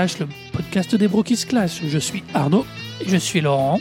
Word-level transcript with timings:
le 0.00 0.26
podcast 0.52 0.94
des 0.94 1.08
Brokis 1.08 1.44
Clash. 1.46 1.82
Je 1.86 1.98
suis 1.98 2.22
Arnaud. 2.32 2.64
Et 3.02 3.08
je 3.08 3.18
suis 3.18 3.42
Laurent. 3.42 3.78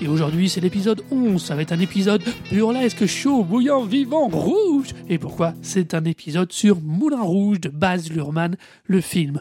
Et 0.00 0.08
aujourd'hui, 0.08 0.48
c'est 0.48 0.60
l'épisode 0.60 1.04
11. 1.12 1.40
Ça 1.40 1.54
va 1.54 1.62
être 1.62 1.70
un 1.70 1.78
épisode 1.78 2.22
burlesque, 2.50 3.06
chaud, 3.06 3.44
bouillant, 3.44 3.84
vivant, 3.84 4.26
rouge. 4.26 4.88
Et 5.08 5.18
pourquoi? 5.18 5.54
C'est 5.62 5.94
un 5.94 6.04
épisode 6.04 6.50
sur 6.50 6.80
Moulin 6.80 7.22
Rouge 7.22 7.60
de 7.60 7.68
Baz 7.68 8.10
Luhrmann, 8.10 8.56
le 8.86 9.00
film. 9.00 9.40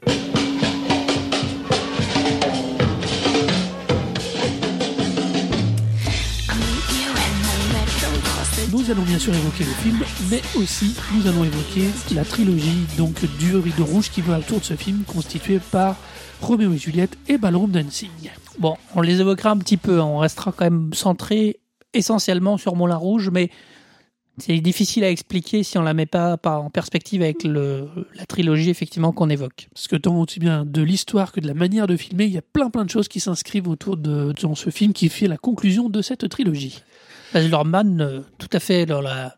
Nous 8.89 8.96
allons 8.96 9.04
bien 9.04 9.20
sûr 9.20 9.36
évoquer 9.36 9.66
le 9.66 9.70
film, 9.70 10.00
mais 10.32 10.42
aussi 10.60 10.96
nous 11.16 11.28
allons 11.28 11.43
évoquer 11.43 11.89
la 12.16 12.25
trilogie 12.25 12.88
donc 12.98 13.24
du 13.38 13.56
rideau 13.56 13.86
rouge 13.86 14.10
qui 14.10 14.21
va 14.21 14.39
autour 14.39 14.62
de 14.62 14.64
ce 14.64 14.75
film 14.75 15.04
constitué 15.04 15.60
par 15.60 15.96
Roméo 16.42 16.74
et 16.74 16.78
Juliette 16.79 17.15
et 17.28 17.38
Ballroom 17.38 17.70
Dancing. 17.70 18.10
Bon, 18.57 18.78
on 18.96 19.02
les 19.02 19.21
évoquera 19.21 19.52
un 19.52 19.60
petit 19.60 19.78
peu, 19.78 20.02
hein. 20.02 20.06
on 20.06 20.18
restera 20.18 20.52
quand 20.52 20.65
même 20.65 20.89
centré 20.96 21.60
essentiellement 21.93 22.57
sur 22.57 22.75
Moulin 22.75 22.96
Rouge, 22.96 23.29
mais 23.32 23.52
c'est 24.39 24.60
difficile 24.60 25.04
à 25.04 25.12
expliquer 25.12 25.62
si 25.62 25.78
on 25.78 25.84
la 25.84 25.93
met 25.93 26.07
pas, 26.07 26.40
en 26.43 26.71
perspective 26.71 27.21
avec 27.21 27.43
le, 27.43 27.90
la 28.15 28.26
trilogie 28.26 28.71
effectivement 28.71 29.12
qu'on 29.12 29.29
évoque. 29.29 29.68
Parce 29.71 29.87
que 29.87 29.98
tant 29.98 30.20
aussi 30.20 30.40
bien 30.40 30.65
de 30.65 30.82
l'histoire 30.82 31.32
que 31.32 31.40
de 31.40 31.48
la 31.48 31.54
manière 31.54 31.86
de 31.86 31.96
filmer, 31.96 32.26
il 32.26 32.31
y 32.31 32.40
a 32.40 32.42
plein 32.42 32.72
plein 32.72 32.86
de 32.86 32.90
choses 32.90 33.08
qui 33.08 33.20
s'inscrivent 33.20 33.67
autour 33.67 33.98
de 33.98 34.34
dans 34.42 34.56
ce 34.56 34.72
film 34.72 34.94
qui 34.94 35.10
fait 35.10 35.28
la 35.28 35.38
conclusion 35.38 35.90
de 35.90 36.02
cette 36.02 36.28
trilogie. 36.28 36.82
Baz 37.34 37.48
Luhrmann, 37.48 38.02
euh, 38.02 38.20
tout 38.38 38.50
à 38.54 38.60
fait 38.60 38.86
dans 38.86 39.02
la 39.02 39.36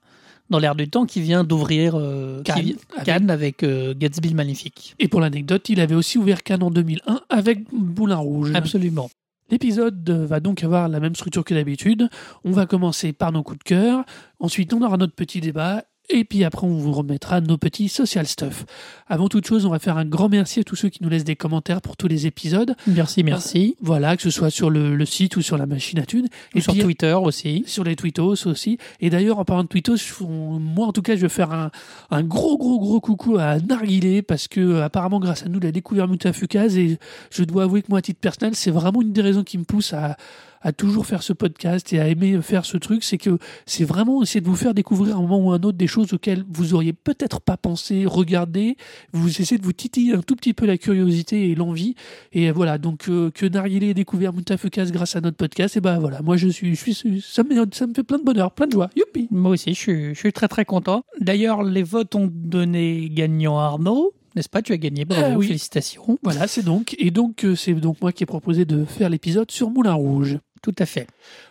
dans 0.50 0.60
l'air 0.60 0.76
du 0.76 0.90
temps, 0.90 1.06
qui 1.06 1.22
vient 1.22 1.46
d'ouvrir 1.46 1.94
euh, 1.96 2.42
Cannes, 2.44 2.56
qui- 2.64 2.78
avec- 2.96 3.06
Cannes 3.06 3.30
avec 3.30 3.64
euh, 3.64 3.94
Gatsby 3.98 4.30
le 4.30 4.36
Magnifique. 4.36 4.96
Et 5.00 5.08
pour 5.08 5.22
l'anecdote, 5.22 5.70
il 5.70 5.80
avait 5.80 5.96
aussi 5.96 6.18
ouvert 6.18 6.44
Cannes 6.44 6.64
en 6.64 6.72
2001 6.72 7.22
avec 7.30 7.60
Moulin 7.72 8.18
Rouge. 8.18 8.52
Absolument. 8.54 9.10
L'épisode 9.50 10.10
va 10.10 10.40
donc 10.42 10.64
avoir 10.64 10.88
la 10.90 11.00
même 11.00 11.16
structure 11.16 11.44
que 11.46 11.54
d'habitude. 11.54 12.10
On 12.44 12.52
va 12.52 12.66
commencer 12.66 13.14
par 13.14 13.32
nos 13.32 13.44
coups 13.44 13.60
de 13.60 13.64
cœur, 13.64 14.04
ensuite 14.40 14.74
on 14.74 14.82
aura 14.82 14.98
notre 14.98 15.14
petit 15.14 15.40
débat, 15.42 15.84
et 16.10 16.24
puis 16.24 16.44
après 16.44 16.68
on 16.68 16.74
vous 16.78 16.92
remettra 16.92 17.42
nos 17.42 17.58
petits 17.58 17.90
social 17.90 18.28
stuff. 18.28 18.66
Avant 19.08 19.30
toute 19.30 19.46
chose, 19.46 19.66
on 19.66 19.70
va 19.70 19.80
faire 19.80 19.98
un 19.98 20.06
grand 20.06 20.30
merci 20.30 20.60
à 20.60 20.64
tous 20.64 20.76
ceux 20.76 20.90
qui 20.90 21.04
nous 21.04 21.10
laissent 21.10 21.24
des 21.24 21.36
commentaires 21.36 21.82
pour 21.82 21.98
tous 21.98 22.08
les 22.08 22.28
épisodes. 22.28 22.76
Merci, 22.88 23.24
merci. 23.24 23.76
Voilà, 23.82 24.16
que 24.16 24.24
ce 24.24 24.30
soit 24.30 24.50
sur 24.50 24.70
le, 24.70 24.96
le 24.96 25.06
site 25.06 25.36
ou 25.38 25.42
sur 25.42 25.58
la 25.58 25.66
machine 25.66 26.00
à 26.00 26.06
thunes. 26.06 26.28
Et 26.56 26.62
sur 26.62 26.74
puis, 26.74 26.82
Twitter 26.82 27.14
aussi. 27.14 27.64
sur 27.68 27.84
les 27.84 27.96
tweetos 27.96 28.48
aussi. 28.48 28.78
Et 29.00 29.10
d'ailleurs, 29.10 29.40
en 29.40 29.46
parlant 29.46 29.64
de 29.64 29.68
tweetos, 29.68 29.98
moi 30.22 30.88
en 30.88 30.94
tout 30.94 31.02
cas, 31.02 31.16
je 31.16 31.22
vais 31.22 31.30
faire 31.30 31.52
un, 31.52 31.72
un 32.10 32.24
gros, 32.24 32.58
gros, 32.58 32.80
gros 32.80 33.00
coucou 33.00 33.38
à 33.38 33.60
Narguilé 33.60 34.22
parce 34.22 34.48
que 34.48 34.60
euh, 34.60 34.84
apparemment, 34.86 35.20
grâce 35.20 35.44
à 35.46 35.50
nous, 35.50 35.60
il 35.60 35.66
a 35.66 35.72
découvert 35.72 36.08
Mutafukaz 36.08 36.78
et 36.78 36.98
je 37.32 37.44
dois 37.44 37.64
avouer 37.64 37.82
que 37.82 37.88
moi, 37.90 38.00
à 38.00 38.02
titre 38.02 38.20
personnel, 38.20 38.56
c'est 38.56 38.72
vraiment 38.72 39.02
une 39.02 39.14
des 39.14 39.22
raisons 39.22 39.44
qui 39.44 39.58
me 39.58 39.64
pousse 39.64 39.94
à 39.94 40.18
à 40.62 40.72
toujours 40.72 41.06
faire 41.06 41.24
ce 41.24 41.34
podcast 41.34 41.92
et 41.94 42.00
à 42.00 42.08
aimer 42.08 42.42
faire 42.42 42.66
ce 42.66 42.78
truc, 42.78 43.04
c'est 43.04 43.18
que 43.18 43.38
c'est 43.66 43.84
vraiment 43.84 44.22
essayer 44.22 44.42
de 44.42 44.46
vous 44.46 44.56
faire 44.56 44.74
découvrir 44.74 45.16
à 45.16 45.20
un 45.20 45.22
moment 45.22 45.40
ou 45.40 45.52
à 45.52 45.56
un 45.56 45.64
autre 45.64 45.78
des 45.78 45.88
choses 45.88 46.14
auxquelles 46.14 46.44
vous 46.50 46.74
auriez 46.74 46.94
peut-être 46.94 47.42
pas 47.42 47.58
pensé, 47.58 48.06
regardé. 48.06 48.76
Vous 49.14 49.28
essayez 49.42 49.58
de 49.58 49.64
vous 49.66 49.74
titiller 49.74 50.14
un 50.14 50.22
tout 50.22 50.36
petit 50.36 50.54
peu 50.54 50.66
la 50.66 50.78
curiosité 50.78 51.50
et 51.50 51.56
l'envie. 51.56 51.96
Et 52.34 52.52
voilà, 52.52 52.78
donc 52.78 53.10
euh, 53.10 53.32
que 53.32 53.46
Narguilé 53.46 53.90
ait 53.90 53.94
découvert 53.94 54.34
Mutafukaz 54.34 54.92
grâce 54.92 55.16
à 55.16 55.22
notre 55.22 55.38
podcast, 55.38 55.78
et 55.78 55.82
ben 55.82 56.00
voilà, 56.00 56.22
moi 56.22 56.38
je 56.38 56.48
suis, 56.48 56.76
je 56.76 56.92
suis 56.92 57.22
ça, 57.22 57.44
me, 57.44 57.66
ça 57.72 57.88
me 57.88 57.94
fait 57.94 58.04
plein 58.04 58.20
de 58.20 58.24
bonheur, 58.24 58.52
plein 58.52 58.68
de 58.68 58.72
joie. 58.74 58.90
Youpi 58.96 59.28
Moi 59.32 59.52
aussi, 59.52 59.74
je 59.74 59.80
suis, 59.80 60.10
je 60.14 60.20
suis 60.20 60.34
très 60.34 60.48
très 60.48 60.66
content. 60.66 61.04
D'ailleurs, 61.20 61.64
les 61.64 61.84
votes 61.84 62.14
ont 62.16 62.30
donné 62.32 63.10
gagnant 63.12 63.58
Arnaud, 63.58 64.14
n'est-ce 64.36 64.50
pas? 64.50 64.62
Tu 64.62 64.74
as 64.74 64.78
gagné, 64.78 65.06
bravo, 65.06 65.26
Ah 65.34 65.38
oui. 65.38 65.48
félicitations. 65.48 66.18
Voilà, 66.24 66.48
c'est 66.48 66.64
donc. 66.64 66.96
Et 67.00 67.12
donc, 67.12 67.44
euh, 67.44 67.56
c'est 67.56 67.74
donc 67.74 68.02
moi 68.02 68.12
qui 68.12 68.24
ai 68.24 68.26
proposé 68.26 68.66
de 68.66 68.86
faire 68.86 69.10
l'épisode 69.10 69.50
sur 69.52 69.70
Moulin 69.70 69.94
Rouge. 69.94 70.38
Tout 70.62 70.76
à 70.78 70.86
fait. 70.86 71.08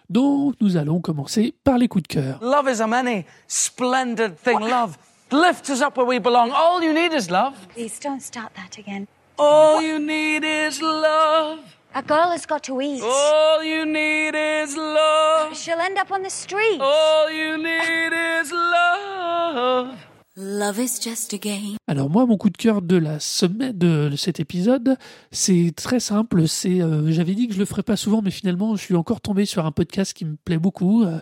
Donc, 0.09 0.55
nous 0.61 0.77
allons 0.77 1.01
commencer 1.01 1.53
par 1.65 1.79
les 1.79 1.89
coups 1.89 2.05
de 2.05 2.15
cœur. 2.15 2.39
Love 2.43 2.69
is 2.69 2.81
a 2.81 2.87
many 2.87 3.25
splendid 3.49 4.37
thing. 4.37 4.61
Love 4.61 4.97
lifts 5.33 5.69
us 5.71 5.81
up 5.81 5.97
where 5.97 6.07
we 6.07 6.21
belong. 6.21 6.51
All 6.53 6.83
you 6.83 6.93
need 6.93 7.13
is 7.13 7.29
love. 7.29 7.55
Please 7.75 7.99
don't 8.01 8.21
start 8.23 8.53
that 8.55 8.79
again. 8.79 9.07
All 9.37 9.81
you 9.83 9.99
need 9.99 10.45
is 10.45 10.81
love. 10.81 11.59
A 11.93 12.03
girl 12.03 12.31
has 12.31 12.47
got 12.47 12.63
to 12.65 12.81
eat. 12.81 13.03
All 13.03 13.65
you 13.65 13.85
need 13.85 14.35
is 14.37 14.77
love. 14.77 15.57
She'll 15.57 15.81
end 15.81 15.99
up 15.99 16.13
on 16.13 16.23
the 16.23 16.31
street. 16.31 16.81
All 16.81 17.29
you 17.31 17.57
need 17.59 18.13
is 18.13 18.53
love. 18.53 19.97
Love 20.43 20.79
is 20.79 21.03
just 21.03 21.35
a 21.35 21.39
game. 21.39 21.77
Alors 21.87 22.09
moi, 22.09 22.25
mon 22.25 22.39
coup 22.39 22.49
de 22.49 22.57
cœur 22.57 22.81
de 22.81 22.97
la 22.97 23.21
semaine 23.21 23.77
de 23.77 24.11
cet 24.17 24.41
épisode, 24.41 24.97
c'est 25.33 25.73
très 25.77 26.01
simple. 26.01 26.49
C'est, 26.49 26.81
euh, 26.81 27.13
j'avais 27.13 27.35
dit 27.35 27.47
que 27.47 27.53
je 27.53 27.59
le 27.59 27.67
ferais 27.67 27.83
pas 27.83 27.97
souvent, 27.97 28.23
mais 28.23 28.31
finalement, 28.31 28.75
je 28.75 28.81
suis 28.83 28.97
encore 28.97 29.21
tombé 29.21 29.45
sur 29.45 29.67
un 29.67 29.71
podcast 29.71 30.15
qui 30.15 30.25
me 30.25 30.37
plaît 30.37 30.57
beaucoup, 30.57 31.05
euh, 31.05 31.19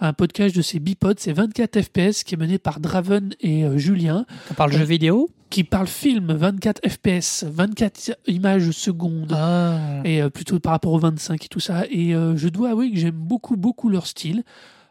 un 0.00 0.12
podcast 0.12 0.54
de 0.54 0.62
ces 0.62 0.78
bipodes, 0.78 1.18
c'est 1.18 1.32
24 1.32 1.80
FPS, 1.80 2.22
qui 2.24 2.34
est 2.34 2.38
mené 2.38 2.58
par 2.58 2.80
Draven 2.80 3.30
et 3.40 3.64
euh, 3.64 3.78
Julien, 3.78 4.26
On 4.50 4.54
parle 4.54 4.72
jeux 4.72 4.84
vidéo? 4.84 5.30
Qui 5.50 5.64
parle 5.64 5.86
film 5.86 6.32
24 6.32 6.88
FPS, 6.88 7.44
24 7.44 8.18
images 8.26 8.70
secondes. 8.70 9.32
Ah. 9.34 10.00
et 10.04 10.22
euh, 10.22 10.28
plutôt 10.28 10.60
par 10.60 10.72
rapport 10.72 10.92
aux 10.92 10.98
25 10.98 11.44
et 11.44 11.48
tout 11.48 11.60
ça. 11.60 11.84
Et 11.90 12.14
euh, 12.14 12.36
je 12.36 12.48
dois 12.48 12.70
avouer 12.70 12.90
que 12.90 12.98
j'aime 12.98 13.16
beaucoup, 13.16 13.56
beaucoup 13.56 13.88
leur 13.88 14.06
style. 14.06 14.44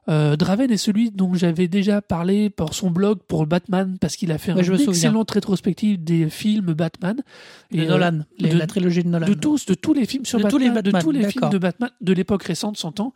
Euh, 0.10 0.38
Draven 0.38 0.72
est 0.72 0.78
celui 0.78 1.12
dont 1.12 1.34
j'avais 1.34 1.68
déjà 1.68 2.02
parlé 2.02 2.50
pour 2.50 2.74
son 2.74 2.90
blog 2.90 3.20
pour 3.28 3.46
Batman, 3.46 3.98
parce 4.00 4.16
qu'il 4.16 4.32
a 4.32 4.38
fait 4.38 4.54
Ouais, 4.54 4.66
une 4.66 4.80
excellente 4.80 5.30
rétrospective 5.32 6.02
des 6.04 6.30
films 6.30 6.74
Batman. 6.74 7.18
De 7.72 7.78
Et, 7.78 7.82
euh, 7.82 7.90
Nolan, 7.90 8.20
les- 8.40 8.50
de- 8.52 8.58
la 8.58 8.68
trilogie 8.68 9.04
de 9.04 9.10
Nolan. 9.10 9.28
de 9.28 9.34
tous, 9.34 9.66
de 9.66 9.74
tous 9.74 9.94
les 9.94 10.06
films 10.06 10.26
sur 10.26 10.38
De 10.38 10.44
Batman, 10.44 10.60
tous 10.60 10.66
les 10.66 10.70
Batman, 10.74 10.94
de 10.94 11.00
tous 11.04 11.12
les 11.12 11.30
films 11.30 11.50
de 11.50 11.58
Batman 11.58 11.90
de 12.00 12.14
l'époque 12.14 12.44
récente, 12.44 12.78
100 12.78 13.00
ans, 13.02 13.14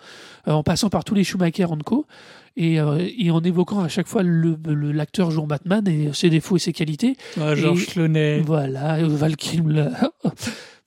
euh, 0.47 0.51
en 0.51 0.63
passant 0.63 0.89
par 0.89 1.03
tous 1.05 1.15
les 1.15 1.23
Schumacher 1.23 1.65
and 1.65 1.79
Co. 1.85 2.05
Et, 2.57 2.81
euh, 2.81 3.07
et 3.17 3.31
en 3.31 3.39
évoquant 3.41 3.79
à 3.79 3.87
chaque 3.87 4.07
fois 4.07 4.23
le- 4.23 4.57
le- 4.67 4.91
l'acteur 4.91 5.31
jouant 5.31 5.47
Batman 5.47 5.87
et 5.87 6.09
ses 6.13 6.29
défauts 6.29 6.57
et 6.57 6.59
ses 6.59 6.73
qualités. 6.73 7.15
Ah, 7.39 7.55
Georges 7.55 7.85
Clooney. 7.87 8.41
Voilà, 8.45 8.97
Val 9.07 9.35
Kilmer. 9.37 9.87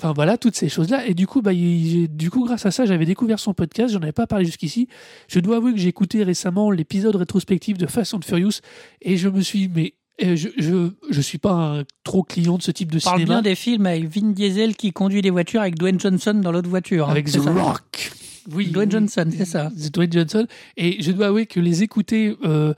Enfin 0.02 0.12
voilà, 0.12 0.36
toutes 0.36 0.56
ces 0.56 0.68
choses-là. 0.68 1.06
Et 1.06 1.14
du 1.14 1.26
coup, 1.26 1.40
bah, 1.40 1.52
il- 1.52 2.08
du 2.08 2.28
coup, 2.28 2.44
grâce 2.44 2.66
à 2.66 2.70
ça, 2.70 2.84
j'avais 2.84 3.06
découvert 3.06 3.38
son 3.38 3.54
podcast. 3.54 3.94
J'en 3.94 4.00
avais 4.02 4.12
pas 4.12 4.26
parlé 4.26 4.44
jusqu'ici. 4.44 4.88
Je 5.28 5.38
dois 5.40 5.56
avouer 5.56 5.72
que 5.72 5.78
j'ai 5.78 5.88
écouté 5.88 6.22
récemment 6.24 6.70
l'épisode 6.70 7.16
rétrospectif 7.16 7.78
de 7.78 7.86
Fast 7.86 8.12
and 8.12 8.20
Furious 8.22 8.60
et 9.00 9.16
je 9.16 9.28
me 9.28 9.40
suis, 9.40 9.70
mais 9.74 9.94
euh, 10.22 10.36
je, 10.36 10.48
je, 10.58 10.90
je 11.10 11.20
suis 11.20 11.38
pas 11.38 11.52
un 11.52 11.84
trop 12.02 12.22
client 12.24 12.58
de 12.58 12.62
ce 12.62 12.72
type 12.72 12.90
de 12.92 12.98
On 12.98 13.00
parle 13.04 13.20
cinéma. 13.20 13.34
bien 13.36 13.42
des 13.42 13.54
films 13.54 13.86
avec 13.86 14.04
Vin 14.08 14.32
Diesel 14.32 14.76
qui 14.76 14.92
conduit 14.92 15.22
des 15.22 15.30
voitures 15.30 15.60
avec 15.60 15.76
Dwayne 15.76 15.98
Johnson 15.98 16.34
dans 16.34 16.52
l'autre 16.52 16.68
voiture. 16.68 17.08
hein. 17.08 17.12
avec 17.12 17.26
The 17.26 17.40
ça. 17.40 17.52
Rock. 17.52 18.12
Oui, 18.52 18.66
Dwayne. 18.68 18.90
Johnson, 18.90 19.28
c'est 19.36 19.44
ça. 19.44 19.70
The 19.70 19.92
Dwayne 19.92 20.12
Johnson. 20.12 20.46
Et 20.76 21.02
je 21.02 21.12
dois 21.12 21.26
avouer 21.28 21.46
que 21.46 21.60
les 21.60 21.82
écouter, 21.82 22.36
euh, 22.44 22.74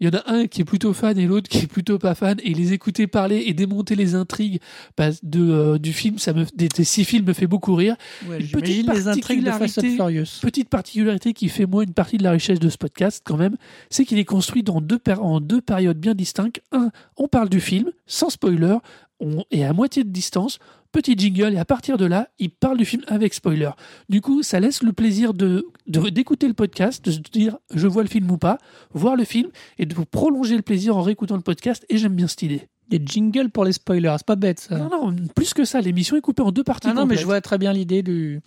il 0.00 0.06
y 0.06 0.08
en 0.16 0.18
a 0.18 0.32
un 0.32 0.46
qui 0.48 0.62
est 0.62 0.64
plutôt 0.64 0.92
fan 0.92 1.16
et 1.16 1.26
l'autre 1.26 1.48
qui 1.48 1.58
est 1.58 1.66
plutôt 1.68 1.96
pas 1.98 2.14
fan. 2.16 2.36
Et 2.42 2.54
les 2.54 2.72
écouter 2.72 3.06
parler 3.06 3.44
et 3.46 3.54
démonter 3.54 3.94
les 3.94 4.14
intrigues 4.16 4.58
bah, 4.96 5.10
de, 5.22 5.40
euh, 5.50 5.78
du 5.78 5.92
film, 5.92 6.18
ça 6.18 6.32
me, 6.32 6.44
des, 6.56 6.66
des 6.68 6.82
six 6.84 7.04
films 7.04 7.26
me 7.26 7.32
fait 7.32 7.46
beaucoup 7.46 7.74
rire. 7.76 7.94
Ouais, 8.28 8.40
Une 8.40 8.48
petite 8.48 8.92
les 8.92 9.06
intrigues 9.06 9.44
de 9.44 9.50
Fast 9.50 9.78
and 9.78 9.82
particularité- 9.82 9.96
Furious. 9.96 10.26
Petite 10.42 10.68
particularité 10.68 11.32
qui 11.34 11.48
fait 11.48 11.66
moi 11.66 11.84
une 11.84 11.94
partie 11.94 12.18
de 12.18 12.24
la 12.24 12.32
richesse 12.32 12.58
de 12.58 12.68
ce 12.68 12.78
podcast 12.78 13.22
quand 13.24 13.36
même, 13.36 13.56
c'est 13.90 14.04
qu'il 14.04 14.18
est 14.18 14.24
construit 14.24 14.64
dans 14.64 14.80
deux 14.80 14.98
péri- 14.98 15.20
en 15.20 15.40
deux 15.40 15.60
périodes 15.60 15.98
bien 15.98 16.14
distinctes. 16.14 16.60
Un, 16.72 16.90
on 17.16 17.28
parle 17.28 17.48
du 17.48 17.60
film, 17.60 17.90
sans 18.06 18.28
spoiler, 18.30 18.78
on 19.22 19.44
est 19.50 19.64
à 19.64 19.72
moitié 19.72 20.04
de 20.04 20.10
distance, 20.10 20.58
petit 20.90 21.16
jingle, 21.16 21.54
et 21.54 21.58
à 21.58 21.64
partir 21.64 21.96
de 21.96 22.04
là, 22.04 22.28
il 22.38 22.50
parle 22.50 22.76
du 22.76 22.84
film 22.84 23.02
avec 23.06 23.32
spoiler. 23.32 23.70
Du 24.08 24.20
coup, 24.20 24.42
ça 24.42 24.60
laisse 24.60 24.82
le 24.82 24.92
plaisir 24.92 25.32
de 25.32 25.66
d'écouter 25.86 26.48
le 26.48 26.54
podcast, 26.54 27.04
de 27.04 27.12
se 27.12 27.20
dire 27.20 27.56
je 27.72 27.86
vois 27.86 28.02
le 28.02 28.08
film 28.08 28.30
ou 28.30 28.36
pas, 28.36 28.58
voir 28.92 29.16
le 29.16 29.24
film, 29.24 29.48
et 29.78 29.86
de 29.86 29.94
vous 29.94 30.04
prolonger 30.04 30.56
le 30.56 30.62
plaisir 30.62 30.96
en 30.96 31.02
réécoutant 31.02 31.36
le 31.36 31.42
podcast, 31.42 31.86
et 31.88 31.96
j'aime 31.96 32.14
bien 32.14 32.26
cette 32.26 32.42
idée. 32.42 32.68
Des 32.88 33.00
jingles 33.04 33.48
pour 33.48 33.64
les 33.64 33.72
spoilers, 33.72 34.16
c'est 34.18 34.26
pas 34.26 34.36
bête 34.36 34.60
ça. 34.60 34.76
Non, 34.76 34.90
non, 34.90 35.16
plus 35.34 35.54
que 35.54 35.64
ça, 35.64 35.80
l'émission 35.80 36.16
est 36.16 36.20
coupée 36.20 36.42
en 36.42 36.52
deux 36.52 36.64
parties. 36.64 36.88
Ah 36.90 36.94
non, 36.94 37.06
mais 37.06 37.16
je 37.16 37.24
vois 37.24 37.40
très 37.40 37.56
bien 37.56 37.72
l'idée 37.72 38.02
de 38.02 38.40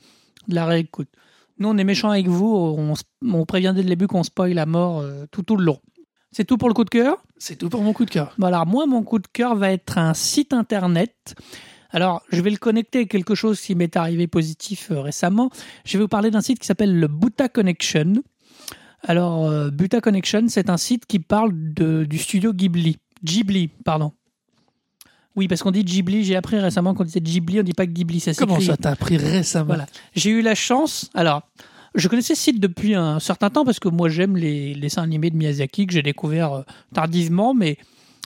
la 0.47 0.65
réécoute. 0.65 1.07
Nous, 1.57 1.69
on 1.69 1.77
est 1.77 1.85
méchants 1.85 2.09
avec 2.09 2.27
vous, 2.27 2.77
on 3.23 3.45
prévient 3.45 3.71
dès 3.73 3.81
le 3.81 3.87
début 3.87 4.07
qu'on 4.07 4.23
spoil 4.23 4.59
à 4.59 4.65
mort 4.65 4.99
euh, 4.99 5.25
tout, 5.31 5.41
tout 5.41 5.55
le 5.55 5.63
long. 5.63 5.79
C'est 6.35 6.43
tout 6.43 6.57
pour 6.57 6.67
le 6.67 6.73
coup 6.73 6.83
de 6.83 6.89
cœur? 6.89 7.23
C'est 7.37 7.55
tout 7.55 7.69
pour 7.69 7.81
mon 7.81 7.93
coup 7.93 8.03
de 8.03 8.09
cœur. 8.09 8.33
Bon, 8.37 8.47
alors 8.47 8.65
moi, 8.65 8.85
mon 8.85 9.03
coup 9.03 9.19
de 9.19 9.27
cœur 9.31 9.55
va 9.55 9.71
être 9.71 9.97
un 9.97 10.13
site 10.13 10.51
internet. 10.51 11.33
Alors, 11.91 12.23
je 12.29 12.41
vais 12.41 12.49
le 12.49 12.57
connecter 12.57 12.99
à 12.99 13.05
quelque 13.05 13.35
chose 13.35 13.61
qui 13.61 13.73
m'est 13.73 13.95
arrivé 13.95 14.27
positif 14.27 14.91
euh, 14.91 14.99
récemment. 14.99 15.49
Je 15.85 15.97
vais 15.97 16.03
vous 16.03 16.09
parler 16.09 16.31
d'un 16.31 16.41
site 16.41 16.59
qui 16.59 16.67
s'appelle 16.67 16.99
le 16.99 17.07
Buta 17.07 17.47
Connection. 17.47 18.15
Alors, 19.01 19.45
euh, 19.45 19.69
Buta 19.69 20.01
Connection, 20.01 20.47
c'est 20.49 20.69
un 20.69 20.75
site 20.75 21.05
qui 21.05 21.19
parle 21.19 21.53
de, 21.53 22.03
du 22.03 22.17
studio 22.17 22.51
Ghibli. 22.51 22.97
Ghibli, 23.23 23.69
pardon. 23.69 24.11
Oui, 25.37 25.47
parce 25.47 25.63
qu'on 25.63 25.71
dit 25.71 25.85
Ghibli, 25.85 26.25
j'ai 26.25 26.35
appris 26.35 26.59
récemment 26.59 26.93
qu'on 26.95 27.05
disait 27.05 27.21
Ghibli, 27.21 27.61
on 27.61 27.63
dit 27.63 27.71
pas 27.71 27.85
Ghibli, 27.85 28.19
ça 28.19 28.33
Comment 28.33 28.59
ça 28.59 28.75
t'as 28.75 28.91
appris 28.91 29.15
récemment? 29.15 29.67
Voilà. 29.67 29.85
J'ai 30.13 30.31
eu 30.31 30.41
la 30.41 30.53
chance. 30.53 31.09
Alors, 31.13 31.43
je 31.95 32.07
connaissais 32.07 32.35
ce 32.35 32.41
site 32.41 32.59
depuis 32.59 32.93
un 32.93 33.19
certain 33.19 33.49
temps 33.49 33.65
parce 33.65 33.79
que 33.79 33.87
moi 33.87 34.09
j'aime 34.09 34.37
les, 34.37 34.75
dessins 34.75 35.01
animés 35.01 35.29
de 35.29 35.37
Miyazaki 35.37 35.87
que 35.87 35.93
j'ai 35.93 36.01
découvert 36.01 36.53
euh, 36.53 36.61
tardivement, 36.93 37.53
mais, 37.53 37.77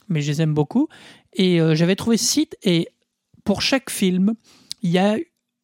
mais 0.09 0.21
je 0.21 0.31
les 0.31 0.41
aime 0.41 0.53
beaucoup. 0.53 0.87
Et 1.33 1.61
euh, 1.61 1.75
j'avais 1.75 1.95
trouvé 1.95 2.17
ce 2.17 2.25
site 2.25 2.57
et 2.63 2.89
pour 3.43 3.61
chaque 3.61 3.89
film, 3.89 4.33
il 4.81 4.91
y 4.91 4.97
a 4.97 5.17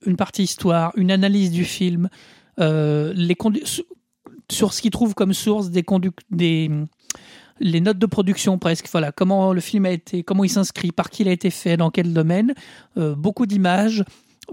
une 0.05 0.15
partie 0.15 0.43
histoire, 0.43 0.91
une 0.95 1.11
analyse 1.11 1.51
du 1.51 1.65
film, 1.65 2.09
euh, 2.59 3.11
les 3.15 3.35
sur 4.51 4.73
ce 4.73 4.81
qu'ils 4.81 4.91
trouvent 4.91 5.15
comme 5.15 5.33
source 5.33 5.71
des 5.71 5.83
des 6.29 6.69
les 7.61 7.79
notes 7.79 7.97
de 7.97 8.05
production 8.05 8.59
presque, 8.59 8.87
voilà, 8.91 9.13
comment 9.13 9.53
le 9.53 9.61
film 9.61 9.85
a 9.85 9.91
été, 9.91 10.23
comment 10.23 10.43
il 10.43 10.49
s'inscrit, 10.49 10.91
par 10.91 11.09
qui 11.09 11.23
il 11.23 11.29
a 11.29 11.31
été 11.31 11.49
fait, 11.49 11.77
dans 11.77 11.89
quel 11.89 12.11
domaine, 12.11 12.53
beaucoup 12.97 13.45
d'images, 13.45 14.03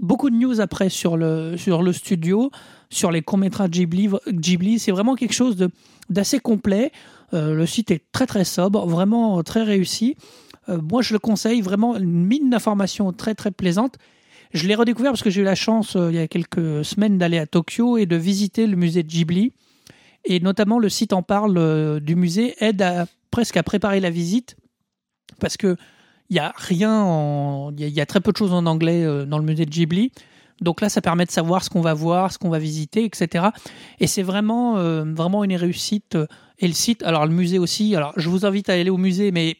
beaucoup 0.01 0.29
de 0.29 0.35
news 0.35 0.59
après 0.61 0.89
sur 0.89 1.17
le, 1.17 1.57
sur 1.57 1.81
le 1.81 1.93
studio, 1.93 2.51
sur 2.89 3.11
les 3.11 3.21
courts-métrages 3.21 3.69
Ghibli, 3.69 4.09
Ghibli 4.27 4.79
c'est 4.79 4.91
vraiment 4.91 5.15
quelque 5.15 5.33
chose 5.33 5.67
d'assez 6.09 6.39
complet. 6.39 6.91
Euh, 7.33 7.53
le 7.53 7.65
site 7.65 7.91
est 7.91 8.03
très 8.11 8.25
très 8.25 8.43
sobre, 8.43 8.85
vraiment 8.87 9.41
très 9.43 9.63
réussi. 9.63 10.15
Euh, 10.69 10.79
moi, 10.81 11.01
je 11.01 11.13
le 11.13 11.19
conseille, 11.19 11.61
vraiment 11.61 11.97
une 11.97 12.25
mine 12.25 12.49
d'informations 12.49 13.11
très 13.11 13.35
très 13.35 13.51
plaisante. 13.51 13.97
Je 14.53 14.67
l'ai 14.67 14.75
redécouvert 14.75 15.11
parce 15.11 15.23
que 15.23 15.31
j'ai 15.31 15.41
eu 15.41 15.45
la 15.45 15.55
chance 15.55 15.95
euh, 15.95 16.11
il 16.11 16.15
y 16.15 16.19
a 16.19 16.27
quelques 16.27 16.85
semaines 16.85 17.17
d'aller 17.17 17.39
à 17.39 17.47
Tokyo 17.47 17.97
et 17.97 18.05
de 18.05 18.15
visiter 18.15 18.67
le 18.67 18.75
musée 18.75 19.01
de 19.01 19.07
Ghibli. 19.07 19.51
Et 20.25 20.39
notamment, 20.39 20.79
le 20.79 20.89
site 20.89 21.11
en 21.11 21.23
parle 21.23 21.99
du 21.99 22.15
musée 22.15 22.55
aide 22.59 22.85
presque 23.29 23.57
à 23.57 23.63
préparer 23.63 23.99
la 23.99 24.09
visite 24.09 24.55
parce 25.41 25.57
que 25.57 25.75
il 26.33 26.37
y 26.37 26.39
a 26.39 26.51
rien, 26.55 26.91
en- 27.03 27.71
il 27.77 27.87
y, 27.89 28.01
a- 28.01 28.05
très 28.07 28.19
peu 28.19 28.31
de 28.31 28.37
choses 28.37 28.53
en 28.53 28.65
anglais 28.65 29.03
euh, 29.03 29.23
dans 29.25 29.37
le 29.37 29.45
musée 29.45 29.65
de 29.65 29.69
Ghibli. 29.69 30.11
Donc 30.61 30.81
là, 30.81 30.89
ça 30.89 30.99
permet 30.99 31.25
de 31.25 31.31
savoir 31.31 31.63
ce 31.63 31.69
qu'on 31.69 31.81
va 31.81 31.93
voir, 31.93 32.31
ce 32.31 32.39
qu'on 32.39 32.49
va 32.49 32.57
visiter, 32.57 33.05
etc. 33.05 33.47
Et 33.99 34.07
c'est 34.07 34.23
vraiment, 34.23 34.77
euh, 34.77 35.03
vraiment 35.05 35.43
une 35.43 35.55
réussite. 35.55 36.15
euh, 36.15 36.25
Et 36.59 36.67
le 36.67 36.73
site, 36.73 37.03
alors 37.03 37.25
le 37.27 37.33
musée 37.33 37.59
aussi. 37.59 37.95
Alors, 37.95 38.13
je 38.17 38.29
vous 38.29 38.45
invite 38.47 38.69
à 38.69 38.73
aller 38.73 38.89
au 38.89 38.97
musée, 38.97 39.31
mais 39.31 39.57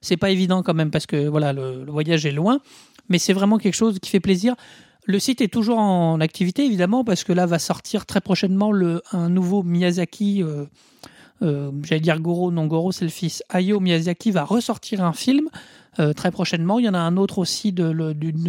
c'est 0.00 0.16
pas 0.16 0.30
évident 0.30 0.62
quand 0.62 0.74
même 0.74 0.90
parce 0.90 1.04
que 1.06 1.28
voilà, 1.28 1.52
le, 1.52 1.84
voyage 1.88 2.24
est 2.24 2.32
loin. 2.32 2.60
Mais 3.10 3.18
c'est 3.18 3.32
vraiment 3.34 3.58
quelque 3.58 3.74
chose 3.74 3.98
qui 3.98 4.08
fait 4.10 4.20
plaisir. 4.20 4.54
Le 5.04 5.18
site 5.18 5.40
est 5.42 5.52
toujours 5.52 5.78
en 5.78 6.20
activité, 6.20 6.64
évidemment, 6.64 7.04
parce 7.04 7.22
que 7.24 7.32
là 7.34 7.44
va 7.46 7.58
sortir 7.58 8.06
très 8.06 8.20
prochainement 8.22 8.70
le, 8.72 9.02
un 9.12 9.28
nouveau 9.28 9.62
Miyazaki. 9.62 10.42
J'allais 11.40 12.00
dire 12.00 12.20
Goro, 12.20 12.50
non 12.50 12.66
Goro, 12.66 12.90
c'est 12.92 13.04
le 13.04 13.10
fils. 13.10 13.42
Hayao 13.48 13.78
Miyazaki 13.80 14.30
va 14.32 14.44
ressortir 14.44 15.02
un 15.04 15.12
film 15.12 15.48
euh, 16.00 16.12
très 16.12 16.30
prochainement. 16.30 16.78
Il 16.78 16.84
y 16.84 16.88
en 16.88 16.94
a 16.94 16.98
un 16.98 17.16
autre 17.16 17.38
aussi 17.38 17.72
de, 17.72 17.84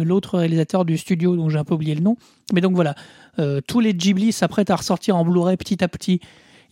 l'autre 0.02 0.38
réalisateur 0.38 0.84
du 0.84 0.96
studio, 0.98 1.36
dont 1.36 1.48
j'ai 1.48 1.58
un 1.58 1.64
peu 1.64 1.74
oublié 1.74 1.94
le 1.94 2.00
nom. 2.00 2.16
Mais 2.52 2.60
donc 2.60 2.74
voilà, 2.74 2.94
euh, 3.38 3.60
tous 3.66 3.80
les 3.80 3.94
Ghibli 3.94 4.32
s'apprêtent 4.32 4.70
à 4.70 4.76
ressortir 4.76 5.16
en 5.16 5.24
Blu-ray 5.24 5.56
petit 5.56 5.82
à 5.82 5.88
petit. 5.88 6.20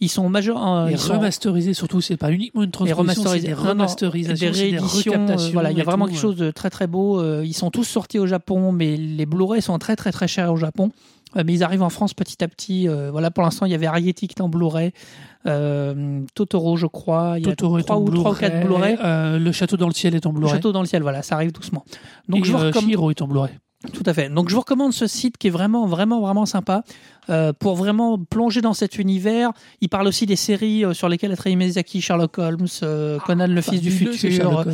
Ils 0.01 0.09
sont 0.09 0.29
majeurs. 0.29 0.65
euh, 0.65 0.87
Et 0.87 0.93
ils 0.93 0.99
sont- 0.99 1.15
remasterisé 1.15 1.75
surtout, 1.75 2.01
c'est 2.01 2.17
pas 2.17 2.31
uniquement 2.31 2.63
une 2.63 2.69
et 2.69 2.73
transposition, 2.73 3.05
c'est 3.15 3.19
remasterisés. 3.29 3.47
des 3.49 3.55
remasterisations, 3.55 4.35
des 4.47 4.51
rééditions. 4.51 5.27
euh, 5.31 5.51
voilà, 5.53 5.73
il 5.73 5.79
y 5.79 5.81
a 5.81 5.85
vraiment 5.85 6.05
tout, 6.05 6.13
quelque 6.13 6.17
ouais. 6.25 6.29
chose 6.35 6.37
de 6.37 6.51
très 6.53 6.71
très 6.71 6.87
beau. 6.87 7.21
Ils 7.43 7.53
sont 7.55 7.71
tous 7.73 7.83
sortis 7.85 8.21
au 8.21 8.27
Japon, 8.27 8.71
mais 8.71 8.97
les 8.97 9.27
Blu-ray 9.27 9.61
sont 9.61 9.77
très 9.79 9.97
très 9.97 10.13
très 10.13 10.29
chers 10.29 10.53
au 10.53 10.57
Japon. 10.57 10.93
Euh, 11.37 11.43
mais 11.45 11.53
ils 11.53 11.63
arrivent 11.63 11.83
en 11.83 11.91
France 11.91 12.15
petit 12.15 12.43
à 12.43 12.49
petit. 12.49 12.89
Euh, 12.89 13.11
voilà, 13.11 13.31
pour 13.31 13.43
l'instant, 13.43 13.67
il 13.67 13.73
y 13.73 13.75
avait 13.75 13.87
Arrietty 13.87 14.29
qui 14.29 14.35
est 14.37 14.43
en 14.43 14.49
Blu-ray, 14.49 14.93
euh, 15.47 16.21
Totoro, 16.35 16.77
je 16.77 16.87
crois. 16.87 17.35
Il 17.39 17.45
y 17.45 17.47
a 17.47 17.51
Totoro 17.51 17.79
est 17.79 17.83
trois 17.83 17.97
en 17.97 18.03
ou 18.03 18.11
trois 18.11 18.33
ou 18.33 18.35
quatre 18.35 18.65
Blu-ray. 18.67 18.97
euh, 19.03 19.39
le 19.39 19.53
château 19.53 19.77
dans 19.77 19.89
le 19.89 19.95
ciel 19.95 20.15
est 20.15 20.27
en 20.27 20.33
Blu-ray. 20.33 20.55
Château 20.55 20.73
dans 20.73 20.81
le 20.81 20.87
ciel, 20.87 21.03
voilà, 21.03 21.23
ça 21.23 21.35
arrive 21.35 21.53
doucement. 21.53 21.85
Donc 22.29 22.39
Donc 22.39 22.45
je 22.45 22.53
vous 22.53 22.59
recommande. 22.59 22.91
Shiro 22.91 23.11
est 23.11 23.23
en 23.23 23.29
Blu-ray. 23.29 23.53
Tout 23.93 24.03
à 24.07 24.13
fait. 24.13 24.29
Donc 24.29 24.49
je 24.49 24.55
vous 24.55 24.61
recommande 24.61 24.93
ce 24.93 25.07
site 25.07 25.39
qui 25.39 25.47
est 25.47 25.51
vraiment, 25.51 25.87
vraiment, 25.87 26.21
vraiment 26.21 26.47
sympa 26.47 26.83
euh, 27.31 27.53
pour 27.53 27.77
vraiment 27.77 28.19
plonger 28.19 28.61
dans 28.61 28.73
cet 28.75 28.99
univers. 28.99 29.53
Il 29.81 29.89
parle 29.89 30.09
aussi 30.09 30.27
des 30.27 30.35
séries 30.35 30.85
euh, 30.85 30.95
sur 30.95 31.09
lesquelles 31.09 31.31
a 31.31 31.37
travaillé 31.37 31.55
Miyazaki, 31.55 32.01
Sherlock 32.01 32.39
Holmes, 32.39 32.67
euh, 32.83 33.21
Conan 33.21 33.47
le 33.47 33.61
fils 33.61 33.81
du 33.81 33.93
futur, 33.93 34.65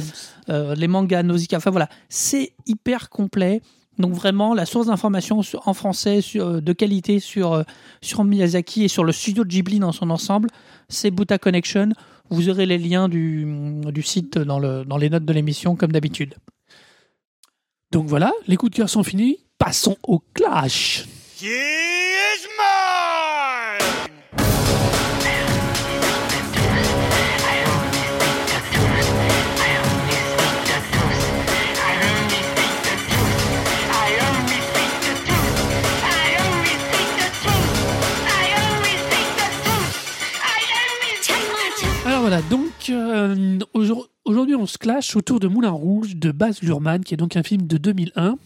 les 0.49 0.89
mangas 0.89 1.23
Nausicaa. 1.23 1.59
Enfin 1.59 1.71
voilà, 1.71 1.91
c'est 2.09 2.53
hyper 2.67 3.11
complet. 3.11 3.61
Donc 3.99 4.12
vraiment 4.12 4.55
la 4.55 4.67
source 4.67 4.87
d'information 4.88 5.41
en 5.64 5.75
français 5.75 6.20
euh, 6.37 6.61
de 6.61 6.73
qualité 6.73 7.20
sur 7.20 7.52
euh, 7.52 7.62
sur 8.00 8.25
Miyazaki 8.25 8.85
et 8.85 8.88
sur 8.88 9.05
le 9.05 9.12
studio 9.12 9.44
de 9.44 9.49
Ghibli 9.49 9.79
dans 9.79 9.93
son 9.93 10.11
ensemble, 10.11 10.49
c'est 10.88 11.11
Buta 11.11 11.38
Connection. 11.38 11.91
Vous 12.31 12.49
aurez 12.49 12.67
les 12.67 12.79
liens 12.79 13.08
du, 13.08 13.46
site 14.02 14.38
dans, 14.38 14.58
dans 14.85 14.96
les 14.96 15.11
notes 15.11 15.25
de 15.25 15.32
l'émission 15.32 15.76
comme 15.76 15.93
d'habitude. 15.93 16.35
Donc 17.93 18.06
voilà, 18.06 18.32
les 18.49 18.56
coups 18.56 18.73
de 18.73 18.76
cœur 18.76 18.88
sont 18.88 19.05
finis. 19.05 19.38
Passons 19.58 19.96
au 20.02 20.20
clash. 20.35 21.05
Voilà, 42.25 42.41
donc 42.43 42.71
euh, 42.88 43.59
aujourd- 43.75 44.09
aujourd'hui 44.25 44.55
on 44.55 44.65
se 44.67 44.79
clash 44.79 45.15
autour 45.15 45.41
de 45.41 45.47
Moulin 45.47 45.71
Rouge 45.71 46.17
de 46.17 46.31
Baz 46.32 46.62
Luhrmann, 46.62 47.05
qui 47.05 47.12
est 47.12 47.19
donc 47.19 47.37
un 47.37 47.43
film 47.43 47.67
de 47.67 47.76
2001. 47.76 48.37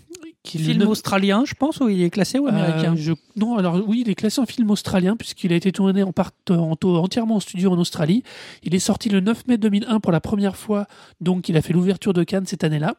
Qui 0.43 0.59
Film 0.59 0.83
australien, 0.89 1.45
je 1.47 1.55
pense, 1.55 1.79
ou 1.81 1.89
il 1.89 2.01
est 2.03 2.11
classé 2.11 2.39
ou 2.39 2.47
américain? 2.47 2.95
Euh, 2.95 2.97
je- 2.97 3.13
Non, 3.37 3.57
alors 3.57 3.81
oui, 3.87 4.03
il 4.05 4.11
est 4.11 4.15
classé 4.15 4.41
en 4.41 4.47
film 4.47 4.71
australien 4.71 5.17
puisqu'il 5.17 5.53
a 5.53 5.57
été 5.57 5.71
tourné 5.73 6.03
en 6.03 6.13
part, 6.13 6.31
en- 6.51 6.75
entièrement 6.83 7.37
en 7.37 7.41
studio 7.41 7.71
en 7.71 7.79
Australie. 7.79 8.23
Il 8.63 8.75
est 8.75 8.79
sorti 8.81 9.09
le 9.11 9.21
9 9.21 9.47
mai 9.47 9.59
2001 9.59 10.01
pour 10.01 10.11
la 10.11 10.21
première 10.21 10.57
fois, 10.57 10.87
donc 11.21 11.49
il 11.49 11.57
a 11.57 11.63
fait 11.63 11.73
l'ouverture 11.73 12.13
de 12.15 12.23
Cannes 12.25 12.47
cette 12.47 12.65
année-là. 12.65 12.95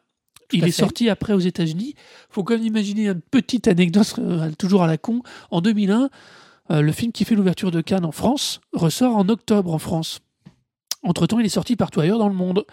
Il 0.52 0.60
est 0.64 0.66
fait. 0.66 0.72
sorti 0.72 1.08
après 1.10 1.32
aux 1.34 1.38
États-Unis. 1.40 1.94
Faut 2.30 2.42
quand 2.44 2.54
même 2.54 2.66
imaginer 2.66 3.08
une 3.08 3.20
petite 3.20 3.68
anecdote, 3.68 4.14
euh, 4.18 4.50
toujours 4.58 4.82
à 4.82 4.86
la 4.86 4.96
con. 4.98 5.22
En 5.50 5.60
2001, 5.60 6.08
euh, 6.70 6.80
le 6.82 6.92
film 6.92 7.10
qui 7.12 7.24
fait 7.24 7.34
l'ouverture 7.34 7.70
de 7.70 7.80
Cannes 7.80 8.04
en 8.04 8.12
France 8.12 8.60
ressort 8.72 9.16
en 9.16 9.28
octobre 9.28 9.72
en 9.74 9.78
France. 9.78 10.20
Entre-temps, 11.02 11.38
il 11.38 11.46
est 11.46 11.50
sorti 11.50 11.76
partout 11.76 12.00
ailleurs 12.00 12.18
dans 12.18 12.28
le 12.28 12.34
monde. 12.34 12.64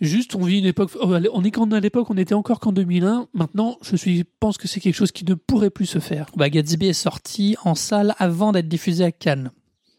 Juste, 0.00 0.34
on 0.36 0.44
vit 0.44 0.58
une 0.60 0.64
époque. 0.66 0.90
oh, 1.00 1.12
On 1.32 1.42
est 1.44 1.50
quand 1.50 1.72
à 1.72 1.80
l'époque, 1.80 2.08
on 2.10 2.16
était 2.16 2.34
encore 2.34 2.60
qu'en 2.60 2.72
2001. 2.72 3.26
Maintenant, 3.34 3.78
je 3.82 3.96
suis, 3.96 4.24
pense 4.38 4.58
que 4.58 4.68
c'est 4.68 4.80
quelque 4.80 4.94
chose 4.94 5.10
qui 5.12 5.24
ne 5.24 5.34
pourrait 5.34 5.70
plus 5.70 5.86
se 5.86 5.98
faire. 5.98 6.26
Bah, 6.36 6.48
Gatsby 6.50 6.86
est 6.86 6.92
sorti 6.92 7.56
en 7.64 7.74
salle 7.74 8.14
avant 8.18 8.52
d'être 8.52 8.68
diffusé 8.68 9.04
à 9.04 9.10
Cannes. 9.12 9.50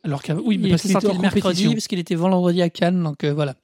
Alors 0.03 0.21
qu'avant- 0.23 0.41
oui, 0.45 0.57
mais 0.57 0.67
il 0.67 0.71
parce 0.71 0.85
était 0.85 0.89
qu'il 0.89 0.97
était 0.97 1.01
sorti 1.07 1.17
en 1.17 1.21
le 1.21 1.21
mercredi 1.21 1.67
parce 1.73 1.87
qu'il 1.87 1.99
était 1.99 2.15
vendredi 2.15 2.61
à 2.61 2.69
Cannes, 2.69 3.03
donc 3.03 3.23
euh, 3.23 3.33
voilà. 3.33 3.55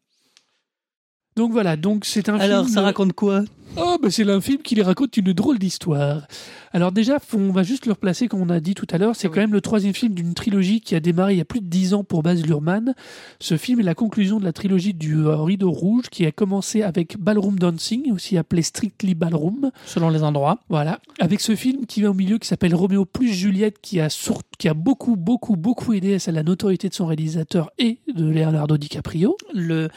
Donc 1.37 1.51
voilà, 1.51 1.77
donc 1.77 2.03
c'est 2.05 2.27
un 2.29 2.37
Alors, 2.39 2.65
film. 2.65 2.73
ça 2.75 2.81
raconte 2.81 3.13
quoi? 3.13 3.43
Oh, 3.77 3.97
bah 4.03 4.09
c'est 4.11 4.29
un 4.29 4.41
film 4.41 4.57
qui 4.61 4.75
les 4.75 4.81
raconte 4.81 5.15
une 5.15 5.31
drôle 5.31 5.57
d'histoire. 5.57 6.27
Alors 6.73 6.91
déjà, 6.91 7.19
on 7.33 7.51
va 7.53 7.63
juste 7.63 7.85
le 7.85 7.93
replacer 7.93 8.27
comme 8.27 8.41
on 8.41 8.49
a 8.49 8.59
dit 8.59 8.75
tout 8.75 8.85
à 8.91 8.97
l'heure. 8.97 9.15
C'est 9.15 9.29
Oui. 9.29 9.33
quand 9.35 9.39
même 9.39 9.53
le 9.53 9.61
troisième 9.61 9.93
film 9.93 10.13
d'une 10.13 10.33
trilogie 10.33 10.81
qui 10.81 10.93
a 10.93 10.99
démarré 10.99 11.35
il 11.35 11.37
y 11.37 11.41
a 11.41 11.45
plus 11.45 11.61
de 11.61 11.67
dix 11.67 11.93
ans 11.93 12.03
pour 12.03 12.21
Baz 12.21 12.43
Luhrmann. 12.45 12.93
Ce 13.39 13.55
film 13.55 13.79
est 13.79 13.83
la 13.83 13.95
conclusion 13.95 14.41
de 14.41 14.43
la 14.43 14.51
trilogie 14.51 14.93
du 14.93 15.19
euh, 15.19 15.37
Rideau 15.37 15.71
Rouge 15.71 16.09
qui 16.11 16.25
a 16.25 16.33
commencé 16.33 16.83
avec 16.83 17.17
Ballroom 17.17 17.57
Dancing, 17.57 18.11
aussi 18.11 18.37
appelé 18.37 18.61
Strictly 18.61 19.15
Ballroom. 19.15 19.71
Selon 19.85 20.09
les 20.09 20.23
endroits. 20.23 20.59
Voilà. 20.67 20.99
Avec 21.19 21.39
ce 21.39 21.55
film 21.55 21.85
qui 21.85 22.01
va 22.01 22.09
au 22.09 22.13
milieu 22.13 22.39
qui 22.39 22.49
s'appelle 22.49 22.75
Roméo 22.75 23.05
plus 23.05 23.31
Juliette 23.31 23.77
qui 23.81 24.01
a, 24.01 24.09
sur- 24.09 24.41
qui 24.57 24.67
a 24.67 24.73
beaucoup, 24.73 25.15
beaucoup, 25.15 25.55
beaucoup 25.55 25.93
aidé 25.93 26.17
à 26.27 26.31
la 26.33 26.43
notoriété 26.43 26.89
de 26.89 26.93
son 26.93 27.05
réalisateur 27.05 27.71
et 27.79 27.99
de 28.13 28.25
Leonardo 28.25 28.75
DiCaprio. 28.77 29.37
Le 29.53 29.87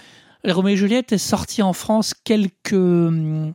Roméo 0.52 0.74
et 0.74 0.76
Juliette 0.76 1.12
est 1.12 1.18
sorti 1.18 1.62
en 1.62 1.72
France 1.72 2.12
quelques. 2.24 2.72
hum, 2.72 3.52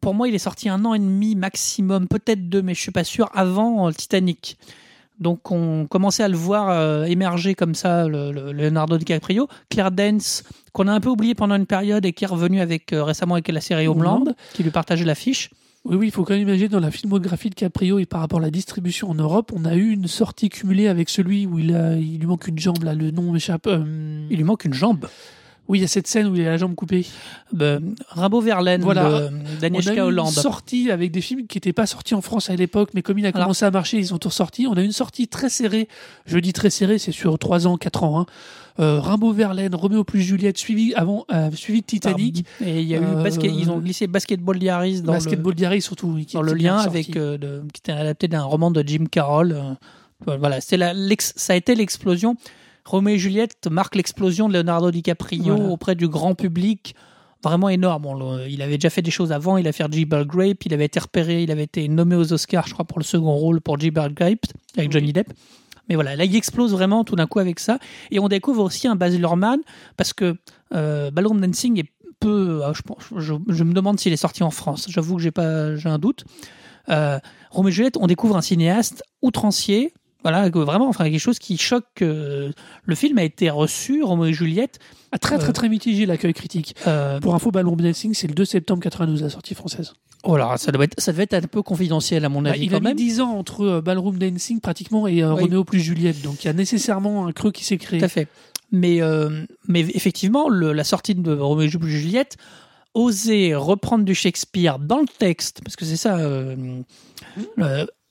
Pour 0.00 0.14
moi, 0.14 0.28
il 0.28 0.34
est 0.34 0.38
sorti 0.38 0.68
un 0.68 0.84
an 0.84 0.94
et 0.94 0.98
demi 0.98 1.34
maximum, 1.34 2.06
peut-être 2.08 2.48
deux, 2.48 2.62
mais 2.62 2.74
je 2.74 2.80
suis 2.80 2.90
pas 2.92 3.04
sûr, 3.04 3.30
avant 3.34 3.88
euh, 3.88 3.92
Titanic. 3.92 4.58
Donc, 5.20 5.50
on 5.52 5.86
commençait 5.86 6.22
à 6.24 6.28
le 6.28 6.36
voir 6.36 6.68
euh, 6.70 7.04
émerger 7.04 7.54
comme 7.54 7.74
ça, 7.74 8.08
le, 8.08 8.32
le- 8.32 8.52
Leonardo 8.52 8.98
DiCaprio. 8.98 9.46
Claire 9.70 9.90
Dance, 9.92 10.42
qu'on 10.72 10.88
a 10.88 10.92
un 10.92 11.00
peu 11.00 11.10
oublié 11.10 11.34
pendant 11.34 11.54
une 11.54 11.66
période 11.66 12.04
et 12.04 12.12
qui 12.12 12.24
est 12.24 12.28
revenu 12.28 12.60
avec, 12.60 12.92
euh, 12.92 13.04
récemment 13.04 13.34
avec 13.34 13.48
la 13.48 13.60
série 13.60 13.86
Homeland, 13.86 14.24
qui 14.52 14.62
lui 14.62 14.70
partageait 14.70 15.04
l'affiche. 15.04 15.50
Oui, 15.84 15.96
oui, 15.96 16.06
il 16.08 16.10
faut 16.12 16.24
quand 16.24 16.34
même 16.34 16.42
imaginer 16.42 16.68
dans 16.68 16.80
la 16.80 16.90
filmographie 16.92 17.50
de 17.50 17.54
Caprio 17.56 17.98
et 17.98 18.06
par 18.06 18.20
rapport 18.20 18.38
à 18.38 18.42
la 18.42 18.50
distribution 18.50 19.10
en 19.10 19.14
Europe, 19.14 19.52
on 19.54 19.64
a 19.64 19.74
eu 19.74 19.90
une 19.90 20.06
sortie 20.06 20.48
cumulée 20.48 20.86
avec 20.88 21.08
celui 21.08 21.46
où 21.46 21.58
il, 21.58 21.74
a, 21.74 21.96
il 21.96 22.18
lui 22.18 22.26
manque 22.26 22.46
une 22.48 22.58
jambe, 22.58 22.82
là, 22.84 22.94
le 22.94 23.10
nom 23.10 23.32
m'échappe. 23.32 23.66
euh, 23.68 24.26
Il 24.30 24.36
lui 24.36 24.44
manque 24.44 24.64
une 24.64 24.74
jambe. 24.74 25.06
Oui, 25.68 25.78
il 25.78 25.82
y 25.82 25.84
a 25.84 25.88
cette 25.88 26.08
scène 26.08 26.26
où 26.26 26.34
il 26.34 26.42
a 26.46 26.50
la 26.50 26.56
jambe 26.56 26.74
coupée. 26.74 27.06
Euh, 27.60 27.78
Rimbaud 28.08 28.40
Verlaine 28.40 28.82
Voilà. 28.82 29.04
de 29.04 29.08
On 29.14 29.16
a 29.18 29.28
eu 29.30 29.56
d'Agnieszka 29.60 29.92
une 29.94 30.00
Hollande. 30.00 30.30
sortie 30.32 30.90
avec 30.90 31.12
des 31.12 31.20
films 31.20 31.46
qui 31.46 31.56
n'étaient 31.56 31.72
pas 31.72 31.86
sortis 31.86 32.14
en 32.14 32.20
France 32.20 32.50
à 32.50 32.56
l'époque, 32.56 32.90
mais 32.94 33.02
comme 33.02 33.18
il 33.18 33.24
a 33.26 33.28
Alors- 33.28 33.42
commencé 33.44 33.64
à 33.64 33.70
marcher, 33.70 33.98
ils 33.98 34.06
sont 34.08 34.18
tous 34.18 34.30
sortis. 34.30 34.66
On 34.66 34.74
a 34.74 34.82
une 34.82 34.92
sortie 34.92 35.28
très 35.28 35.48
serrée. 35.48 35.88
Je 36.26 36.38
dis 36.38 36.52
très 36.52 36.68
serrée, 36.68 36.98
c'est 36.98 37.12
sur 37.12 37.38
3 37.38 37.66
ans, 37.68 37.76
4 37.78 38.02
ans. 38.02 38.20
Hein. 38.20 38.26
Euh, 38.80 39.00
Rimbaud 39.00 39.32
Verlaine, 39.32 39.74
Roméo 39.74 40.02
plus 40.02 40.20
Juliette, 40.22 40.58
suivi 40.58 40.94
avant, 40.94 41.26
euh, 41.32 41.50
suivi 41.52 41.80
de 41.82 41.86
Titanic, 41.86 42.44
Et 42.64 42.80
il 42.80 42.86
y 42.88 42.94
a 42.94 42.98
eu 42.98 43.04
Euh, 43.04 43.22
basket, 43.22 43.50
ils 43.54 43.70
ont 43.70 43.78
glissé 43.78 44.06
Basketball 44.08 44.58
Diaries 44.58 45.02
dans 45.02 45.12
le, 45.12 45.18
Basketball 45.18 45.54
Diaries 45.54 45.82
surtout. 45.82 46.08
oui, 46.08 46.26
qui 46.26 46.34
dans 46.34 46.42
le 46.42 46.54
lien 46.54 46.76
avec 46.78 47.16
euh, 47.16 47.38
de- 47.38 47.62
qui 47.72 47.78
était 47.80 47.92
adapté 47.92 48.28
d'un 48.28 48.42
roman 48.42 48.70
de 48.70 48.82
Jim 48.84 49.04
Carroll. 49.10 49.52
euh, 50.26 50.36
voilà, 50.38 50.60
c'est 50.60 50.76
la, 50.76 50.92
l'ex- 50.94 51.34
ça 51.36 51.52
a 51.52 51.56
été 51.56 51.74
l'explosion. 51.74 52.36
Roméo 52.84 53.14
et 53.14 53.18
Juliette 53.18 53.68
marque 53.70 53.94
l'explosion 53.94 54.48
de 54.48 54.54
Leonardo 54.54 54.90
DiCaprio 54.90 55.42
Voilà. 55.56 55.64
auprès 55.70 55.94
du 55.94 56.08
grand 56.08 56.34
public. 56.34 56.94
vraiment 57.44 57.68
énorme. 57.68 58.06
On 58.06 58.38
il 58.46 58.62
avait 58.62 58.76
déjà 58.78 58.90
fait 58.90 59.02
des 59.02 59.10
choses 59.10 59.32
avant. 59.32 59.56
Il 59.56 59.66
a 59.66 59.72
fait 59.72 59.84
Jibber 59.92 60.22
Grape. 60.26 60.64
Il 60.64 60.72
avait 60.74 60.84
été 60.84 61.00
repéré. 61.00 61.42
Il 61.42 61.50
avait 61.50 61.64
été 61.64 61.88
nommé 61.88 62.14
aux 62.16 62.32
Oscars, 62.32 62.66
je 62.68 62.72
crois, 62.74 62.84
pour 62.84 62.98
le 62.98 63.04
second 63.04 63.32
rôle 63.34 63.60
pour 63.60 63.78
Jibber 63.80 64.06
Grape 64.14 64.46
avec 64.76 64.92
Johnny 64.92 65.12
Depp. 65.12 65.32
Mais 65.88 65.96
voilà, 65.96 66.14
là, 66.14 66.24
il 66.24 66.34
explose 66.36 66.70
vraiment 66.72 67.02
tout 67.02 67.16
d'un 67.16 67.26
coup 67.26 67.40
avec 67.40 67.58
ça. 67.58 67.78
Et 68.12 68.20
on 68.20 68.28
découvre 68.28 68.62
aussi 68.62 68.86
un 68.86 68.94
Baz 68.94 69.16
Luhrmann 69.18 69.58
parce 69.96 70.12
que 70.12 70.36
euh, 70.74 71.10
Ballroom 71.10 71.40
Dancing 71.40 71.80
est 71.80 71.90
peu. 72.20 72.62
euh, 72.64 72.72
je, 72.74 72.82
pense- 72.82 73.02
je, 73.16 73.34
je 73.48 73.64
me 73.64 73.72
demande 73.72 73.98
s'il 73.98 74.12
est 74.12 74.16
sorti 74.16 74.44
en 74.44 74.50
France. 74.52 74.86
J'avoue 74.88 75.16
que 75.16 75.22
j'ai 75.22 75.32
pas, 75.32 75.74
j'ai 75.74 75.88
un 75.88 75.98
doute. 75.98 76.24
Euh, 76.90 77.18
Roméo 77.50 77.70
et 77.70 77.72
Juliette, 77.72 77.96
on 78.00 78.06
découvre 78.06 78.36
un 78.36 78.42
cinéaste 78.42 79.02
outrancier. 79.20 79.92
Voilà, 80.22 80.48
vraiment, 80.50 80.88
enfin, 80.88 81.04
quelque 81.10 81.18
chose 81.18 81.38
qui 81.38 81.56
choque. 81.58 81.84
euh, 82.02 82.52
le 82.84 82.94
film 82.94 83.18
a 83.18 83.24
été 83.24 83.50
reçu, 83.50 84.02
Roméo 84.02 84.26
et 84.26 84.32
Juliette. 84.32 84.78
Ah, 85.10 85.18
très 85.18 85.36
très 85.38 85.50
Euh. 85.50 85.52
très 85.52 85.68
mitigé 85.68 86.06
l'accueil 86.06 86.32
critique. 86.32 86.74
euh, 86.86 87.18
Pour 87.20 87.34
info, 87.34 87.50
Ballon 87.50 87.74
Dancing, 87.76 88.14
c'est 88.14 88.28
le 88.28 88.34
2 88.34 88.44
septembre 88.44 88.80
92, 88.82 89.22
la 89.22 89.30
sortie 89.30 89.54
française. 89.54 89.92
Oh 90.24 90.36
là, 90.36 90.56
ça 90.56 90.70
doit 90.70 90.84
être, 90.84 90.94
ça 91.00 91.10
devait 91.12 91.24
être 91.24 91.34
un 91.34 91.40
peu 91.42 91.62
confidentiel 91.62 92.24
à 92.24 92.28
mon 92.28 92.42
Bah, 92.42 92.50
avis 92.50 92.64
il 92.66 92.70
quand 92.70 92.76
a 92.76 92.80
mis 92.80 92.86
même. 92.86 92.96
10 92.96 93.20
ans 93.20 93.30
entre 93.36 93.62
euh, 93.64 93.80
Ballroom 93.80 94.16
Dancing 94.18 94.60
pratiquement 94.60 95.08
et 95.08 95.22
euh, 95.22 95.34
Oui. 95.34 95.42
Roméo 95.42 95.64
plus 95.64 95.80
Juliette. 95.80 96.22
Donc 96.22 96.44
il 96.44 96.46
y 96.46 96.50
a 96.50 96.52
nécessairement 96.52 97.26
un 97.26 97.32
creux 97.32 97.50
qui 97.50 97.64
s'est 97.64 97.78
créé. 97.78 97.98
Tout 97.98 98.04
à 98.04 98.08
fait. 98.08 98.28
Mais, 98.70 99.02
euh, 99.02 99.44
mais 99.66 99.80
effectivement, 99.80 100.48
le- 100.48 100.72
la 100.72 100.84
sortie 100.84 101.14
de 101.16 101.32
Roméo 101.36 101.66
et 101.66 101.68
Juliette, 101.68 102.36
oser 102.94 103.54
reprendre 103.56 104.04
du 104.04 104.14
Shakespeare 104.14 104.78
dans 104.78 105.00
le 105.00 105.06
texte, 105.18 105.60
parce 105.64 105.74
que 105.76 105.84
c'est 105.84 105.96
ça, 105.96 106.16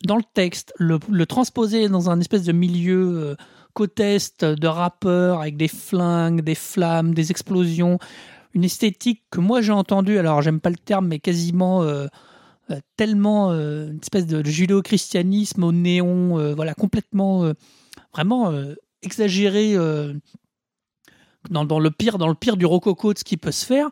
dans 0.06 0.18
le 0.18 0.24
texte, 0.34 0.74
le, 0.78 1.26
transposer 1.26 1.90
dans 1.90 2.10
un 2.10 2.20
espèce 2.20 2.44
de 2.44 2.52
milieu 2.52 3.18
euh, 3.18 3.36
côte 3.74 4.00
est 4.00 4.44
de 4.44 4.68
rappeurs 4.68 5.42
avec 5.42 5.58
des 5.58 5.68
flingues, 5.68 6.42
des 6.42 6.56
flammes, 6.56 7.14
des 7.14 7.32
explosions, 7.32 8.00
une 8.54 8.64
esthétique 8.64 9.24
que 9.30 9.40
moi 9.40 9.62
j'ai 9.62 9.72
entendue, 9.72 10.18
alors 10.18 10.42
j'aime 10.42 10.60
pas 10.60 10.70
le 10.70 10.78
terme, 10.78 11.08
mais 11.08 11.20
quasiment 11.20 11.84
euh, 11.84 12.08
euh, 12.70 12.80
tellement 12.98 13.52
euh, 13.52 13.92
une 13.92 14.00
espèce 14.00 14.28
de 14.28 14.44
judéo-christianisme 14.46 15.64
au 15.64 15.72
néon, 15.72 16.54
voilà, 16.56 16.74
complètement, 16.74 17.52
vraiment 18.14 18.54
exagéré 19.02 19.76
dans, 21.50 21.80
le 21.80 21.92
pire, 21.92 22.18
dans 22.18 22.28
le 22.28 22.36
pire 22.36 22.58
du 22.58 22.66
rococo 22.66 23.14
de 23.14 23.20
ce 23.20 23.24
qui 23.24 23.38
peut 23.38 23.52
se 23.52 23.66
faire. 23.66 23.90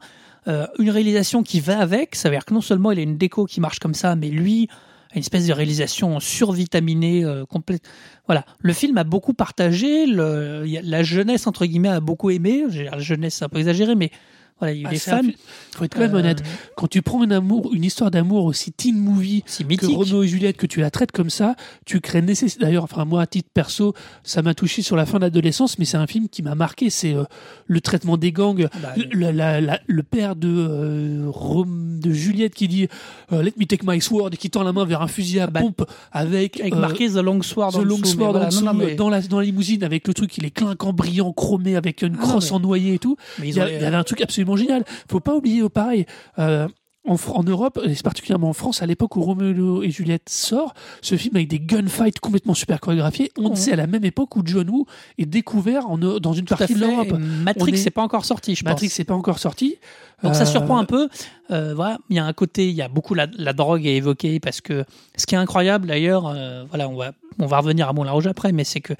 Une 0.79 0.89
réalisation 0.89 1.43
qui 1.43 1.59
va 1.59 1.79
avec, 1.79 2.15
ça 2.15 2.29
veut 2.29 2.35
dire 2.35 2.45
que 2.45 2.53
non 2.53 2.61
seulement 2.61 2.91
il 2.91 2.99
a 2.99 3.03
une 3.03 3.17
déco 3.17 3.45
qui 3.45 3.61
marche 3.61 3.79
comme 3.79 3.93
ça, 3.93 4.15
mais 4.15 4.29
lui 4.29 4.67
a 5.11 5.15
une 5.15 5.21
espèce 5.21 5.47
de 5.47 5.53
réalisation 5.53 6.19
survitaminée 6.19 7.23
euh, 7.23 7.45
complète. 7.45 7.83
Voilà, 8.27 8.45
le 8.59 8.73
film 8.73 8.97
a 8.97 9.03
beaucoup 9.03 9.33
partagé, 9.33 10.05
la 10.05 11.03
jeunesse 11.03 11.47
entre 11.47 11.65
guillemets 11.65 11.89
a 11.89 11.99
beaucoup 11.99 12.29
aimé. 12.29 12.65
La 12.91 12.99
jeunesse 12.99 13.35
c'est 13.35 13.45
un 13.45 13.49
peu 13.49 13.57
exagéré, 13.57 13.95
mais 13.95 14.11
voilà, 14.59 14.73
il 14.73 14.81
y 14.81 14.85
a 14.85 14.91
eu 14.93 14.93
Ah, 14.93 14.95
un 14.95 15.15
fans. 15.17 15.19
film- 15.21 15.33
faut 15.75 15.83
être 15.85 15.93
quand 15.93 15.99
même 16.01 16.15
Euh, 16.15 16.19
honnête. 16.19 16.43
Quand 16.75 16.87
tu 16.87 17.01
prends 17.01 17.23
une 17.23 17.31
amour, 17.31 17.71
une 17.73 17.83
histoire 17.85 18.11
d'amour 18.11 18.45
aussi 18.45 18.71
teen 18.71 18.97
movie 18.97 19.43
C'est 19.45 19.63
que. 19.63 19.85
Roméo 19.85 20.23
et 20.23 20.27
Juliette, 20.27 20.57
que 20.57 20.65
tu 20.67 20.81
la 20.81 20.91
traites 20.91 21.11
comme 21.11 21.29
ça, 21.29 21.55
tu 21.85 22.01
crées 22.01 22.21
nécessaire. 22.21 22.59
D'ailleurs, 22.61 22.83
enfin 22.83 23.05
moi 23.05 23.21
à 23.21 23.27
titre 23.27 23.49
perso, 23.53 23.93
ça 24.23 24.41
m'a 24.41 24.53
touché 24.53 24.81
sur 24.81 24.95
la 24.95 25.05
fin 25.05 25.17
de 25.17 25.23
l'adolescence, 25.23 25.79
mais 25.79 25.85
c'est 25.85 25.97
un 25.97 26.07
film 26.07 26.27
qui 26.29 26.41
m'a 26.43 26.55
marqué. 26.55 26.89
C'est 26.89 27.13
euh, 27.13 27.23
le 27.67 27.81
traitement 27.81 28.17
des 28.17 28.31
gangs, 28.31 28.67
Bah, 28.81 28.93
le, 29.11 29.31
la- 29.31 29.61
la- 29.61 29.79
le 29.87 30.03
père 30.03 30.35
de 30.35 30.49
euh, 30.49 31.31
de 31.65 32.11
Juliette 32.11 32.53
qui 32.53 32.67
dit 32.67 32.87
euh, 33.31 33.41
Let 33.43 33.53
me 33.57 33.65
take 33.65 33.83
my 33.85 34.01
sword 34.01 34.29
et 34.33 34.37
qui 34.37 34.49
tend 34.49 34.63
la 34.63 34.73
main 34.73 34.85
vers 34.85 35.01
un 35.01 35.07
fusil 35.07 35.39
à 35.39 35.47
Bah, 35.47 35.61
pompe 35.61 35.83
avec 36.11 36.59
avec 36.59 36.73
euh, 36.73 36.79
marqué 36.79 37.07
The 37.09 37.15
Long 37.17 37.41
Sword 37.41 37.73
The 37.73 37.75
en 37.77 37.81
Long 37.83 37.97
dessous, 37.99 38.01
mais 38.17 38.23
Sword 38.23 38.31
voilà, 38.31 38.45
en 38.45 38.49
dessous, 38.49 38.65
non, 38.65 38.73
non, 38.73 38.79
mais- 38.85 38.95
dans, 38.95 39.09
la, 39.09 39.21
dans 39.21 39.39
la 39.39 39.45
limousine 39.45 39.83
avec 39.83 40.07
le 40.07 40.13
truc, 40.13 40.37
il 40.37 40.45
est 40.45 40.51
clinquant, 40.51 40.93
brillant, 40.93 41.31
chromé 41.33 41.75
avec 41.75 42.01
une 42.01 42.15
Ah, 42.17 42.21
crosse 42.21 42.49
mais- 42.51 42.57
en 42.57 42.59
noyer 42.59 42.93
et 42.95 42.99
tout. 42.99 43.15
mais 43.39 43.49
Il 43.49 43.55
y, 43.55 43.59
a- 43.59 43.67
les- 43.67 43.75
il 43.75 43.81
y 43.81 43.85
avait 43.85 43.95
un 43.95 44.03
truc 44.03 44.21
absolument 44.21 44.48
génial. 44.57 44.83
Faut 45.09 45.19
pas 45.19 45.35
oublier, 45.35 45.67
pareil, 45.69 46.05
euh, 46.39 46.67
en, 47.07 47.43
Europe, 47.43 47.79
et 47.87 47.95
particulièrement 48.03 48.49
en 48.49 48.53
France, 48.53 48.83
à 48.83 48.85
l'époque 48.85 49.15
où 49.15 49.21
Roméo 49.21 49.81
et 49.81 49.89
Juliette 49.89 50.29
sort, 50.29 50.73
ce 51.01 51.15
film 51.15 51.35
avec 51.37 51.47
des 51.47 51.59
gunfights 51.59 52.19
complètement 52.19 52.53
super 52.53 52.79
chorégraphiés, 52.79 53.31
on 53.37 53.55
sait 53.55 53.71
à 53.73 53.77
la 53.77 53.87
même 53.87 54.05
époque 54.05 54.35
où 54.35 54.41
John 54.45 54.69
Woo 54.69 54.85
est 55.17 55.25
découvert 55.25 55.89
en, 55.89 55.97
dans 55.97 56.33
une 56.33 56.45
tout 56.45 56.55
partie 56.55 56.75
de 56.75 56.79
l'Europe. 56.79 57.13
Matrix 57.17 57.73
est- 57.73 57.85
n'est 57.85 57.91
pas 57.91 58.03
encore 58.03 58.25
sorti, 58.25 58.53
je 58.53 58.63
Matrix 58.63 58.89
pense. 58.89 58.99
n'est 58.99 59.05
pas 59.05 59.15
encore 59.15 59.39
sorti. 59.39 59.77
Donc 60.21 60.35
ça 60.35 60.43
Euh, 60.43 60.45
surprend 60.45 60.77
un 60.77 60.85
peu. 60.85 61.07
Euh, 61.49 61.73
voilà, 61.73 61.97
il 62.09 62.17
y 62.17 62.19
a 62.19 62.25
un 62.25 62.33
côté, 62.33 62.67
il 62.69 62.75
y 62.75 62.81
a 62.81 62.89
beaucoup 62.89 63.15
la, 63.15 63.25
la 63.37 63.53
drogue 63.53 63.85
est 63.87 63.95
évoquée 63.95 64.39
parce 64.39 64.59
que 64.61 64.83
ce 65.17 65.25
qui 65.25 65.33
est 65.33 65.37
incroyable 65.39 65.87
d'ailleurs, 65.87 66.27
euh, 66.27 66.65
voilà, 66.69 66.89
on 66.89 66.95
va 66.97 67.13
on 67.39 67.45
va 67.47 67.57
revenir 67.59 67.87
à 67.87 67.93
Moulin 67.93 68.11
Rouge 68.11 68.27
après, 68.27 68.51
mais 68.51 68.65
c'est 68.65 68.81
que 68.81 68.93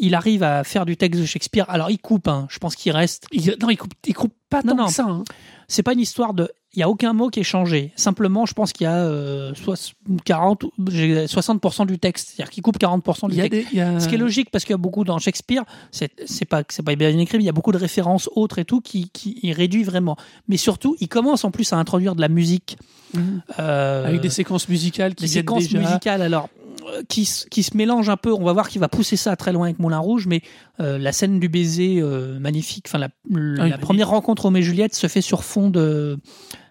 il 0.00 0.14
arrive 0.14 0.42
à 0.42 0.64
faire 0.64 0.84
du 0.86 0.96
texte 0.96 1.20
de 1.20 1.26
Shakespeare. 1.26 1.64
Alors 1.68 1.90
il 1.90 1.98
coupe, 1.98 2.26
hein, 2.28 2.46
je 2.50 2.58
pense 2.58 2.74
qu'il 2.76 2.92
reste. 2.92 3.26
Il, 3.32 3.56
non, 3.60 3.70
il 3.70 3.76
coupe, 3.76 3.92
il 4.06 4.14
coupe 4.14 4.34
pas 4.48 4.62
Non, 4.64 4.72
tant 4.72 4.82
non. 4.82 4.86
que 4.86 4.92
ça. 4.92 5.04
hein. 5.04 5.24
C'est 5.68 5.82
pas 5.84 5.92
une 5.92 6.00
histoire 6.00 6.34
de. 6.34 6.48
Il 6.74 6.78
y 6.78 6.84
a 6.84 6.88
aucun 6.88 7.12
mot 7.12 7.30
qui 7.30 7.40
est 7.40 7.44
changé. 7.44 7.92
Simplement, 7.96 8.46
je 8.46 8.54
pense 8.54 8.72
qu'il 8.72 8.84
y 8.84 8.86
a 8.86 8.94
euh, 9.04 9.52
soix- 9.56 9.74
40, 10.24 10.62
ou- 10.64 10.72
j'ai 10.88 11.26
60% 11.26 11.84
du 11.84 11.98
texte, 11.98 12.28
c'est-à-dire 12.28 12.50
qu'il 12.50 12.62
coupe 12.62 12.78
40% 12.78 13.28
du 13.28 13.34
texte. 13.36 13.72
des- 13.72 13.80
a- 13.80 13.98
Ce 13.98 14.06
qui 14.08 14.14
est 14.14 14.18
logique 14.18 14.50
parce 14.52 14.64
qu'il 14.64 14.72
y 14.72 14.74
a 14.74 14.78
beaucoup 14.78 15.02
dans 15.02 15.18
Shakespeare, 15.18 15.64
c'est 15.90 16.08
pas 16.48 16.62
c'est 16.68 16.84
pas 16.84 16.94
bien 16.94 17.08
écrit, 17.18 17.38
mais 17.38 17.42
il 17.44 17.46
y 17.46 17.50
a 17.50 17.52
beaucoup 17.52 17.72
de 17.72 17.76
références 17.78 18.28
autres 18.36 18.60
et 18.60 18.64
tout 18.64 18.80
qui, 18.80 19.10
qui 19.10 19.52
réduit 19.52 19.82
vraiment. 19.82 20.16
Mais 20.46 20.56
surtout, 20.56 20.96
il 21.00 21.08
commence 21.08 21.44
en 21.44 21.50
plus 21.50 21.72
à 21.72 21.76
introduire 21.76 22.14
de 22.14 22.20
la 22.20 22.28
musique 22.28 22.78
Mhm. 23.14 23.42
euh, 23.58 24.06
avec 24.06 24.20
des 24.20 24.30
séquences 24.30 24.68
musicales 24.68 25.16
qui 25.16 25.24
des 25.24 25.28
séquences 25.28 25.64
déjà. 25.64 25.80
musicales 25.80 26.22
alors 26.22 26.48
qui, 27.08 27.22
s- 27.22 27.46
qui 27.50 27.62
se 27.62 27.76
mélangent 27.76 28.08
un 28.10 28.16
peu. 28.16 28.32
On 28.32 28.44
va 28.44 28.52
voir 28.52 28.68
qu'il 28.68 28.80
va 28.80 28.88
pousser 28.88 29.16
ça 29.16 29.36
très 29.36 29.52
loin 29.52 29.66
avec 29.66 29.78
Moulin 29.78 29.98
Rouge, 29.98 30.26
mais 30.26 30.42
euh, 30.80 30.98
la 30.98 31.12
scène 31.12 31.40
du 31.40 31.48
baiser 31.48 32.00
euh, 32.00 32.38
magnifique, 32.38 32.86
enfin 32.88 32.98
la, 32.98 33.08
Ah 33.58 33.68
la 33.68 33.78
première 33.78 34.08
rencontre 34.10 34.42
Roméo 34.42 34.60
et 34.60 34.64
Juliette 34.64 34.94
se 34.94 35.06
fait 35.06 35.20
sur 35.22 35.44
fond 35.44 35.70
de 35.70 36.18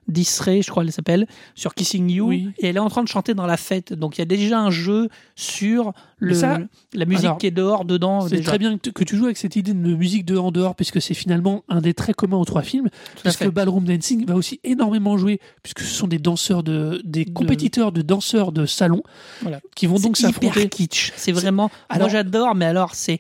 d'Israël, 0.09 0.61
je 0.63 0.69
crois 0.69 0.83
qu'elle 0.83 0.91
s'appelle, 0.91 1.27
sur 1.55 1.73
Kissing 1.73 2.09
You, 2.09 2.27
Oui. 2.27 2.49
et 2.57 2.67
elle 2.67 2.75
est 2.77 2.79
en 2.79 2.89
train 2.89 3.03
de 3.03 3.07
chanter 3.07 3.33
dans 3.33 3.45
la 3.45 3.57
fête. 3.57 3.93
Donc 3.93 4.17
il 4.17 4.21
y 4.21 4.23
a 4.23 4.25
déjà 4.25 4.59
un 4.59 4.71
jeu 4.71 5.09
sur 5.35 5.93
le, 6.17 6.33
ça, 6.33 6.59
la 6.93 7.05
musique 7.05 7.25
alors, 7.25 7.37
qui 7.37 7.47
est 7.47 7.51
dehors, 7.51 7.85
dedans. 7.85 8.27
C'est 8.27 8.41
très 8.41 8.57
bien 8.57 8.77
que 8.77 9.03
tu- 9.03 9.15
joues 9.15 9.25
avec 9.25 9.37
cette 9.37 9.55
idée 9.55 9.73
de 9.73 9.95
musique 9.95 10.25
de 10.25 10.37
en 10.37 10.51
dehors, 10.51 10.75
puisque 10.75 11.01
c'est 11.01 11.13
finalement 11.13 11.63
un 11.69 11.79
des 11.81 11.93
traits 11.93 12.15
communs 12.15 12.37
aux 12.37 12.45
trois 12.45 12.61
films. 12.61 12.89
Tout 13.15 13.21
puisque. 13.23 13.47
Ballroom 13.49 13.85
Dancing 13.85 14.25
va 14.25 14.35
aussi 14.35 14.59
énormément 14.63 15.17
jouer, 15.17 15.39
puisque 15.63 15.79
ce 15.81 15.93
sont 15.93 16.07
des 16.07 16.19
danseurs 16.19 16.63
de, 16.63 17.01
des 17.05 17.25
De- 17.25 17.31
compétiteurs 17.31 17.91
de 17.91 18.01
danseurs 18.01 18.51
de 18.51 18.65
salon 18.65 19.01
Voilà. 19.41 19.59
qui 19.75 19.85
vont 19.87 19.97
donc 19.99 20.17
C'est 20.17 20.29
hyper 20.29 20.41
s'affronter. 20.53 20.69
kitsch. 20.69 21.13
C'est 21.15 21.31
vraiment. 21.31 21.69
Alors- 21.89 22.07
moi, 22.07 22.09
j'adore, 22.09 22.55
mais 22.55 22.65
alors, 22.65 22.95
c'est. 22.95 23.19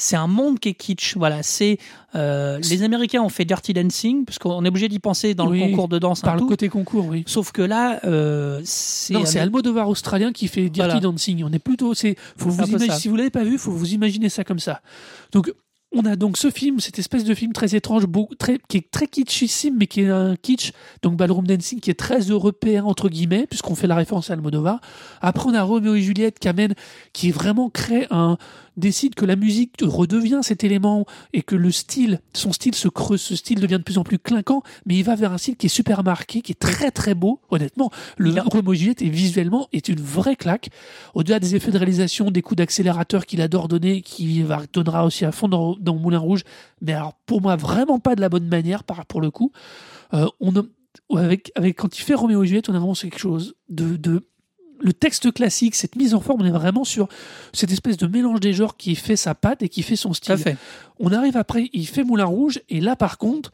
C'est 0.00 0.14
un 0.16 0.28
monde 0.28 0.60
qui 0.60 0.68
est 0.70 0.74
kitsch. 0.74 1.16
Voilà, 1.16 1.42
c'est 1.42 1.76
euh, 2.14 2.58
les 2.70 2.82
Américains 2.84 3.20
ont 3.20 3.28
fait 3.28 3.44
Dirty 3.44 3.74
Dancing 3.74 4.24
parce 4.24 4.38
qu'on 4.38 4.64
est 4.64 4.68
obligé 4.68 4.88
d'y 4.88 5.00
penser 5.00 5.34
dans 5.34 5.48
Oui, 5.50 5.58
le 5.60 5.66
concours 5.70 5.88
de 5.88 5.98
danse. 5.98 6.20
un 6.22 6.26
Par 6.26 6.34
le 6.36 6.40
tout. 6.42 6.46
côté 6.46 6.68
concours, 6.68 7.06
oui. 7.06 7.24
Sauf 7.26 7.50
que 7.52 7.62
là, 7.62 7.98
euh, 8.04 8.60
c'est 8.64 9.12
Non, 9.12 9.24
c'est 9.26 9.40
Almodovar 9.40 9.88
australien 9.88 10.32
qui 10.32 10.46
fait 10.46 10.70
Dirty 10.70 10.78
Voilà. 10.78 11.00
Dancing. 11.00 11.42
On 11.44 11.52
est 11.52 11.58
plutôt, 11.58 11.94
c'est, 11.94 12.14
faut 12.36 12.50
C'est 12.50 12.56
vous 12.62 12.68
imaginer, 12.68 12.94
si 12.94 13.08
vous 13.08 13.16
l'avez 13.16 13.30
pas 13.30 13.42
vu, 13.44 13.58
faut 13.58 13.72
vous 13.72 13.92
imaginer 13.92 14.28
ça 14.28 14.44
comme 14.44 14.60
ça. 14.60 14.80
Donc, 15.32 15.52
on 15.90 16.04
a 16.04 16.16
donc 16.16 16.36
ce 16.36 16.50
film, 16.50 16.80
cette 16.80 16.98
espèce 16.98 17.24
de 17.24 17.34
film 17.34 17.54
très 17.54 17.74
étrange, 17.74 18.04
beau- 18.06 18.28
très, 18.38 18.58
qui 18.68 18.76
est 18.76 18.90
très 18.90 19.06
kitschissime, 19.06 19.74
mais 19.78 19.86
qui 19.86 20.02
est 20.02 20.10
un 20.10 20.36
kitsch, 20.36 20.72
donc 21.02 21.16
Ballroom 21.16 21.46
Dancing, 21.46 21.80
qui 21.80 21.90
est 21.90 21.98
très 21.98 22.20
européen, 22.20 22.84
entre 22.84 23.08
guillemets, 23.08 23.46
puisqu'on 23.48 23.74
fait 23.74 23.86
la 23.86 23.94
référence 23.96 24.28
à 24.28 24.34
Almodovar. 24.34 24.80
Après, 25.22 25.48
on 25.48 25.54
a 25.54 25.62
Roméo 25.62 25.94
et 25.94 26.02
Juliette 26.02 26.38
qui 26.40 26.48
amène, 26.48 26.74
qui 27.14 27.30
vraiment 27.30 27.70
crée 27.70 28.06
un, 28.10 28.36
décide 28.78 29.14
que 29.14 29.24
la 29.26 29.36
musique 29.36 29.74
redevient 29.82 30.40
cet 30.42 30.64
élément 30.64 31.04
et 31.32 31.42
que 31.42 31.56
le 31.56 31.70
style, 31.70 32.20
son 32.32 32.52
style 32.52 32.74
se 32.74 32.88
creuse, 32.88 33.20
ce 33.20 33.36
style 33.36 33.60
devient 33.60 33.78
de 33.78 33.82
plus 33.82 33.98
en 33.98 34.04
plus 34.04 34.18
clinquant, 34.18 34.62
mais 34.86 34.96
il 34.96 35.02
va 35.04 35.14
vers 35.16 35.32
un 35.32 35.38
style 35.38 35.56
qui 35.56 35.66
est 35.66 35.68
super 35.68 36.02
marqué, 36.04 36.40
qui 36.40 36.52
est 36.52 36.58
très 36.58 36.90
très 36.90 37.14
beau, 37.14 37.40
honnêtement. 37.50 37.90
Le 38.16 38.30
et 38.30 38.76
Juliette 38.76 39.02
est 39.02 39.08
visuellement 39.08 39.68
est 39.72 39.88
une 39.88 40.00
vraie 40.00 40.36
claque. 40.36 40.70
Au-delà 41.14 41.40
des 41.40 41.54
effets 41.56 41.70
de 41.70 41.78
réalisation, 41.78 42.30
des 42.30 42.40
coups 42.42 42.56
d'accélérateur 42.58 43.26
qu'il 43.26 43.40
adore 43.42 43.68
donner, 43.68 44.00
qui 44.02 44.42
va 44.42 44.62
donnera 44.72 45.04
aussi 45.04 45.24
à 45.24 45.32
fond 45.32 45.48
dans, 45.48 45.76
dans 45.78 45.94
Moulin 45.96 46.18
Rouge, 46.18 46.42
mais 46.80 46.92
alors 46.92 47.14
pour 47.26 47.40
moi 47.42 47.56
vraiment 47.56 47.98
pas 47.98 48.14
de 48.14 48.20
la 48.20 48.28
bonne 48.28 48.46
manière 48.48 48.84
par 48.84 49.04
pour 49.06 49.20
le 49.20 49.30
coup. 49.30 49.52
Euh, 50.14 50.26
on 50.40 50.54
a- 50.56 50.62
avec 51.18 51.52
avec 51.54 51.76
quand 51.76 51.98
il 51.98 52.02
fait 52.02 52.14
Roméo 52.14 52.42
et 52.42 52.46
Juliette, 52.46 52.68
on 52.68 52.74
a 52.74 52.78
vraiment 52.78 52.94
quelque 52.94 53.18
chose 53.18 53.54
de, 53.68 53.96
de 53.96 54.26
le 54.80 54.92
texte 54.92 55.32
classique, 55.32 55.74
cette 55.74 55.96
mise 55.96 56.14
en 56.14 56.20
forme, 56.20 56.42
on 56.42 56.44
est 56.44 56.50
vraiment 56.50 56.84
sur 56.84 57.08
cette 57.52 57.72
espèce 57.72 57.96
de 57.96 58.06
mélange 58.06 58.40
des 58.40 58.52
genres 58.52 58.76
qui 58.76 58.94
fait 58.94 59.16
sa 59.16 59.34
patte 59.34 59.62
et 59.62 59.68
qui 59.68 59.82
fait 59.82 59.96
son 59.96 60.12
style. 60.12 60.36
fait. 60.38 60.56
On 61.00 61.12
arrive 61.12 61.36
après, 61.36 61.68
il 61.72 61.86
fait 61.86 62.04
Moulin 62.04 62.24
Rouge, 62.26 62.60
et 62.68 62.80
là 62.80 62.94
par 62.96 63.18
contre, 63.18 63.50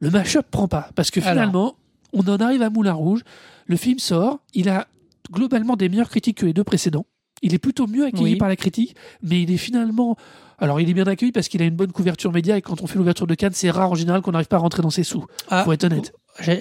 le 0.00 0.10
mash-up 0.10 0.46
prend 0.50 0.68
pas. 0.68 0.90
Parce 0.94 1.10
que 1.10 1.20
Alors. 1.20 1.32
finalement, 1.32 1.76
on 2.12 2.20
en 2.28 2.36
arrive 2.38 2.62
à 2.62 2.70
Moulin 2.70 2.92
Rouge, 2.94 3.20
le 3.66 3.76
film 3.76 3.98
sort, 3.98 4.38
il 4.54 4.68
a 4.68 4.86
globalement 5.32 5.76
des 5.76 5.88
meilleures 5.88 6.08
critiques 6.10 6.38
que 6.38 6.46
les 6.46 6.52
deux 6.52 6.64
précédents. 6.64 7.06
Il 7.42 7.52
est 7.52 7.58
plutôt 7.58 7.86
mieux 7.86 8.04
accueilli 8.06 8.32
Oui. 8.32 8.36
par 8.36 8.48
la 8.48 8.56
critique, 8.56 8.96
mais 9.22 9.42
il 9.42 9.50
est 9.50 9.56
finalement. 9.58 10.16
Alors, 10.58 10.80
il 10.80 10.88
est 10.88 10.94
bien 10.94 11.06
accueilli 11.06 11.32
parce 11.32 11.48
qu'il 11.48 11.60
a 11.60 11.66
une 11.66 11.76
bonne 11.76 11.92
couverture 11.92 12.32
média, 12.32 12.56
et 12.56 12.62
quand 12.62 12.80
on 12.80 12.86
fait 12.86 12.96
l'ouverture 12.98 13.26
de 13.26 13.34
Cannes, 13.34 13.52
c'est 13.54 13.70
rare 13.70 13.90
en 13.90 13.94
général 13.94 14.22
qu'on 14.22 14.32
n'arrive 14.32 14.46
pas 14.48 14.56
à 14.56 14.60
rentrer 14.60 14.80
dans 14.82 14.88
ses 14.90 15.02
sous. 15.04 15.26
Ah, 15.50 15.62
Faut 15.64 15.72
être 15.72 15.84
honnête. 15.84 16.14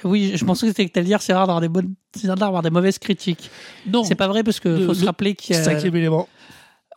Oui, 0.03 0.33
je 0.35 0.45
pensais 0.45 0.65
que 0.65 0.71
c'était 0.71 0.85
que 0.87 0.91
t'allais 0.93 1.05
dire 1.07 1.21
c'est 1.21 1.33
rare 1.33 1.47
d'avoir 1.47 1.61
des 1.61 1.67
bonnes, 1.69 1.93
c'est 2.15 2.27
rare 2.27 2.35
d'avoir 2.37 2.61
des 2.61 2.69
mauvaises 2.69 2.99
critiques. 2.99 3.49
Non, 3.87 4.03
C'est 4.03 4.15
pas 4.15 4.27
vrai 4.27 4.43
parce 4.43 4.59
que 4.59 4.69
Le- 4.69 4.85
faut 4.85 4.93
se 4.93 5.01
le 5.01 5.05
rappeler 5.07 5.35
qu'il 5.35 5.55
y 5.55 5.59
a- 5.59 5.63
cinquième 5.63 5.95
élément. 5.95 6.27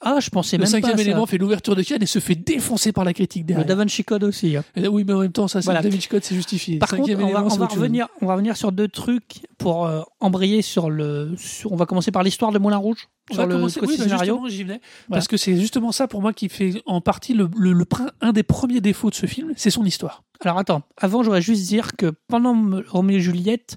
Ah, 0.00 0.18
je 0.20 0.30
pensais 0.30 0.56
Le 0.56 0.62
même 0.62 0.66
pas 0.66 0.70
cinquième 0.78 0.94
à 0.94 0.96
ça. 0.96 1.02
élément 1.02 1.26
fait 1.26 1.38
l'ouverture 1.38 1.74
de 1.74 1.82
Cannes 1.82 2.02
et 2.02 2.06
se 2.06 2.18
fait 2.20 2.34
défoncer 2.36 2.92
par 2.92 3.04
la 3.04 3.12
critique 3.12 3.42
Le 3.42 3.46
derrière. 3.48 3.66
Da 3.66 3.74
Vinci 3.74 4.04
Code 4.04 4.24
aussi. 4.24 4.56
hein. 4.56 4.64
Et 4.76 4.80
là, 4.80 4.90
oui, 4.90 5.04
mais 5.06 5.12
en 5.12 5.20
même 5.20 5.32
temps, 5.32 5.48
ça, 5.48 5.60
c'est 5.60 5.64
Voilà. 5.66 5.82
Da 5.82 5.88
Vinci 5.88 6.08
Code, 6.08 6.22
c'est 6.24 6.34
justifié. 6.34 6.78
Par 6.78 6.88
contre, 6.88 7.02
Cinquième 7.08 7.22
on 7.22 7.32
va, 7.32 7.44
on 7.44 7.48
va 7.56 7.66
revenir, 7.66 8.06
on 8.20 8.26
va 8.26 8.34
revenir 8.34 8.56
sur 8.56 8.70
deux 8.72 8.88
trucs 8.88 9.40
pour 9.58 9.86
euh, 9.86 10.02
embrayer 10.20 10.62
sur 10.62 10.90
le. 10.90 11.34
sur- 11.36 11.72
on 11.72 11.76
va 11.76 11.86
commencer 11.86 12.10
par 12.12 12.22
l'histoire 12.22 12.52
de 12.52 12.58
Moulin 12.58 12.76
Rouge. 12.76 13.08
On 13.30 13.34
sur 13.34 13.42
va 13.42 13.48
le 13.48 13.54
commencer- 13.56 13.80
oui, 13.82 13.96
bah, 13.98 14.04
scénario. 14.04 14.34
justement, 14.34 14.48
j'y 14.48 14.62
venais. 14.64 14.80
Parce 15.10 15.26
que 15.28 15.36
c'est 15.36 15.56
justement 15.56 15.92
ça 15.92 16.06
pour 16.08 16.22
moi 16.22 16.32
qui 16.32 16.48
fait 16.48 16.80
en 16.86 17.00
partie 17.00 17.34
le, 17.34 17.48
le- 17.58 17.72
le 17.72 17.84
un 18.20 18.32
des 18.32 18.42
premiers 18.42 18.80
défauts 18.80 19.10
de 19.10 19.14
ce 19.14 19.26
film, 19.26 19.52
c'est 19.56 19.70
son 19.70 19.84
histoire. 19.84 20.22
Alors 20.40 20.58
attends, 20.58 20.82
avant, 20.96 21.22
j'aurais 21.24 21.42
juste 21.42 21.66
dire 21.66 21.96
que 21.96 22.12
pendant 22.28 22.54
Roméo 22.88 23.18
et 23.18 23.20
Juliette, 23.20 23.76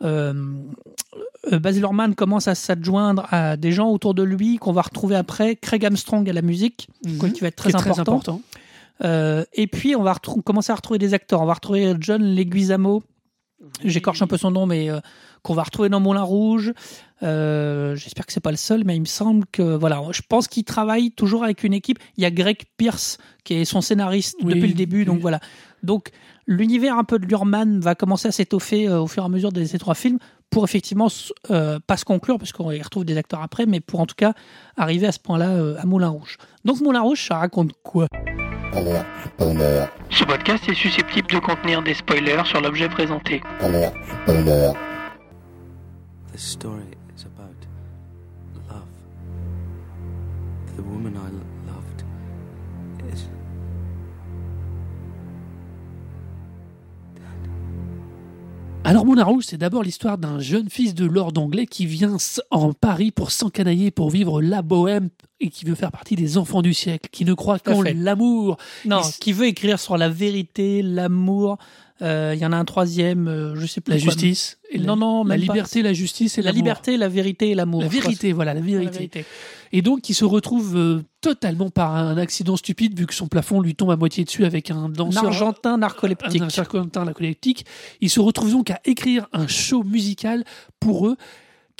Baz 0.00 1.78
Luhrmann 1.78 2.14
commence 2.14 2.48
à 2.48 2.54
s'adjoindre 2.54 3.26
à 3.30 3.56
des 3.56 3.72
gens 3.72 3.90
autour 3.90 4.14
de 4.14 4.22
lui 4.22 4.58
qu'on 4.58 4.72
va 4.72 4.82
retrouver 4.82 5.16
après, 5.16 5.56
Craig 5.56 5.84
Armstrong 5.84 6.28
à 6.28 6.32
la 6.32 6.42
musique, 6.42 6.88
quoi, 7.18 7.30
qui 7.30 7.40
va 7.40 7.48
être 7.48 7.56
très 7.56 7.74
important. 7.74 7.92
très 7.92 8.00
important. 8.00 8.42
Euh, 9.02 9.44
et 9.54 9.66
puis, 9.66 9.96
on 9.96 10.02
va 10.02 10.14
commencer 10.44 10.72
à 10.72 10.74
retrouver 10.74 10.98
des 10.98 11.14
acteurs. 11.14 11.40
On 11.40 11.46
va 11.46 11.54
retrouver 11.54 11.94
John 12.00 12.22
Leguizamo, 12.22 13.02
j'écorche 13.84 14.22
un 14.22 14.26
peu 14.26 14.36
son 14.36 14.50
nom, 14.50 14.66
mais 14.66 14.90
euh, 14.90 15.00
qu'on 15.42 15.54
va 15.54 15.62
retrouver 15.62 15.88
dans 15.88 16.00
Moulin 16.00 16.22
Rouge. 16.22 16.72
Euh, 17.22 17.96
J'espère 17.96 18.26
que 18.26 18.32
c'est 18.32 18.40
pas 18.40 18.50
le 18.50 18.56
seul, 18.56 18.84
mais 18.84 18.96
il 18.96 19.00
me 19.00 19.06
semble 19.06 19.44
que 19.52 19.62
voilà, 19.62 20.02
je 20.12 20.22
pense 20.28 20.48
qu'il 20.48 20.64
travaille 20.64 21.10
toujours 21.12 21.44
avec 21.44 21.64
une 21.64 21.72
équipe. 21.74 21.98
Il 22.16 22.22
y 22.22 22.26
a 22.26 22.30
Greg 22.30 22.62
Pierce 22.76 23.18
qui 23.44 23.54
est 23.54 23.64
son 23.64 23.80
scénariste 23.80 24.36
Oui, 24.42 24.54
depuis 24.54 24.68
le 24.68 24.74
début, 24.74 25.04
donc 25.04 25.16
oui. 25.16 25.22
voilà. 25.22 25.40
Donc 25.82 26.10
l'univers 26.50 26.98
un 26.98 27.04
peu 27.04 27.18
de 27.18 27.26
Lurman 27.26 27.80
va 27.80 27.94
commencer 27.94 28.28
à 28.28 28.32
s'étoffer 28.32 28.88
euh, 28.88 29.00
au 29.00 29.06
fur 29.06 29.22
et 29.22 29.26
à 29.26 29.28
mesure 29.28 29.52
de 29.52 29.64
ces 29.64 29.78
trois 29.78 29.94
films 29.94 30.18
pour 30.50 30.64
effectivement 30.64 31.06
euh, 31.50 31.78
pas 31.86 31.96
se 31.96 32.04
conclure 32.04 32.38
parce 32.38 32.52
qu'on 32.52 32.72
y 32.72 32.82
retrouve 32.82 33.04
des 33.04 33.16
acteurs 33.16 33.40
après, 33.40 33.66
mais 33.66 33.78
pour 33.78 34.00
en 34.00 34.06
tout 34.06 34.16
cas 34.16 34.34
arriver 34.76 35.06
à 35.06 35.12
ce 35.12 35.20
point-là 35.20 35.50
euh, 35.50 35.76
à 35.78 35.86
Moulin 35.86 36.08
Rouge. 36.08 36.36
Donc 36.64 36.80
Moulin 36.80 37.00
Rouge, 37.00 37.24
ça 37.24 37.36
raconte 37.38 37.72
quoi? 37.84 38.08
Ce 40.10 40.24
podcast 40.24 40.68
est 40.68 40.74
susceptible 40.74 41.28
de 41.28 41.38
contenir 41.38 41.82
des 41.82 41.94
spoilers 41.94 42.44
sur 42.44 42.60
l'objet 42.60 42.88
présenté. 42.88 43.40
This 46.32 46.42
story 46.42 46.84
is 47.16 47.24
about 47.24 47.66
love. 48.68 48.86
The 50.76 50.82
woman 50.82 51.16
I 51.16 51.49
Alors 58.82 59.04
Moulin 59.04 59.24
Rouge, 59.24 59.44
c'est 59.46 59.58
d'abord 59.58 59.82
l'histoire 59.82 60.16
d'un 60.16 60.40
jeune 60.40 60.70
fils 60.70 60.94
de 60.94 61.04
lord 61.04 61.32
anglais 61.36 61.66
qui 61.66 61.86
vient 61.86 62.16
en 62.50 62.72
Paris 62.72 63.10
pour 63.10 63.30
s'encanailler, 63.30 63.90
pour 63.90 64.10
vivre 64.10 64.40
la 64.40 64.62
bohème 64.62 65.10
et 65.40 65.48
qui 65.48 65.64
veut 65.64 65.74
faire 65.74 65.90
partie 65.90 66.16
des 66.16 66.36
enfants 66.38 66.62
du 66.62 66.74
siècle, 66.74 67.08
qui 67.10 67.24
ne 67.24 67.32
croit 67.34 67.58
qu'en 67.58 67.82
l'amour. 67.82 68.56
Non, 68.84 69.00
qui 69.20 69.32
veut 69.32 69.46
écrire 69.46 69.78
sur 69.80 69.96
la 69.96 70.08
vérité, 70.08 70.82
l'amour. 70.82 71.56
euh, 72.02 72.32
Il 72.34 72.40
y 72.40 72.46
en 72.46 72.52
a 72.52 72.56
un 72.56 72.64
troisième, 72.64 73.28
euh, 73.28 73.54
je 73.56 73.66
sais 73.66 73.80
plus. 73.80 73.92
La 73.94 74.00
quoi. 74.00 74.04
justice. 74.12 74.58
et 74.70 74.78
la- 74.78 74.84
Non, 74.86 74.96
non, 74.96 75.24
la 75.24 75.34
pas. 75.34 75.36
liberté, 75.40 75.82
la 75.82 75.92
justice 75.92 76.38
et 76.38 76.42
La 76.42 76.52
liberté, 76.52 76.96
la 76.96 77.08
vérité 77.08 77.50
et 77.50 77.54
l'amour. 77.54 77.82
La 77.82 77.88
vérité, 77.88 78.32
voilà, 78.32 78.54
la 78.54 78.60
La 78.60 78.66
vérité. 78.66 79.24
Et 79.72 79.82
donc, 79.82 80.08
il 80.08 80.14
se 80.14 80.24
retrouve 80.24 80.76
euh, 80.76 81.02
totalement 81.20 81.70
par 81.70 81.94
un 81.94 82.16
accident 82.18 82.56
stupide, 82.56 82.98
vu 82.98 83.06
que 83.06 83.14
son 83.14 83.28
plafond 83.28 83.60
lui 83.60 83.74
tombe 83.74 83.90
à 83.92 83.96
moitié 83.96 84.24
dessus 84.24 84.44
avec 84.44 84.70
un 84.70 84.84
Un 84.84 84.88
danseur. 84.88 85.26
argentin 85.26 85.78
narcoleptique. 85.78 86.42
un 86.42 86.48
sarcoleptique 86.50 86.96
narcoleptique. 87.04 87.66
Il 88.00 88.10
se 88.10 88.20
retrouve 88.20 88.50
donc 88.52 88.70
à 88.70 88.80
écrire 88.84 89.28
un 89.32 89.46
show 89.46 89.84
musical 89.84 90.44
pour 90.80 91.06
eux. 91.06 91.16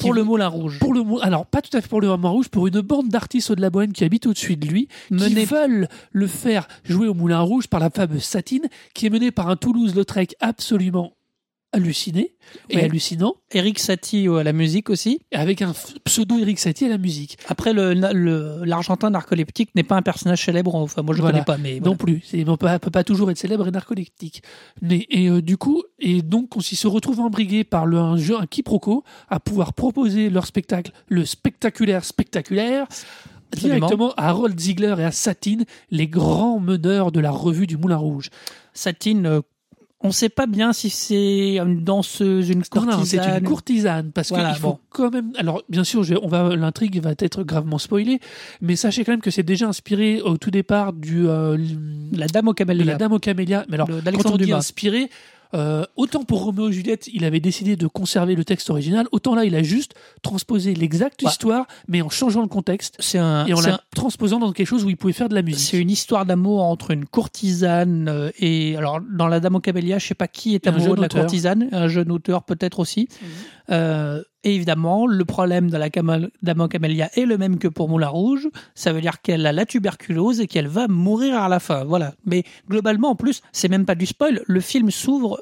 Pour 0.01 0.15
le 0.15 0.25
Moulin 0.25 0.49
Rouge. 0.49 0.79
Pour 0.79 0.95
le, 0.95 1.03
alors 1.23 1.47
pas 1.47 1.63
tout 1.63 1.77
à 1.77 1.81
fait 1.81 1.89
pour 1.89 2.01
le 2.01 2.09
Moulin 2.09 2.29
Rouge, 2.29 2.49
pour 2.49 2.67
une 2.67 2.81
bande 2.81 3.09
d'artistes 3.09 3.53
de 3.53 3.61
la 3.61 3.71
Bohème 3.71 3.93
qui 3.93 4.05
habitent 4.05 4.27
au-dessus 4.27 4.57
de 4.57 4.67
lui, 4.67 4.89
qui 5.17 5.45
veulent 5.45 5.89
le 6.13 6.27
faire 6.27 6.67
jouer 6.85 7.09
au 7.09 7.15
Moulin 7.15 7.41
Rouge 7.41 7.69
par 7.69 7.81
la 7.81 7.91
fameuse 7.91 8.25
Satine, 8.25 8.69
qui 8.95 9.07
est 9.07 9.11
menée 9.11 9.31
par 9.31 9.49
un 9.49 9.57
Toulouse-Lautrec 9.57 10.35
absolument 10.41 11.13
halluciné 11.73 12.33
et 12.69 12.77
Ouais. 12.77 12.85
hallucinant, 12.85 13.35
Eric 13.53 13.79
Satie 13.79 14.27
à 14.29 14.43
la 14.43 14.53
musique 14.53 14.91
aussi. 14.91 15.21
avec 15.33 15.63
un 15.63 15.73
pseudo 16.05 16.39
Eric 16.39 16.59
Satie 16.59 16.85
à 16.87 16.89
la 16.89 16.99
musique. 16.99 17.39
Après, 17.49 17.73
le- 17.73 17.95
le- 17.95 18.65
l'argentin 18.65 19.11
narcoleptique 19.11 19.71
n'est 19.77 19.85
pas 19.85 19.97
un 19.97 20.03
personnage 20.03 20.45
célèbre. 20.45 20.75
Enfin, 20.75 21.03
moi, 21.03 21.15
je 21.15 21.19
ne 21.19 21.23
Voilà. 21.23 21.39
connais 21.39 21.45
pas, 21.45 21.59
mais 21.59 21.79
Non 21.81 21.95
plus, 21.97 22.23
il 22.33 22.45
ne 22.47 22.57
peut, 22.57 22.67
peut 22.81 22.91
pas 22.91 23.05
toujours 23.05 23.31
être 23.31 23.39
célèbre 23.39 23.69
et 23.69 23.71
narcoleptique. 23.71 24.43
Mais 24.83 25.07
et 25.11 25.29
euh, 25.29 25.41
du 25.43 25.57
coup, 25.57 25.83
et 26.01 26.23
donc 26.23 26.57
on 26.57 26.61
s'y 26.61 26.75
se 26.77 26.89
retrouve 26.89 27.21
embrigué 27.21 27.63
par 27.65 27.87
le, 27.87 27.99
un 27.99 28.17
jeu, 28.17 28.37
un 28.37 28.47
quiproquo, 28.47 29.05
à 29.29 29.39
pouvoir 29.39 29.73
proposer 29.73 30.29
leur 30.31 30.47
spectacle, 30.47 30.91
le 31.09 31.25
spectaculaire 31.25 32.05
spectaculaire, 32.05 32.87
directement 33.57 34.13
à 34.17 34.29
Harold 34.29 34.59
Ziegler 34.59 34.95
et 34.99 35.05
à 35.05 35.11
Satine, 35.13 35.65
les 35.91 36.07
grands 36.09 36.61
meneurs 36.61 37.11
de 37.13 37.21
la 37.21 37.31
revue 37.31 37.67
du 37.67 37.77
Moulin 37.77 37.97
Rouge. 37.97 38.31
Satine, 38.75 39.27
euh, 39.27 39.41
on 40.03 40.09
ne 40.09 40.13
sait 40.13 40.29
pas 40.31 40.47
bien 40.47 40.73
si 40.73 40.89
c'est 40.89 41.59
une 41.59 41.85
danseuse, 41.85 42.49
une 42.49 42.63
Non, 42.75 42.83
non, 42.83 43.05
c'est 43.05 43.19
courtisane. 43.19 43.39
une 43.43 43.49
courtisane 43.49 44.13
parce 44.13 44.31
Voilà, 44.31 44.51
qu'il 44.53 44.61
faut 44.61 44.69
bon. 44.69 44.79
quand 44.89 45.11
même. 45.13 45.33
Alors, 45.37 45.63
bien 45.69 45.85
sûr, 45.85 46.03
je- 46.05 46.15
on 46.23 46.27
va 46.29 46.57
l'intrigue 46.57 47.03
va 47.03 47.13
être 47.19 47.43
gravement 47.43 47.77
spoilée, 47.79 48.19
mais 48.63 48.77
sachez 48.77 49.05
quand 49.05 49.13
même 49.13 49.21
que 49.21 49.31
c'est 49.31 49.43
déjà 49.43 49.69
inspiré 49.69 50.21
au 50.23 50.39
tout 50.39 50.51
départ 50.51 50.93
du 50.95 51.29
euh, 51.29 51.59
La 52.13 52.27
dame 52.29 52.49
au 52.49 52.53
de 52.53 52.57
camélia. 52.57 52.85
la 52.87 52.95
Dame 52.97 53.13
aux 53.13 53.19
Camélias. 53.19 53.65
Mais 53.69 53.75
alors, 53.75 53.89
quand 53.89 54.31
on 54.33 54.37
dit 54.39 54.53
inspiré, 54.53 55.11
euh, 55.55 55.85
autant 55.97 56.23
pour 56.25 56.45
Roméo 56.45 56.69
et 56.69 56.73
Juliette, 56.73 57.09
il 57.13 57.25
avait 57.25 57.41
décidé 57.41 57.77
de 57.77 57.87
conserver 57.87 58.35
le 58.35 58.45
texte 58.45 58.71
original, 58.71 59.07
autant 59.13 59.35
là, 59.35 59.45
il 59.45 59.55
a 59.55 59.63
juste 59.63 59.95
transposé 60.23 60.75
l'exacte 60.75 61.23
Ouais. 61.23 61.29
histoire, 61.31 61.67
mais 61.89 62.03
en 62.03 62.09
changeant 62.09 62.43
le 62.43 62.49
contexte 62.49 62.97
C'est 63.01 63.19
un, 63.19 63.47
et 63.47 63.53
en 63.55 63.57
c'est 63.59 63.69
la 63.71 63.75
un- 63.75 63.81
transposant 63.95 64.39
dans 64.39 64.53
quelque 64.53 64.67
chose 64.67 64.85
où 64.85 64.91
il 64.91 64.97
pouvait 64.97 65.13
faire 65.13 65.29
de 65.29 65.35
la 65.35 65.41
c'est 65.41 65.47
musique. 65.47 65.73
une 65.75 65.91
histoire 65.91 66.25
d'amour 66.27 66.63
entre 66.63 66.93
une 66.93 67.05
courtisane 67.07 68.09
euh, 68.09 68.31
et 68.39 68.77
alors 68.77 69.01
dans 69.01 69.27
la 69.29 69.41
Dame 69.41 69.57
au 69.57 69.61
camélia, 69.61 69.99
je 69.99 70.07
sais 70.07 70.15
pas 70.15 70.29
qui 70.29 70.55
est 70.55 70.67
amoureux 70.67 70.97
de 70.97 71.01
la 71.01 71.07
auteur. 71.07 71.23
courtisane, 71.23 71.69
un 71.73 71.89
jeune 71.89 72.11
auteur 72.13 72.43
peut-être 72.45 72.79
aussi. 72.79 73.09
Euh, 73.71 74.23
et 74.45 74.55
évidemment, 74.55 75.07
le 75.07 75.25
problème 75.25 75.71
de 75.71 75.77
la 75.77 75.89
Dame 76.43 76.69
camélia 76.69 77.11
est 77.15 77.27
le 77.27 77.37
même 77.39 77.59
que 77.59 77.69
pour 77.69 77.89
Moulin 77.89 78.09
Rouge. 78.09 78.49
Ça 78.75 78.93
veut 78.93 79.01
dire 79.01 79.21
qu'elle 79.21 79.45
a 79.47 79.53
la 79.53 79.67
tuberculose 79.67 80.41
et 80.41 80.47
qu'elle 80.47 80.69
va 80.69 80.89
mourir 80.89 81.37
à 81.37 81.49
la 81.49 81.61
fin. 81.61 81.85
Voilà. 81.85 82.15
Mais 82.25 82.45
globalement, 82.69 83.11
en 83.11 83.17
plus, 83.17 83.43
c'est 83.53 83.69
même 83.69 83.85
pas 83.85 83.95
du 83.95 84.07
spoil. 84.07 84.43
Le 84.47 84.61
film 84.61 84.91
s'ouvre. 84.91 85.41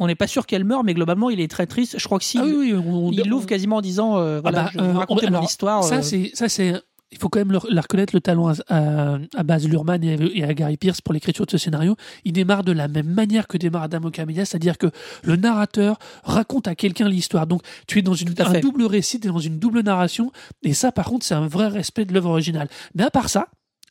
On 0.00 0.06
n'est 0.06 0.14
pas 0.14 0.28
sûr 0.28 0.46
qu'elle 0.46 0.62
meure, 0.62 0.84
mais 0.84 0.94
globalement, 0.94 1.28
il 1.28 1.40
est 1.40 1.50
très 1.50 1.66
triste. 1.66 1.96
Je 1.98 2.04
crois 2.04 2.18
que 2.20 2.24
si. 2.24 2.38
Ah 2.38 2.44
oui, 2.44 2.54
oui, 2.56 2.72
on- 2.74 3.10
il 3.10 3.20
on- 3.22 3.28
l'ouvre 3.28 3.46
quasiment 3.46 3.76
en 3.76 3.80
disant 3.80 4.16
euh, 4.18 4.40
voilà, 4.40 4.62
bah, 4.64 4.70
je 4.72 4.78
vais 4.78 4.84
euh, 4.84 4.92
vous 4.92 4.98
raconter 5.00 5.26
on- 5.26 5.30
mon 5.30 5.36
alors, 5.38 5.44
histoire. 5.50 5.82
Ça, 5.82 5.96
euh, 5.96 6.02
c'est, 6.02 6.30
ça, 6.34 6.48
c'est, 6.48 6.74
il 7.10 7.18
faut 7.18 7.28
quand 7.28 7.38
même 7.38 7.52
le- 7.52 7.58
la 7.70 7.80
reconnaître 7.80 8.14
le 8.14 8.20
talent 8.20 8.48
à, 8.48 8.54
à, 8.68 9.18
à 9.36 9.42
Baz 9.42 9.66
Luhrmann 9.66 10.02
et, 10.04 10.18
et 10.34 10.44
à 10.44 10.52
Gary 10.52 10.76
Pierce 10.76 11.00
pour 11.00 11.14
l'écriture 11.14 11.46
de 11.46 11.50
ce 11.50 11.58
scénario. 11.58 11.96
Il 12.24 12.32
démarre 12.32 12.64
de 12.64 12.72
la 12.72 12.86
même 12.88 13.08
manière 13.08 13.46
que 13.48 13.56
démarre 13.56 13.84
Adam 13.84 14.10
Camélia, 14.10 14.44
c'est-à-dire 14.44 14.76
que 14.76 14.88
le 15.24 15.36
narrateur 15.36 15.98
raconte 16.22 16.68
à 16.68 16.74
quelqu'un 16.74 17.08
l'histoire. 17.08 17.46
Donc, 17.46 17.62
tu 17.86 17.98
es 17.98 18.02
dans 18.02 18.14
une, 18.14 18.28
un 18.30 18.60
double 18.60 18.84
récit, 18.84 19.20
tu 19.20 19.28
es 19.28 19.30
dans 19.30 19.38
une 19.38 19.58
double 19.58 19.80
narration, 19.80 20.32
et 20.62 20.74
ça, 20.74 20.92
par 20.92 21.06
contre, 21.06 21.24
c'est 21.24 21.34
un 21.34 21.46
vrai 21.46 21.68
respect 21.68 22.04
de 22.04 22.12
l'œuvre 22.12 22.30
originale. 22.30 22.68
Mais 22.94 23.04
à 23.04 23.10
part 23.10 23.28
ça, 23.30 23.48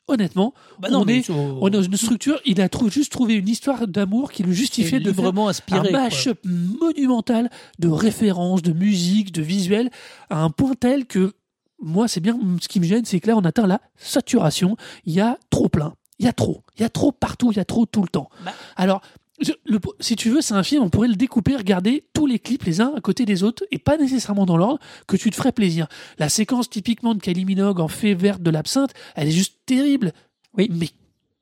honnêtement, 0.07 0.53
bah 0.79 0.89
non, 0.89 1.01
on, 1.01 1.07
est, 1.07 1.23
c'est- 1.23 1.33
on 1.33 1.67
est 1.67 1.71
dans 1.71 1.81
une 1.81 1.97
structure, 1.97 2.39
il 2.45 2.61
a 2.61 2.69
trou- 2.69 2.89
juste 2.89 3.11
trouvé 3.11 3.33
une 3.33 3.49
histoire 3.49 3.87
d'amour 3.87 4.31
qui 4.31 4.43
le 4.43 4.51
justifiait 4.53 4.99
de 4.99 5.11
faire 5.11 5.25
librement 5.25 5.49
inspiré. 5.49 5.79
un 5.89 5.91
mash-up 6.03 6.39
monumental 6.45 7.49
de 7.79 7.87
références, 7.87 8.61
de 8.61 8.71
musique, 8.73 9.31
de 9.33 9.41
visuels, 9.41 9.89
à 10.29 10.41
un 10.43 10.49
point 10.49 10.75
tel 10.79 11.05
que 11.05 11.33
moi, 11.79 12.07
c'est 12.07 12.19
bien 12.19 12.37
ce 12.61 12.67
qui 12.67 12.79
me 12.79 12.85
gêne, 12.85 13.05
c'est 13.05 13.19
que 13.19 13.27
là, 13.27 13.37
on 13.37 13.41
atteint 13.45 13.67
la 13.67 13.81
saturation. 13.97 14.77
Il 15.05 15.13
y 15.13 15.21
a 15.21 15.37
trop 15.49 15.69
plein. 15.69 15.93
Il 16.19 16.25
y 16.25 16.29
a 16.29 16.33
trop. 16.33 16.63
Il 16.77 16.81
y 16.81 16.85
a 16.85 16.89
trop 16.89 17.11
partout. 17.11 17.51
Il 17.51 17.57
y 17.57 17.59
a 17.59 17.65
trop 17.65 17.85
tout 17.85 18.01
le 18.01 18.07
temps. 18.07 18.29
Bah. 18.43 18.53
Alors, 18.75 19.01
je- 19.39 19.51
le- 19.65 19.79
si 19.99 20.15
tu 20.15 20.29
veux, 20.31 20.41
c'est 20.41 20.55
un 20.55 20.63
film, 20.63 20.81
on 20.83 20.89
pourrait 20.89 21.07
le 21.07 21.15
découper, 21.15 21.55
regarder 21.55 22.03
tous 22.13 22.25
les 22.25 22.39
clips 22.39 22.63
les 22.63 22.81
uns 22.81 22.91
à 22.95 23.01
côté 23.01 23.25
des 23.25 23.43
autres, 23.43 23.63
et 23.69 23.77
pas 23.77 23.97
nécessairement 23.97 24.47
dans 24.47 24.57
l'ordre, 24.57 24.79
que 25.07 25.15
tu 25.17 25.29
te 25.29 25.35
ferais 25.35 25.51
plaisir. 25.51 25.87
La 26.17 26.29
séquence 26.29 26.69
typiquement 26.69 27.13
de 27.13 27.19
Kylie 27.21 27.45
Minogue 27.45 27.79
en 27.79 27.87
fée 27.87 28.15
verte 28.15 28.41
de 28.41 28.49
l'absinthe, 28.49 28.93
elle 29.15 29.27
est 29.27 29.31
juste 29.31 29.57
terrible. 29.67 30.11
Oui. 30.57 30.69
Mais, 30.73 30.89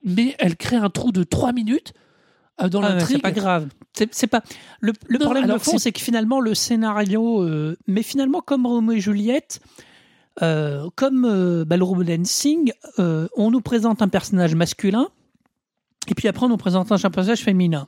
mais 0.04 0.36
elle 0.40 0.58
crée 0.58 0.76
un 0.76 0.90
trou 0.90 1.14
de 1.14 1.24
3 1.24 1.54
minutes 1.54 1.94
euh, 2.62 2.68
dans 2.68 2.84
Ah, 2.84 2.90
l'intrigue. 2.96 3.16
c'est 3.18 3.22
pas 3.22 3.32
grave. 3.32 3.70
C'est 4.12 4.28
pas 4.28 4.44
le, 4.82 4.92
le 5.08 5.18
Non, 5.20 5.26
problème 5.26 5.48
de 5.48 5.58
fond, 5.58 5.72
c'est- 5.72 5.80
c'est 5.80 5.92
que 5.94 6.02
finalement 6.02 6.42
le 6.42 6.54
scénario, 6.54 7.42
euh, 7.44 7.78
mais 7.88 8.04
finalement 8.04 8.42
comme 8.42 8.66
Roméo 8.66 8.98
et 8.98 9.00
Juliette, 9.00 9.62
euh, 10.42 10.90
comme 10.96 11.26
euh, 11.26 11.66
Ballroom 11.66 12.04
Dancing, 12.04 12.72
euh, 13.00 13.28
on 13.36 13.52
nous 13.52 13.62
présente 13.62 14.02
un 14.02 14.08
personnage 14.08 14.56
masculin 14.56 15.08
et 16.08 16.14
puis 16.14 16.28
après 16.28 16.46
on 16.46 16.50
nous 16.50 16.58
présente 16.58 16.92
un 16.92 17.10
personnage 17.10 17.42
féminin. 17.42 17.88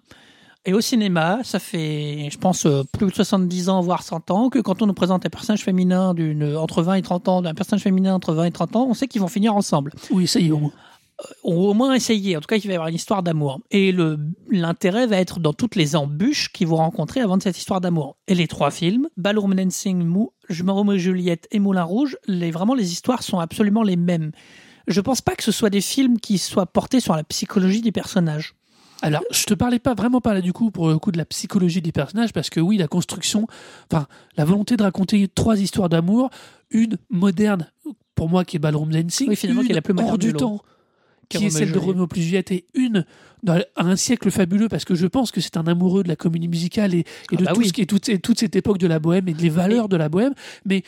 Et 0.66 0.74
au 0.74 0.82
cinéma, 0.82 1.40
ça 1.44 1.60
fait, 1.60 2.28
je 2.30 2.38
pense, 2.38 2.66
euh, 2.66 2.84
plus 2.92 3.08
de 3.08 3.14
70 3.14 3.70
ans, 3.70 3.80
voire 3.80 4.04
100 4.04 4.32
ans, 4.32 4.50
que 4.50 4.60
quand 4.60 4.82
on 4.82 4.86
nous 4.86 4.94
présente 4.94 5.26
un 5.26 5.30
personnage 5.30 5.64
féminin 5.64 6.14
d'une 6.14 6.58
entre 6.58 6.82
20 6.82 6.96
et 6.96 7.02
30 7.02 7.28
ans, 7.30 7.46
un 7.46 7.54
personnage 7.54 7.84
féminin 7.84 8.14
entre 8.14 8.34
20 8.34 8.46
et 8.46 8.52
30 8.52 8.76
ans, 8.76 8.88
on 8.90 8.94
sait 8.94 9.08
qu'ils 9.08 9.22
vont 9.22 9.30
finir 9.30 9.56
ensemble. 9.56 9.94
Oui, 10.12 10.28
ça 10.28 10.42
y 10.42 10.48
est, 10.48 10.54
au 11.44 11.52
moins. 11.54 11.62
ou 11.62 11.70
au 11.70 11.74
moins 11.74 11.94
essayer. 11.94 12.38
En 12.38 12.42
tout 12.42 12.48
cas, 12.48 12.58
il 12.58 12.68
va 12.68 12.74
y 12.74 12.76
avoir 12.76 12.90
une 12.90 12.96
histoire 12.96 13.24
d'amour. 13.24 13.60
Et 13.72 13.94
l'intérêt 14.50 15.08
va 15.08 15.18
être 15.18 15.40
dans 15.40 15.54
toutes 15.54 15.76
les 15.76 15.96
embûches 15.96 16.52
qu'ils 16.52 16.68
vont 16.68 16.78
rencontrer 16.78 17.22
avant 17.22 17.38
de 17.38 17.44
cette 17.44 17.58
histoire 17.58 17.82
d'amour. 17.82 18.18
Et 18.28 18.36
les 18.36 18.48
trois 18.48 18.72
films, 18.72 19.10
Ballroom 19.18 19.56
Dancing, 19.56 20.04
Mou, 20.04 20.32
Je 20.50 20.64
me 20.64 20.72
remets 20.72 21.00
Juliette 21.00 21.48
et 21.52 21.60
Moulin 21.60 21.84
Rouge, 21.84 22.18
les, 22.28 22.52
vraiment 22.52 22.74
les 22.74 22.92
histoires 22.92 23.24
sont 23.24 23.40
absolument 23.40 23.84
les 23.84 23.98
mêmes. 23.98 24.32
Je 24.88 25.02
pense 25.02 25.22
pas 25.22 25.36
que 25.36 25.44
ce 25.44 25.52
soit 25.52 25.70
des 25.70 25.82
films 25.82 26.20
qui 26.20 26.38
soient 26.38 26.66
portés 26.66 27.02
sur 27.02 27.16
la 27.16 27.24
psychologie 27.24 27.82
des 27.82 27.92
personnages. 27.92 28.56
Alors, 29.02 29.22
je 29.30 29.44
te 29.44 29.54
parlais 29.54 29.80
pas 29.80 29.94
vraiment 29.94 30.22
pas 30.22 30.34
là 30.34 30.42
du 30.42 30.54
coup 30.54 30.72
pour 30.72 30.88
le 30.88 30.98
coup 30.98 31.12
de 31.12 31.20
la 31.20 31.26
psychologie 31.26 31.82
des 31.82 31.92
personnages 31.92 32.34
parce 32.34 32.50
que 32.50 32.60
oui, 32.60 32.78
la 32.78 32.88
construction, 32.88 33.46
enfin, 33.92 34.08
la 34.38 34.46
volonté 34.46 34.76
de 34.76 34.84
raconter 34.84 35.28
trois 35.28 35.60
histoires 35.60 35.90
d'amour, 35.90 36.32
une 36.72 36.98
moderne 37.10 37.70
pour 38.16 38.30
moi 38.30 38.44
qui 38.44 38.56
est 38.56 38.60
Ballroom 38.60 38.92
Dancing, 38.92 39.30
Oui, 39.30 39.36
finalement, 39.36 39.62
une 39.62 39.68
qui 39.68 39.74
est 39.74 39.76
la 39.76 39.82
plus 39.84 39.94
moderne 39.94 40.12
hors 40.12 40.18
du 40.18 40.34
temps 40.34 40.62
qui 41.30 41.46
est 41.46 41.50
celle 41.50 41.72
de. 41.72 41.78
Roméo 41.80 42.08
plus 42.08 42.22
Juliette 42.22 42.52
et 42.52 42.66
une 42.74 43.06
dans 43.44 43.62
un 43.76 43.96
siècle 43.96 44.32
fabuleux 44.32 44.68
parce 44.68 44.86
que 44.86 44.96
je 44.96 45.06
pense 45.08 45.32
que 45.32 45.42
c'est 45.42 45.58
un 45.58 45.68
amoureux 45.68 46.04
de 46.04 46.08
la 46.08 46.16
comédie 46.16 46.48
musicale 46.48 46.94
et, 46.96 47.00
et 47.00 47.06
Ah 47.34 47.36
de 47.36 47.46
bah 47.46 47.52
tout 47.54 47.60
oui. 47.62 47.68
ce 47.68 47.74
qui 47.74 47.82
est 47.82 47.86
toute, 47.86 48.10
et 48.10 48.20
toute 48.20 48.40
cette 48.40 48.56
époque 48.56 48.78
de 48.80 48.88
la 48.88 49.00
bohème 49.00 49.28
et 49.28 49.34
des 49.34 49.50
valeurs 49.50 49.90
de 49.90 49.96
la 49.98 50.10
bohème 50.10 50.34
mais 50.66 50.84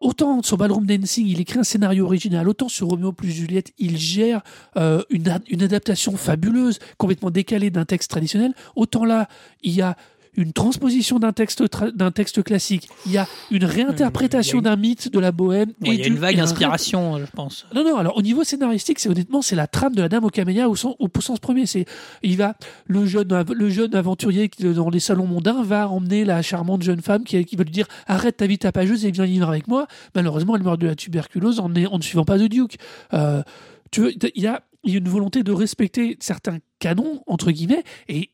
autant 0.00 0.42
sur 0.42 0.58
Ballroom 0.58 0.84
Dancing 0.86 1.26
il 1.26 1.40
écrit 1.40 1.58
un 1.58 1.64
scénario 1.64 2.04
original 2.04 2.48
autant 2.48 2.68
sur 2.68 2.88
Roméo 2.88 3.12
plus 3.12 3.30
Juliette 3.30 3.72
il 3.78 3.96
gère 3.96 4.42
euh, 4.76 5.02
une, 5.08 5.40
une 5.48 5.62
adaptation 5.62 6.16
fabuleuse 6.16 6.78
complètement 6.98 7.30
décalée 7.30 7.70
d'un 7.70 7.84
texte 7.86 8.10
traditionnel 8.10 8.52
autant 8.76 9.04
là 9.04 9.28
il 9.62 9.72
y 9.72 9.80
a 9.80 9.96
une 10.36 10.52
transposition 10.52 11.18
d'un 11.18 11.32
texte 11.32 11.62
tra- 11.62 11.90
d'un 11.92 12.10
texte 12.10 12.42
classique 12.42 12.88
il 13.06 13.12
y 13.12 13.18
a 13.18 13.26
une 13.50 13.64
réinterprétation 13.64 14.58
a 14.58 14.62
d'un 14.62 14.76
mythe 14.76 15.12
de 15.12 15.18
la 15.18 15.32
bohème 15.32 15.70
Ouais, 15.82 15.94
il 15.94 15.94
y 15.94 16.00
a 16.00 16.04
du- 16.04 16.10
une 16.10 16.18
vague 16.18 16.36
et 16.36 16.40
un 16.40 16.44
inspiration, 16.44 17.18
je 17.18 17.24
pense. 17.32 17.66
non, 17.74 17.84
non, 17.84 17.96
alors 17.96 18.16
au 18.16 18.22
niveau 18.22 18.44
scénaristique, 18.44 18.98
c'est 18.98 19.08
honnêtement, 19.08 19.42
c'est 19.42 19.56
la 19.56 19.66
trame 19.66 19.94
de 19.94 20.02
la 20.02 20.08
Dame 20.08 20.24
aux 20.24 20.30
camélias 20.30 20.68
au 20.68 20.76
sens, 20.76 20.94
au 20.98 21.08
sens 21.20 21.38
premier. 21.40 21.66
C'est, 21.66 21.84
il 22.22 22.36
va, 22.36 22.54
le 22.86 23.06
jeune, 23.06 23.44
le 23.52 23.70
jeune 23.70 23.94
aventurier 23.94 24.50
dans 24.60 24.90
les 24.90 25.00
salons 25.00 25.26
mondains 25.26 25.62
va 25.62 25.88
emmener 25.88 26.24
la 26.24 26.42
charmante 26.42 26.82
jeune 26.82 27.00
femme 27.00 27.24
qui, 27.24 27.44
qui 27.44 27.56
va 27.56 27.64
lui 27.64 27.70
dire 27.70 27.86
arrête 28.06 28.36
ta 28.36 28.46
vie 28.46 28.58
tapageuse 28.58 29.04
et 29.06 29.10
viens 29.10 29.24
vivre 29.24 29.48
avec 29.48 29.68
moi. 29.68 29.86
Malheureusement, 30.14 30.56
elle 30.56 30.62
meurt 30.62 30.80
de 30.80 30.86
la 30.86 30.94
tuberculose 30.96 31.60
en, 31.60 31.68
ne- 31.68 31.86
en 31.86 31.98
ne 31.98 32.02
suivant 32.02 32.24
pas 32.24 32.38
The 32.38 32.42
Duke. 32.48 32.76
Euh, 33.12 33.42
tu 33.90 34.00
veux, 34.02 34.12
il 34.12 34.42
y 34.42 34.46
a, 34.46 34.62
il 34.84 34.92
y 34.92 34.96
a 34.96 34.98
une 34.98 35.08
volonté 35.08 35.42
de 35.42 35.52
respecter 35.52 36.16
certains 36.20 36.58
canons, 36.78 37.22
entre 37.26 37.50
guillemets, 37.50 37.84
et 38.08 38.30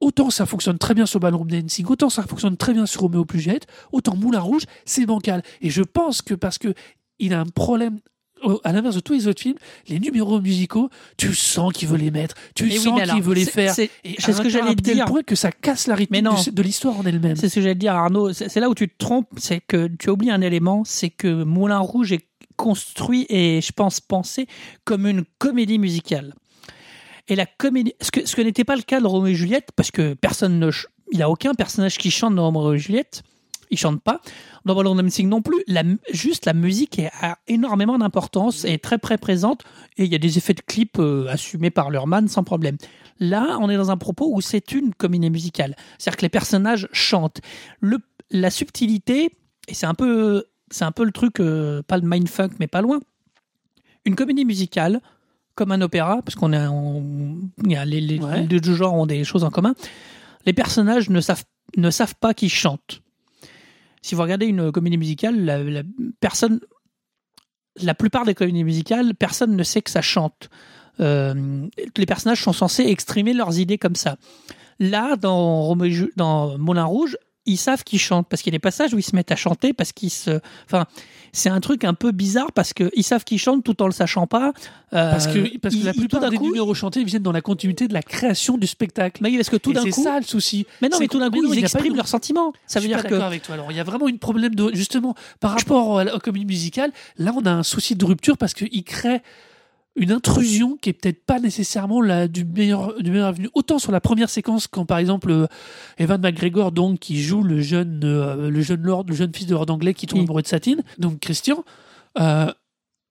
Autant 0.00 0.28
ça 0.30 0.44
fonctionne 0.46 0.78
très 0.78 0.94
bien 0.94 1.06
sur 1.06 1.20
Ballroom 1.20 1.50
Dancing, 1.50 1.86
autant 1.86 2.10
ça 2.10 2.22
fonctionne 2.22 2.56
très 2.56 2.74
bien 2.74 2.84
sur 2.86 3.00
Roméo 3.02 3.24
plus 3.24 3.40
Juliette, 3.40 3.66
autant 3.92 4.14
Moulin 4.14 4.40
Rouge, 4.40 4.64
c'est 4.84 5.06
bancal. 5.06 5.42
Et 5.62 5.70
je 5.70 5.82
pense 5.82 6.20
que 6.22 6.34
parce 6.34 6.58
que 6.58 6.74
il 7.18 7.32
a 7.32 7.40
un 7.40 7.46
problème, 7.46 7.98
euh, 8.44 8.58
à 8.62 8.72
l'inverse 8.72 8.94
de 8.96 9.00
tous 9.00 9.14
les 9.14 9.26
autres 9.26 9.40
films, 9.40 9.56
les 9.88 9.98
numéros 9.98 10.38
musicaux, 10.38 10.90
tu 11.16 11.34
sens 11.34 11.72
qu'il 11.72 11.88
veut 11.88 11.96
les 11.96 12.10
mettre, 12.10 12.34
tu 12.54 12.64
Mais 12.64 12.76
sens 12.76 13.00
qu'il 13.14 13.22
veut 13.22 13.34
les 13.34 13.46
faire. 13.46 13.72
c'est- 13.74 13.90
ce 14.18 14.42
que 14.42 14.50
j'allais 14.50 14.74
tel 14.74 14.94
dire. 14.96 15.04
point 15.06 15.22
que 15.22 15.34
ça 15.34 15.50
casse 15.50 15.86
la 15.86 15.94
rythme 15.94 16.12
du- 16.44 16.50
de 16.50 16.62
l'histoire 16.62 17.00
en 17.00 17.04
elle-même. 17.06 17.36
C'est 17.36 17.48
ce 17.48 17.54
que 17.54 17.60
j'allais 17.62 17.74
dire, 17.74 17.94
Arnaud. 17.94 18.34
C'est 18.34 18.50
c'est 18.50 18.60
là 18.60 18.68
où 18.68 18.74
tu 18.74 18.88
te 18.90 18.94
trompes, 18.98 19.28
c'est 19.38 19.62
que 19.66 19.86
tu 19.98 20.10
oublies 20.10 20.30
un 20.30 20.42
élément, 20.42 20.82
c'est 20.84 21.08
que 21.08 21.42
Moulin 21.44 21.78
Rouge 21.78 22.12
est 22.12 22.26
construit 22.56 23.24
et, 23.30 23.60
je 23.62 23.72
pense, 23.72 24.00
pensé 24.00 24.46
comme 24.84 25.06
une 25.06 25.24
comédie 25.38 25.78
musicale. 25.78 26.34
Et 27.28 27.36
la 27.36 27.46
comédie, 27.46 27.94
ce 28.00 28.10
que, 28.10 28.26
ce 28.26 28.40
n'était 28.40 28.64
pas 28.64 28.76
le 28.76 28.82
cas 28.82 29.00
de 29.00 29.06
Roméo 29.06 29.32
et 29.32 29.34
Juliette, 29.34 29.70
parce 29.74 29.90
que 29.90 30.14
personne 30.14 30.58
ne, 30.58 30.70
il 31.12 31.16
n'y 31.16 31.22
a 31.22 31.30
aucun 31.30 31.54
personnage 31.54 31.98
qui 31.98 32.10
chante 32.10 32.34
dans 32.34 32.50
Roméo 32.50 32.74
et 32.74 32.78
Juliette. 32.78 33.22
Ils 33.70 33.78
chantent 33.78 34.02
pas. 34.02 34.20
Dans 34.64 34.74
Ballroom 34.74 35.00
Dancing 35.00 35.28
non 35.28 35.42
plus. 35.42 35.64
Juste 36.12 36.46
la 36.46 36.52
musique 36.52 37.00
a 37.20 37.38
énormément 37.48 37.98
d'importance 37.98 38.64
est 38.64 38.82
très 38.82 38.98
très 38.98 39.18
présente. 39.18 39.64
Et 39.96 40.04
il 40.04 40.12
y 40.12 40.14
a 40.14 40.18
des 40.18 40.38
effets 40.38 40.54
de 40.54 40.60
clip 40.60 40.98
euh, 40.98 41.26
assumés 41.28 41.70
par 41.70 41.90
Lurman 41.90 42.28
sans 42.28 42.44
problème. 42.44 42.76
Là, 43.18 43.58
on 43.60 43.70
est 43.70 43.76
dans 43.76 43.90
un 43.90 43.96
propos 43.96 44.30
où 44.32 44.40
c'est 44.40 44.72
une 44.72 44.94
comédie 44.94 45.30
musicale. 45.30 45.74
C'est-à-dire 45.98 46.16
que 46.16 46.22
les 46.22 46.28
personnages 46.28 46.88
chantent. 46.92 47.40
La 48.30 48.50
subtilité, 48.50 49.30
et 49.68 49.74
c'est 49.74 49.86
un 49.86 49.94
peu, 49.94 50.44
c'est 50.70 50.84
un 50.84 50.92
peu 50.92 51.04
le 51.04 51.12
truc, 51.12 51.40
euh, 51.40 51.82
pas 51.82 51.96
le 51.96 52.06
mindfuck, 52.06 52.52
mais 52.60 52.66
pas 52.66 52.82
loin. 52.82 53.00
Une 54.04 54.14
comédie 54.14 54.44
musicale, 54.44 55.00
comme 55.56 55.72
un 55.72 55.80
opéra, 55.80 56.22
parce 56.22 56.36
qu'on 56.36 56.52
est, 56.52 56.66
on- 56.66 57.50
il 57.64 57.72
y 57.72 57.76
a 57.76 57.84
les, 57.84 58.00
les, 58.00 58.20
Ouais. 58.20 58.46
les 58.46 58.60
deux 58.60 58.74
genres 58.74 58.94
ont 58.94 59.06
des 59.06 59.24
choses 59.24 59.42
en 59.42 59.50
commun. 59.50 59.74
Les 60.44 60.52
personnages 60.52 61.10
ne 61.10 61.20
savent, 61.20 61.42
ne 61.76 61.90
savent 61.90 62.14
pas 62.14 62.32
qu'ils 62.34 62.52
chantent. 62.52 63.02
Si 64.02 64.14
vous 64.14 64.22
regardez 64.22 64.46
une 64.46 64.70
comédie 64.70 64.98
musicale, 64.98 65.44
la, 65.44 65.62
la 65.64 65.82
personne, 66.20 66.60
la 67.82 67.94
plupart 67.94 68.24
des 68.24 68.34
comédies 68.34 68.62
musicales, 68.64 69.14
personne 69.14 69.56
ne 69.56 69.62
sait 69.64 69.82
que 69.82 69.90
ça 69.90 70.02
chante. 70.02 70.48
Euh, 71.00 71.66
les 71.96 72.06
personnages 72.06 72.42
sont 72.42 72.52
censés 72.52 72.84
exprimer 72.84 73.32
leurs 73.34 73.58
idées 73.58 73.78
comme 73.78 73.96
ça. 73.96 74.16
Là, 74.78 75.16
dans, 75.16 75.74
dans 76.16 76.58
Moulin 76.58 76.84
Rouge, 76.84 77.16
ils 77.44 77.56
savent 77.58 77.82
qu'ils 77.84 77.98
chantent 78.00 78.28
parce 78.28 78.42
qu'il 78.42 78.52
y 78.52 78.56
a 78.56 78.58
des 78.58 78.62
passages 78.62 78.94
où 78.94 78.98
ils 78.98 79.02
se 79.02 79.14
mettent 79.16 79.32
à 79.32 79.36
chanter 79.36 79.72
parce 79.72 79.92
qu'ils 79.92 80.10
se. 80.10 80.40
Enfin, 80.66 80.86
c'est 81.36 81.50
un 81.50 81.60
truc 81.60 81.84
un 81.84 81.92
peu 81.94 82.12
bizarre 82.12 82.50
parce 82.52 82.72
qu'ils 82.72 83.02
savent 83.04 83.24
qu'ils 83.24 83.38
chantent 83.38 83.62
tout 83.62 83.82
en 83.82 83.86
le 83.86 83.92
sachant 83.92 84.26
pas. 84.26 84.52
Euh, 84.94 85.10
Parce 85.10 85.26
que, 85.26 85.58
parce 85.58 85.74
que 85.74 85.80
ils- 85.80 85.84
la 85.84 85.92
plupart 85.92 86.30
des 86.30 86.36
coup, 86.36 86.44
numéros 86.46 86.72
chantés 86.72 87.02
viennent 87.04 87.22
dans 87.22 87.32
la 87.32 87.40
continuité 87.42 87.88
de 87.88 87.92
la 87.92 88.02
création 88.02 88.56
du 88.56 88.66
spectacle. 88.66 89.20
Mais 89.22 89.34
parce 89.36 89.50
que 89.50 89.56
tout 89.56 89.72
d'un 89.72 89.82
c'est 89.82 89.90
coup. 89.90 90.02
ça 90.04 90.18
le 90.18 90.24
souci. 90.24 90.64
Mais 90.80 90.88
non, 90.88 90.96
C'est 90.96 91.04
mais 91.04 91.08
tout 91.08 91.18
d'un 91.18 91.28
coup, 91.30 91.42
non, 91.42 91.52
ils 91.52 91.58
expriment 91.58 91.92
de- 91.92 91.96
leurs 91.98 92.08
sentiments. 92.08 92.52
Ça 92.66 92.78
Je 92.80 92.84
veut 92.86 92.88
suis 92.92 92.94
dire 92.94 93.04
que. 93.04 93.10
d'accord 93.10 93.26
avec 93.26 93.42
toi. 93.42 93.54
Alors, 93.54 93.70
il 93.72 93.76
y 93.76 93.80
a 93.80 93.84
vraiment 93.84 94.06
un 94.06 94.16
problème 94.16 94.54
de 94.54 94.70
justement 94.74 95.14
par 95.40 95.50
rapport 95.52 95.98
à 95.98 96.04
la- 96.04 96.14
aux 96.14 96.20
comédies 96.20 96.46
musicales. 96.46 96.92
Là, 97.18 97.32
on 97.36 97.44
a 97.44 97.50
un 97.50 97.62
souci 97.62 97.96
de 97.96 98.04
rupture 98.04 98.38
parce 98.38 98.54
qu'il 98.54 98.84
crée 98.84 99.20
une 99.96 100.12
intrusion 100.12 100.76
qui 100.76 100.90
est 100.90 100.92
peut-être 100.92 101.24
pas 101.24 101.40
nécessairement 101.40 102.00
la 102.00 102.28
du 102.28 102.44
meilleur 102.44 103.00
du 103.02 103.10
meilleur. 103.10 103.34
Autant 103.54 103.78
sur 103.78 103.92
la 103.92 104.00
première 104.00 104.28
séquence, 104.30 104.66
quand 104.66 104.84
par 104.84 104.98
exemple 104.98 105.30
euh, 105.30 105.46
Evan 105.98 106.20
McGregor, 106.20 106.70
donc 106.70 107.00
qui 107.00 107.22
joue 107.22 107.42
le 107.42 107.60
jeune 107.60 108.02
euh, 108.04 108.50
le 108.50 108.60
jeune 108.60 108.82
lord, 108.82 109.04
le 109.08 109.14
jeune 109.14 109.34
fils 109.34 109.46
de 109.46 109.54
lord 109.54 109.70
anglais 109.70 109.94
qui 109.94 110.06
tombe 110.06 110.20
amoureux 110.20 110.42
de 110.42 110.46
Satine, 110.46 110.82
donc 110.98 111.20
Christian. 111.20 111.64
euh, 112.18 112.52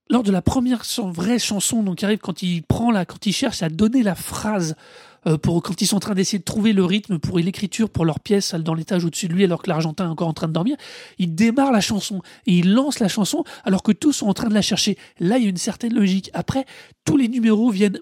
lors 0.09 0.21
de 0.21 0.31
la 0.31 0.43
première 0.43 0.83
vraie 1.03 1.39
chanson, 1.39 1.81
donc 1.81 1.97
qui 1.97 2.05
arrive 2.05 2.19
quand 2.19 2.43
il 2.43 2.61
prend 2.61 2.91
la, 2.91 3.05
quand 3.05 3.25
il 3.25 3.33
cherche 3.33 3.63
à 3.63 3.69
donner 3.69 4.03
la 4.03 4.13
phrase 4.13 4.75
pour 5.41 5.63
quand 5.63 5.81
ils 5.81 5.87
sont 5.87 5.97
en 5.97 5.99
train 5.99 6.13
d'essayer 6.13 6.39
de 6.39 6.43
trouver 6.43 6.73
le 6.73 6.85
rythme 6.85 7.17
pour 7.19 7.39
l'écriture 7.39 7.89
pour 7.89 8.05
leur 8.05 8.19
pièce 8.19 8.53
dans 8.53 8.73
l'étage 8.73 9.05
au-dessus 9.05 9.27
de 9.27 9.33
lui 9.33 9.43
alors 9.43 9.61
que 9.61 9.69
l'Argentin 9.69 10.05
est 10.05 10.09
encore 10.09 10.27
en 10.27 10.33
train 10.33 10.47
de 10.47 10.53
dormir, 10.53 10.77
il 11.17 11.33
démarre 11.33 11.71
la 11.71 11.81
chanson 11.81 12.21
et 12.45 12.59
il 12.59 12.73
lance 12.73 12.99
la 12.99 13.07
chanson 13.07 13.43
alors 13.63 13.83
que 13.83 13.91
tous 13.91 14.13
sont 14.13 14.27
en 14.27 14.33
train 14.33 14.49
de 14.49 14.53
la 14.53 14.61
chercher. 14.61 14.97
Là, 15.19 15.37
il 15.37 15.43
y 15.43 15.47
a 15.47 15.49
une 15.49 15.57
certaine 15.57 15.93
logique. 15.93 16.29
Après, 16.33 16.65
tous 17.05 17.17
les 17.17 17.27
numéros 17.27 17.69
viennent 17.69 17.99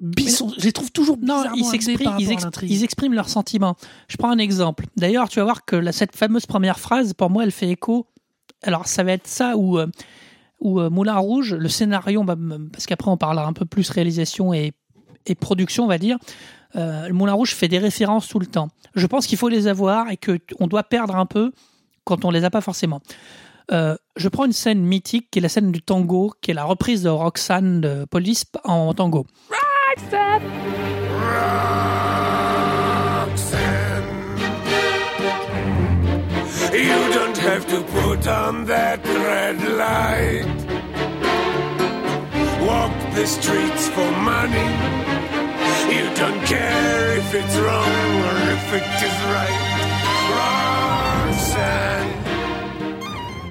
bisson. 0.00 0.52
Je 0.58 0.64
les 0.64 0.72
trouve 0.72 0.90
toujours 0.90 1.18
Non, 1.20 1.44
ils 1.54 1.64
s'expriment, 1.64 2.16
ils, 2.18 2.84
expriment 2.84 3.14
leurs 3.14 3.28
sentiments. 3.28 3.76
Je 4.08 4.16
prends 4.16 4.30
un 4.30 4.38
exemple. 4.38 4.86
D'ailleurs, 4.96 5.28
tu 5.28 5.38
vas 5.38 5.44
voir 5.44 5.64
que 5.64 5.76
la- 5.76 5.92
cette 5.92 6.16
fameuse 6.16 6.46
première 6.46 6.78
phrase, 6.78 7.12
pour 7.14 7.30
moi, 7.30 7.44
elle 7.44 7.52
fait 7.52 7.68
écho. 7.68 8.06
Alors, 8.62 8.86
ça 8.86 9.02
va 9.02 9.12
être 9.12 9.26
ça 9.26 9.56
où, 9.56 9.78
euh, 9.78 9.86
où 10.60 10.80
euh, 10.80 10.90
Moulin 10.90 11.16
Rouge, 11.16 11.54
le 11.54 11.68
scénario, 11.68 12.22
bah, 12.24 12.36
parce 12.72 12.86
qu'après 12.86 13.10
on 13.10 13.16
parlera 13.16 13.46
un 13.46 13.52
peu 13.52 13.64
plus 13.64 13.90
réalisation 13.90 14.52
et, 14.52 14.72
et 15.26 15.34
production, 15.34 15.84
on 15.84 15.88
va 15.88 15.98
dire. 15.98 16.16
Euh, 16.76 17.08
le 17.08 17.12
Moulin 17.14 17.32
Rouge 17.32 17.54
fait 17.54 17.68
des 17.68 17.78
références 17.78 18.28
tout 18.28 18.38
le 18.38 18.46
temps. 18.46 18.68
Je 18.94 19.06
pense 19.06 19.26
qu'il 19.26 19.38
faut 19.38 19.48
les 19.48 19.66
avoir 19.66 20.10
et 20.10 20.16
que 20.16 20.32
t- 20.32 20.54
on 20.60 20.66
doit 20.68 20.84
perdre 20.84 21.16
un 21.16 21.26
peu 21.26 21.52
quand 22.04 22.24
on 22.24 22.30
les 22.30 22.44
a 22.44 22.50
pas 22.50 22.60
forcément. 22.60 23.00
Euh, 23.72 23.96
je 24.16 24.28
prends 24.28 24.44
une 24.46 24.52
scène 24.52 24.80
mythique 24.80 25.28
qui 25.30 25.38
est 25.38 25.42
la 25.42 25.48
scène 25.48 25.70
du 25.72 25.82
tango, 25.82 26.32
qui 26.40 26.50
est 26.50 26.54
la 26.54 26.64
reprise 26.64 27.02
de 27.02 27.08
Roxane 27.08 27.80
de 27.80 28.04
Police 28.04 28.44
en 28.64 28.94
tango. 28.94 29.26
You 36.72 37.12
don't 37.12 37.36
have 37.36 37.66
to 37.68 37.82
put 37.82 38.26
on 38.26 38.64
that 38.66 39.04
red 39.04 39.58
light. 39.76 40.46
Walk 42.66 42.92
the 43.14 43.26
streets 43.26 43.88
for 43.88 44.10
money. 44.22 44.70
You 45.90 46.06
don't 46.16 46.44
care 46.44 47.18
if 47.18 47.34
it's 47.34 47.56
wrong 47.58 48.22
or 48.28 48.36
if 48.54 48.74
it 48.74 48.84
is 49.02 49.16
right. 49.34 49.60
Roxanne. 51.26 52.10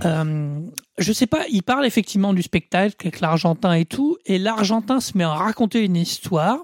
Euh, 0.06 0.60
je 0.98 1.14
sais 1.14 1.28
pas, 1.28 1.46
il 1.52 1.64
parle 1.64 1.86
effectivement 1.86 2.34
du 2.34 2.42
spectacle 2.42 2.96
avec 3.02 3.20
l'Argentin 3.20 3.74
et 3.74 3.84
tout, 3.86 4.18
et 4.26 4.38
l'Argentin 4.38 5.02
se 5.02 5.18
met 5.18 5.26
à 5.26 5.34
raconter 5.34 5.84
une 5.84 5.98
histoire. 5.98 6.60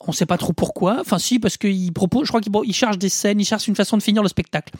On 0.00 0.12
sait 0.12 0.26
pas 0.26 0.38
trop 0.38 0.52
pourquoi. 0.52 0.98
Enfin, 1.00 1.18
si, 1.18 1.38
parce 1.38 1.56
qu'il 1.56 1.92
propose, 1.92 2.26
je 2.26 2.28
crois 2.28 2.40
qu'il 2.40 2.52
il 2.64 2.74
cherche 2.74 2.98
des 2.98 3.08
scènes, 3.08 3.40
il 3.40 3.44
cherche 3.44 3.66
une 3.66 3.74
façon 3.74 3.96
de 3.96 4.02
finir 4.02 4.22
le 4.22 4.28
spectacle. 4.28 4.74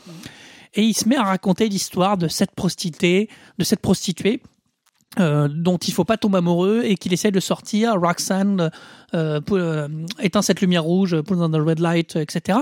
Et 0.75 0.83
il 0.83 0.93
se 0.93 1.09
met 1.09 1.17
à 1.17 1.23
raconter 1.23 1.67
l'histoire 1.67 2.17
de 2.17 2.27
cette 2.27 2.51
prostituée, 2.51 3.29
de 3.57 3.63
cette 3.63 3.81
prostituée. 3.81 4.41
Euh, 5.19 5.47
dont 5.49 5.77
il 5.77 5.93
faut 5.93 6.03
pas 6.05 6.17
tomber 6.17 6.37
amoureux 6.39 6.81
et 6.83 6.95
qu'il 6.95 7.13
essaie 7.13 7.31
de 7.31 7.39
sortir. 7.39 7.93
Roxanne 7.99 8.71
euh, 9.13 9.41
pour, 9.41 9.57
euh, 9.57 9.87
éteint 10.21 10.41
cette 10.41 10.61
lumière 10.61 10.83
rouge, 10.83 11.19
put 11.21 11.33
on 11.35 11.49
the 11.49 11.55
red 11.55 11.79
light, 11.79 12.15
etc. 12.15 12.59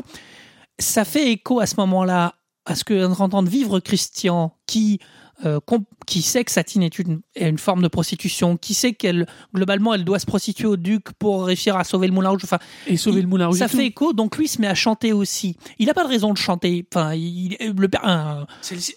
Ça 0.79 1.05
fait 1.05 1.31
écho 1.31 1.59
à 1.59 1.65
ce 1.65 1.75
moment-là 1.77 2.35
à 2.65 2.75
ce 2.75 2.83
que 2.83 3.05
entendre 3.21 3.47
vivre 3.49 3.79
Christian 3.79 4.55
qui 4.65 4.99
euh, 5.45 5.59
qui 6.07 6.21
sait 6.21 6.45
que 6.45 6.51
Satine 6.51 6.81
est 6.81 6.97
une, 6.97 7.19
est 7.35 7.49
une 7.49 7.57
forme 7.57 7.81
de 7.81 7.89
prostitution, 7.89 8.55
qui 8.55 8.73
sait 8.73 8.93
qu'elle 8.93 9.27
globalement 9.53 9.93
elle 9.93 10.05
doit 10.05 10.17
se 10.17 10.25
prostituer 10.25 10.65
au 10.65 10.77
duc 10.77 11.11
pour 11.19 11.45
réussir 11.45 11.75
à 11.75 11.83
sauver 11.83 12.07
le 12.07 12.13
Moulin 12.13 12.29
Rouge. 12.29 12.41
Enfin, 12.45 12.57
Et 12.87 12.95
sauver 12.95 13.17
il- 13.19 13.23
le 13.23 13.27
Moulin 13.27 13.47
Rouge. 13.47 13.57
ça 13.59 13.67
tout. 13.67 13.75
fait 13.75 13.85
écho, 13.85 14.13
donc 14.13 14.37
lui 14.37 14.45
il 14.45 14.47
se 14.47 14.61
met 14.61 14.67
à 14.67 14.75
chanter 14.75 15.11
aussi. 15.11 15.57
Il 15.77 15.87
n'a 15.87 15.93
pas 15.93 16.05
de 16.05 16.07
raison 16.09 16.31
de 16.31 16.37
chanter. 16.37 16.87
Enfin, 16.95 17.13
il, 17.15 17.57
le 17.59 17.89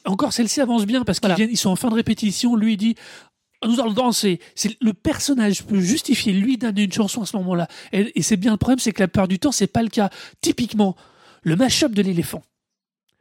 encore 0.06 0.32
celle-ci 0.32 0.60
avance 0.60 0.86
bien 0.86 1.02
parce 1.02 1.18
qu'ils 1.18 1.26
Voilà. 1.26 1.34
viennent- 1.36 1.50
ils 1.50 1.56
sont 1.56 1.70
en 1.70 1.76
fin 1.76 1.88
de 1.88 1.94
répétition. 1.94 2.54
Lui 2.54 2.74
il 2.74 2.76
dit 2.76 2.94
nous 3.66 3.80
allons 3.80 3.92
danser. 3.92 4.40
C'est 4.54 4.76
le 4.80 4.92
personnage 4.92 5.64
peut 5.64 5.80
justifier 5.80 6.32
lui 6.32 6.58
donner 6.58 6.84
une 6.84 6.92
chanson 6.92 7.22
à 7.22 7.26
ce 7.26 7.36
moment-là. 7.38 7.68
Et, 7.92 8.12
et 8.18 8.22
c'est 8.22 8.36
bien 8.36 8.52
le 8.52 8.56
problème, 8.58 8.78
c'est 8.78 8.92
que 8.92 9.02
la 9.02 9.08
plupart 9.08 9.28
du 9.28 9.38
temps 9.38 9.52
c'est 9.52 9.66
pas 9.66 9.82
le 9.82 9.88
cas. 9.88 10.10
Typiquement, 10.40 10.96
le 11.42 11.56
mash-up 11.56 11.92
de 11.92 12.02
l'éléphant. 12.02 12.42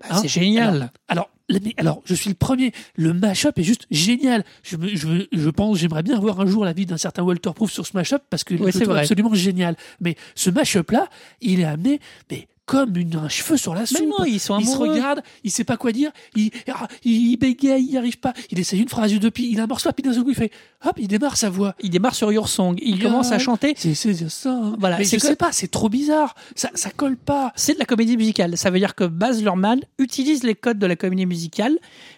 Hein 0.10 0.20
c'est 0.22 0.28
génial. 0.28 0.92
Alors, 1.08 1.30
alors, 1.78 2.02
je 2.06 2.14
suis 2.14 2.30
le 2.30 2.36
premier. 2.36 2.74
Le 2.96 3.14
mash-up 3.14 3.58
est 3.58 3.64
juste 3.64 3.88
génial. 3.90 4.44
Je, 4.64 4.76
je, 4.94 5.26
je 5.32 5.50
pense, 5.50 5.78
j'aimerais 5.78 6.04
bien 6.04 6.20
voir 6.20 6.40
un 6.42 6.46
jour 6.46 6.66
la 6.66 6.74
vie 6.74 6.86
d'un 6.86 6.98
certain 6.98 7.24
Walter 7.24 7.52
Proof 7.56 7.72
sur 7.72 7.88
ce 7.88 7.96
mash-up 7.96 8.22
parce 8.30 8.44
que 8.44 8.72
c'est 8.72 8.90
absolument 8.90 9.34
génial. 9.34 9.76
Mais 10.02 10.16
ce 10.36 10.50
mash-up 10.50 10.92
là, 10.92 11.08
il 11.42 11.62
est 11.62 11.66
amené, 11.66 12.00
mais 12.30 12.48
comme 12.68 12.98
une, 12.98 13.16
un 13.16 13.30
cheveu 13.30 13.56
sur 13.56 13.74
la 13.74 13.86
soupe. 13.86 14.00
Mais 14.02 14.06
non, 14.06 14.26
ils 14.26 14.42
sont 14.42 14.60
il 14.60 14.68
se 14.68 14.76
regarde, 14.78 15.24
il 15.46 15.50
sait 15.50 15.64
pas 15.64 15.78
quoi 15.78 15.94
dire, 15.94 16.12
il, 16.36 16.52
ah, 16.72 16.88
il 17.04 17.38
bégaye, 17.38 17.82
il 17.82 17.92
n'y 17.92 17.98
arrive 17.98 18.20
pas. 18.20 18.34
Il 18.52 18.60
essaye 18.60 18.82
une 18.82 18.90
phrase, 18.90 19.14
deux, 19.14 19.32
puis 19.32 19.50
il 19.50 19.60
amorce 19.62 19.84
pas, 19.84 19.94
puis 19.94 20.04
d'un 20.04 20.14
seul 20.14 20.24
coup 20.24 20.32
il 20.32 20.36
fait, 20.36 20.52
hop, 20.86 20.94
il 20.98 21.08
démarre 21.08 21.38
sa 21.38 21.50
voix. 21.50 21.76
Il 21.82 21.90
démarre 21.90 22.14
sur 22.14 22.32
Your 22.32 22.50
Song. 22.50 22.76
Il 22.82 23.02
commence 23.02 23.32
à 23.32 23.40
chanter. 23.40 23.74
C'est 23.78 23.96
ça. 23.96 24.52
hein. 24.52 24.76
Voilà, 24.80 24.98
mais 24.98 25.06
c'est 25.06 25.18
je 25.18 25.24
sais 25.24 25.36
pas, 25.38 25.52
c'est 25.54 25.72
trop 25.72 25.88
bizarre. 25.90 26.36
Ça, 26.56 26.70
ça 26.76 26.90
colle 26.92 27.16
pas. 27.18 27.54
C'est 27.56 27.74
de 27.76 27.80
la 27.80 27.86
comédie 27.86 28.18
musicale. 28.18 28.58
Ça 28.58 28.70
veut 28.70 28.80
dire 28.80 28.96
que 28.96 29.06
Baz 29.06 29.42
Luhrmann 29.42 29.80
utilise 29.98 30.44
les 30.44 30.54
codes 30.54 30.78
de 30.78 30.86
la 30.86 30.98
comédie 30.98 31.26
musicale 31.26 31.78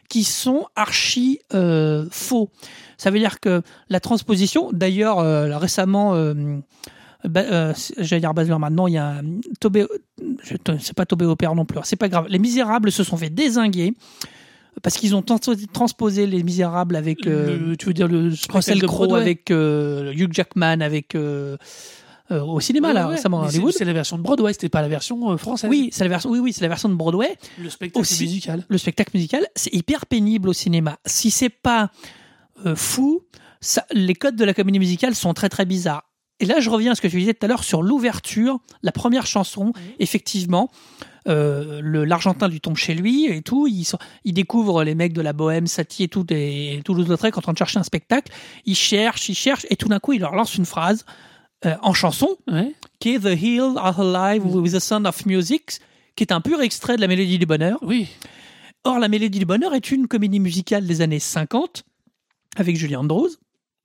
qui 0.10 0.24
sont 0.24 0.66
archi 0.76 1.40
euh, 1.54 2.08
faux. 2.10 2.50
Ça 2.98 3.12
veut 3.12 3.20
dire 3.20 3.40
que 3.40 3.62
la 3.90 4.00
transposition, 4.00 4.72
d'ailleurs, 4.74 5.20
euh, 5.20 5.56
récemment, 5.58 6.16
euh, 6.16 6.34
Euh, 7.26 7.74
j'allais 7.98 8.22
dire 8.22 8.34
Baz 8.34 8.48
Luhrmann, 8.48 8.74
non, 8.74 8.88
il 8.88 8.94
y 8.94 8.98
a 8.98 9.16
euh, 9.18 9.22
Tobé, 9.60 9.86
c'est 10.46 10.94
pas 10.96 11.06
Tobé 11.06 11.26
Opère 11.26 11.54
non 11.56 11.66
plus. 11.66 11.80
C'est 11.84 11.96
pas 11.98 12.08
grave. 12.08 12.28
Les 12.30 12.40
Misérables 12.40 12.92
se 12.92 13.04
sont 13.04 13.18
fait 13.18 13.30
désinguer 13.30 13.94
parce 14.82 14.96
qu'ils 14.98 15.16
ont 15.16 15.22
trans- 15.22 15.38
transposé 15.74 16.26
les 16.28 16.44
Misérables 16.44 16.96
avec 16.96 17.28
euh, 17.28 17.58
Le- 17.72 17.78
tu 17.78 17.88
veux 17.88 17.94
dire 17.94 18.08
le 18.08 18.32
Russell 18.54 18.82
Crowe, 18.84 19.16
avec 19.16 19.52
euh, 19.52 20.14
Hugh 20.14 20.32
Jackman, 20.32 20.80
avec 20.82 21.16
au 22.32 22.60
cinéma 22.60 22.90
Ouais, 22.90 22.94
là 22.94 23.08
ouais, 23.10 23.16
récemment 23.16 23.42
c'est- 23.50 23.56
Hollywood. 23.58 23.74
C'est 23.76 23.86
la 23.86 23.94
version 23.94 24.18
de 24.18 24.22
Broadway, 24.24 24.54
c'était 24.54 24.70
pas 24.70 24.82
la 24.82 24.88
version 24.88 25.38
française. 25.38 25.70
Oui, 25.70 25.90
c'est 25.92 26.04
la 26.04 26.10
version. 26.10 26.30
Oui, 26.30 26.40
oui, 26.40 26.54
c'est 26.54 26.62
la 26.62 26.68
version 26.68 26.88
de 26.88 26.94
Broadway. 26.94 27.36
le 27.62 27.70
spectacle 27.70 28.00
aussi- 28.02 28.24
musical. 28.24 28.66
Le 28.70 28.78
spectacle 28.78 29.12
musical, 29.16 29.46
c'est 29.56 29.74
hyper 29.74 30.06
pénible 30.06 30.48
au 30.50 30.54
cinéma. 30.54 31.00
Si 31.06 31.32
c'est 31.32 31.50
pas 31.50 31.90
euh, 32.66 32.76
fou, 32.76 33.22
ça- 33.62 33.86
les 33.92 34.14
codes 34.14 34.36
de 34.36 34.46
la 34.46 34.54
comédie 34.54 34.80
musicale 34.80 35.16
sont 35.16 35.34
très 35.34 35.50
très 35.50 35.66
bizarres. 35.66 36.09
Et 36.40 36.46
là, 36.46 36.60
je 36.60 36.70
reviens 36.70 36.94
à 36.94 36.96
ce 36.96 37.02
que 37.02 37.08
tu 37.08 37.18
disais 37.20 37.34
tout 37.34 37.46
à 37.46 37.50
l'heure 37.50 37.64
sur 37.64 37.82
l'ouverture, 37.82 38.60
la 38.82 38.92
première 38.92 39.26
chanson. 39.26 39.74
Effectivement, 40.00 40.70
euh, 41.28 41.82
l'Argentin 42.06 42.48
lui 42.48 42.62
tombe 42.62 42.78
chez 42.78 42.94
lui 42.94 43.26
et 43.26 43.42
tout. 43.42 43.68
Il, 43.68 44.34
découvre 44.34 44.84
les 44.84 44.96
mecs 44.96 45.14
de 45.14 45.22
la 45.22 45.34
Bohème, 45.34 45.68
Satie 45.68 46.04
et 46.04 46.08
tout, 46.08 46.26
et 46.30 46.82
Toulouse-Lautrec 46.86 47.38
en 47.38 47.42
train 47.42 47.54
de 47.54 47.58
chercher 47.58 47.80
un 47.80 47.84
spectacle. 47.84 48.32
Il 48.66 48.76
cherche, 48.76 49.28
il 49.30 49.36
cherche, 49.36 49.66
et 49.70 49.76
tout 49.76 49.90
d'un 49.90 50.00
coup, 50.00 50.14
il 50.14 50.22
leur 50.22 50.34
lance 50.36 50.56
une 50.56 50.66
phrase 50.66 51.06
euh, 51.66 51.76
en 51.82 51.94
chanson 51.94 52.38
Ouais. 52.48 52.74
qui 53.00 53.16
est 53.16 53.20
The 53.20 53.40
Hills 53.42 53.78
are 53.78 54.00
alive 54.00 54.46
with 54.46 54.74
the 54.74 54.80
sound 54.80 55.06
of 55.06 55.26
music, 55.26 55.80
qui 56.16 56.24
est 56.24 56.32
un 56.32 56.40
pur 56.42 56.62
extrait 56.62 56.96
de 56.96 57.02
la 57.02 57.08
Mélodie 57.08 57.38
du 57.38 57.46
Bonheur. 57.46 57.80
Oui. 57.82 58.08
Or, 58.86 59.00
La 59.00 59.10
Mélodie 59.10 59.40
du 59.40 59.46
Bonheur 59.46 59.74
est 59.74 59.92
une 59.92 60.08
comédie 60.08 60.40
musicale 60.40 60.88
des 60.88 61.02
années 61.02 61.20
50 61.20 61.84
avec 62.56 62.78
Julie 62.78 62.96
Andrews. 62.96 63.30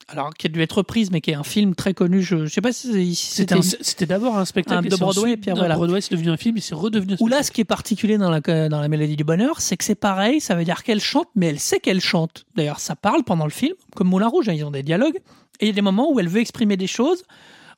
Alors, 0.09 0.35
qui 0.35 0.47
a 0.47 0.51
dû 0.51 0.61
être 0.61 0.73
reprise, 0.79 1.11
mais 1.11 1.21
qui 1.21 1.31
est 1.31 1.35
un 1.35 1.43
film 1.45 1.75
très 1.75 1.95
connu. 1.95 2.21
Je 2.23 2.37
ne 2.37 2.47
sais 2.47 2.61
pas 2.61 2.73
si 2.73 3.15
C'était 3.15 3.55
c'était. 3.55 3.55
un- 3.55 3.63
c'était 3.81 4.07
d'abord 4.07 4.37
un 4.37 4.45
spectacle 4.45 4.87
un 4.87 4.91
de 4.91 4.97
Broadway, 4.97 5.23
ensuite- 5.33 5.41
puis 5.41 5.51
voilà. 5.53 5.75
Broadway, 5.77 6.01
c'est 6.01 6.13
devenu 6.15 6.31
un 6.31 6.37
film, 6.37 6.57
et 6.57 6.61
c'est 6.61 6.75
redevenu 6.75 7.15
un 7.15 7.17
Où 7.21 7.27
là, 7.29 7.37
spectacle. 7.37 7.45
ce 7.47 7.51
qui 7.53 7.61
est 7.63 7.65
particulier 7.65 8.19
dans 8.19 8.31
la, 8.31 8.41
dans 8.69 8.81
la 8.81 8.89
Mélodie 8.89 9.17
du 9.17 9.25
Bonheur, 9.25 9.61
c'est 9.61 9.77
que 9.77 9.85
c'est 9.85 9.95
pareil, 9.95 10.41
ça 10.41 10.55
veut 10.55 10.65
dire 10.65 10.83
qu'elle 10.83 11.01
chante, 11.01 11.29
mais 11.35 11.47
elle 11.47 11.59
sait 11.61 11.81
qu'elle 11.81 12.01
chante. 12.01 12.45
D'ailleurs, 12.55 12.81
ça 12.81 12.97
parle 12.97 13.25
pendant 13.25 13.45
le 13.45 13.51
film, 13.51 13.73
comme 13.97 14.09
Moulin 14.09 14.29
Rouge, 14.29 14.49
hein, 14.49 14.53
ils 14.55 14.65
ont 14.65 14.71
des 14.71 14.83
dialogues. 14.83 15.17
Et 15.61 15.67
il 15.67 15.69
y 15.69 15.71
a 15.71 15.75
des 15.75 15.83
moments 15.83 16.13
où 16.13 16.21
elle 16.21 16.29
veut 16.29 16.41
exprimer 16.41 16.77
des 16.77 16.87
choses, 16.89 17.23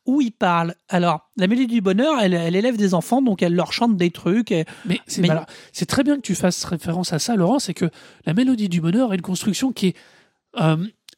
où 0.06 0.20
il 0.20 0.32
parle. 0.32 0.74
Alors, 0.88 1.30
la 1.36 1.46
Mélodie 1.46 1.66
du 1.74 1.80
Bonheur, 1.80 2.18
elle, 2.20 2.34
elle 2.34 2.56
élève 2.56 2.76
des 2.76 2.94
enfants, 2.94 3.22
donc 3.22 3.42
elle 3.42 3.54
leur 3.54 3.72
chante 3.72 3.96
des 3.96 4.10
trucs. 4.10 4.50
et- 4.50 4.64
Mais 4.84 5.00
c'est 5.06 5.20
Mais- 5.20 5.26
voilà, 5.28 5.46
c'est 5.72 5.86
très 5.86 6.02
bien 6.02 6.16
que 6.16 6.22
tu 6.22 6.34
fasses 6.34 6.64
référence 6.64 7.12
à 7.12 7.18
ça, 7.18 7.36
Laurent. 7.36 7.58
C'est 7.58 7.74
que 7.74 7.90
la 8.24 8.34
mélodie 8.34 8.68
du 8.68 8.80
bonheur 8.80 9.12
est 9.12 9.16
une 9.16 9.22
construction 9.22 9.72
qui 9.72 9.88
est, 9.88 9.96
euh, 10.60 10.76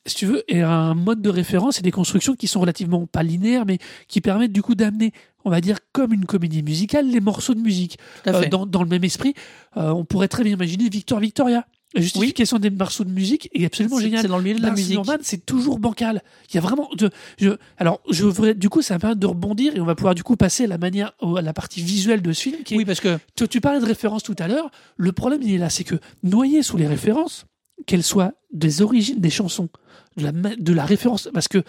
si 0.08 0.16
tu 0.16 0.26
veux, 0.26 0.42
est 0.48 0.60
un 0.62 0.94
mode 0.94 1.22
de 1.22 1.30
référence 1.30 1.78
et 1.78 1.82
des 1.82 1.90
constructions 1.90 2.34
qui 2.34 2.46
sont 2.48 2.60
relativement 2.60 3.06
pas 3.06 3.22
linéaires, 3.22 3.66
mais 3.66 3.78
qui 4.08 4.20
permettent 4.20 4.52
du 4.52 4.62
coup 4.62 4.74
d'amener, 4.74 5.12
on 5.44 5.50
va 5.50 5.60
dire, 5.60 5.78
comme 5.92 6.12
une 6.12 6.24
comédie 6.24 6.62
musicale, 6.62 7.08
les 7.08 7.20
morceaux 7.20 7.54
de 7.54 7.60
musique. 7.60 7.98
Euh, 8.26 8.48
dans, 8.48 8.66
dans 8.66 8.82
le 8.82 8.88
même 8.88 9.04
esprit, 9.04 9.34
euh, 9.76 9.90
on 9.90 10.04
pourrait 10.04 10.28
très 10.28 10.42
bien 10.44 10.54
imaginer 10.54 10.88
Victor 10.88 11.20
Victoria. 11.20 11.66
La 11.94 12.02
justification 12.02 12.58
des 12.58 12.68
morceaux 12.68 13.04
de 13.04 13.10
musique 13.10 13.48
est 13.54 13.64
absolument 13.64 13.98
géniale. 13.98 14.20
c'est 14.20 14.28
dans 14.28 14.36
le 14.36 14.42
milieu 14.44 14.58
de 14.58 14.62
la 14.62 14.68
Baz 14.68 14.78
musique. 14.78 15.00
C'est 15.22 15.46
toujours 15.46 15.78
bancal. 15.78 16.22
Il 16.50 16.54
y 16.54 16.58
a 16.58 16.60
vraiment. 16.60 16.90
De, 16.98 17.08
je, 17.38 17.48
alors, 17.78 18.02
je 18.10 18.24
voudrais, 18.26 18.54
du 18.54 18.68
coup, 18.68 18.82
ça 18.82 18.94
va 18.94 18.98
permettre 18.98 19.20
de 19.20 19.26
rebondir 19.26 19.74
et 19.74 19.80
on 19.80 19.86
va 19.86 19.94
pouvoir 19.94 20.14
du 20.14 20.22
coup 20.22 20.36
passer 20.36 20.64
à 20.64 20.66
la 20.66 20.76
manière, 20.76 21.12
à 21.22 21.40
la 21.40 21.54
partie 21.54 21.80
visuelle 21.80 22.20
de 22.20 22.30
ce 22.34 22.42
film. 22.42 22.56
Qui 22.62 22.74
est- 22.74 22.76
Oui, 22.76 22.84
parce 22.84 23.00
que 23.00 23.18
tu, 23.36 23.48
tu 23.48 23.62
parlais 23.62 23.80
de 23.80 23.86
références 23.86 24.22
tout 24.22 24.36
à 24.38 24.48
l'heure. 24.48 24.70
Le 24.98 25.12
problème, 25.12 25.40
il 25.42 25.54
est 25.54 25.58
là, 25.58 25.70
c'est 25.70 25.84
que 25.84 25.94
noyé 26.22 26.62
sous 26.62 26.76
les 26.76 26.86
références, 26.86 27.46
qu'elles 27.86 28.02
soient 28.02 28.32
des 28.52 28.82
origines 28.82 29.20
des 29.20 29.30
chansons, 29.30 29.68
de 30.16 30.24
la, 30.24 30.32
de 30.32 30.72
la 30.72 30.84
référence, 30.84 31.28
parce 31.32 31.48
que 31.48 31.62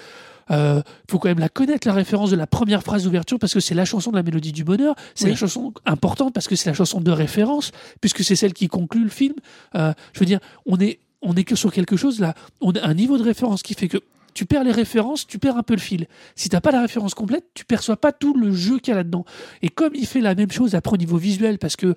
euh, 0.52 0.82
faut 1.10 1.20
quand 1.20 1.30
même 1.30 1.40
la 1.40 1.50
connaître, 1.50 1.88
la 1.88 1.94
référence 1.94 2.32
de 2.32 2.36
la 2.36 2.48
première 2.48 2.82
phrase 2.82 3.04
d'ouverture, 3.04 3.38
parce 3.38 3.54
que 3.54 3.60
c'est 3.60 3.76
la 3.76 3.86
chanson 3.86 4.10
de 4.12 4.16
la 4.16 4.24
mélodie 4.24 4.52
du 4.52 4.64
bonheur. 4.64 4.96
C'est 5.14 5.26
Oui. 5.26 5.32
la 5.32 5.38
chanson 5.38 5.74
importante 5.86 6.34
parce 6.34 6.48
que 6.48 6.56
c'est 6.56 6.70
la 6.70 6.74
chanson 6.74 7.02
de 7.02 7.12
référence, 7.12 7.72
puisque 8.02 8.24
c'est 8.24 8.36
celle 8.36 8.54
qui 8.54 8.68
conclut 8.68 9.04
le 9.04 9.10
film. 9.10 9.36
Euh, 9.76 9.94
je 10.14 10.20
veux 10.20 10.26
dire, 10.26 10.40
on 10.66 10.78
est, 10.80 11.00
on 11.22 11.36
est 11.36 11.44
que 11.44 11.56
sur 11.56 11.72
quelque 11.72 11.96
chose 11.98 12.20
là. 12.20 12.34
On 12.62 12.72
a 12.72 12.84
un 12.88 12.94
niveau 12.96 13.18
de 13.20 13.24
référence 13.24 13.62
qui 13.62 13.76
fait 13.76 13.88
que 13.90 13.98
tu 14.34 14.46
perds 14.46 14.64
les 14.64 14.72
références, 14.72 15.28
tu 15.28 15.38
perds 15.38 15.58
un 15.58 15.64
peu 15.64 15.74
le 15.76 15.80
fil. 15.82 16.08
Si 16.36 16.50
t'as 16.50 16.62
pas 16.62 16.72
la 16.72 16.82
référence 16.82 17.14
complète, 17.14 17.46
tu 17.54 17.66
perçois 17.66 17.98
pas 17.98 18.12
tout 18.12 18.36
le 18.36 18.52
jeu 18.52 18.80
qu'il 18.80 18.92
y 18.92 18.94
a 18.94 18.98
là-dedans. 18.98 19.26
Et 19.62 19.70
comme 19.70 19.94
il 19.94 20.08
fait 20.08 20.22
la 20.22 20.34
même 20.34 20.52
chose 20.52 20.74
après 20.74 20.94
au 20.94 20.98
niveau 20.98 21.18
visuel, 21.18 21.60
parce 21.60 21.76
que 21.76 21.94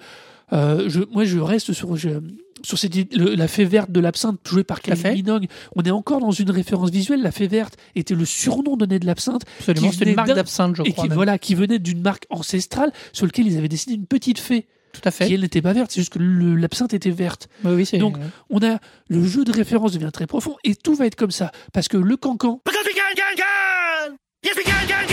euh, 0.52 0.90
je, 0.90 1.00
moi 1.10 1.24
je 1.24 1.38
reste 1.38 1.72
sur, 1.72 1.96
je- 1.96 2.20
sur 2.64 2.78
cette, 2.78 2.94
le- 3.14 3.34
la 3.34 3.48
fée 3.48 3.64
verte 3.64 3.90
de 3.90 4.00
l'absinthe 4.00 4.38
jouée 4.46 4.64
par. 4.64 4.80
Kylie 4.80 5.22
Minogue. 5.22 5.46
On 5.76 5.82
est 5.82 5.90
encore 5.90 6.20
dans 6.20 6.30
une 6.30 6.50
référence 6.50 6.90
visuelle. 6.90 7.22
La 7.22 7.32
fée 7.32 7.46
verte 7.48 7.76
était 7.94 8.14
le 8.14 8.24
surnom 8.24 8.76
donné 8.76 8.98
de 8.98 9.06
l'absinthe. 9.06 9.42
absolument, 9.58 9.88
qui 9.90 9.96
c'est 9.96 10.04
une 10.04 10.10
venait 10.10 10.16
marque 10.16 10.32
d'absinthe, 10.34 10.76
je 10.76 10.82
Et 10.82 10.92
crois. 10.92 11.04
qui, 11.04 11.08
même. 11.08 11.16
voilà, 11.16 11.38
qui 11.38 11.54
venait 11.54 11.78
d'une 11.78 12.00
marque 12.02 12.26
ancestrale 12.30 12.92
sur 13.12 13.26
laquelle 13.26 13.46
ils 13.46 13.58
avaient 13.58 13.68
dessiné 13.68 13.94
une 13.96 14.06
petite 14.06 14.38
fée. 14.38 14.66
Tout 14.92 15.00
à 15.04 15.10
fait. 15.10 15.26
Qui 15.26 15.34
elle 15.34 15.40
n'était 15.40 15.62
pas 15.62 15.72
verte, 15.72 15.90
c'est 15.90 16.00
juste 16.02 16.12
que 16.12 16.18
le- 16.18 16.54
l'absinthe 16.54 16.92
était 16.92 17.10
verte. 17.10 17.48
Oui, 17.64 17.72
oui, 17.74 17.86
c'est- 17.86 17.96
Donc, 17.98 18.16
on 18.50 18.62
a 18.62 18.78
le 19.08 19.24
jeu 19.24 19.42
de 19.44 19.50
référence 19.52 19.92
devient 19.92 20.10
très 20.12 20.26
profond 20.26 20.56
et 20.64 20.74
tout 20.74 20.94
va 20.94 21.06
être 21.06 21.16
comme 21.16 21.30
ça 21.30 21.50
parce 21.72 21.88
que 21.88 21.96
le 21.96 22.16
cancan 22.18 22.60
Because 22.66 22.84
we 22.84 22.94
can, 22.94 23.14
can, 23.16 23.36
can! 23.42 24.16
Yes, 24.44 24.54
we 24.56 24.64
can, 24.64 24.72
can, 24.86 24.86
can, 24.88 25.06
can, 25.06 25.06
can, 25.06 25.11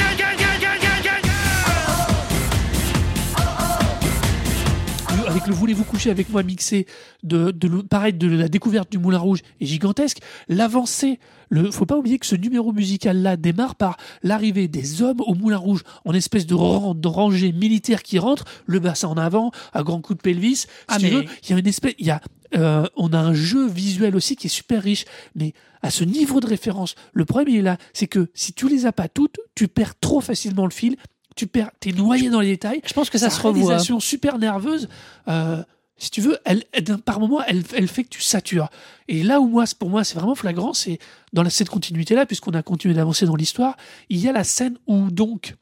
avec 5.40 5.48
le 5.48 5.56
voulez-vous 5.56 5.86
coucher 5.86 6.10
avec 6.10 6.30
moi 6.30 6.44
mixé 6.44 6.86
de, 7.24 7.52
pareil 7.90 8.12
de 8.12 8.28
la 8.28 8.50
découverte 8.50 8.92
du 8.92 8.98
Moulin 8.98 9.20
Rouge 9.20 9.40
est 9.62 9.66
gigantesque. 9.66 10.18
L'avancée, 10.50 11.18
le 11.48 11.72
faut 11.72 11.86
pas 11.86 11.96
oublier 11.98 12.20
que 12.20 12.26
ce 12.26 12.36
numéro 12.36 12.74
musical 12.74 13.22
là 13.22 13.38
démarre 13.38 13.76
par 13.76 13.96
l'arrivée 14.22 14.68
des 14.68 15.02
hommes 15.02 15.22
au 15.22 15.36
Moulin 15.36 15.56
Rouge 15.56 15.84
en 16.04 16.14
espèce 16.14 16.46
de, 16.46 16.56
rang, 16.56 16.94
de 16.94 17.08
rangée 17.08 17.54
militaire 17.54 18.04
qui 18.04 18.20
rentre, 18.20 18.44
le 18.66 18.80
bassin 18.80 19.08
en 19.08 19.16
avant 19.16 19.52
à 19.72 19.82
grands 19.84 20.02
coups 20.02 20.18
de 20.18 20.22
pelvis. 20.22 20.56
Si 20.58 20.68
Ah, 20.90 20.98
tu 20.98 21.06
mais- 21.06 21.12
veux, 21.12 21.24
il 21.44 21.50
y 21.52 21.54
a 21.54 21.58
une 21.58 21.68
espèce, 21.68 21.94
il 22.00 22.06
y 22.08 22.12
a 22.12 22.20
euh, 22.58 22.86
on 22.98 23.14
a 23.14 23.20
un 23.20 23.34
jeu 23.34 23.66
visuel 23.68 24.16
aussi 24.18 24.36
qui 24.36 24.48
est 24.48 24.50
super 24.50 24.84
riche, 24.84 25.06
mais 25.36 25.54
à 25.84 25.90
ce 25.90 26.04
niveau 26.04 26.42
de 26.42 26.48
référence, 26.48 26.96
le 27.14 27.24
problème 27.24 27.48
il 27.54 27.60
est 27.60 27.62
là, 27.62 27.78
c'est 27.94 28.08
que 28.08 28.30
si 28.34 28.52
tu 28.52 28.68
les 28.68 28.86
as 28.88 28.92
pas 28.92 29.08
toutes, 29.08 29.38
tu 29.56 29.70
perds 29.70 29.98
trop 30.00 30.20
facilement 30.20 30.66
le 30.66 30.72
fil, 30.72 30.98
tu 31.40 31.48
perds, 31.48 31.72
t'es 31.80 31.92
noyé 31.92 32.30
dans 32.30 32.42
les 32.42 32.50
détails. 32.52 32.82
Je 32.86 32.94
pense 32.94 33.10
que 33.10 33.18
ça 33.18 33.30
Sa 33.30 33.38
se 33.38 33.42
revoit. 33.42 33.68
réalisation 33.68 34.00
super 34.00 34.38
nerveuse, 34.40 34.90
euh, 35.28 35.64
si 35.98 36.12
tu 36.12 36.22
veux, 36.22 36.38
elle, 36.46 36.64
par 37.06 37.20
moment, 37.20 37.42
elle, 37.48 37.64
elle 37.76 37.88
fait 37.88 38.04
que 38.04 38.10
tu 38.10 38.22
satures. 38.22 38.70
Et 39.08 39.22
là 39.24 39.42
où 39.42 39.48
moi, 39.48 39.66
pour 39.78 39.90
moi, 39.90 40.04
c'est 40.04 40.16
vraiment 40.16 40.36
flagrant, 40.36 40.74
c'est 40.74 40.98
dans 41.34 41.48
cette 41.50 41.70
continuité-là, 41.70 42.26
puisqu'on 42.26 42.52
a 42.52 42.64
continué 42.64 42.94
d'avancer 42.94 43.26
dans 43.26 43.36
l'histoire, 43.36 43.76
il 44.10 44.18
y 44.20 44.28
a 44.30 44.32
la 44.32 44.44
scène 44.46 44.78
où 44.88 45.12
donc, 45.12 45.56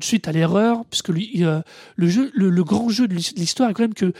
suite 0.00 0.28
à 0.28 0.32
l'erreur, 0.32 0.84
puisque 0.88 1.08
lui, 1.08 1.44
euh, 1.44 1.60
le 1.96 2.08
jeu, 2.08 2.30
le, 2.34 2.48
le 2.50 2.64
grand 2.64 2.88
jeu 2.88 3.08
de 3.08 3.14
l'his- 3.14 3.34
de 3.34 3.40
l'histoire 3.40 3.70
est 3.70 3.74
quand 3.74 3.82
même 3.82 3.94
que 3.94 4.12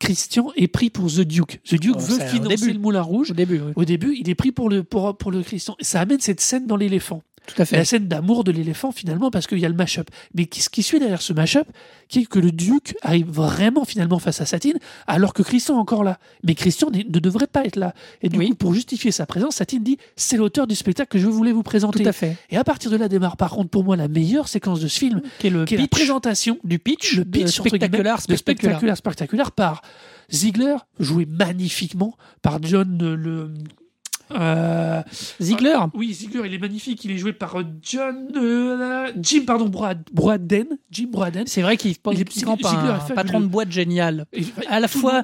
Christian 0.00 0.52
est 0.56 0.68
pris 0.68 0.90
pour 0.90 1.06
The 1.08 1.22
Duke. 1.22 1.60
The 1.64 1.74
Duke 1.74 1.96
Oh, 1.98 2.00
veut 2.00 2.20
financer 2.20 2.56
début. 2.56 2.72
le 2.74 2.78
Moulin 2.78 3.02
Rouge. 3.02 3.32
Au 3.32 3.34
début, 3.34 3.60
oui. 3.60 3.72
Au 3.74 3.84
début, 3.84 4.14
il 4.16 4.30
est 4.30 4.36
pris 4.36 4.52
pour 4.52 4.70
le, 4.70 4.84
pour, 4.84 5.16
pour 5.18 5.32
le 5.32 5.42
Christian. 5.42 5.74
Et 5.80 5.84
ça 5.84 6.00
amène 6.00 6.20
cette 6.20 6.40
scène 6.40 6.66
dans 6.68 6.76
l'éléphant. 6.76 7.22
Tout 7.48 7.60
à 7.62 7.64
fait. 7.64 7.76
La 7.76 7.84
scène 7.84 8.06
d'amour 8.06 8.44
de 8.44 8.52
l'éléphant, 8.52 8.92
finalement, 8.92 9.30
parce 9.30 9.46
qu'il 9.46 9.58
y 9.58 9.64
a 9.64 9.68
le 9.68 9.74
mash-up. 9.74 10.08
Mais 10.34 10.48
ce 10.52 10.68
qui 10.68 10.82
suit 10.82 10.98
derrière 11.00 11.22
ce 11.22 11.32
mash-up, 11.32 11.66
qui 12.08 12.20
est 12.20 12.24
que 12.26 12.38
le 12.38 12.52
duc 12.52 12.94
arrive 13.02 13.28
vraiment 13.28 13.84
finalement 13.84 14.18
face 14.18 14.40
à 14.40 14.46
Satine, 14.46 14.78
alors 15.06 15.32
que 15.34 15.42
Christian 15.42 15.76
est 15.76 15.80
encore 15.80 16.04
là. 16.04 16.18
Mais 16.44 16.54
Christian 16.54 16.90
ne 16.90 17.02
devrait 17.18 17.46
pas 17.46 17.64
être 17.64 17.76
là. 17.76 17.94
Et 18.22 18.28
du 18.28 18.38
Oui. 18.38 18.50
coup, 18.50 18.54
pour 18.54 18.74
justifier 18.74 19.10
sa 19.10 19.26
présence, 19.26 19.56
Satine 19.56 19.82
dit 19.82 19.98
c'est 20.14 20.36
l'auteur 20.36 20.66
du 20.66 20.74
spectacle 20.74 21.10
que 21.10 21.18
je 21.18 21.26
voulais 21.26 21.52
vous 21.52 21.62
présenter. 21.62 22.02
Tout 22.02 22.08
à 22.08 22.12
fait. 22.12 22.36
Et 22.50 22.56
à 22.56 22.64
partir 22.64 22.90
de 22.90 22.96
là 22.96 23.08
démarre, 23.08 23.36
par 23.38 23.50
contre, 23.50 23.70
pour 23.70 23.82
moi, 23.82 23.96
la 23.96 24.08
meilleure 24.08 24.46
séquence 24.48 24.80
de 24.80 24.88
ce 24.88 24.98
film, 24.98 25.22
Qui 25.38 25.46
est 25.46 25.50
le 25.50 25.64
qui 25.64 25.74
est 25.74 25.78
la 25.78 25.88
présentation 25.88 26.58
du 26.64 26.78
pitch, 26.78 27.16
le 27.16 27.24
pitch 27.24 27.48
spectaculaire, 27.56 28.20
spectaculaire. 28.20 28.38
spectaculaire, 28.38 28.96
spectaculaire 28.96 29.52
par 29.52 29.82
Ziegler, 30.30 30.76
joué 31.00 31.24
magnifiquement 31.26 32.14
par 32.42 32.62
John 32.62 32.98
euh, 33.02 33.16
le. 33.16 33.54
Euh, 34.32 35.02
Ziegler. 35.40 35.74
ah, 35.76 35.90
oui, 35.94 36.12
Ziegler, 36.12 36.42
il 36.46 36.54
est 36.54 36.58
magnifique. 36.58 37.04
Il 37.04 37.10
est 37.12 37.18
joué 37.18 37.32
par 37.32 37.58
euh, 37.60 37.64
John. 37.82 38.28
euh, 38.36 39.10
Jim, 39.20 39.42
pardon, 39.46 39.68
Broad, 39.68 40.02
Broaden. 40.12 40.66
Jim 40.90 41.08
Broaden. 41.10 41.44
C'est 41.46 41.62
vrai 41.62 41.76
qu'il 41.76 41.92
Il 42.12 42.20
est- 42.20 42.32
Ziegler 42.32 42.90
un 42.90 43.00
fait 43.00 43.14
patron 43.14 43.40
de 43.40 43.46
boîte 43.46 43.70
génial. 43.72 44.26
Et- 44.32 44.44
À 44.68 44.80
la 44.80 44.88
fois 44.88 45.22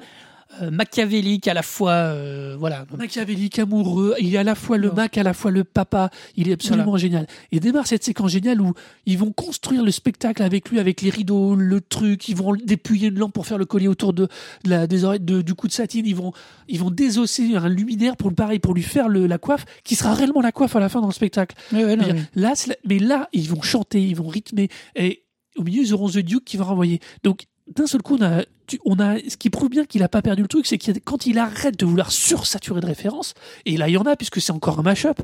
euh, 0.62 0.70
machiavélique, 0.70 1.48
à 1.48 1.54
la 1.54 1.62
fois 1.62 1.92
euh, 1.92 2.56
voilà. 2.58 2.86
machiavélique, 2.96 3.58
amoureux, 3.58 4.14
il 4.20 4.34
est 4.34 4.38
à 4.38 4.44
la 4.44 4.54
fois 4.54 4.78
le. 4.78 4.90
Mac, 4.92 5.16
à 5.18 5.22
la 5.22 5.34
fois 5.34 5.50
le 5.50 5.64
papa, 5.64 6.10
il 6.36 6.48
est 6.48 6.52
absolument 6.52 6.96
génial. 6.96 7.26
Et 7.52 7.60
démarre 7.60 7.86
cette 7.86 8.04
séquence 8.04 8.30
géniale 8.32 8.60
où 8.60 8.72
ils 9.06 9.18
vont 9.18 9.32
construire 9.32 9.82
le 9.82 9.90
spectacle 9.90 10.42
avec 10.42 10.70
lui, 10.70 10.78
avec 10.78 11.02
les 11.02 11.10
rideaux, 11.10 11.54
le 11.54 11.80
truc, 11.80 12.28
ils 12.28 12.36
vont 12.36 12.54
dépouiller 12.54 13.08
une 13.08 13.18
lampe 13.18 13.32
pour 13.32 13.46
faire 13.46 13.58
le 13.58 13.66
collier 13.66 13.88
autour 13.88 14.12
de, 14.12 14.28
de 14.64 14.70
la, 14.70 14.86
des 14.86 15.04
oreilles, 15.04 15.20
de- 15.20 15.42
du 15.42 15.54
cou 15.54 15.66
de 15.68 15.72
satine, 15.72 16.06
ils 16.06 16.14
vont, 16.16 16.32
ils 16.68 16.78
vont 16.78 16.90
désosser 16.90 17.54
un 17.56 17.68
luminaire 17.68 18.16
pour 18.16 18.28
le 18.30 18.34
pareil, 18.36 18.58
pour 18.58 18.74
lui 18.74 18.82
faire 18.82 19.08
le- 19.08 19.26
la 19.26 19.38
coiffe, 19.38 19.64
qui 19.84 19.94
sera 19.96 20.14
réellement 20.14 20.40
la 20.40 20.52
coiffe 20.52 20.76
à 20.76 20.80
la 20.80 20.88
fin 20.88 21.00
dans 21.00 21.08
le 21.08 21.12
spectacle. 21.12 21.56
Ouais, 21.72 21.84
ouais, 21.84 21.96
non, 21.96 22.06
Là, 22.34 22.52
c'est 22.54 22.68
la- 22.70 22.76
mais 22.88 22.98
là, 22.98 23.28
ils 23.32 23.48
vont 23.48 23.62
chanter, 23.62 24.00
ils 24.02 24.16
vont 24.16 24.28
rythmer. 24.28 24.68
Et 24.96 25.24
au 25.56 25.62
milieu, 25.62 25.82
ils 25.82 25.94
auront 25.94 26.08
The 26.08 26.18
Duke 26.18 26.44
qui 26.44 26.56
va 26.56 26.64
renvoyer. 26.64 27.00
Donc, 27.22 27.44
d'un 27.66 27.86
seul 27.86 28.02
coup, 28.02 28.16
on 28.20 28.22
a, 28.22 28.42
tu- 28.66 28.78
on 28.84 28.98
a, 29.00 29.18
ce 29.26 29.36
qui 29.38 29.48
prouve 29.48 29.70
bien 29.70 29.84
qu'il 29.86 30.02
n'a 30.02 30.08
pas 30.08 30.20
perdu 30.20 30.42
le 30.42 30.48
truc, 30.48 30.66
c'est 30.66 30.76
que 30.78 30.92
quand 31.02 31.24
il 31.26 31.38
arrête 31.38 31.78
de 31.78 31.86
vouloir 31.86 32.12
sursaturer 32.12 32.80
de 32.80 32.86
références, 32.86 33.32
et 33.64 33.76
là, 33.78 33.88
il 33.88 33.92
y 33.92 33.96
en 33.96 34.02
a, 34.02 34.16
puisque 34.16 34.40
c'est 34.40 34.52
encore 34.52 34.78
un 34.78 34.82
mash-up, 34.82 35.18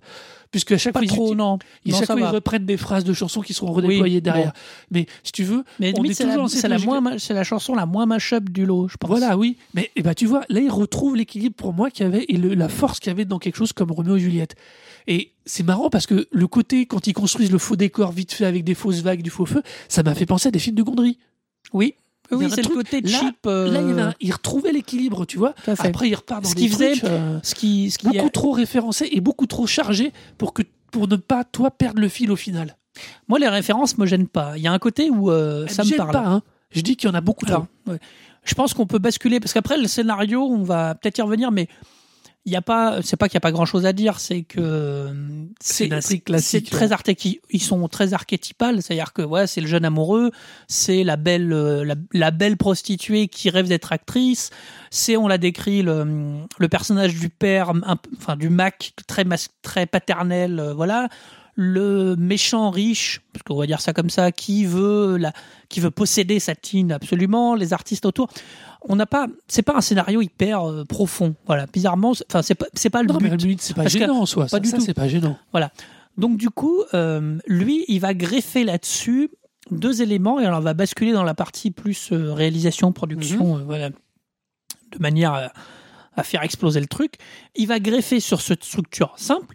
puisque 0.50 0.72
à 0.72 0.78
chaque 0.78 0.94
pas 0.94 1.00
fois, 1.00 1.04
ils 1.04 1.08
trop, 1.08 1.34
non. 1.34 1.58
ils, 1.84 1.92
Non, 1.92 1.98
chaque 1.98 2.06
ça 2.06 2.14
fois, 2.14 2.20
ils 2.20 2.24
va. 2.24 2.30
reprennent 2.30 2.64
des 2.64 2.78
phrases 2.78 3.04
de 3.04 3.12
chansons 3.12 3.42
qui 3.42 3.52
seront 3.52 3.72
redéployées 3.72 4.16
Oui, 4.16 4.22
derrière. 4.22 4.52
bon. 4.52 4.58
Mais 4.90 5.06
si 5.22 5.32
tu 5.32 5.44
veux, 5.44 5.64
Mais 5.78 5.92
on 5.98 6.02
est 6.04 6.14
c'est 6.14 6.24
toujours 6.26 6.48
c'est 6.48 6.66
la 6.68 6.78
moins, 6.78 7.18
c'est 7.18 7.34
la 7.34 7.44
chanson 7.44 7.74
la 7.74 7.84
moins 7.86 8.06
mash-up 8.06 8.48
du 8.48 8.64
lot, 8.64 8.88
je 8.88 8.96
pense. 8.96 9.10
Voilà, 9.10 9.36
oui. 9.36 9.58
Mais 9.74 9.90
eh 9.96 10.02
ben, 10.02 10.14
tu 10.14 10.24
vois, 10.26 10.42
là, 10.48 10.60
il 10.60 10.70
retrouve 10.70 11.16
l'équilibre 11.16 11.54
pour 11.54 11.74
moi 11.74 11.90
qu'il 11.90 12.04
y 12.04 12.08
avait 12.08 12.24
et 12.28 12.36
le- 12.38 12.54
la 12.54 12.68
force 12.70 13.00
qu'il 13.00 13.10
y 13.10 13.12
avait 13.12 13.26
dans 13.26 13.38
quelque 13.38 13.56
chose 13.56 13.72
comme 13.74 13.90
Roméo 13.92 14.16
et 14.16 14.20
Juliette. 14.20 14.54
Et 15.06 15.32
c'est 15.44 15.62
marrant 15.62 15.90
parce 15.90 16.06
que 16.06 16.26
le 16.30 16.46
côté, 16.46 16.86
quand 16.86 17.06
ils 17.06 17.12
construisent 17.12 17.52
le 17.52 17.58
faux 17.58 17.76
décor 17.76 18.12
vite 18.12 18.32
fait 18.32 18.44
avec 18.46 18.64
des 18.64 18.74
fausses 18.74 19.02
vagues, 19.02 19.22
du 19.22 19.30
faux 19.30 19.46
feu, 19.46 19.62
ça 19.88 20.02
m'a 20.02 20.14
fait 20.14 20.26
penser 20.26 20.48
à 20.48 20.50
des 20.50 20.58
films 20.58 20.76
de 20.76 20.82
Gondry. 20.82 21.18
Oui, 21.72 21.94
oui, 22.32 22.50
c'est 22.50 22.62
le 22.62 22.68
côté 22.68 23.00
là- 23.00 23.08
cheap. 23.08 23.36
euh, 23.46 23.70
Là, 23.70 24.12
il, 24.20 24.28
y 24.28 24.32
retrouvait 24.32 24.72
l'équilibre, 24.72 25.24
tu 25.26 25.38
vois. 25.38 25.54
Après, 25.78 26.08
il 26.08 26.14
repart 26.14 26.42
dans 26.42 26.48
Ce 26.48 26.54
des 26.54 26.62
qu'il 26.62 26.70
faisait, 26.72 26.92
trucs, 26.92 27.04
euh, 27.04 27.38
ce 27.42 27.54
qui, 27.54 27.90
ce 27.90 27.98
qui 27.98 28.08
beaucoup 28.08 28.30
trop 28.30 28.52
référencé 28.52 29.08
et 29.12 29.20
beaucoup 29.20 29.46
trop 29.46 29.66
chargé 29.66 30.12
pour 30.38 30.52
que 30.52 30.62
pour 30.90 31.06
ne 31.08 31.16
pas 31.16 31.44
toi 31.44 31.70
perdre 31.70 32.00
le 32.00 32.08
fil 32.08 32.30
au 32.32 32.36
final. 32.36 32.76
moi 33.28 33.38
les 33.38 33.48
références 33.48 33.96
me 33.98 34.06
gênent 34.06 34.26
pas. 34.28 34.56
Il 34.56 34.62
y 34.62 34.66
a 34.66 34.72
un 34.72 34.78
côté 34.78 35.08
où 35.10 35.30
euh, 35.30 35.66
ça 35.68 35.84
me 35.84 35.96
parle. 35.96 36.10
pas, 36.12 36.26
hein. 36.26 36.42
Je 36.70 36.80
dis 36.80 36.96
qu'il 36.96 37.08
y 37.08 37.12
en 37.12 37.14
a 37.14 37.20
beaucoup 37.20 37.46
trop. 37.46 37.64
ouais. 37.86 37.98
Je 38.44 38.54
pense 38.54 38.74
qu'on 38.74 38.86
peut 38.86 38.98
basculer 38.98 39.38
parce 39.38 39.52
qu'après 39.52 39.76
le 39.76 39.86
scénario, 39.86 40.42
on 40.42 40.62
va 40.62 40.94
peut-être 40.94 41.18
y 41.18 41.22
revenir, 41.22 41.50
mais 41.52 41.68
il 42.46 42.52
y 42.52 42.56
a 42.56 42.62
pas, 42.62 43.00
c'est 43.02 43.16
pas 43.16 43.28
qu'il 43.28 43.34
y 43.34 43.36
a 43.36 43.40
pas 43.40 43.52
grand-chose 43.52 43.84
à 43.84 43.92
dire, 43.92 44.18
c'est 44.18 44.42
que 44.42 45.10
C'est 45.60 45.90
c'est 46.00 46.20
classique, 46.20 46.70
très 46.70 46.86
ouais. 46.86 46.92
archéty- 46.92 47.40
ils 47.50 47.60
sont 47.62 47.86
très 47.88 48.14
archétypales, 48.14 48.82
c'est-à-dire 48.82 49.12
que 49.12 49.20
ouais, 49.22 49.46
c'est 49.46 49.60
le 49.60 49.66
jeune 49.66 49.84
amoureux, 49.84 50.30
c'est 50.66 51.04
la 51.04 51.16
belle, 51.16 51.52
euh, 51.52 51.84
la, 51.84 51.96
la 52.14 52.30
belle 52.30 52.56
prostituée 52.56 53.28
qui 53.28 53.50
rêve 53.50 53.68
d'être 53.68 53.92
actrice, 53.92 54.50
c'est 54.90 55.16
on 55.18 55.28
l'a 55.28 55.38
décrit 55.38 55.82
le, 55.82 56.38
le 56.58 56.68
personnage 56.68 57.14
du 57.14 57.28
père, 57.28 57.70
un 57.70 57.98
enfin 58.16 58.36
du 58.36 58.48
Mac 58.48 58.92
très 59.06 59.24
mas- 59.24 59.50
très 59.62 59.84
paternel, 59.86 60.58
euh, 60.60 60.72
voilà 60.72 61.08
le 61.56 62.16
méchant 62.16 62.70
riche, 62.70 63.20
parce 63.32 63.42
qu'on 63.42 63.56
va 63.56 63.66
dire 63.66 63.80
ça 63.80 63.92
comme 63.92 64.10
ça, 64.10 64.32
qui 64.32 64.64
veut 64.64 65.16
la, 65.18 65.32
qui 65.68 65.80
veut 65.80 65.90
posséder 65.90 66.38
Satine 66.40 66.92
absolument, 66.92 67.54
les 67.54 67.72
artistes 67.72 68.06
autour. 68.06 68.28
On 68.82 68.96
n'a 68.96 69.06
pas, 69.06 69.26
c'est 69.48 69.62
pas 69.62 69.76
un 69.76 69.80
scénario 69.82 70.22
hyper 70.22 70.62
euh, 70.68 70.84
profond, 70.84 71.34
voilà. 71.46 71.66
Bizarrement, 71.66 72.12
enfin 72.28 72.42
c'est 72.42 72.54
pas, 72.54 72.66
c'est 72.74 72.88
pas 72.90 73.02
le 73.02 73.08
Non, 73.08 73.18
mais 73.20 73.28
but. 73.30 73.42
limite, 73.42 73.60
c'est 73.62 73.74
pas 73.74 73.82
Parce 73.82 73.92
que- 73.94 74.00
gênant 74.00 74.20
en 74.20 74.26
soi. 74.26 74.44
pas 74.44 74.48
ça, 74.48 74.60
du 74.60 74.68
ça, 74.70 74.78
tout. 74.78 74.84
c'est 74.84 74.94
pas 74.94 75.08
gênant. 75.08 75.36
Donc 76.16 76.36
du 76.38 76.50
coup, 76.50 76.82
euh, 76.94 77.38
lui, 77.46 77.84
il 77.88 78.00
va 78.00 78.14
greffer 78.14 78.64
là-dessus 78.64 79.30
deux 79.70 80.02
éléments 80.02 80.40
et 80.40 80.44
alors 80.46 80.58
on 80.58 80.62
va 80.62 80.74
basculer 80.74 81.12
dans 81.12 81.22
la 81.22 81.34
partie 81.34 81.70
plus 81.70 82.10
euh, 82.12 82.32
réalisation, 82.32 82.92
production, 82.92 83.58
euh, 83.58 83.62
voilà, 83.64 83.90
de 83.90 84.98
manière 84.98 85.50
à 86.16 86.22
faire 86.24 86.42
exploser 86.42 86.80
le 86.80 86.86
truc. 86.88 87.14
Il 87.54 87.68
va 87.68 87.78
greffer 87.78 88.18
sur 88.20 88.40
cette 88.40 88.64
structure 88.64 89.12
simple 89.16 89.54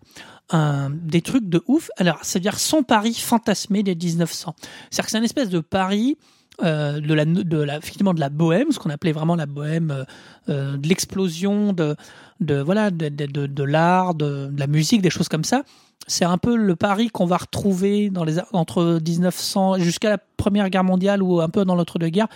un- 0.52 0.90
des 0.92 1.22
trucs 1.22 1.48
de 1.50 1.64
ouf. 1.68 1.90
Alors, 1.98 2.20
c'est-à-dire 2.24 2.60
son 2.60 2.84
Paris 2.84 3.14
fantasmé 3.16 3.84
des 3.84 3.96
1900. 3.96 4.56
C'est-à-dire 4.90 5.06
que 5.06 5.12
c'est 5.12 5.18
une 5.18 5.24
espèce 5.24 5.50
de 5.50 5.60
Paris 5.60 6.18
euh, 6.64 7.02
de 7.02 7.14
la, 7.14 7.26
de 7.26 7.58
la, 7.58 7.78
effectivement 7.78 8.14
de 8.14 8.20
la 8.22 8.30
bohème, 8.30 8.72
ce 8.72 8.80
qu'on 8.80 8.90
appelait 8.90 9.12
vraiment 9.12 9.36
la 9.36 9.46
bohème, 9.46 9.92
euh, 9.92 10.04
euh, 10.48 10.78
de 10.78 10.88
l'explosion 10.88 11.74
de, 11.74 11.98
de 12.40 12.62
voilà, 12.62 12.92
de, 12.92 13.10
de, 13.10 13.46
de- 13.48 13.64
l'art, 13.64 14.16
de, 14.16 14.48
de 14.48 14.58
la 14.60 14.68
musique, 14.68 15.02
des 15.02 15.10
choses 15.10 15.28
comme 15.28 15.44
ça. 15.44 15.64
C'est 16.08 16.24
un 16.24 16.38
peu 16.38 16.56
le 16.56 16.76
Paris 16.78 17.10
qu'on 17.10 17.26
va 17.26 17.36
retrouver 17.38 18.10
dans 18.10 18.24
les, 18.24 18.38
entre 18.54 19.00
1900 19.06 19.80
jusqu'à 19.80 20.10
la 20.10 20.18
Première 20.38 20.70
Guerre 20.70 20.84
mondiale 20.86 21.22
ou 21.22 21.42
un 21.42 21.50
peu 21.50 21.66
dans 21.66 21.76
l'entre-deux-guerres. 21.76 22.30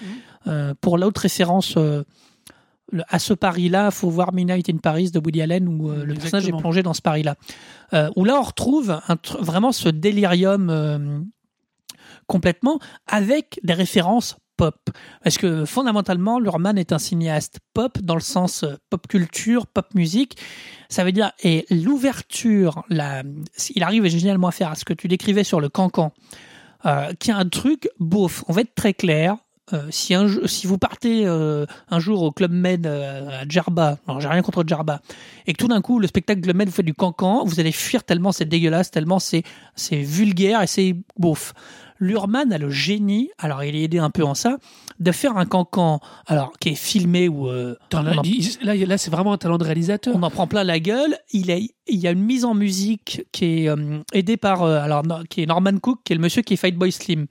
Euh, 0.48 0.74
pour 0.82 0.98
l'autre 0.98 1.22
référence 1.22 1.76
euh, 1.78 2.04
le- 2.92 3.04
à 3.08 3.20
ce 3.20 3.34
Paris-là, 3.34 3.92
faut 3.92 4.10
voir 4.10 4.34
Midnight 4.34 4.70
in 4.70 4.78
Paris 4.78 5.12
de 5.12 5.20
Woody 5.20 5.42
Allen 5.42 5.68
où 5.68 5.90
euh, 5.90 6.04
le 6.06 6.14
personnage 6.16 6.48
est 6.48 6.52
plongé 6.58 6.84
dans 6.84 6.94
ce 6.94 7.02
Paris-là. 7.02 7.36
Euh, 7.94 8.10
où 8.16 8.26
là, 8.26 8.40
on 8.40 8.44
retrouve 8.44 9.00
un 9.08 9.18
vraiment 9.40 9.72
ce 9.72 9.90
délirium 9.90 10.70
euh, 10.70 11.20
complètement 12.28 12.80
avec 13.08 13.60
des 13.64 13.74
références 13.74 14.38
pop. 14.58 14.76
Parce 15.24 15.38
que 15.38 15.64
fondamentalement, 15.64 16.38
Lurman 16.38 16.78
est 16.78 16.92
un 16.92 17.00
cinéaste 17.00 17.60
pop 17.74 17.98
dans 18.02 18.16
le 18.16 18.22
sens 18.22 18.66
pop 18.90 19.08
culture, 19.08 19.66
pop 19.68 19.88
musique. 19.96 20.38
Ça 20.90 21.06
veut 21.06 21.14
dire, 21.14 21.32
et 21.44 21.66
l'ouverture, 21.70 22.84
la, 22.90 23.24
il 23.74 23.84
arrive 23.84 24.06
génialement 24.08 24.50
à 24.50 24.52
faire 24.52 24.76
ce 24.76 24.84
que 24.84 24.94
tu 24.94 25.08
décrivais 25.08 25.46
sur 25.46 25.62
le 25.62 25.70
cancan, 25.70 26.12
euh, 26.86 27.14
qui 27.20 27.30
est 27.30 27.34
un 27.34 27.48
truc 27.48 27.90
beauf. 28.00 28.44
On 28.50 28.54
va 28.54 28.62
être 28.62 28.76
très 28.76 28.94
clair. 28.94 29.38
Euh, 29.74 29.88
si, 29.90 30.14
un, 30.14 30.28
si 30.46 30.68
vous 30.68 30.78
partez 30.78 31.26
euh, 31.26 31.66
un 31.90 32.00
jour 32.00 32.24
au 32.24 32.32
Club 32.32 32.52
Med 32.52 32.88
euh, 32.88 33.42
à 33.42 33.48
Djerba, 33.48 33.98
alors 34.08 34.20
j'ai 34.20 34.28
rien 34.28 34.42
contre 34.42 34.64
Djerba, 34.66 35.02
et 35.46 35.54
que 35.54 35.58
tout 35.58 35.68
d'un 35.68 35.82
coup 35.82 36.00
le 36.00 36.08
spectacle 36.08 36.42
Club 36.42 36.56
Med 36.56 36.68
vous 36.70 36.74
fait 36.74 36.84
du 36.84 36.94
cancan, 36.94 37.44
vous 37.46 37.60
allez 37.60 37.72
fuir 37.72 38.04
tellement 38.04 38.32
c'est 38.32 38.46
dégueulasse, 38.46 38.92
tellement 38.92 39.20
c'est 39.20 39.44
c'est 39.76 40.02
vulgaire 40.02 40.62
et 40.62 40.68
c'est 40.68 40.96
beauf. 41.18 41.54
Lurman 42.00 42.52
a 42.52 42.58
le 42.58 42.70
génie, 42.70 43.30
alors 43.38 43.64
il 43.64 43.76
est 43.76 43.82
aidé 43.84 44.00
un 44.00 44.10
peu 44.10 44.24
en 44.24 44.34
ça, 44.34 44.58
de 45.00 45.12
faire 45.12 45.38
un 45.38 45.46
cancan, 45.46 46.00
alors 46.28 46.54
qui 46.60 46.70
est 46.70 46.76
filmé 46.76 47.28
ou 47.30 47.48
euh, 47.50 47.76
là, 47.92 48.04
on 48.16 48.18
en- 48.20 48.22
il- 48.24 48.58
là, 48.64 48.76
là, 48.76 48.98
c'est 48.98 49.12
vraiment 49.12 49.34
un 49.34 49.38
talent 49.38 49.58
de 49.58 49.64
réalisateur. 49.64 50.16
on 50.16 50.24
en 50.24 50.30
prend 50.30 50.48
plein 50.48 50.64
la 50.64 50.80
gueule. 50.80 51.16
Il, 51.32 51.50
est, 51.50 51.70
il 51.88 52.00
y 52.00 52.08
a 52.08 52.12
une 52.12 52.24
mise 52.24 52.46
en 52.46 52.54
musique 52.54 53.24
qui 53.32 53.64
est 53.64 53.70
euh, 53.70 54.00
aidée 54.14 54.38
par 54.38 54.64
euh, 54.64 54.80
alors 54.80 55.06
no- 55.06 55.24
qui 55.30 55.42
est 55.44 55.46
Norman 55.46 55.78
Cook, 55.82 56.00
qui 56.04 56.14
est 56.14 56.16
le 56.16 56.22
monsieur 56.22 56.42
qui 56.42 56.54
est 56.56 56.58
Fight 56.58 56.76
Boy 56.76 56.92
Slim, 56.92 57.28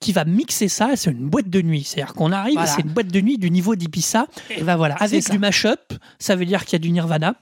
qui 0.00 0.12
va 0.12 0.24
mixer 0.24 0.68
ça. 0.68 0.90
C'est 0.96 1.10
une 1.10 1.28
boîte 1.28 1.48
de 1.50 1.62
nuit. 1.62 1.84
C'est-à-dire 1.84 2.14
qu'on 2.14 2.32
arrive, 2.32 2.54
Voilà. 2.54 2.68
c'est 2.70 2.82
une 2.82 2.90
boîte 2.90 3.08
de 3.08 3.20
nuit 3.20 3.38
du 3.38 3.50
niveau 3.50 3.74
d'Ibiza 3.76 4.26
Et 4.50 4.62
ben 4.62 4.76
voilà, 4.76 4.94
avec 4.96 5.30
du 5.30 5.38
mashup. 5.38 5.94
Ça 6.18 6.36
veut 6.36 6.44
dire 6.46 6.64
qu'il 6.64 6.72
y 6.74 6.76
a 6.76 6.80
du 6.80 6.90
Nirvana. 6.90 7.34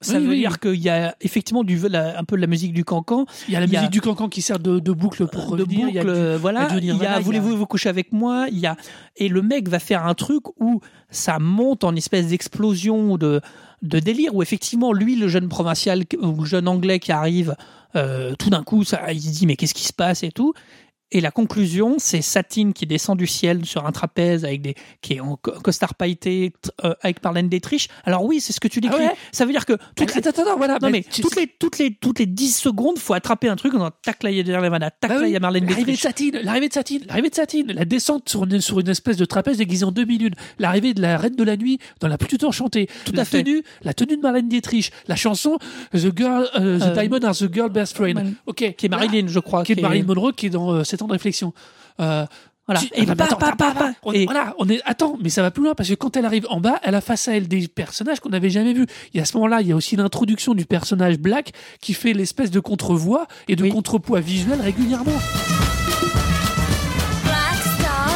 Ça 0.00 0.18
Oui, 0.18 0.24
veut 0.24 0.30
oui. 0.30 0.38
dire 0.38 0.60
qu'il 0.60 0.76
y 0.76 0.88
a 0.88 1.16
effectivement 1.20 1.64
du, 1.64 1.76
la- 1.88 2.18
un 2.20 2.22
peu 2.24 2.36
de 2.36 2.40
la 2.40 2.46
musique 2.46 2.72
du 2.72 2.84
cancan, 2.84 3.26
Il 3.48 3.54
y 3.54 3.56
a 3.56 3.60
la 3.60 3.66
il 3.66 3.72
y 3.72 3.76
a- 3.76 3.80
musique 3.80 3.92
du 3.92 4.00
cancan 4.00 4.28
qui 4.28 4.42
sert 4.42 4.60
de, 4.60 4.78
de 4.78 4.92
boucle 4.92 5.26
pour 5.26 5.56
de 5.56 5.62
revenir. 5.62 5.88
il 5.88 5.94
y 5.94 5.98
a 5.98 6.04
boucle, 6.04 6.36
voilà. 6.40 6.68
il 6.70 6.74
y 6.74 6.76
a 6.76 6.80
du 6.80 6.90
a 6.92 6.94
il 6.94 7.02
y 7.02 7.06
a- 7.06 7.18
voulez-vous 7.20 7.56
vous 7.56 7.66
coucher 7.66 7.88
avec 7.88 8.12
moi? 8.12 8.46
Il 8.52 8.58
y 8.58 8.66
a 8.66 8.76
et 9.16 9.28
le 9.28 9.42
mec 9.42 9.68
va 9.68 9.80
faire 9.80 10.06
un 10.06 10.14
truc 10.14 10.44
où 10.60 10.80
ça 11.10 11.38
monte 11.40 11.82
en 11.82 11.96
espèce 11.96 12.28
d'explosion 12.28 13.16
de 13.16 13.40
de 13.82 13.98
délire 14.00 14.34
où 14.34 14.42
effectivement 14.42 14.92
lui 14.92 15.14
le 15.16 15.26
jeune 15.28 15.48
provincial 15.48 16.02
ou 16.20 16.40
le 16.40 16.44
jeune 16.46 16.66
anglais 16.68 16.98
qui 17.00 17.12
arrive 17.12 17.54
euh, 17.96 18.34
tout 18.38 18.50
d'un 18.50 18.62
coup 18.64 18.84
ça 18.84 19.12
il 19.12 19.20
se 19.22 19.30
dit 19.30 19.46
mais 19.46 19.56
qu'est-ce 19.56 19.74
qui 19.74 19.84
se 19.84 19.92
passe 19.92 20.22
et 20.22 20.30
tout? 20.30 20.52
Et 21.10 21.20
la 21.22 21.30
conclusion, 21.30 21.96
c'est 21.98 22.20
Satine 22.20 22.74
qui 22.74 22.84
descend 22.86 23.16
du 23.18 23.26
ciel 23.26 23.64
sur 23.64 23.86
un 23.86 23.92
trapèze 23.92 24.44
avec 24.44 24.60
des 24.60 24.74
qui 25.00 25.14
est 25.14 25.20
en 25.20 25.36
co- 25.36 25.52
costard 25.52 25.94
pailleté 25.94 26.52
euh, 26.84 26.94
avec 27.00 27.24
Marlène 27.24 27.48
Dietrich. 27.48 27.88
Alors 28.04 28.24
oui, 28.24 28.40
c'est 28.40 28.52
ce 28.52 28.60
que 28.60 28.68
tu 28.68 28.80
décris. 28.82 28.98
Ah 29.00 29.06
ouais 29.12 29.16
Ça 29.32 29.46
veut 29.46 29.52
dire 29.52 29.64
que 29.64 29.72
toutes 29.96 30.12
les, 30.14 30.18
Attends, 30.18 30.28
attends, 30.30 30.42
attends, 30.42 30.56
voilà. 30.58 30.78
non 30.82 30.90
mais 30.90 31.02
tu- 31.02 31.22
toutes 31.22 31.36
les 31.36 31.46
toutes 31.46 31.78
les 31.78 31.94
toutes 31.94 32.18
les 32.18 32.26
10 32.26 32.54
secondes, 32.54 32.98
faut 32.98 33.14
attraper 33.14 33.48
un 33.48 33.56
truc 33.56 33.72
en 33.72 33.78
disant 33.78 33.90
tac 34.02 34.22
là 34.22 34.30
il 34.30 34.36
y 34.36 34.40
a 34.40 34.44
tac 34.44 35.10
Bah 35.10 35.18
là 35.20 35.26
il 35.26 35.32
y 35.32 35.36
a 35.36 35.40
Marlène 35.40 35.64
L'arrivée 35.64 35.80
de 35.92 35.96
Dietrich. 35.96 36.00
Satine, 36.02 36.40
l'arrivée 36.42 36.68
de 36.68 36.74
Satine, 36.74 37.02
l'arrivée 37.08 37.30
de 37.30 37.34
Satine, 37.34 37.72
la 37.72 37.84
descente 37.86 38.28
sur 38.28 38.44
une, 38.44 38.60
sur 38.60 38.78
une 38.80 38.88
espèce 38.88 39.16
de 39.16 39.24
trapèze 39.24 39.56
déguisée 39.56 39.86
en 39.86 39.92
demi-lune, 39.92 40.34
l'arrivée 40.58 40.92
de 40.92 41.00
la 41.00 41.16
reine 41.16 41.36
de 41.36 41.44
la 41.44 41.56
nuit 41.56 41.78
dans 42.00 42.08
la 42.08 42.18
plus 42.18 42.36
enchantée, 42.44 42.86
Tout 43.06 43.12
la 43.12 43.22
à 43.22 43.24
fait. 43.24 43.42
tenue, 43.44 43.62
la 43.82 43.94
tenue 43.94 44.16
de 44.18 44.20
Marlène 44.22 44.48
Dietrich, 44.48 44.92
la 45.06 45.16
chanson 45.16 45.58
The 45.94 46.14
Girl, 46.14 46.48
euh, 46.56 46.78
The 46.78 46.82
Euh, 46.82 46.94
Diamond 46.94 47.20
are 47.26 47.34
the 47.34 47.50
Girl 47.52 47.70
Best 47.70 47.94
Friend. 47.96 48.14
Man- 48.14 48.34
Ok, 48.46 48.74
Qui 48.76 48.86
est 48.86 48.88
Marilyn, 48.90 49.26
je 49.28 49.38
crois. 49.40 49.62
qui 49.64 49.72
est 49.72 49.80
Marilyn 49.80 50.04
Monroe, 50.04 50.32
qui 50.32 50.46
est 50.46 50.50
dans 50.50 50.70
euh, 50.74 50.84
7 50.84 50.97
ans 51.02 51.06
de 51.06 51.12
réflexion. 51.12 51.52
Euh, 52.00 52.26
Voilà. 52.66 52.80
tu- 52.82 52.88
Et 52.88 52.90
Ah, 52.98 53.04
mais 53.08 53.14
pa, 53.16 53.24
attends, 53.24 53.36
pa. 53.36 53.74
on, 54.02 54.12
Et- 54.12 54.26
voilà, 54.26 54.54
on 54.58 54.68
est. 54.68 54.82
Attends, 54.84 55.16
mais 55.22 55.30
ça 55.30 55.40
va 55.40 55.50
plus 55.50 55.62
loin 55.64 55.74
parce 55.74 55.88
que 55.88 55.94
quand 55.94 56.14
elle 56.18 56.26
arrive 56.26 56.46
en 56.50 56.60
bas, 56.60 56.78
elle 56.82 56.94
a 56.94 57.00
face 57.00 57.26
à 57.26 57.34
elle 57.34 57.48
des 57.48 57.66
personnages 57.66 58.20
qu'on 58.20 58.28
n'avait 58.28 58.50
jamais 58.50 58.74
vus. 58.74 58.86
Et 59.14 59.20
à 59.20 59.24
ce 59.24 59.38
moment-là, 59.38 59.62
il 59.62 59.68
y 59.68 59.72
a 59.72 59.74
aussi 59.76 59.96
l'introduction 59.96 60.52
du 60.52 60.66
personnage 60.66 61.18
Black 61.18 61.52
qui 61.80 61.94
fait 61.94 62.12
l'espèce 62.12 62.50
de 62.50 62.60
contre-voix 62.60 63.26
et 63.48 63.56
de 63.56 63.62
Oui. 63.62 63.70
contrepoids 63.70 64.20
visuel 64.20 64.60
régulièrement. 64.60 65.16
Black 67.24 67.62
Star, 67.78 68.10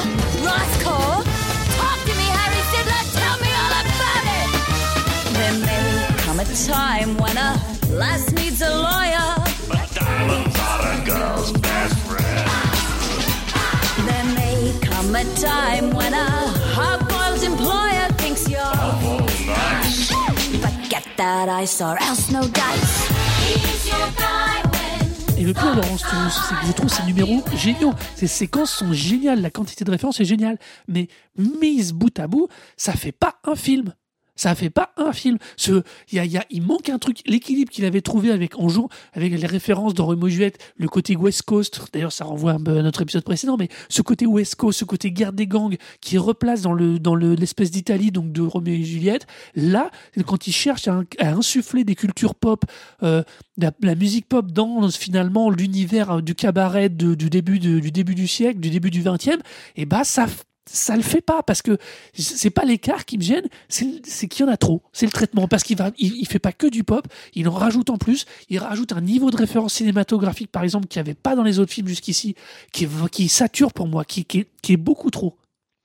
Et 25.37 25.45
le 25.45 25.53
pire, 25.53 25.75
Laurence 25.75 26.03
c'est 26.03 26.55
que 26.55 26.67
je 26.67 26.73
trouve 26.73 26.89
ces 26.89 27.03
numéros 27.03 27.43
géniaux. 27.57 27.93
Ces 28.17 28.27
séquences 28.27 28.71
sont 28.71 28.95
géniales, 28.95 29.43
la 29.43 29.51
quantité 29.51 29.85
de 29.85 29.91
références 29.91 30.19
est 30.21 30.25
géniale. 30.25 30.59
Mais 30.89 31.09
mise 31.37 31.93
bout 31.93 32.19
à 32.19 32.27
bout, 32.27 32.49
ça 32.79 32.93
fait 32.93 33.13
pas 33.13 33.37
un 33.45 33.55
film. 33.55 33.95
Ça 34.35 34.55
fait 34.55 34.71
pas 34.71 34.93
un 34.97 35.13
film. 35.13 35.39
Ce, 35.57 35.83
y 36.11 36.19
a, 36.19 36.25
y 36.25 36.37
a- 36.39 36.47
il 36.51 36.63
manque 36.63 36.89
un 36.89 36.99
truc. 36.99 37.21
L'équilibre 37.27 37.71
qu'il 37.71 37.85
avait 37.85 38.01
trouvé 38.01 38.31
avec 38.31 38.59
Anjou, 38.59 38.89
avec 39.13 39.33
les 39.33 39.47
références 39.47 39.95
dans 39.95 40.07
Romeo 40.07 40.29
et 40.29 40.31
Juliette, 40.31 40.59
le 40.77 40.89
côté 40.89 41.17
West 41.17 41.43
Coast. 41.43 41.81
D'ailleurs, 41.93 42.13
ça 42.13 42.25
renvoie 42.25 42.53
à 42.53 42.59
notre 42.59 43.03
épisode 43.03 43.25
précédent, 43.25 43.57
mais 43.59 43.69
ce 43.89 44.03
côté 44.03 44.27
West 44.27 44.57
Coast, 44.57 44.79
ce 44.81 44.85
côté 44.85 45.11
guerre 45.11 45.33
des 45.33 45.47
gangs, 45.47 45.77
qui 46.01 46.19
replace 46.19 46.63
dans 46.63 46.73
le, 46.73 46.99
dans 46.99 47.15
le, 47.15 47.35
l'espèce 47.35 47.71
d'Italie, 47.71 48.11
donc 48.11 48.33
de 48.33 48.43
Roméo 48.43 48.75
et 48.75 48.85
Juliette. 48.85 49.27
Là, 49.55 49.91
quand 50.27 50.47
il 50.47 50.53
cherche 50.53 50.89
à, 50.89 51.03
insuffler 51.21 51.85
des 51.85 51.95
cultures 51.95 52.35
pop, 52.35 52.65
euh, 53.03 53.23
la, 53.59 53.95
musique 53.95 54.29
pop 54.29 54.51
dans 54.51 54.91
finalement 54.91 55.51
l'univers 55.51 56.11
euh, 56.11 56.21
du 56.21 56.35
cabaret 56.35 56.89
du 56.89 57.17
début 57.17 57.59
du 57.59 57.91
début 57.91 58.15
du 58.15 58.27
siècle, 58.27 58.61
du 58.61 58.71
début 58.71 58.91
du 58.91 59.03
20e, 59.03 59.41
et 59.77 59.87
bah 59.87 60.05
ça 60.05 60.27
ça 60.67 60.97
le 60.97 61.03
fait 61.03 61.21
pas 61.21 61.43
parce 61.43 61.63
que 61.63 61.77
c'est 62.15 62.51
pas 62.51 62.65
l'écart 62.65 63.05
qui 63.05 63.19
me 63.19 63.23
gêne, 63.23 63.47
c'est 63.69 64.29
qu'il 64.29 64.47
y 64.47 64.49
en 64.49 64.53
a 64.53 64.57
trop. 64.57 64.83
C'est 64.93 65.07
le 65.07 65.13
traitement 65.13 65.49
parce 65.49 65.63
qu'il 65.63 65.77
va 65.77 65.91
il, 65.99 66.17
il 66.17 66.27
fait 66.27 66.39
pas 66.39 66.53
que 66.53 66.67
du 66.67 66.85
pop, 66.85 67.07
il 67.35 67.49
en 67.49 67.53
rajoute 67.53 67.91
en 67.91 67.99
plus, 67.99 68.27
il 68.49 68.59
rajoute 68.59 68.93
un 68.93 69.01
niveau 69.01 69.31
de 69.31 69.37
référence 69.37 69.75
cinématographique 69.75 70.51
par 70.51 70.63
exemple 70.63 70.87
qu'il 70.87 71.03
n'y 71.03 71.09
avait 71.09 71.19
pas 71.19 71.35
dans 71.35 71.43
les 71.43 71.59
autres 71.59 71.73
films 71.73 71.89
jusqu'ici, 71.89 72.35
qui 72.73 72.87
qui 73.11 73.29
sature 73.29 73.73
pour 73.73 73.89
moi, 73.89 74.05
qui, 74.05 74.25
qui, 74.25 74.41
est, 74.41 74.49
qui 74.63 74.73
est 74.75 74.79
beaucoup 74.79 75.11
trop. 75.11 75.37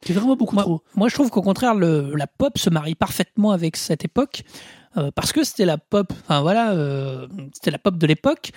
Qui 0.01 0.11
est 0.11 0.15
vraiment 0.15 0.35
beaucoup 0.35 0.53
Moi, 0.53 0.63
trop. 0.63 0.83
moi, 0.95 1.09
je 1.09 1.15
trouve 1.15 1.31
qu'au 1.31 1.41
contraire, 1.41 1.73
le, 1.73 2.13
la 2.15 2.27
pop 2.27 2.57
se 2.57 2.69
marie 2.69 2.93
parfaitement 2.93 3.51
avec 3.51 3.75
cette 3.75 4.05
époque, 4.05 4.43
euh, 4.95 5.09
parce 5.11 5.33
que 5.33 5.43
c'était 5.43 5.65
la 5.65 5.77
pop, 5.77 6.13
enfin 6.23 6.41
voilà, 6.41 6.73
euh, 6.73 7.27
c'était 7.53 7.71
la 7.71 7.79
pop 7.79 7.97
de 7.97 8.05
l'époque, 8.05 8.51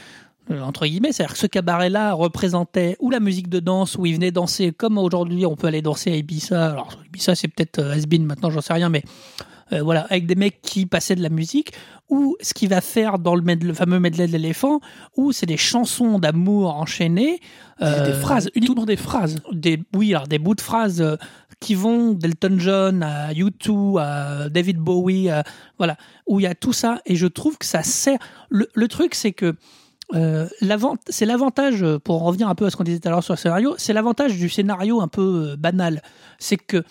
entre 0.63 0.87
guillemets, 0.87 1.13
c'est-à-dire 1.13 1.35
que 1.35 1.39
ce 1.39 1.47
cabaret-là 1.47 2.13
représentait 2.13 2.97
ou 3.01 3.11
la 3.11 3.21
musique 3.21 3.49
de 3.49 3.61
danse, 3.61 3.97
où 3.97 4.07
ils 4.07 4.15
venaient 4.15 4.31
danser 4.33 4.73
comme 4.73 4.99
aujourd'hui 4.99 5.47
on 5.47 5.57
peut 5.57 5.69
aller 5.69 5.83
danser 5.83 6.11
à 6.13 6.17
Ibiza, 6.17 6.73
alors 6.73 6.99
Ibiza 7.07 7.35
c'est 7.35 7.49
peut-être 7.49 7.79
euh, 7.79 7.93
has-been 7.95 8.25
maintenant, 8.25 8.51
j'en 8.51 8.61
sais 8.61 8.73
rien, 8.73 8.89
mais 8.89 9.03
euh, 9.73 9.83
voilà, 9.83 10.01
avec 10.11 10.27
des 10.27 10.35
mecs 10.35 10.61
qui 10.63 10.87
passaient 10.87 11.15
de 11.15 11.23
la 11.23 11.29
musique, 11.29 11.73
ou 12.09 12.37
ce 12.41 12.55
qu'il 12.55 12.69
va 12.69 12.81
faire 12.81 13.21
dans 13.21 13.37
le, 13.37 13.73
fameux 13.73 14.01
medley 14.01 14.27
de 14.27 14.33
l'éléphant, 14.33 14.81
où 15.17 15.31
c'est 15.31 15.47
des 15.47 15.57
chansons 15.57 16.19
d'amour 16.19 16.75
enchaînées. 16.75 17.39
des 17.79 17.87
euh, 17.87 18.21
phrases, 18.21 18.51
uniquement 18.57 18.85
des 18.85 18.97
phrases. 18.97 19.37
des 19.53 19.81
oui 19.95 20.13
alors 20.13 20.27
des 20.27 20.41
bouts 20.41 20.57
de 20.57 20.61
phrases 20.61 21.01
euh, 21.01 21.17
qui 21.61 21.75
vont 21.77 22.13
d'Elton 22.13 22.57
John 22.59 23.03
à 23.05 23.33
U2 23.33 24.01
à 24.01 24.49
David 24.49 24.79
Bowie 24.79 25.31
à- 25.31 25.45
voilà 25.79 25.97
où 26.27 26.41
il 26.41 26.45
y 26.45 26.47
a 26.47 26.55
tout 26.55 26.73
ça 26.73 27.01
et 27.07 27.15
je 27.17 27.27
trouve 27.27 27.59
que 27.59 27.67
ça 27.67 27.83
sert 27.83 28.19
le, 28.49 28.69
le 28.75 28.89
truc 28.89 29.15
c'est 29.15 29.33
que 29.33 29.55
euh, 30.15 30.49
c'est 31.09 31.27
l'avantage 31.27 31.83
euh, 31.83 31.99
pour 31.99 32.23
en 32.23 32.27
revenir 32.27 32.49
un 32.49 32.55
peu 32.55 32.67
à 32.67 32.71
ce 32.71 32.77
qu'on 32.77 32.85
disait 32.85 32.99
tout 32.99 33.09
à 33.09 33.11
l'heure 33.11 33.23
sur 33.23 33.35
le 33.35 33.39
scénario 33.39 33.75
c'est 33.79 33.93
l'avantage 33.93 34.37
du 34.37 34.49
scénario 34.49 35.01
un 35.01 35.09
peu 35.09 35.51
euh, 35.51 35.57
banal. 35.57 36.03
C'est 36.39 36.57
que 36.57 36.83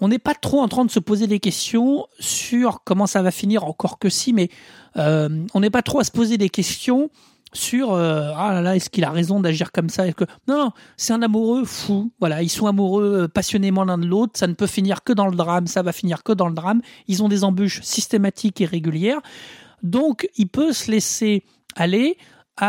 on 0.00 0.08
n'est 0.08 0.18
pas 0.18 0.34
trop 0.34 0.60
en 0.60 0.68
train 0.68 0.84
de 0.84 0.90
se 0.90 0.98
poser 0.98 1.26
des 1.26 1.38
questions 1.38 2.06
sur 2.18 2.82
comment 2.84 3.06
ça 3.06 3.22
va 3.22 3.30
finir 3.30 3.64
encore 3.64 3.98
que 3.98 4.08
si 4.08 4.32
mais 4.32 4.48
on 4.96 5.60
n'est 5.60 5.70
pas 5.70 5.82
trop 5.82 6.00
à 6.00 6.04
se 6.04 6.10
poser 6.10 6.38
des 6.38 6.48
questions 6.48 7.08
sur 7.52 7.94
ah 7.94 8.52
là 8.52 8.62
là 8.62 8.74
est-ce 8.74 8.90
qu'il 8.90 9.04
a 9.04 9.10
raison 9.10 9.38
d'agir 9.38 9.70
comme 9.70 9.90
ça? 9.90 10.10
Que 10.12 10.24
non 10.48 10.58
non 10.58 10.70
c'est 10.96 11.12
un 11.12 11.22
amoureux 11.22 11.64
fou 11.64 12.10
voilà. 12.18 12.42
Ils 12.42 12.48
sont 12.48 12.66
amoureux 12.66 13.28
passionnément 13.28 13.84
l'un 13.84 13.98
de 13.98 14.06
l'autre. 14.06 14.32
Ça 14.34 14.48
ne 14.48 14.54
peut 14.54 14.66
finir 14.66 15.04
que 15.04 15.12
dans 15.12 15.28
le 15.28 15.36
drame 15.36 15.68
ça 15.68 15.82
va 15.82 15.92
finir 15.92 16.24
que 16.24 16.32
dans 16.32 16.48
le 16.48 16.54
drame. 16.54 16.82
Ils 17.06 17.22
ont 17.22 17.28
des 17.28 17.44
embûches 17.44 17.80
systématiques 17.82 18.60
et 18.60 18.66
régulières. 18.66 19.20
Donc 19.84 20.28
il 20.36 20.48
peut 20.48 20.72
se 20.72 20.90
laisser 20.90 21.44
aller 21.76 22.16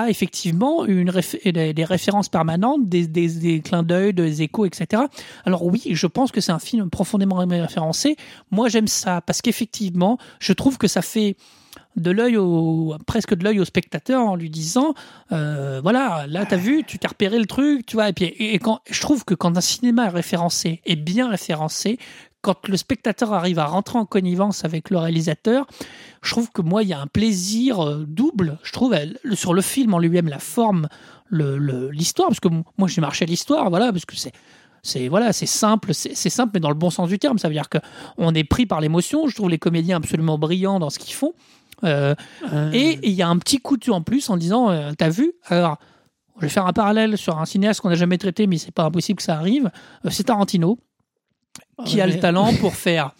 effectivement 0.07 0.85
une 0.85 1.09
réf- 1.09 1.51
des, 1.51 1.73
des 1.73 1.85
références 1.85 2.29
permanentes, 2.29 2.87
des, 2.87 3.61
clins 3.61 3.83
d'œil, 3.83 4.13
des 4.13 4.41
échos, 4.41 4.65
etc. 4.65 5.03
Alors 5.45 5.65
oui, 5.65 5.81
je 5.91 6.07
pense 6.07 6.31
que 6.31 6.41
c'est 6.41 6.51
un 6.51 6.59
film 6.59 6.89
profondément 6.89 7.35
référencé. 7.35 8.15
Moi, 8.51 8.69
j'aime 8.69 8.87
ça 8.87 9.21
parce 9.21 9.41
qu'effectivement, 9.41 10.17
je 10.39 10.53
trouve 10.53 10.77
que 10.77 10.87
ça 10.87 11.01
fait 11.01 11.35
de 11.95 12.11
l'œil 12.11 12.37
au 12.37 12.95
presque 13.05 13.35
de 13.35 13.43
l'œil 13.43 13.59
au 13.59 13.65
spectateur 13.65 14.21
en 14.21 14.35
lui 14.35 14.49
disant 14.49 14.95
euh, 15.31 15.79
voilà 15.81 16.25
là 16.27 16.45
t'as 16.45 16.57
vu 16.57 16.83
tu 16.83 16.97
t'es 16.97 17.07
repéré 17.07 17.37
le 17.37 17.45
truc 17.45 17.85
tu 17.85 17.95
vois 17.95 18.09
et 18.09 18.13
puis 18.13 18.25
et, 18.25 18.55
et 18.55 18.59
quand 18.59 18.79
je 18.89 18.99
trouve 18.99 19.25
que 19.25 19.35
quand 19.35 19.57
un 19.57 19.61
cinéma 19.61 20.05
est 20.05 20.09
référencé 20.09 20.81
est 20.85 20.95
bien 20.95 21.29
référencé 21.29 21.99
quand 22.43 22.67
le 22.67 22.77
spectateur 22.77 23.33
arrive 23.33 23.57
à 23.57 23.65
rentrer 23.65 23.97
en 23.97 24.05
connivence 24.05 24.63
avec 24.65 24.91
le 24.91 24.97
réalisateur 24.97 25.65
je 26.21 26.29
trouve 26.31 26.51
que 26.51 26.61
moi 26.61 26.83
il 26.83 26.89
y 26.89 26.93
a 26.93 26.99
un 27.01 27.07
plaisir 27.07 27.79
euh, 27.83 28.05
double 28.07 28.59
je 28.63 28.71
trouve 28.71 28.95
sur 29.33 29.53
le 29.55 29.61
film 29.61 29.93
en 29.95 29.99
lui-même 29.99 30.27
la 30.27 30.39
forme 30.39 30.87
le 31.29 31.57
le- 31.57 31.89
l'histoire 31.89 32.27
parce 32.27 32.39
que 32.39 32.49
moi 32.77 32.87
j'ai 32.87 33.01
marché 33.01 33.23
à 33.25 33.27
l'histoire 33.27 33.69
voilà 33.71 33.91
parce 33.91 34.05
que 34.05 34.15
c'est 34.15 34.33
c'est 34.85 35.07
voilà, 35.07 35.31
c'est 35.31 35.45
simple, 35.45 35.93
c'est 35.93 36.13
simple, 36.29 36.51
mais 36.55 36.59
dans 36.59 36.67
le 36.67 36.75
bon 36.75 36.89
sens 36.89 37.07
du 37.07 37.17
terme. 37.17 37.37
Ça 37.37 37.47
veut 37.47 37.53
dire 37.53 37.69
que 37.69 37.77
on 38.17 38.35
est 38.35 38.43
pris 38.43 38.65
par 38.65 38.81
l'émotion. 38.81 39.29
Je 39.29 39.33
trouve 39.35 39.49
les 39.49 39.57
comédiens 39.57 39.95
absolument 39.95 40.37
brillants 40.37 40.77
dans 40.77 40.89
ce 40.89 40.99
qu'ils 40.99 41.13
font. 41.13 41.31
Euh, 41.85 42.15
et 42.73 42.99
il 43.03 43.13
y 43.13 43.21
a 43.21 43.29
un 43.29 43.37
petit 43.37 43.59
coup 43.59 43.77
de 43.77 43.89
en 43.91 44.01
plus 44.01 44.29
en 44.29 44.35
disant, 44.35 44.71
euh, 44.71 44.91
t'as 44.97 45.07
vu? 45.07 45.31
Alors, 45.45 45.77
je 46.35 46.41
vais 46.41 46.49
faire 46.49 46.65
un 46.67 46.73
parallèle 46.73 47.17
sur 47.17 47.39
un 47.39 47.45
cinéaste 47.45 47.79
qu'on 47.79 47.87
n'a 47.87 47.95
jamais 47.95 48.17
traité, 48.17 48.45
mais 48.45 48.57
c'est 48.57 48.71
pas 48.73 48.83
impossible 48.83 49.19
que 49.19 49.23
ça 49.23 49.37
arrive. 49.37 49.71
Euh, 50.05 50.09
c'est 50.11 50.23
Tarantino 50.25 50.77
qui 51.85 52.01
a 52.01 52.07
le 52.07 52.19
talent 52.19 52.53
pour 52.59 52.75
faire 52.75 53.11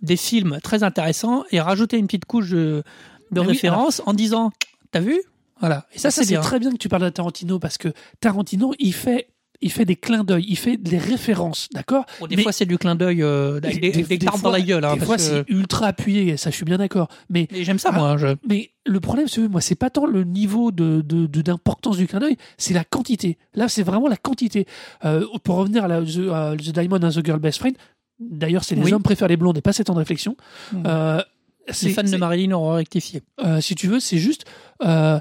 des 0.00 0.16
films 0.16 0.58
très 0.62 0.82
intéressants 0.82 1.44
et 1.50 1.60
rajouter 1.60 1.98
une 1.98 2.06
petite 2.06 2.24
couche 2.24 2.50
de, 2.50 2.84
oui, 3.32 3.40
référence 3.40 4.00
en 4.06 4.12
disant, 4.12 4.52
t'as 4.90 5.00
vu? 5.00 5.20
Voilà. 5.60 5.86
Et 5.92 5.98
ça, 5.98 6.10
ça, 6.10 6.22
c'est 6.22 6.28
c'est 6.28 6.34
bien. 6.34 6.40
très 6.40 6.60
bien 6.60 6.70
que 6.70 6.76
tu 6.76 6.88
parles 6.88 7.02
de 7.02 7.08
Tarantino 7.08 7.58
parce 7.58 7.78
que 7.78 7.88
Tarantino, 8.20 8.74
il 8.78 8.94
fait, 8.94 9.28
il 9.60 9.72
fait 9.72 9.84
des 9.84 9.96
clins 9.96 10.24
d'œil, 10.24 10.44
il 10.48 10.56
fait 10.56 10.76
des 10.76 10.98
références, 10.98 11.68
d'accord 11.72 12.04
Bon, 12.20 12.26
des 12.26 12.36
Mais- 12.36 12.42
fois, 12.42 12.52
c'est 12.52 12.66
du 12.66 12.78
clin 12.78 12.94
d'œil 12.94 13.22
euh, 13.22 13.58
avec 13.62 13.80
des, 13.80 13.90
des 14.04 14.18
tartes 14.18 14.40
dans 14.42 14.50
la 14.50 14.60
gueule. 14.60 14.84
hein, 14.84 14.92
des 14.94 14.98
parce 15.00 15.06
fois, 15.06 15.16
que- 15.16 15.22
c'est 15.22 15.44
ultra 15.52 15.86
appuyé, 15.88 16.36
ça, 16.36 16.50
je 16.50 16.56
suis 16.56 16.64
bien 16.64 16.78
d'accord. 16.78 17.08
Mais, 17.28 17.48
Mais 17.50 17.64
j'aime 17.64 17.78
ça, 17.78 17.90
Ah, 17.92 17.98
moi. 17.98 18.16
Je... 18.18 18.28
mais 18.48 18.70
le 18.86 19.00
problème, 19.00 19.26
c'est 19.28 19.46
moi, 19.48 19.60
c'est 19.60 19.74
pas 19.74 19.90
tant 19.90 20.06
le 20.06 20.24
niveau 20.24 20.70
de 20.70 21.00
d'importance 21.42 21.96
du 21.96 22.06
clin 22.06 22.20
d'œil, 22.20 22.36
c'est 22.56 22.74
la 22.74 22.84
quantité. 22.84 23.36
Là, 23.54 23.68
c'est 23.68 23.82
vraiment 23.82 24.08
la 24.08 24.16
quantité. 24.16 24.66
Euh, 25.04 25.24
pour 25.44 25.56
revenir 25.56 25.84
à, 25.84 25.88
la, 25.88 26.02
The, 26.02 26.28
à 26.32 26.54
The 26.56 26.70
Diamond 26.72 27.02
and 27.02 27.10
the 27.10 27.24
Girl 27.24 27.40
Best 27.40 27.58
Friend, 27.58 27.76
d'ailleurs, 28.20 28.64
c'est 28.64 28.74
les 28.76 28.82
Oui. 28.82 28.92
hommes 28.92 29.02
préfèrent 29.02 29.28
les 29.28 29.36
blondes 29.36 29.58
et 29.58 29.60
pas 29.60 29.72
7 29.72 29.90
ans 29.90 29.94
de 29.94 29.98
réflexion. 29.98 30.36
Hmm. 30.72 30.82
Euh, 30.86 31.22
Les 31.82 31.90
fans 31.90 32.02
de 32.02 32.16
Marilyn 32.16 32.52
auront 32.52 32.74
rectifié. 32.74 33.22
euh, 33.44 33.60
si 33.60 33.74
tu 33.74 33.86
veux, 33.86 34.00
c'est 34.00 34.18
juste 34.18 34.44
euh, 34.84 35.18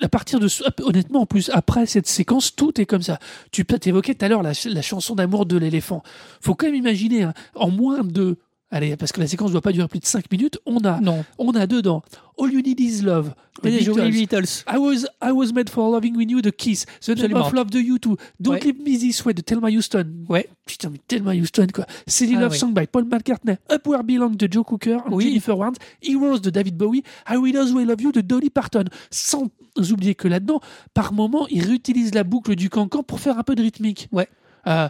à 0.00 0.08
partir 0.08 0.40
de 0.40 0.48
honnêtement 0.82 1.22
en 1.22 1.26
plus 1.26 1.50
après 1.52 1.86
cette 1.86 2.06
séquence 2.06 2.54
tout 2.54 2.80
est 2.80 2.86
comme 2.86 3.02
ça. 3.02 3.18
Tu 3.52 3.64
t'évoquer 3.78 4.14
tout 4.14 4.24
à 4.24 4.28
l'heure 4.28 4.42
la 4.42 4.82
chanson 4.82 5.14
d'amour 5.14 5.46
de 5.46 5.56
l'éléphant. 5.56 6.02
Faut 6.40 6.54
quand 6.54 6.66
même 6.66 6.74
imaginer 6.74 7.24
hein, 7.24 7.34
en 7.54 7.70
moins 7.70 8.02
de 8.04 8.36
Allez, 8.70 8.96
parce 8.96 9.12
que 9.12 9.20
la 9.20 9.28
séquence 9.28 9.48
ne 9.48 9.52
doit 9.52 9.60
pas 9.60 9.70
durer 9.70 9.86
plus 9.86 10.00
de 10.00 10.04
5 10.06 10.28
minutes. 10.32 10.58
On 10.66 10.78
a, 10.84 10.98
Non. 11.00 11.24
on 11.38 11.52
a 11.54 11.64
dedans 11.66 12.02
All 12.36 12.52
You 12.52 12.60
Need 12.60 12.80
Is 12.80 13.02
Love. 13.02 13.32
The 13.62 13.66
Les 13.66 13.78
Beatles. 13.84 14.10
Beatles. 14.10 14.64
I 14.68 14.78
was, 14.78 15.06
I 15.22 15.30
was 15.30 15.52
made 15.54 15.70
for 15.70 15.88
loving 15.92 16.16
with 16.16 16.28
you, 16.28 16.40
The 16.42 16.50
Kiss. 16.50 16.84
The 17.02 17.10
Name 17.10 17.36
Absolument. 17.36 17.40
of 17.46 17.52
Love, 17.52 17.70
The 17.70 17.76
U2. 17.76 18.16
Don't 18.40 18.54
Ouais. 18.54 18.60
Leave 18.60 18.80
Me 18.80 18.98
This 18.98 19.24
Way, 19.24 19.34
de 19.34 19.42
Thelma 19.42 19.68
Houston. 19.70 20.04
Ouais. 20.28 20.48
Putain, 20.66 20.90
mais 20.90 20.98
Thelma 21.06 21.34
Houston, 21.36 21.68
quoi. 21.72 21.86
Silly 22.08 22.34
Ah, 22.36 22.40
Love 22.40 22.52
oui. 22.52 22.58
Song 22.58 22.72
by 22.74 22.86
Paul 22.88 23.04
McCartney. 23.04 23.52
Up 23.70 23.86
Where 23.86 24.02
Belong 24.02 24.30
de 24.30 24.48
Joe 24.50 24.64
Cooker. 24.64 24.98
Oui. 25.08 25.26
Jennifer 25.26 25.56
Warnes. 25.56 25.76
Heroes 26.02 26.40
de 26.40 26.50
David 26.50 26.76
Bowie. 26.76 27.04
I 27.30 27.36
Will 27.36 27.56
Always 27.56 27.84
Love 27.84 28.00
You 28.02 28.10
de 28.10 28.22
Dolly 28.22 28.50
Parton. 28.50 28.84
Sans 29.12 29.48
oublier 29.92 30.16
que 30.16 30.26
là-dedans, 30.26 30.60
par 30.94 31.12
moment, 31.12 31.46
il 31.48 31.64
réutilise 31.64 32.12
la 32.12 32.24
boucle 32.24 32.56
du 32.56 32.70
cancan 32.70 33.04
pour 33.04 33.20
faire 33.20 33.38
un 33.38 33.44
peu 33.44 33.54
de 33.54 33.62
rythmique. 33.62 34.08
Ouais. 34.10 34.28
Euh, 34.66 34.88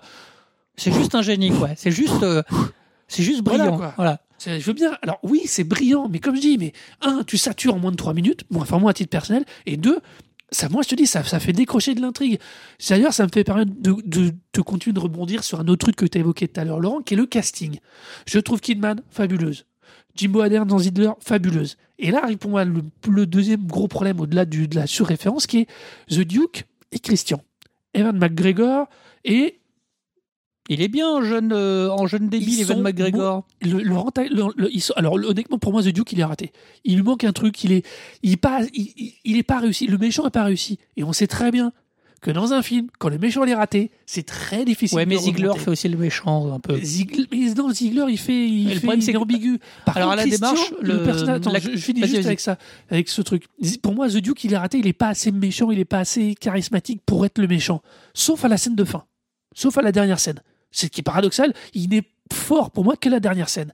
C'est 0.76 0.92
juste 0.92 1.14
un 1.14 1.22
génie, 1.22 1.50
quoi. 1.50 1.70
C'est 1.76 1.90
juste, 1.90 2.22
euh, 2.22 2.42
c'est 3.14 3.22
juste 3.22 3.42
Voilà, 3.44 3.64
brillant. 3.64 3.76
quoi. 3.78 3.92
Voilà. 3.96 4.20
C'est- 4.38 4.60
Je 4.60 4.66
veux 4.66 4.72
bien. 4.72 4.96
Alors 5.02 5.18
oui, 5.22 5.42
c'est 5.46 5.64
brillant, 5.64 6.08
mais 6.10 6.18
comme 6.18 6.36
je 6.36 6.40
dis, 6.40 6.58
mais 6.58 6.72
un, 7.00 7.22
tu 7.24 7.38
satures 7.38 7.74
en 7.74 7.78
moins 7.78 7.90
de 7.92 7.96
3 7.96 8.14
minutes, 8.14 8.42
bon, 8.50 8.60
enfin 8.60 8.78
moi 8.78 8.90
à 8.90 8.94
titre 8.94 9.10
personnel, 9.10 9.44
et 9.66 9.76
deux, 9.76 10.00
ça, 10.50 10.68
moi 10.68 10.82
je 10.82 10.88
te 10.88 10.94
dis, 10.94 11.06
ça, 11.06 11.24
ça 11.24 11.40
fait 11.40 11.52
décrocher 11.52 11.94
de 11.94 12.00
l'intrigue. 12.00 12.38
D'ailleurs, 12.88 13.12
ça 13.14 13.24
me 13.24 13.30
fait 13.32 13.44
permettre 13.44 13.72
de, 13.76 13.94
de, 14.04 14.32
de 14.52 14.60
continuer 14.60 14.92
de 14.92 15.00
rebondir 15.00 15.42
sur 15.44 15.60
un 15.60 15.66
autre 15.68 15.84
truc 15.86 15.96
que 15.96 16.04
tu 16.06 16.18
as 16.18 16.20
évoqué 16.20 16.46
tout 16.48 16.60
à 16.60 16.64
l'heure, 16.64 16.78
Laurent, 16.80 17.00
qui 17.00 17.14
est 17.14 17.16
le 17.16 17.26
casting. 17.26 17.78
Je 18.26 18.38
trouve 18.38 18.60
Kidman 18.60 19.00
fabuleuse. 19.10 19.64
Jimbo 20.16 20.42
Adern 20.42 20.66
dans 20.68 20.78
Zidler, 20.78 21.10
fabuleuse. 21.20 21.76
Et 21.98 22.10
là 22.12 22.22
pour 22.38 22.50
moi 22.50 22.64
le, 22.64 22.82
le 23.08 23.26
deuxième 23.26 23.66
gros 23.66 23.88
problème 23.88 24.20
au-delà 24.20 24.44
de 24.44 24.68
la 24.74 24.86
surréférence, 24.86 25.46
qui 25.48 25.60
est 25.60 25.66
The 26.08 26.20
Duke 26.20 26.66
et 26.92 26.98
Christian. 27.00 27.40
Evan 27.94 28.16
McGregor 28.16 28.86
et 29.24 29.58
Il 30.70 30.80
est 30.80 30.88
bien 30.88 31.08
en 31.08 31.22
jeune, 31.22 31.52
euh, 31.52 31.90
en 31.90 32.06
jeune 32.06 32.28
débile, 32.30 32.60
Evan 32.60 32.80
McGregor. 32.80 33.46
le, 33.62 33.82
le 33.82 33.96
renta- 33.96 34.24
le- 34.26 34.52
le- 34.56 34.70
ils 34.74 34.80
sont- 34.80 34.94
alors 34.96 35.14
honnêtement 35.14 35.58
pour 35.58 35.72
moi 35.72 35.82
The 35.82 35.88
Duke 35.88 36.12
il 36.12 36.20
est 36.20 36.24
raté 36.24 36.52
il 36.84 36.96
lui 36.96 37.02
manque 37.02 37.24
un 37.24 37.32
truc 37.32 37.62
il 37.64 37.72
est 37.72 37.84
il 38.22 38.32
est 38.32 38.36
pas 38.38 38.60
il, 38.72 39.36
est 39.36 39.42
pas 39.42 39.58
réussi 39.58 39.86
le 39.86 39.98
méchant 39.98 40.26
est 40.26 40.30
pas 40.30 40.44
réussi 40.44 40.78
et 40.96 41.04
on 41.04 41.12
sait 41.12 41.26
très 41.26 41.50
bien 41.50 41.72
que 42.22 42.30
dans 42.30 42.54
un 42.54 42.62
film 42.62 42.86
quand 42.98 43.10
le 43.10 43.18
méchant 43.18 43.44
est 43.44 43.54
raté 43.54 43.90
c'est 44.06 44.22
très 44.24 44.64
difficile 44.64 44.96
Ouais, 44.96 45.04
mais 45.04 45.18
Ziegler 45.18 45.50
fait 45.58 45.70
aussi 45.70 45.86
le 45.90 45.98
méchant, 45.98 46.50
un 46.54 46.60
peu. 46.60 46.78
Ziegler, 46.80 47.26
mais 47.30 47.52
non, 47.52 47.70
Ziegler, 47.70 48.06
il 48.08 48.16
fait, 48.16 48.48
il 48.48 48.64
Mais 48.68 48.70
le 48.70 48.80
fait- 48.80 48.86
problème, 48.86 49.00
c'est 49.02 49.16
ambigu. 49.16 49.58
Par 49.84 49.98
Alors, 49.98 50.10
contre, 50.12 50.22
à 50.22 50.24
la 50.24 50.28
Christian, 50.30 50.50
démarche, 50.52 50.72
le, 50.80 50.92
le- 50.94 51.02
personnage, 51.02 51.36
attends, 51.36 51.52
la- 51.52 51.58
je, 51.58 51.72
je 51.72 51.76
finis 51.76 52.00
juste 52.06 52.24
avec 52.24 52.40
ça, 52.40 52.56
avec 52.90 53.10
ce 53.10 53.20
truc. 53.20 53.44
Pour 53.82 53.94
moi, 53.94 54.08
The 54.08 54.16
Duke, 54.16 54.42
il 54.44 54.54
est 54.54 54.56
raté, 54.56 54.78
il 54.78 54.86
est 54.86 54.94
pas 54.94 55.08
assez 55.08 55.32
méchant, 55.32 55.70
il 55.70 55.78
est 55.78 55.84
pas 55.84 55.98
assez 55.98 56.34
charismatique 56.34 57.02
pour 57.04 57.26
être 57.26 57.36
le 57.38 57.46
méchant. 57.46 57.82
Sauf 58.14 58.42
à 58.46 58.48
la 58.48 58.56
scène 58.56 58.74
de 58.74 58.84
fin. 58.84 59.04
Sauf 59.54 59.76
à 59.76 59.82
la 59.82 59.92
dernière 59.92 60.18
scène. 60.18 60.40
Ce 60.74 60.86
qui 60.86 61.00
est 61.00 61.04
paradoxal, 61.04 61.54
il 61.72 61.88
n'est 61.88 62.02
fort 62.32 62.70
pour 62.70 62.84
moi 62.84 62.96
que 62.96 63.08
la 63.08 63.20
dernière 63.20 63.48
scène. 63.48 63.72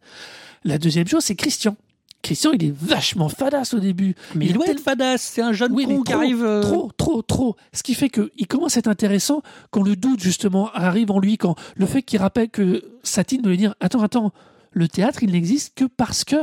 La 0.65 0.79
deuxième 0.79 1.09
chose, 1.09 1.25
c'est 1.25 1.35
Christian. 1.35 1.77
Christian, 2.23 2.53
il 2.53 2.63
est 2.63 2.75
vachement 2.77 3.31
fadasse 3.31 3.73
au 3.73 3.79
début. 3.79 4.15
Mais 4.35 4.45
il 4.47 4.53
doit 4.53 4.67
tel- 4.67 4.77
être 4.77 4.83
fadasse. 4.83 5.23
C'est 5.23 5.41
un 5.41 5.55
jeune 5.55 5.73
oui, 5.73 5.87
mais 5.87 5.95
con 5.97 6.03
trop, 6.03 6.05
qui 6.05 6.13
arrive. 6.13 6.45
euh, 6.45 6.61
trop, 6.61 6.91
trop, 6.99 7.23
trop. 7.23 7.57
Ce 7.73 7.83
qui 7.83 7.95
fait 7.95 8.11
qu'il 8.11 8.47
commence 8.47 8.77
à 8.77 8.81
être 8.81 8.89
intéressant 8.89 9.41
quand 9.71 9.83
le 9.83 9.97
doute, 9.97 10.21
justement, 10.21 10.71
arrive 10.75 11.11
en 11.11 11.19
lui, 11.19 11.39
quand 11.39 11.55
le 11.77 11.87
fait 11.87 12.03
qu'il 12.03 12.21
rappelle 12.21 12.51
que 12.51 12.85
Satine 13.03 13.41
veut 13.43 13.51
lui 13.51 13.57
dire 13.57 13.75
Attends, 13.81 14.03
attends, 14.03 14.33
le 14.73 14.87
théâtre, 14.87 15.23
il 15.23 15.33
n'existe 15.33 15.73
que 15.75 15.85
parce 15.87 16.25
que 16.25 16.37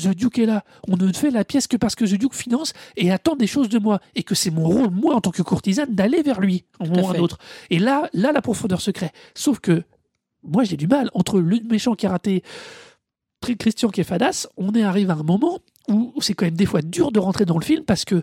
The 0.00 0.08
Duke 0.14 0.38
est 0.38 0.46
là. 0.46 0.64
On 0.88 0.96
ne 0.96 1.12
fait 1.12 1.30
la 1.30 1.44
pièce 1.44 1.66
que 1.66 1.76
parce 1.76 1.94
que 1.94 2.04
The 2.04 2.14
Duke 2.18 2.34
finance 2.34 2.72
et 2.96 3.10
attend 3.10 3.36
des 3.36 3.46
choses 3.46 3.68
de 3.68 3.78
moi. 3.78 4.00
Et 4.14 4.22
que 4.22 4.34
c'est 4.34 4.50
mon 4.50 4.64
rôle, 4.64 4.90
moi, 4.90 5.14
en 5.14 5.20
tant 5.20 5.30
que 5.30 5.42
courtisane, 5.42 5.94
d'aller 5.94 6.22
vers 6.22 6.40
lui, 6.40 6.64
à 6.80 6.84
un 6.84 6.88
moment 6.88 7.08
ou 7.08 7.10
un 7.10 7.14
autre. 7.20 7.38
Et 7.70 7.78
là, 7.78 8.08
là, 8.12 8.32
la 8.32 8.40
profondeur 8.42 8.80
secret. 8.80 9.12
Sauf 9.34 9.58
que 9.60 9.82
moi, 10.42 10.64
j'ai 10.64 10.76
du 10.76 10.86
mal. 10.86 11.10
Entre 11.14 11.40
le 11.40 11.60
méchant 11.68 11.94
qui 11.94 12.06
a 12.06 12.10
raté 12.10 12.42
Christian 13.58 13.88
qui 13.88 14.00
est 14.00 14.04
fadasse, 14.04 14.48
on 14.56 14.72
est 14.72 14.82
arrivé 14.82 15.10
à 15.10 15.14
un 15.14 15.22
moment 15.22 15.58
où 15.88 16.12
c'est 16.20 16.34
quand 16.34 16.44
même 16.44 16.54
des 16.56 16.66
fois 16.66 16.82
dur 16.82 17.12
de 17.12 17.18
rentrer 17.18 17.44
dans 17.44 17.56
le 17.58 17.64
film 17.64 17.84
parce 17.84 18.04
que 18.04 18.22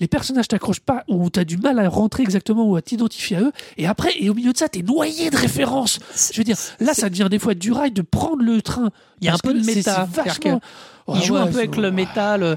les 0.00 0.08
personnages 0.08 0.48
t'accrochent 0.48 0.80
pas, 0.80 1.04
ou 1.06 1.30
tu 1.30 1.38
as 1.38 1.44
du 1.44 1.56
mal 1.56 1.78
à 1.78 1.88
rentrer 1.88 2.24
exactement 2.24 2.64
ou 2.68 2.74
à 2.74 2.82
t'identifier 2.82 3.36
à 3.36 3.40
eux, 3.42 3.52
et 3.76 3.86
après, 3.86 4.10
et 4.18 4.28
au 4.28 4.34
milieu 4.34 4.52
de 4.52 4.58
ça, 4.58 4.68
t'es 4.68 4.82
noyé 4.82 5.30
de 5.30 5.36
références. 5.36 6.00
Je 6.32 6.38
veux 6.38 6.42
dire, 6.44 6.56
là, 6.80 6.94
ça 6.94 7.08
devient 7.08 7.28
des 7.30 7.38
fois 7.38 7.54
du 7.54 7.70
rail 7.70 7.92
de 7.92 8.02
prendre 8.02 8.42
le 8.42 8.60
train. 8.60 8.90
Il 9.20 9.26
y 9.26 9.28
a 9.28 9.34
un 9.34 9.38
peu 9.38 9.52
que 9.52 9.58
de 9.58 9.64
méta. 9.64 10.08
vachement- 10.24 10.60
Il 11.08 11.14
Ah 11.16 11.20
joue 11.20 11.36
un 11.36 11.46
peu 11.46 11.58
avec 11.58 11.76
le 11.76 11.90
métal. 11.90 12.42
euh, 12.42 12.54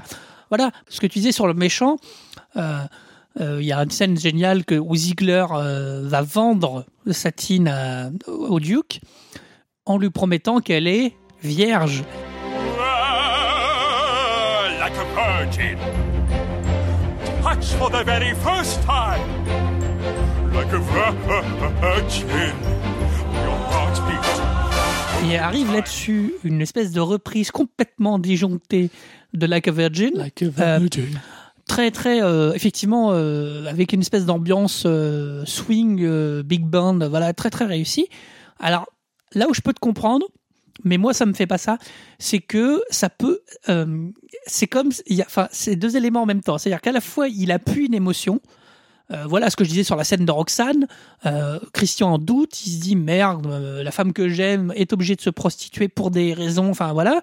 Voilà, 0.50 0.70
ce 0.88 1.00
que 1.00 1.06
tu 1.06 1.18
disais 1.18 1.32
sur 1.32 1.46
le 1.46 1.54
méchant. 1.54 1.96
euh, 2.56 2.78
euh, 3.40 3.58
Il 3.60 3.66
y 3.66 3.72
a 3.72 3.78
une 3.82 3.90
scène 3.90 4.18
géniale 4.18 4.64
que, 4.64 4.74
où 4.74 4.94
Ziegler 4.96 5.44
euh, 5.52 6.02
va 6.04 6.22
vendre 6.22 6.84
Satine 7.10 7.68
à- 7.68 8.10
au 8.26 8.58
Duke 8.60 9.00
en 9.86 9.98
lui 9.98 10.10
promettant 10.10 10.60
qu'elle 10.60 10.86
est 10.86 11.14
vierge. 11.42 12.02
Ah, 12.80 14.68
like 14.80 14.92
a 14.98 15.04
virgin. 15.44 15.78
Touch 17.42 17.66
for 17.78 17.90
the 17.90 18.04
very 18.04 18.34
first 18.44 18.80
time. 18.84 19.22
Like 20.54 20.72
a 20.72 20.78
virgin. 21.80 22.54
Et 25.26 25.36
arrive 25.36 25.72
là-dessus 25.72 26.32
une 26.44 26.60
espèce 26.60 26.92
de 26.92 27.00
reprise 27.00 27.50
complètement 27.50 28.18
disjonctée 28.18 28.90
de 29.34 29.46
Like 29.46 29.68
a 29.68 29.72
Virgin. 29.72 30.10
Like 30.14 30.42
a 30.42 30.46
Euh, 30.60 30.88
très 31.66 31.90
très 31.90 32.22
euh, 32.22 32.52
effectivement 32.54 33.10
euh, 33.12 33.66
avec 33.66 33.92
une 33.92 34.00
espèce 34.00 34.24
d'ambiance 34.24 34.86
swing 35.44 36.42
big 36.42 36.64
band 36.64 37.08
voilà 37.08 37.32
très 37.34 37.50
très 37.50 37.66
réussi. 37.66 38.08
Alors 38.60 38.86
là 39.34 39.48
où 39.48 39.54
je 39.54 39.60
peux 39.60 39.72
te 39.72 39.80
comprendre 39.80 40.26
mais 40.84 40.96
moi 40.96 41.12
ça 41.12 41.26
me 41.26 41.32
fait 41.32 41.46
pas 41.46 41.58
ça 41.58 41.78
c'est 42.18 42.40
que 42.40 42.80
ça 42.90 43.10
peut 43.10 43.40
c'est 44.46 44.66
comme 44.66 44.90
il 45.06 45.16
y 45.16 45.22
a 45.22 45.26
enfin 45.26 45.48
c'est 45.50 45.76
deux 45.76 45.96
éléments 45.96 46.22
en 46.22 46.26
même 46.26 46.42
temps. 46.42 46.58
C'est 46.58 46.70
à 46.70 46.72
dire 46.72 46.80
qu'à 46.80 46.92
la 46.92 47.00
fois 47.00 47.28
il 47.28 47.50
appuie 47.50 47.86
une 47.86 47.94
émotion 47.94 48.40
euh, 49.10 49.24
voilà 49.26 49.48
ce 49.50 49.56
que 49.56 49.64
je 49.64 49.70
disais 49.70 49.84
sur 49.84 49.96
la 49.96 50.04
scène 50.04 50.24
de 50.26 50.30
Roxane. 50.32 50.86
Euh, 51.26 51.58
Christian 51.72 52.12
en 52.14 52.18
doute, 52.18 52.64
il 52.66 52.70
se 52.70 52.80
dit 52.80 52.96
merde, 52.96 53.46
euh, 53.46 53.82
la 53.82 53.90
femme 53.90 54.12
que 54.12 54.28
j'aime 54.28 54.72
est 54.76 54.92
obligée 54.92 55.16
de 55.16 55.20
se 55.20 55.30
prostituer 55.30 55.88
pour 55.88 56.10
des 56.10 56.34
raisons, 56.34 56.70
enfin 56.70 56.92
voilà. 56.92 57.20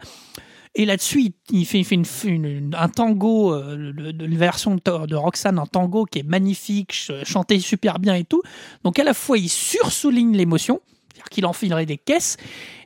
Et 0.77 0.85
là-dessus, 0.85 1.31
il- 1.51 1.65
fait, 1.65 1.79
il 1.79 1.85
fait 1.85 2.27
une- 2.27 2.75
un 2.77 2.89
tango, 2.89 3.53
une 3.55 4.35
version 4.37 4.75
de, 4.75 5.15
Roxane 5.15 5.57
en 5.57 5.65
tango 5.67 6.03
qui 6.05 6.19
est 6.19 6.23
magnifique, 6.23 6.91
ch- 6.91 7.23
chanté 7.23 7.59
super 7.61 7.97
bien 7.99 8.15
et 8.15 8.25
tout. 8.25 8.41
Donc 8.83 8.99
à 8.99 9.05
la 9.05 9.13
fois, 9.13 9.37
il 9.37 9.47
sursouligne 9.47 10.35
l'émotion, 10.35 10.81
c'est-à-dire 11.13 11.29
qu'il 11.29 11.45
enfilerait 11.45 11.85
des 11.85 11.97
caisses, 11.97 12.35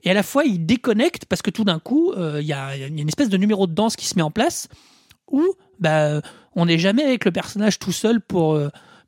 et 0.04 0.12
à 0.12 0.14
la 0.14 0.22
fois, 0.22 0.44
il 0.44 0.68
déconnecte 0.68 1.26
parce 1.26 1.42
que 1.42 1.50
tout 1.50 1.64
d'un 1.64 1.80
coup, 1.80 2.14
il 2.16 2.46
y, 2.46 2.54
a, 2.54 2.78
y 2.78 2.84
a 2.84 2.88
une 2.88 3.08
espèce 3.08 3.30
de 3.30 3.38
numéro 3.38 3.66
de 3.66 3.74
danse 3.74 3.96
qui 3.96 4.06
se 4.06 4.16
met 4.16 4.22
en 4.22 4.30
place 4.32 4.68
où 5.32 5.44
bah, 5.80 6.22
on 6.56 6.66
n'est 6.68 6.78
jamais 6.78 7.04
avec 7.04 7.26
le 7.26 7.32
personnage 7.32 7.80
tout 7.80 7.92
seul 7.92 8.22
pour, 8.22 8.60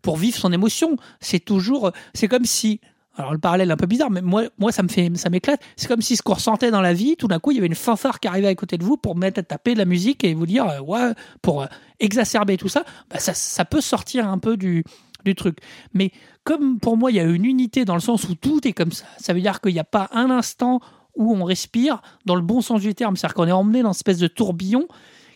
pour 0.02 0.18
vivre 0.18 0.38
son 0.38 0.52
émotion. 0.52 0.98
C'est 1.20 1.40
toujours, 1.40 1.92
c'est 2.14 2.28
comme 2.28 2.46
si, 2.46 2.80
alors 3.16 3.34
le 3.34 3.40
parallèle 3.40 3.70
est 3.70 3.74
un 3.74 3.78
peu 3.78 3.88
bizarre, 3.88 4.12
mais 4.12 4.22
moi, 4.22 4.44
moi 4.58 4.72
ça 4.72 4.84
me 4.84 4.88
fait, 4.88 5.12
ça 5.16 5.30
m'éclate. 5.30 5.62
C'est 5.76 5.88
comme 5.88 6.02
si 6.02 6.16
ce 6.16 6.22
qu'on 6.22 6.34
ressentait 6.34 6.72
dans 6.72 6.82
la 6.82 6.94
vie, 6.94 7.16
tout 7.18 7.28
d'un 7.28 7.40
coup, 7.40 7.52
il 7.52 7.56
y 7.56 7.58
avait 7.58 7.68
une 7.68 7.76
fanfare 7.76 8.20
qui 8.20 8.28
arrivait 8.28 8.48
à 8.48 8.56
côté 8.56 8.78
de 8.78 8.84
vous 8.84 8.98
pour 8.98 9.16
mettre 9.16 9.40
à 9.40 9.44
taper 9.44 9.74
de 9.74 9.80
la 9.80 9.86
musique 9.86 10.24
et 10.24 10.34
vous 10.34 10.46
dire, 10.46 10.68
euh, 10.68 10.80
ouais, 10.80 11.14
pour 11.42 11.64
euh, 11.64 11.68
exacerber 12.00 12.58
tout 12.58 12.70
ça, 12.70 12.84
bah, 13.10 13.20
ça, 13.20 13.34
ça 13.34 13.66
peut 13.66 13.82
sortir 13.82 14.28
un 14.28 14.38
peu 14.38 14.58
du, 14.58 14.84
du 15.26 15.36
truc. 15.36 15.58
Mais 15.94 16.12
comme 16.44 16.80
pour 16.80 16.98
moi, 16.98 17.12
il 17.12 17.18
y 17.18 17.20
a 17.20 17.24
une 17.24 17.46
unité 17.46 17.86
dans 17.86 17.96
le 17.96 18.02
sens 18.02 18.28
où 18.30 18.36
tout 18.36 18.68
est 18.68 18.74
comme 18.74 18.92
ça, 18.92 19.06
ça 19.18 19.34
veut 19.34 19.42
dire 19.42 19.62
qu'il 19.62 19.74
n'y 19.74 19.80
a 19.80 19.86
pas 19.86 20.10
un 20.14 20.30
instant 20.30 20.80
où 21.16 21.36
on 21.36 21.44
respire 21.44 22.02
dans 22.26 22.36
le 22.36 22.42
bon 22.42 22.62
sens 22.62 22.82
du 22.82 22.96
terme, 22.96 23.16
c'est-à-dire 23.16 23.36
qu'on 23.36 23.48
est 23.48 23.52
emmené 23.52 23.82
dans 23.82 23.90
une 23.90 23.96
espèce 23.96 24.20
de 24.20 24.28
tourbillon 24.28 24.88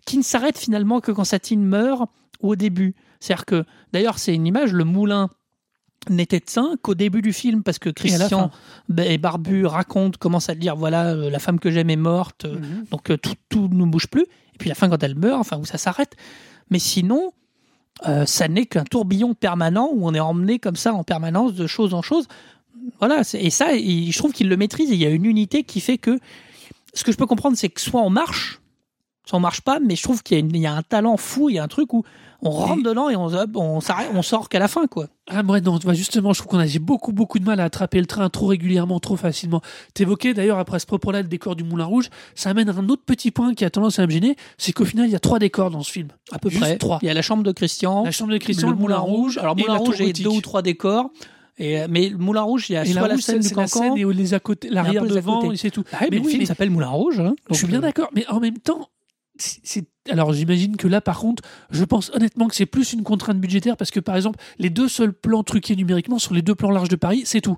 qui 0.06 0.18
ne 0.18 0.24
s'arrête 0.24 0.58
finalement 0.58 1.02
que 1.02 1.12
quand 1.12 1.24
Satine 1.24 1.64
meurt 1.64 2.10
au 2.40 2.56
début. 2.56 2.96
C'est-à-dire 3.26 3.46
que, 3.46 3.66
d'ailleurs, 3.92 4.20
c'est 4.20 4.36
une 4.36 4.46
image, 4.46 4.72
le 4.72 4.84
moulin 4.84 5.30
n'était 6.10 6.40
de 6.40 6.48
saint 6.48 6.76
qu'au 6.84 6.94
début 6.94 7.24
du 7.24 7.34
film, 7.34 7.64
parce 7.64 7.80
que 7.80 7.90
Christian 7.90 8.52
ben, 8.90 9.10
et 9.12 9.18
Barbu 9.18 9.66
racontent, 9.66 10.18
commencent 10.20 10.50
à 10.50 10.56
dire, 10.56 10.76
voilà, 10.76 11.08
euh, 11.14 11.32
la 11.32 11.40
femme 11.40 11.60
que 11.60 11.72
j'aime 11.72 11.90
est 11.90 11.96
morte, 11.96 12.46
euh, 12.46 12.60
Mhm. 12.60 12.86
donc 12.92 13.10
euh, 13.10 13.18
tout, 13.18 13.34
tout 13.50 13.68
ne 13.72 13.86
bouge 13.86 14.08
plus. 14.08 14.22
Et 14.22 14.58
puis 14.60 14.70
la 14.70 14.76
fin, 14.76 14.88
quand 14.90 15.02
elle 15.02 15.16
meurt, 15.16 15.40
enfin, 15.40 15.58
où 15.58 15.66
ça 15.66 15.80
s'arrête. 15.80 16.16
Mais 16.70 16.80
sinon, 16.80 17.32
ça 18.26 18.48
n'est 18.50 18.66
qu'un 18.66 18.84
tourbillon 18.84 19.34
permanent 19.34 19.90
où 19.94 20.06
on 20.06 20.14
est 20.14 20.20
emmené 20.20 20.60
comme 20.60 20.76
ça 20.76 20.94
en 20.94 21.04
permanence 21.04 21.54
de 21.54 21.66
chose 21.66 21.94
en 21.94 22.02
chose. 22.02 22.28
Voilà, 23.00 23.22
et 23.34 23.50
ça, 23.50 23.76
je 23.76 24.18
trouve 24.18 24.34
qu'il 24.34 24.50
le 24.50 24.58
maîtrise. 24.58 24.90
Il 24.92 24.98
y 24.98 25.06
a 25.06 25.10
une 25.10 25.26
unité 25.26 25.64
qui 25.64 25.80
fait 25.80 25.98
que 25.98 26.20
ce 26.94 27.04
que 27.04 27.12
je 27.12 27.18
peux 27.18 27.26
comprendre, 27.26 27.58
c'est 27.58 27.70
que 27.70 27.80
soit 27.82 28.02
on 28.02 28.10
marche, 28.10 28.60
soit 29.26 29.38
on 29.38 29.42
marche 29.42 29.62
pas, 29.62 29.80
mais 29.80 29.96
je 29.96 30.04
trouve 30.04 30.24
qu'il 30.24 30.56
y, 30.56 30.60
y 30.60 30.68
a 30.68 30.74
un 30.74 30.84
talent 30.84 31.18
fou, 31.18 31.50
il 31.50 31.56
y 31.56 31.60
a 31.60 31.64
un 31.64 31.68
truc 31.70 31.94
où 31.94 32.04
on 32.42 32.50
rentre 32.50 32.84
dedans 32.84 33.10
et 33.10 33.16
on, 33.16 34.22
sort 34.22 34.50
qu'à 34.50 34.60
la 34.60 34.68
fin, 34.68 34.88
quoi. 34.88 35.08
Ah, 35.28 35.42
moi, 35.44 35.60
non, 35.62 35.80
tu 35.80 35.86
vois, 35.86 35.94
justement, 35.94 36.34
je 36.34 36.40
trouve 36.40 36.52
qu'on 36.52 36.60
a 36.60 36.80
beaucoup, 36.80 37.12
beaucoup 37.12 37.40
de 37.40 37.46
mal 37.46 37.60
à 37.60 37.64
attraper 37.66 38.00
le 38.00 38.06
train 38.06 38.30
trop 38.30 38.48
régulièrement, 38.48 39.00
trop 39.00 39.16
facilement. 39.16 39.62
T'évoquais 39.94 40.34
d'ailleurs, 40.34 40.60
après 40.60 40.80
ce 40.80 40.86
propos-là, 40.86 41.22
le 41.22 41.28
décor 41.28 41.56
du 41.56 41.64
Moulin 41.64 41.86
Rouge. 41.86 42.10
Ça 42.36 42.50
amène 42.52 42.70
à 42.70 42.74
un 42.74 42.90
autre 42.90 43.04
petit 43.06 43.32
point 43.32 43.54
qui 43.54 43.66
a 43.66 43.70
tendance 43.70 44.00
à 44.00 44.06
me 44.06 44.12
gêner, 44.12 44.36
c'est 44.58 44.72
qu'au 44.74 44.86
final, 44.86 45.08
il 45.08 45.12
y 45.12 45.16
a 45.16 45.20
trois 45.20 45.40
décors 45.40 45.72
dans 45.72 45.82
ce 45.82 45.92
film. 45.92 46.10
À 46.32 46.40
peu 46.40 46.50
Juste 46.50 46.62
près. 46.62 46.78
trois. 46.78 47.00
Il 47.02 47.08
y 47.08 47.10
a 47.10 47.14
la 47.14 47.22
chambre 47.22 47.44
de 47.44 47.52
Christian, 47.52 48.04
La 48.04 48.12
chambre 48.12 48.32
de 48.34 48.38
Christian, 48.38 48.70
le 48.70 48.76
Moulin 48.76 48.98
Rouge. 48.98 49.38
Alors, 49.38 49.56
et 49.58 49.62
Moulin 49.62 49.78
Rouge, 49.78 49.96
il 50.00 50.08
y 50.08 50.10
a 50.10 50.14
deux 50.24 50.30
ou 50.36 50.42
trois 50.42 50.62
décors. 50.62 51.10
Et, 51.58 51.80
euh, 51.80 51.88
mais 51.90 52.10
le 52.10 52.18
Moulin 52.18 52.42
Rouge, 52.42 52.70
il 52.70 52.74
y 52.74 52.76
a 52.76 52.84
Et 52.84 52.92
soit 52.92 53.08
la 53.08 53.14
rouge, 53.14 53.24
scène 53.24 53.40
du 53.40 53.48
c'est 53.48 53.56
la 53.56 53.64
cancan. 53.64 53.80
scène 53.96 53.98
et 53.98 54.14
les 54.14 54.34
à 54.34 54.40
côté, 54.40 54.70
l'arrière 54.70 55.06
devant, 55.06 55.52
et 55.52 55.56
c'est 55.58 55.72
tout. 55.72 55.84
Ah 55.94 56.00
oui, 56.02 56.08
mais 56.12 56.18
le 56.18 56.24
mais- 56.24 56.30
film 56.30 56.40
mais- 56.42 56.46
s'appelle 56.46 56.70
Moulin 56.70 56.90
Rouge. 56.90 57.20
hein. 57.22 57.34
je 57.50 57.56
suis 57.56 57.68
bien 57.68 57.78
euh, 57.78 57.82
d'accord, 57.82 58.10
mais 58.14 58.28
en 58.28 58.42
même 58.42 58.58
temps, 58.58 58.90
c'est- 59.38 59.88
alors 60.10 60.34
j'imagine 60.34 60.78
que 60.78 60.88
là, 60.88 61.02
par 61.02 61.20
contre, 61.20 61.44
je 61.72 61.84
pense 61.84 62.12
honnêtement 62.14 62.48
que 62.48 62.56
c'est 62.56 62.66
plus 62.66 62.94
une 62.94 63.04
contrainte 63.04 63.40
budgétaire 63.40 63.78
parce 63.78 63.92
que, 63.92 64.00
par 64.00 64.16
exemple, 64.16 64.40
les 64.60 64.70
deux 64.70 64.88
seuls 64.88 65.14
plans 65.14 65.44
truqués 65.44 65.76
numériquement 65.76 66.20
sur 66.20 66.34
les 66.34 66.42
deux 66.42 66.56
plans 66.56 66.72
larges 66.72 66.90
de 66.90 66.96
Paris, 66.96 67.24
c'est 67.26 67.42
tout. 67.42 67.58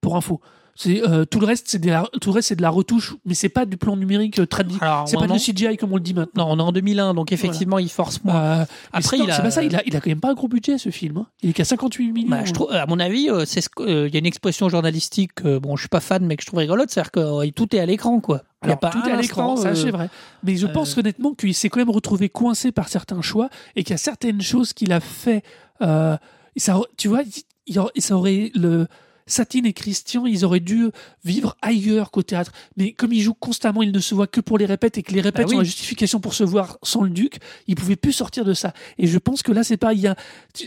Pour 0.00 0.16
info. 0.16 0.40
C'est 0.76 1.02
euh, 1.08 1.24
tout 1.24 1.40
le 1.40 1.46
reste, 1.46 1.66
c'est 1.68 1.78
de 1.78 1.88
la, 1.88 2.06
tout 2.20 2.30
le 2.30 2.34
reste, 2.34 2.48
c'est 2.48 2.56
de 2.56 2.62
la 2.62 2.70
retouche, 2.70 3.16
mais 3.24 3.34
c'est 3.34 3.48
pas 3.48 3.64
du 3.64 3.76
plan 3.76 3.96
numérique 3.96 4.38
euh, 4.40 4.46
tradit. 4.46 4.76
Alors, 4.80 5.08
C'est 5.08 5.16
pas 5.16 5.26
du 5.26 5.38
CGI 5.38 5.76
comme 5.76 5.92
on 5.92 5.96
le 5.96 6.02
dit 6.02 6.14
maintenant. 6.14 6.48
Non, 6.48 6.62
on 6.62 6.64
est 6.64 6.68
en 6.68 6.72
2001, 6.72 7.14
donc 7.14 7.32
effectivement, 7.32 7.78
il 7.78 7.88
force 7.88 8.22
moins. 8.24 8.36
Euh, 8.60 8.64
Après, 8.92 9.18
il 9.18 9.30
a- 9.30 9.34
c'est 9.36 9.42
pas 9.42 9.50
ça. 9.50 9.62
Il 9.62 9.74
a, 9.74 9.82
il 9.86 9.96
a 9.96 10.00
quand 10.00 10.10
même 10.10 10.20
pas 10.20 10.30
un 10.30 10.34
gros 10.34 10.48
budget 10.48 10.78
ce 10.78 10.90
film. 10.90 11.16
hein. 11.16 11.26
Il 11.42 11.50
est 11.50 11.52
qu'à 11.54 11.64
58 11.64 12.12
millions. 12.12 12.28
Bah, 12.30 12.44
je 12.44 12.52
trouve, 12.52 12.70
à 12.72 12.86
mon 12.86 13.00
avis, 13.00 13.28
c'est 13.46 13.60
ce 13.60 13.68
que- 13.68 14.06
il 14.06 14.12
y 14.12 14.16
a 14.16 14.18
une 14.18 14.26
expression 14.26 14.68
journalistique. 14.68 15.42
bon, 15.42 15.76
je 15.76 15.82
suis 15.82 15.88
pas 15.88 16.00
fan, 16.00 16.24
mais 16.26 16.36
que 16.36 16.42
je 16.42 16.46
trouve 16.46 16.58
rigolote, 16.60 16.90
c'est-à-dire 16.90 17.10
que 17.10 17.50
tout 17.50 17.74
est 17.74 17.80
à 17.80 17.86
l'écran, 17.86 18.20
quoi. 18.20 18.42
Alors, 18.62 18.78
pas 18.78 18.90
tout 18.90 18.98
est 19.08 19.12
à 19.12 19.16
l'écran, 19.20 19.56
ça 19.56 19.74
c'est 19.74 19.90
vrai. 19.90 20.08
Mais 20.42 20.56
je 20.56 20.66
pense 20.66 20.96
honnêtement 20.98 21.34
qu'il 21.34 21.54
s'est 21.54 21.68
quand 21.68 21.78
même 21.80 21.90
retrouvé 21.90 22.28
coincé 22.28 22.72
par 22.72 22.88
certains 22.88 23.22
choix 23.22 23.48
et 23.76 23.82
qu'il 23.84 23.92
y 23.92 23.94
a 23.94 23.98
certaines 23.98 24.40
choses 24.42 24.72
qu'il 24.72 24.92
a 24.92 25.00
fait. 25.00 25.42
ça, 25.80 26.80
tu 26.96 27.08
vois, 27.08 27.22
il 27.66 27.80
ça 28.02 28.16
aurait 28.16 28.50
le 28.54 28.86
Satine 29.26 29.66
et 29.66 29.72
Christian, 29.72 30.24
ils 30.26 30.44
auraient 30.44 30.60
dû 30.60 30.86
vivre 31.24 31.56
ailleurs 31.60 32.10
qu'au 32.10 32.22
théâtre. 32.22 32.52
Mais 32.76 32.92
comme 32.92 33.12
ils 33.12 33.20
jouent 33.20 33.34
constamment, 33.34 33.82
ils 33.82 33.90
ne 33.92 33.98
se 33.98 34.14
voient 34.14 34.26
que 34.28 34.40
pour 34.40 34.56
les 34.58 34.66
répètes 34.66 34.98
et 34.98 35.02
que 35.02 35.12
les 35.12 35.20
répètes 35.20 35.46
Bah 35.46 35.48
oui. 35.48 35.54
sont 35.54 35.58
la 35.58 35.64
justification 35.64 36.20
pour 36.20 36.34
se 36.34 36.44
voir 36.44 36.78
sans 36.82 37.02
le 37.02 37.10
duc, 37.10 37.38
ils 37.66 37.74
pouvaient 37.74 37.96
plus 37.96 38.12
sortir 38.12 38.44
de 38.44 38.54
ça. 38.54 38.72
Et 38.98 39.06
je 39.06 39.18
pense 39.18 39.42
que 39.42 39.50
là, 39.52 39.64
c'est 39.64 39.76
pas, 39.76 39.94
il 39.94 40.00
y 40.00 40.06
a, 40.06 40.14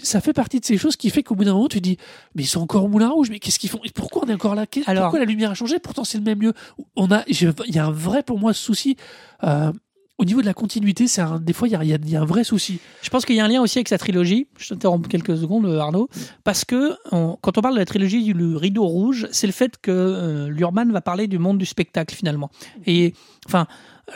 ça 0.04 0.20
fait 0.22 0.34
partie 0.34 0.60
de 0.60 0.66
ces 0.66 0.78
choses 0.78 0.96
qui 0.98 1.10
fait 1.10 1.24
qu'au 1.24 1.36
bout 1.36 1.46
d'un 1.46 1.54
moment, 1.54 1.70
tu 1.70 1.80
dis, 1.82 1.98
mais 2.36 2.44
ils 2.44 2.48
sont 2.48 2.60
encore 2.62 2.84
au 2.84 2.90
Moulin 2.90 3.10
Rouge, 3.10 3.30
mais 3.30 3.40
qu'est-ce 3.40 3.60
qu'ils 3.60 3.70
font? 3.70 3.80
Et 3.86 3.92
Pourquoi 3.92 4.24
on 4.26 4.30
est 4.30 4.34
encore 4.34 4.56
là? 4.56 4.66
Alors- 4.88 5.04
Pourquoi 5.04 5.20
la 5.20 5.26
lumière 5.26 5.52
a 5.52 5.56
changé? 5.56 5.80
Pourtant, 5.80 6.04
c'est 6.04 6.18
le 6.18 6.24
même 6.26 6.42
lieu. 6.42 6.54
On 6.96 7.12
a, 7.12 7.24
il 7.28 7.54
y 7.74 7.80
a 7.80 7.86
un 7.86 7.92
vrai 7.92 8.24
pour 8.24 8.40
moi 8.40 8.54
souci. 8.54 8.98
euh, 9.44 9.72
au 10.20 10.26
niveau 10.26 10.42
de 10.42 10.46
la 10.46 10.54
continuité, 10.54 11.08
c'est 11.08 11.22
un, 11.22 11.40
des 11.40 11.54
fois, 11.54 11.68
il 11.68 11.72
y 11.82 11.88
y 11.88 12.10
y 12.12 12.16
a 12.16 12.22
un 12.22 12.26
vrai 12.26 12.44
souci. 12.44 12.80
Je 13.02 13.10
pense 13.10 13.26
qu'il 13.26 13.36
y 13.36 13.40
a 13.40 13.46
un 13.46 13.48
lien 13.48 13.62
aussi 13.62 13.80
avec 13.80 13.88
sa 13.88 13.98
trilogie. 13.98 14.48
Je 14.58 14.70
t'interromps 14.70 15.08
quelques 15.08 15.38
secondes, 15.38 15.66
euh, 15.66 15.80
Arnaud. 15.80 16.10
Parce 16.44 16.66
que 16.66 16.94
on- 17.12 17.38
quand 17.42 17.58
on 17.58 17.62
parle 17.62 17.76
de 17.76 17.80
la 17.80 17.86
trilogie 17.86 18.22
du 18.24 18.56
rideau 18.56 18.86
rouge, 18.86 19.28
c'est 19.32 19.48
le 19.48 19.54
fait 19.54 19.78
que 19.82 19.90
euh, 19.92 20.50
Lurman 20.50 20.92
va 20.92 21.02
parler 21.02 21.28
du 21.28 21.40
monde 21.40 21.58
du 21.58 21.66
spectacle 21.66 22.14
finalement. 22.14 22.52
Et 22.86 23.14
enfin, 23.48 23.66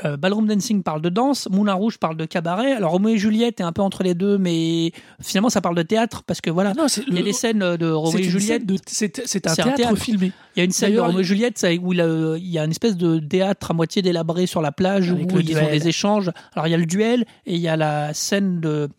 euh, 0.06 0.18
Ballroom 0.18 0.48
Dancing 0.48 0.84
parle 0.84 1.02
de 1.02 1.10
danse, 1.10 1.48
Moulin 1.52 1.74
Rouge 1.74 1.98
parle 1.98 2.18
de 2.18 2.26
cabaret. 2.26 2.72
Alors 2.74 2.92
Roméo 2.92 3.16
et 3.16 3.18
Juliette 3.18 3.60
est 3.60 3.64
un 3.64 3.72
peu 3.72 3.82
entre 3.82 4.04
les 4.04 4.14
deux, 4.16 4.38
mais 4.38 4.92
finalement 5.22 5.50
ça 5.50 5.62
parle 5.62 5.76
de 5.76 5.82
théâtre 5.84 6.24
parce 6.24 6.42
que 6.42 6.50
voilà, 6.50 6.74
Non, 6.74 6.88
il 7.08 7.14
y 7.14 7.18
a 7.18 7.20
le- 7.20 7.26
des 7.26 7.34
scènes 7.34 7.76
de 7.78 7.90
Roméo 7.92 8.20
et 8.20 8.24
Juliette. 8.24 8.66
de- 8.66 8.78
c'est 8.86 9.20
un 9.48 9.54
théâtre, 9.56 9.76
théâtre. 9.76 9.96
filmé. 9.98 10.32
Il 10.56 10.60
y 10.60 10.62
a 10.62 10.66
une 10.66 10.72
scène 10.72 10.94
de 10.94 11.00
Roméo 11.00 11.20
et 11.20 11.24
Juliette 11.24 11.66
où 11.82 11.94
il, 11.94 12.02
a- 12.02 12.36
il 12.38 12.50
y 12.50 12.60
a 12.60 12.66
une 12.66 12.72
espèce 12.72 12.98
de 12.98 13.20
théâtre 13.20 13.72
à 13.72 13.74
moitié 13.74 14.02
délabré 14.02 14.46
sur 14.46 14.62
la 14.62 14.72
plage 14.72 15.12
Avec 15.12 15.32
où 15.34 15.40
ils 15.40 15.58
ont 15.58 15.70
des 15.72 15.88
échanges. 15.88 16.32
Alors 16.56 16.68
il 16.68 16.72
y 16.72 16.76
a 16.76 16.78
le 16.78 16.86
duel 16.86 17.26
et 17.46 17.56
il 17.56 17.62
y 17.62 17.68
a 17.68 17.76
la 17.78 18.14
scène 18.14 18.60
de 18.60 18.90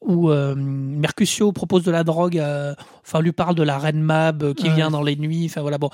où 0.00 0.30
euh, 0.30 0.54
Mercutio 0.56 1.52
propose 1.52 1.84
de 1.84 1.90
la 1.92 2.02
drogue, 2.02 2.36
euh, 2.38 2.74
enfin 3.06 3.20
lui 3.20 3.30
parle 3.30 3.54
de 3.54 3.62
la 3.62 3.78
reine 3.78 4.00
Mab 4.00 4.42
euh, 4.42 4.52
qui 4.54 4.68
Ouais. 4.68 4.74
vient 4.74 4.90
dans 4.90 5.02
les 5.02 5.14
nuits. 5.16 5.46
Enfin 5.46 5.60
voilà 5.60 5.78
bon. 5.78 5.90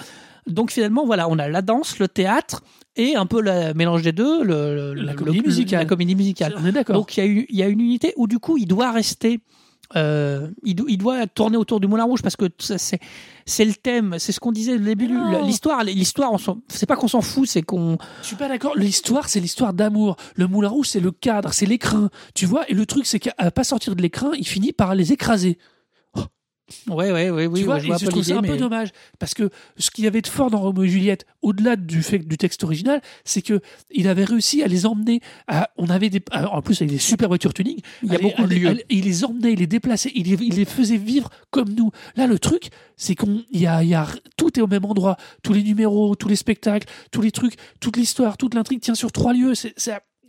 Donc 0.47 0.71
finalement 0.71 1.05
voilà, 1.05 1.29
on 1.29 1.39
a 1.39 1.47
la 1.49 1.61
danse, 1.61 1.99
le 1.99 2.09
théâtre 2.09 2.63
et 2.99 3.17
un 3.17 3.25
peu 3.27 3.41
le 3.41 3.73
mélange 3.75 4.03
des 4.03 4.13
deux, 4.13 4.43
le, 4.45 4.93
La 4.95 5.13
le- 5.13 5.19
comédie 5.19 5.39
le- 5.41 5.47
musicale. 5.47 5.79
La 5.81 5.85
comédie 5.87 6.15
musicale. 6.15 6.55
On 6.61 6.67
est 6.67 6.73
d'accord. 6.73 6.97
Donc 6.97 7.17
il 7.17 7.47
y, 7.49 7.57
y 7.57 7.63
a 7.63 7.69
une 7.69 7.81
unité 7.81 8.13
où 8.17 8.27
du 8.27 8.39
coup 8.39 8.59
il 8.59 8.67
doit 8.67 8.91
rester, 8.91 9.41
euh, 9.97 10.49
il, 10.65 10.75
do- 10.75 10.85
il 10.89 10.99
doit 10.99 11.27
tourner 11.27 11.57
autour 11.57 11.81
du 11.81 11.87
Moulin 11.87 12.05
Rouge 12.05 12.21
parce 12.23 12.37
que 12.37 12.45
c'est 12.59 12.99
c'est 13.47 13.65
le 13.65 13.73
thème, 13.73 14.17
c'est 14.19 14.33
ce 14.33 14.41
qu'on 14.41 14.53
disait 14.53 14.75
au 14.75 14.79
début. 14.79 15.09
L'histoire, 15.45 15.83
l'histoire, 15.85 16.33
c'est 16.69 16.85
pas 16.85 16.97
qu'on 16.97 17.09
s'en 17.09 17.23
fout, 17.23 17.49
c'est 17.49 17.63
qu'on 17.63 17.97
Je 18.21 18.27
suis 18.27 18.37
pas 18.37 18.49
d'accord. 18.49 18.77
L'histoire, 18.77 19.29
c'est 19.31 19.41
l'histoire 19.41 19.73
d'amour. 19.73 20.17
Le 20.35 20.47
Moulin 20.47 20.69
Rouge, 20.69 20.89
c'est 20.89 21.01
le 21.01 21.11
cadre, 21.13 21.55
c'est 21.55 21.65
l'écrin. 21.65 22.11
Tu 22.35 22.45
vois, 22.45 22.69
et 22.71 22.75
le 22.75 22.85
truc, 22.85 23.07
c'est 23.07 23.19
qu'à 23.21 23.51
pas 23.51 23.65
sortir 23.65 23.97
de 23.97 24.03
l'écrin, 24.03 24.33
il 24.39 24.47
finit 24.47 24.73
par 24.75 24.95
les 24.95 25.13
écraser. 25.15 25.57
Ouais 26.89 27.11
ouais 27.13 27.31
ouais 27.31 27.47
oui, 27.47 27.61
tu 27.61 27.65
vois, 27.67 27.75
ouais, 27.77 27.81
je 27.81 27.87
vois 27.87 27.97
je 27.99 28.05
un 28.05 28.07
peu 28.07 28.11
trouve 28.13 28.23
ça 28.25 28.37
un 28.39 28.43
peu 28.43 28.57
dommage 28.57 28.91
parce 29.19 29.35
que 29.35 29.51
ce 29.79 29.91
qu'il 29.91 30.05
y 30.05 30.07
avait 30.07 30.21
de 30.21 30.27
fort 30.27 30.51
dans 30.51 30.61
Roméo 30.61 30.85
et 30.85 30.89
Juliette, 30.89 31.27
au-delà 31.43 31.77
du 31.77 32.03
fait 32.03 32.19
du 32.19 32.37
texte 32.37 32.63
original, 32.65 33.01
c'est 33.25 33.43
que 33.43 33.61
il 33.91 34.07
avait 34.09 34.25
réussi 34.25 34.63
à 34.63 34.67
les 34.67 34.85
emmener. 34.87 35.21
À, 35.47 35.71
on 35.77 35.89
avait 35.89 36.11
des, 36.11 36.23
à- 36.31 36.49
en 36.55 36.61
plus 36.63 36.81
avec 36.83 36.91
des 36.91 36.99
super 36.99 37.29
voitures 37.29 37.55
tuning. 37.55 37.79
Il 38.03 38.13
y 38.13 38.17
a 38.17 38.19
beaucoup 38.19 38.43
de 38.47 38.55
lieux. 38.55 38.83
Il 38.91 39.05
les 39.05 39.25
emmenait, 39.25 39.53
il 39.53 39.59
les 39.61 39.67
déplaçait, 39.67 40.13
il 40.15 40.29
les, 40.29 40.45
il 40.45 40.55
les 40.57 40.65
faisait 40.65 40.97
vivre 40.99 41.31
comme 41.51 41.71
nous. 41.75 41.91
Là, 42.17 42.27
le 42.27 42.39
truc, 42.39 42.69
c'est 42.97 43.15
qu'on, 43.15 43.43
y 43.53 43.67
a, 43.67 43.83
y 43.83 43.95
a, 43.95 44.07
tout 44.37 44.59
est 44.59 44.63
au 44.63 44.67
même 44.67 44.85
endroit. 44.85 45.17
Tous 45.43 45.53
les 45.53 45.63
numéros, 45.63 46.15
tous 46.17 46.29
les 46.29 46.37
spectacles, 46.37 46.87
tous 47.11 47.23
les 47.23 47.31
trucs, 47.31 47.55
toute 47.81 47.97
l'histoire, 47.97 48.37
toute 48.37 48.55
l'intrigue 48.55 48.81
tient 48.81 48.95
sur 48.95 49.13
trois 49.13 49.33
lieux. 49.33 49.55
C'est, 49.55 49.75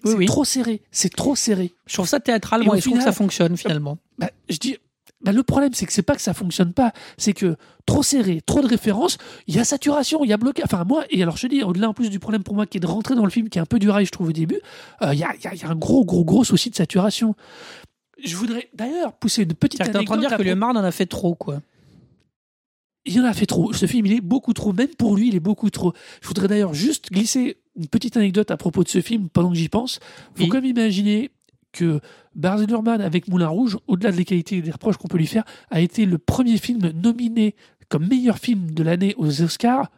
Oui, 0.05 0.13
oui. 0.17 0.25
trop 0.25 0.45
serré. 0.45 0.81
C'est 0.91 1.13
trop 1.13 1.35
serré. 1.35 1.73
Je 1.87 1.93
trouve 1.95 2.07
ça 2.07 2.19
théâtral, 2.19 2.63
moi, 2.63 2.77
et 2.77 2.79
je 2.81 2.85
trouve 2.85 2.97
que 2.99 3.03
ça 3.03 3.11
fonctionne 3.11 3.57
finalement. 3.57 3.97
Bah, 4.17 4.29
je 4.49 4.57
dis, 4.57 4.77
bah, 5.21 5.31
le 5.33 5.43
problème, 5.43 5.73
c'est 5.73 5.85
que 5.85 5.91
c'est 5.93 6.01
pas 6.01 6.15
que 6.15 6.21
ça 6.21 6.33
fonctionne 6.33 6.71
pas, 6.73 6.93
c'est 7.17 7.33
que 7.33 7.57
trop 7.85 8.03
serré, 8.03 8.41
trop 8.45 8.61
de 8.61 8.67
références, 8.67 9.17
il 9.47 9.55
y 9.55 9.59
a 9.59 9.63
saturation, 9.65 10.23
il 10.23 10.29
y 10.29 10.33
a 10.33 10.37
blocage. 10.37 10.63
Enfin, 10.65 10.83
moi, 10.85 11.03
et 11.09 11.21
alors 11.21 11.35
je 11.37 11.47
dis, 11.47 11.61
au-delà 11.63 11.89
en 11.89 11.93
plus 11.93 12.09
du 12.09 12.19
problème 12.19 12.43
pour 12.43 12.55
moi 12.55 12.65
qui 12.65 12.77
est 12.77 12.79
de 12.81 12.87
rentrer 12.87 13.15
dans 13.15 13.25
le 13.25 13.29
film, 13.31 13.49
qui 13.49 13.57
est 13.57 13.61
un 13.61 13.65
peu 13.65 13.79
du 13.79 13.89
rail, 13.89 14.05
je 14.05 14.11
trouve, 14.11 14.29
au 14.29 14.31
début, 14.31 14.59
euh, 15.01 15.13
il 15.13 15.19
y, 15.19 15.23
a, 15.23 15.33
il 15.35 15.43
y 15.43 15.47
a- 15.47 15.53
il 15.53 15.61
y 15.61 15.65
a 15.65 15.69
un 15.69 15.75
gros, 15.75 16.05
gros, 16.05 16.23
gros 16.23 16.43
souci 16.43 16.69
de 16.69 16.75
saturation. 16.75 17.35
Je 18.23 18.35
voudrais 18.35 18.69
d'ailleurs 18.73 19.13
pousser 19.13 19.43
une 19.43 19.53
petite 19.53 19.79
t'es 19.79 19.89
en 19.89 19.91
train 19.91 20.01
de 20.03 20.07
anecdote 20.11 20.29
dire 20.29 20.37
que 20.37 20.43
le 20.43 20.55
Marne 20.55 20.77
en 20.77 20.83
a 20.83 20.91
fait 20.91 21.05
trop, 21.05 21.35
quoi. 21.35 21.61
il 23.05 23.19
en 23.21 23.25
a 23.25 23.33
fait 23.33 23.45
trop. 23.45 23.73
Ce 23.73 23.85
film, 23.87 24.05
il 24.05 24.13
est 24.13 24.21
beaucoup 24.21 24.53
trop. 24.53 24.71
Même 24.73 24.89
pour 24.97 25.15
lui, 25.15 25.29
il 25.29 25.35
est 25.35 25.39
beaucoup 25.39 25.69
trop. 25.69 25.93
Je 26.21 26.27
voudrais 26.27 26.47
d'ailleurs 26.47 26.73
juste 26.73 27.11
glisser 27.11 27.57
une 27.75 27.87
petite 27.87 28.17
anecdote 28.17 28.51
à 28.51 28.57
propos 28.57 28.83
de 28.83 28.89
ce 28.89 29.01
film 29.01 29.29
pendant 29.29 29.49
que 29.49 29.55
j'y 29.55 29.69
pense. 29.69 29.99
Faut 30.35 30.43
Oui. 30.43 30.49
quand 30.49 30.57
même 30.57 30.65
imaginer 30.65 31.31
que 31.71 31.99
Baz 32.35 32.65
Luhrmann 32.67 33.01
avec 33.01 33.27
Moulin 33.27 33.47
Rouge, 33.47 33.77
au-delà 33.87 34.11
de 34.11 34.17
les 34.17 34.25
qualités 34.25 34.57
et 34.57 34.61
des 34.61 34.71
reproches 34.71 34.97
qu'on 34.97 35.07
peut 35.07 35.17
lui 35.17 35.27
faire, 35.27 35.43
a 35.69 35.81
été 35.81 36.05
le 36.05 36.17
premier 36.17 36.57
film 36.57 36.91
nominé 36.91 37.55
comme 37.89 38.07
meilleur 38.07 38.37
film 38.37 38.71
de 38.71 38.83
l'année 38.83 39.15
aux 39.17 39.41
Oscars 39.41 39.89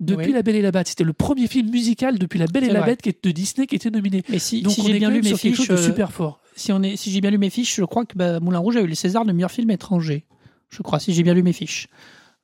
depuis 0.00 0.28
Oui. 0.28 0.32
La 0.32 0.42
Belle 0.42 0.56
et 0.56 0.62
la 0.62 0.70
Bête. 0.70 0.88
C'était 0.88 1.04
le 1.04 1.12
premier 1.12 1.46
film 1.46 1.70
musical 1.70 2.18
depuis 2.18 2.38
La 2.38 2.46
Belle 2.46 2.64
et 2.64 2.68
la 2.68 2.80
vrai. 2.80 2.90
Bête 2.92 3.02
qui 3.02 3.10
est 3.10 3.24
de 3.24 3.30
Disney 3.30 3.66
qui 3.66 3.76
était 3.76 3.90
nominé. 3.90 4.22
Mais 4.28 4.38
si, 4.38 4.62
Donc 4.62 4.72
si 4.72 4.82
j'ai 4.82 4.98
bien 4.98 5.10
lu 5.10 5.20
mes 5.22 5.36
fiches, 5.36 5.68
de 5.68 5.74
euh, 5.74 5.76
super 5.76 6.10
fort. 6.10 6.40
si 6.56 6.72
on 6.72 6.82
est, 6.82 6.96
si 6.96 7.10
j'ai 7.10 7.20
bien 7.20 7.30
lu 7.30 7.38
mes 7.38 7.50
fiches, 7.50 7.76
je 7.76 7.84
crois 7.84 8.06
que 8.06 8.16
bah, 8.16 8.40
Moulin 8.40 8.58
Rouge 8.58 8.76
a 8.76 8.80
eu 8.80 8.86
le 8.86 8.94
César 8.94 9.24
de 9.24 9.32
meilleur 9.32 9.50
film 9.50 9.70
étranger. 9.70 10.24
Je 10.70 10.82
crois, 10.82 11.00
si 11.00 11.12
j'ai 11.12 11.22
bien 11.22 11.34
lu 11.34 11.42
mes 11.42 11.52
fiches. 11.52 11.88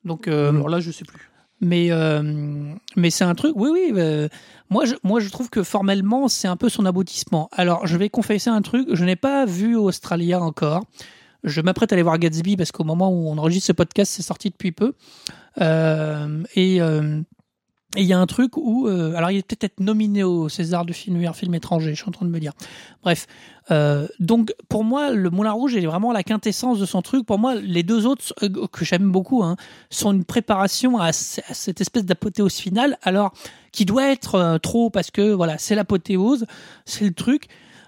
Donc, 0.03 0.27
euh, 0.27 0.49
Alors 0.49 0.69
là, 0.69 0.79
je 0.79 0.91
sais 0.91 1.05
plus. 1.05 1.26
Mais 1.61 1.87
euh, 1.91 2.21
mais 2.95 3.09
c'est 3.09 3.23
un 3.23 3.35
truc. 3.35 3.53
Oui, 3.55 3.69
oui. 3.71 3.91
euh, 3.95 4.27
moi, 4.69 4.85
je, 4.85 4.95
moi, 5.03 5.19
je 5.19 5.29
trouve 5.29 5.49
que 5.49 5.63
formellement, 5.63 6.27
c'est 6.27 6.47
un 6.47 6.57
peu 6.57 6.69
son 6.69 6.85
aboutissement. 6.85 7.49
Alors, 7.51 7.87
je 7.87 7.97
vais 7.97 8.09
confesser 8.09 8.49
un 8.49 8.61
truc. 8.61 8.87
Je 8.91 9.05
n'ai 9.05 9.15
pas 9.15 9.45
vu 9.45 9.75
Australia 9.75 10.41
encore. 10.41 10.83
Je 11.43 11.61
m'apprête 11.61 11.91
à 11.91 11.95
aller 11.95 12.03
voir 12.03 12.17
Gatsby 12.17 12.57
parce 12.57 12.71
qu'au 12.71 12.83
moment 12.83 13.09
où 13.09 13.29
on 13.29 13.37
enregistre 13.37 13.67
ce 13.67 13.71
podcast, 13.71 14.11
c'est 14.15 14.23
sorti 14.23 14.49
depuis 14.49 14.71
peu. 14.71 14.93
Euh, 15.61 16.43
et 16.55 16.81
euh, 16.81 17.21
et 17.95 18.01
il 18.01 18.05
y 18.05 18.13
a 18.13 18.19
un 18.19 18.25
truc 18.25 18.57
où, 18.57 18.87
euh, 18.87 19.15
alors 19.15 19.31
il 19.31 19.37
est 19.37 19.47
peut-être 19.47 19.63
être 19.63 19.79
nominé 19.79 20.21
au 20.21 20.49
César 20.49 20.85
du 20.85 20.93
film 20.93 21.17
meilleur 21.17 21.35
film 21.37 21.55
étranger, 21.55 21.91
je 21.91 22.01
suis 22.01 22.09
en 22.09 22.11
train 22.11 22.25
de 22.25 22.31
me 22.31 22.39
dire. 22.39 22.51
Bref, 23.01 23.27
euh, 23.71 24.07
donc 24.19 24.53
pour 24.67 24.83
moi, 24.83 25.11
le 25.11 25.29
Moulin 25.29 25.53
Rouge 25.53 25.75
est 25.77 25.85
vraiment 25.85 26.11
la 26.11 26.23
quintessence 26.23 26.79
de 26.79 26.85
son 26.85 27.01
truc. 27.01 27.25
Pour 27.25 27.39
moi, 27.39 27.55
les 27.55 27.83
deux 27.83 28.05
autres 28.05 28.33
euh, 28.43 28.67
que 28.71 28.83
j'aime 28.83 29.09
beaucoup 29.09 29.41
hein, 29.41 29.55
sont 29.89 30.11
une 30.11 30.25
préparation 30.25 30.99
à, 30.99 31.13
cette 31.13 31.79
espèce 31.79 32.03
d'apothéose 32.03 32.55
finale, 32.55 32.97
alors 33.03 33.31
qui 33.71 33.85
doit 33.85 34.11
être 34.11 34.57
trop 34.61 34.89
parce 34.89 35.09
que 35.09 35.31
voilà, 35.31 35.57
c'est 35.57 35.75
l'apothéose, 35.75 36.45
c'est 36.85 37.05
le 37.05 37.13
truc. 37.13 37.47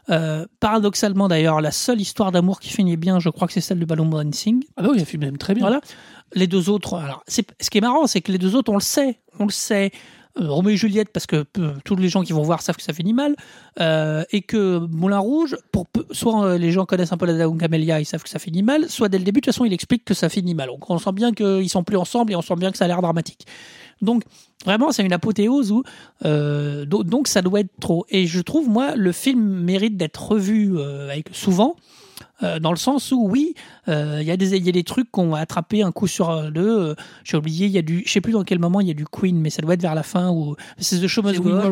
Euh, 0.09 0.47
paradoxalement 0.59 1.27
d'ailleurs, 1.27 1.61
la 1.61 1.71
seule 1.71 2.01
histoire 2.01 2.31
d'amour 2.31 2.59
qui 2.59 2.69
finit 2.69 2.97
bien, 2.97 3.19
je 3.19 3.29
crois 3.29 3.47
que 3.47 3.53
c'est 3.53 3.61
celle 3.61 3.79
de 3.79 3.85
Ballon 3.85 4.05
Dancing. 4.05 4.63
Ah 4.75 4.81
bah 4.81 4.89
oui, 4.91 5.03
il 5.13 5.23
a 5.23 5.25
même 5.25 5.37
très 5.37 5.53
bien. 5.53 5.61
Voilà. 5.61 5.81
Les 6.33 6.47
deux 6.47 6.69
autres, 6.69 6.95
alors, 6.95 7.23
ce 7.27 7.41
qui 7.69 7.77
est 7.77 7.81
marrant, 7.81 8.05
c'est 8.07 8.21
que 8.21 8.31
les 8.31 8.37
deux 8.37 8.55
autres, 8.55 8.71
on 8.71 8.75
le 8.75 8.81
sait, 8.81 9.19
on 9.39 9.45
le 9.45 9.51
sait. 9.51 9.91
Euh, 10.39 10.47
Roméo 10.47 10.73
et 10.73 10.77
Juliette, 10.77 11.09
parce 11.11 11.25
que 11.25 11.43
euh, 11.57 11.73
tous 11.83 11.95
les 11.95 12.07
gens 12.07 12.21
qui 12.21 12.33
vont 12.33 12.43
voir 12.43 12.61
savent 12.61 12.75
que 12.75 12.83
ça 12.83 12.93
finit 12.93 13.13
mal, 13.13 13.35
euh, 13.79 14.23
et 14.31 14.43
que 14.43 14.77
Moulin 14.77 15.17
Rouge, 15.17 15.57
pour 15.71 15.87
soit 16.11 16.45
euh, 16.45 16.57
les 16.59 16.71
gens 16.71 16.85
connaissent 16.85 17.11
un 17.11 17.17
peu 17.17 17.25
la 17.25 17.33
Dagon 17.35 17.57
Camélia, 17.57 17.99
ils 17.99 18.05
savent 18.05 18.21
que 18.21 18.29
ça 18.29 18.37
finit 18.37 18.61
mal, 18.61 18.87
soit 18.89 19.09
dès 19.09 19.17
le 19.17 19.23
début, 19.23 19.41
de 19.41 19.45
toute 19.45 19.53
façon, 19.55 19.65
il 19.65 19.73
explique 19.73 20.05
que 20.05 20.13
ça 20.13 20.29
finit 20.29 20.53
mal. 20.53 20.67
Donc 20.67 20.87
on 20.87 20.99
sent 20.99 21.13
bien 21.13 21.33
qu'ils 21.33 21.69
sont 21.69 21.83
plus 21.83 21.97
ensemble 21.97 22.31
et 22.31 22.35
on 22.35 22.43
sent 22.43 22.55
bien 22.57 22.71
que 22.71 22.77
ça 22.77 22.85
a 22.85 22.87
l'air 22.87 23.01
dramatique. 23.01 23.47
Donc 24.01 24.23
vraiment, 24.65 24.91
c'est 24.91 25.03
une 25.03 25.13
apothéose 25.13 25.71
où 25.71 25.83
do- 26.23 27.03
donc 27.03 27.27
ça 27.27 27.41
doit 27.41 27.61
être 27.61 27.73
trop. 27.81 28.05
Et 28.09 28.27
je 28.27 28.39
trouve 28.39 28.69
moi, 28.69 28.95
le 28.95 29.11
film 29.11 29.41
mérite 29.41 29.97
d'être 29.97 30.31
revu 30.33 30.79
avec 30.79 31.29
souvent. 31.31 31.75
Euh, 32.43 32.59
dans 32.59 32.71
le 32.71 32.77
sens 32.77 33.11
où 33.11 33.27
oui, 33.29 33.53
euh, 33.87 34.17
il 34.21 34.27
y 34.27 34.31
a 34.31 34.37
des 34.37 34.57
y 34.57 34.69
a 34.69 34.71
des 34.71 34.83
trucs 34.83 35.09
qu'on 35.11 35.33
a 35.33 35.39
attrapé 35.39 35.81
un 35.83 35.91
coup 35.91 36.07
sur 36.07 36.29
euh, 36.29 36.49
deux. 36.49 36.79
euh, 36.89 36.95
J'ai 37.23 37.37
oublié, 37.37 37.65
il 37.67 37.71
y 37.71 37.77
a 37.77 37.81
du, 37.81 38.03
je 38.05 38.11
sais 38.11 38.21
plus 38.21 38.33
dans 38.33 38.43
quel 38.43 38.59
moment 38.59 38.81
il 38.81 38.87
y 38.87 38.91
a 38.91 38.93
du 38.93 39.05
Queen, 39.05 39.39
mais 39.39 39.49
ça 39.49 39.61
doit 39.61 39.73
être 39.73 39.81
vers 39.81 39.95
la 39.95 40.03
fin 40.03 40.29
où 40.31 40.55
c'est 40.77 40.99
The 40.99 41.07
Show 41.07 41.21
Must 41.23 41.39
Go 41.41 41.49
On. 41.67 41.71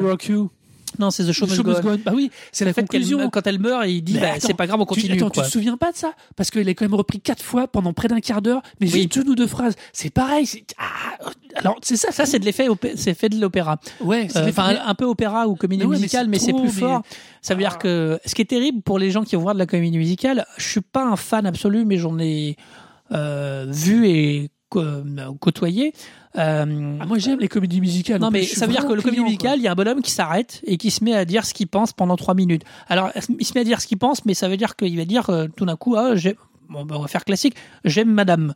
Non, 0.99 1.11
c'est 1.11 1.23
The 1.25 1.31
Show 1.31 1.45
The 1.45 1.49
Must 1.49 1.57
Show 1.57 1.63
Go 1.63 1.69
Must. 1.71 1.81
Go 1.83 1.89
On. 1.89 1.97
Bah 2.05 2.11
oui, 2.15 2.31
c'est 2.51 2.65
la 2.65 2.73
conclusion. 2.73 3.29
quand 3.29 3.45
elle 3.47 3.59
meurt, 3.59 3.85
il 3.87 4.01
dit 4.01 4.17
bah, 4.17 4.31
attends, 4.33 4.47
c'est 4.47 4.53
pas 4.53 4.67
grave, 4.67 4.79
on 4.79 4.85
tu- 4.85 4.95
continue. 5.01 5.13
attends, 5.15 5.29
quoi. 5.29 5.43
tu 5.43 5.47
te 5.49 5.53
souviens 5.53 5.77
pas 5.77 5.91
de 5.91 5.97
ça? 5.97 6.13
Parce 6.35 6.49
qu'il 6.51 6.67
est 6.67 6.75
quand 6.75 6.85
même 6.85 6.93
repris 6.95 7.19
quatre 7.19 7.43
fois 7.43 7.67
pendant 7.67 7.93
près 7.93 8.07
d'un 8.07 8.19
quart 8.19 8.41
d'heure, 8.41 8.61
mais 8.79 8.87
Oui. 8.91 9.01
juste 9.03 9.15
une 9.17 9.29
ou 9.29 9.35
deux 9.35 9.47
phrases. 9.47 9.75
C'est 9.93 10.09
pareil. 10.11 10.47
ah, 10.77 10.83
alors 11.55 11.77
c'est 11.81 11.95
ça, 11.97 12.11
Ça, 12.11 12.25
c'est 12.25 12.39
de 12.39 12.45
l'effet, 12.45 12.67
c'est 12.95 13.13
fait 13.13 13.29
de 13.29 13.39
l'opéra. 13.39 13.77
ouais, 14.01 14.27
Euh, 14.35 14.49
Enfin, 14.49 14.75
un 14.85 14.95
peu 14.95 15.05
opéra 15.05 15.47
ou 15.47 15.55
comédie 15.55 15.85
Mais 15.85 15.95
musicale, 15.97 16.27
mais 16.27 16.39
c'est 16.39 16.53
plus 16.53 16.63
mais- 16.63 16.69
fort. 16.69 17.01
Ça 17.41 17.53
veut 17.53 17.59
dire 17.61 17.73
Ah. 17.75 17.77
que 17.79 18.19
ce 18.25 18.35
qui 18.35 18.41
est 18.41 18.45
terrible 18.45 18.81
pour 18.81 18.99
les 18.99 19.11
gens 19.11 19.23
qui 19.23 19.35
vont 19.35 19.41
voir 19.43 19.53
de 19.53 19.59
la 19.59 19.65
comédie 19.65 19.97
musicale, 19.97 20.45
je 20.57 20.67
suis 20.67 20.81
pas 20.81 21.03
un 21.05 21.15
fan 21.15 21.45
absolu, 21.45 21.85
mais 21.85 21.97
j'en 21.97 22.17
ai 22.19 22.55
euh, 23.13 23.65
vu 23.69 24.07
et 24.07 24.49
euh, 24.75 25.03
côtoyé. 25.39 25.93
Euh, 26.37 26.97
Ah, 26.99 27.05
moi 27.05 27.17
j'aime 27.17 27.39
les 27.39 27.47
comédies 27.47 27.81
musicales. 27.81 28.19
non, 28.21 28.29
mais 28.31 28.43
ça 28.43 28.65
veut 28.67 28.71
dire 28.71 28.85
que 28.87 28.93
le 28.93 29.01
comédie 29.01 29.23
musicale, 29.23 29.59
il 29.59 29.63
y 29.63 29.67
a 29.67 29.71
un 29.71 29.75
bonhomme 29.75 30.01
qui 30.01 30.11
s'arrête 30.11 30.61
et 30.65 30.77
qui 30.77 30.91
se 30.91 31.03
met 31.03 31.13
à 31.13 31.25
dire 31.25 31.45
ce 31.45 31.53
qu'il 31.53 31.67
pense 31.67 31.93
pendant 31.93 32.15
trois 32.15 32.33
minutes. 32.35 32.63
Alors, 32.87 33.09
il 33.39 33.45
se 33.45 33.53
met 33.55 33.61
à 33.61 33.63
dire 33.63 33.81
ce 33.81 33.87
qu'il 33.87 33.97
pense, 33.97 34.25
mais 34.25 34.33
ça 34.33 34.47
veut 34.47 34.57
dire 34.57 34.75
qu'il 34.75 34.95
va 34.97 35.05
dire 35.05 35.29
euh, 35.29 35.47
tout 35.55 35.65
d'un 35.65 35.75
coup, 35.75 35.95
ah, 35.95 36.13
bon, 36.69 36.85
ben, 36.85 36.95
on 36.95 37.01
va 37.01 37.07
faire 37.07 37.25
classique, 37.25 37.55
j'aime 37.85 38.11
madame 38.11 38.53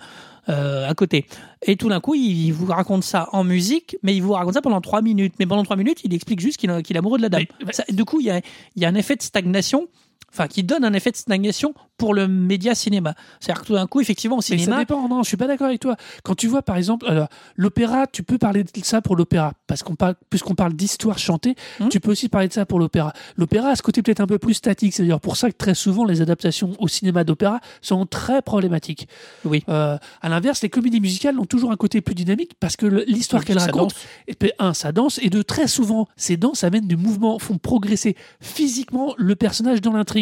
euh, 0.49 0.89
à 0.89 0.93
côté. 0.95 1.25
Et 1.65 1.75
tout 1.75 1.89
d'un 1.89 1.99
coup, 1.99 2.13
il, 2.15 2.45
il 2.47 2.51
vous 2.53 2.65
raconte 2.65 3.03
ça 3.03 3.29
en 3.31 3.43
musique, 3.43 3.95
mais 4.03 4.15
il 4.15 4.21
vous 4.21 4.33
raconte 4.33 4.53
ça 4.55 4.61
pendant 4.61 4.81
trois 4.81 5.01
minutes. 5.01 5.33
Mais 5.39 5.45
pendant 5.45 5.63
trois 5.63 5.75
minutes, 5.77 6.01
il 6.03 6.13
explique 6.13 6.39
juste 6.39 6.57
qu'il 6.57 6.69
est 6.71 6.97
amoureux 6.97 7.17
de 7.17 7.23
la 7.23 7.29
dame. 7.29 7.43
Mais- 7.59 7.65
mais- 7.67 7.73
Ça- 7.73 7.83
du 7.89 8.05
coup, 8.05 8.19
il 8.19 8.25
y 8.27 8.31
a, 8.31 8.41
il 8.75 8.81
y 8.81 8.85
a 8.85 8.89
un 8.89 8.95
effet 8.95 9.15
de 9.15 9.21
stagnation. 9.21 9.87
Enfin, 10.33 10.47
qui 10.47 10.63
donne 10.63 10.85
un 10.85 10.93
effet 10.93 11.11
de 11.11 11.17
stagnation 11.17 11.73
pour 11.97 12.13
le 12.13 12.27
média 12.27 12.73
cinéma. 12.73 13.13
C'est-à-dire 13.39 13.61
que 13.61 13.67
tout 13.67 13.73
d'un 13.73 13.85
coup, 13.85 14.01
effectivement, 14.01 14.37
au 14.37 14.39
Mais 14.39 14.57
ça 14.57 14.63
cinéma, 14.63 14.79
dépend, 14.79 15.07
non, 15.07 15.21
je 15.23 15.27
suis 15.27 15.37
pas 15.37 15.45
d'accord 15.45 15.67
avec 15.67 15.81
toi. 15.81 15.95
Quand 16.23 16.35
tu 16.35 16.47
vois, 16.47 16.61
par 16.63 16.77
exemple, 16.77 17.05
alors, 17.07 17.27
l'opéra, 17.57 18.07
tu 18.07 18.23
peux 18.23 18.37
parler 18.37 18.63
de 18.63 18.69
ça 18.83 19.01
pour 19.01 19.15
l'opéra, 19.15 19.53
parce 19.67 19.83
qu'on 19.83 19.95
parle, 19.95 20.15
puisqu'on 20.29 20.55
parle 20.55 20.73
d'histoire 20.73 21.19
chantée, 21.19 21.55
Hmm. 21.79 21.89
tu 21.89 21.99
peux 21.99 22.11
aussi 22.11 22.27
parler 22.29 22.47
de 22.47 22.53
ça 22.53 22.65
pour 22.65 22.79
l'opéra. 22.79 23.13
L'opéra 23.37 23.69
a 23.69 23.75
ce 23.75 23.81
côté 23.83 24.01
peut-être 24.01 24.19
un 24.21 24.25
peu 24.27 24.39
plus 24.39 24.53
statique, 24.55 24.93
c'est 24.93 25.03
d'ailleurs 25.03 25.19
pour 25.21 25.37
ça 25.37 25.51
que 25.51 25.57
très 25.57 25.75
souvent 25.75 26.05
les 26.05 26.21
adaptations 26.21 26.73
au 26.79 26.87
cinéma 26.87 27.23
d'opéra 27.23 27.59
sont 27.81 28.05
très 28.05 28.41
problématiques. 28.41 29.07
Oui. 29.45 29.63
Euh, 29.69 29.97
à 30.21 30.29
l'inverse, 30.29 30.61
les 30.63 30.69
comédies 30.69 31.01
musicales 31.01 31.37
ont 31.39 31.45
toujours 31.45 31.71
un 31.71 31.77
côté 31.77 32.01
plus 32.01 32.15
dynamique, 32.15 32.53
parce 32.59 32.77
que 32.77 32.85
l'histoire 33.07 33.43
qu'elles 33.45 33.59
racontent, 33.59 33.83
danse. 33.87 33.95
et 34.27 34.33
puis, 34.33 34.51
un, 34.59 34.73
ça 34.73 34.91
danse, 34.91 35.19
et 35.21 35.29
deux, 35.29 35.43
très 35.43 35.67
souvent, 35.67 36.07
ces 36.15 36.37
danses 36.37 36.63
amènent 36.63 36.87
du 36.87 36.97
mouvement, 36.97 37.37
font 37.37 37.57
progresser 37.57 38.15
physiquement 38.39 39.13
le 39.17 39.35
personnage 39.35 39.81
dans 39.81 39.93
l'intrigue. 39.93 40.20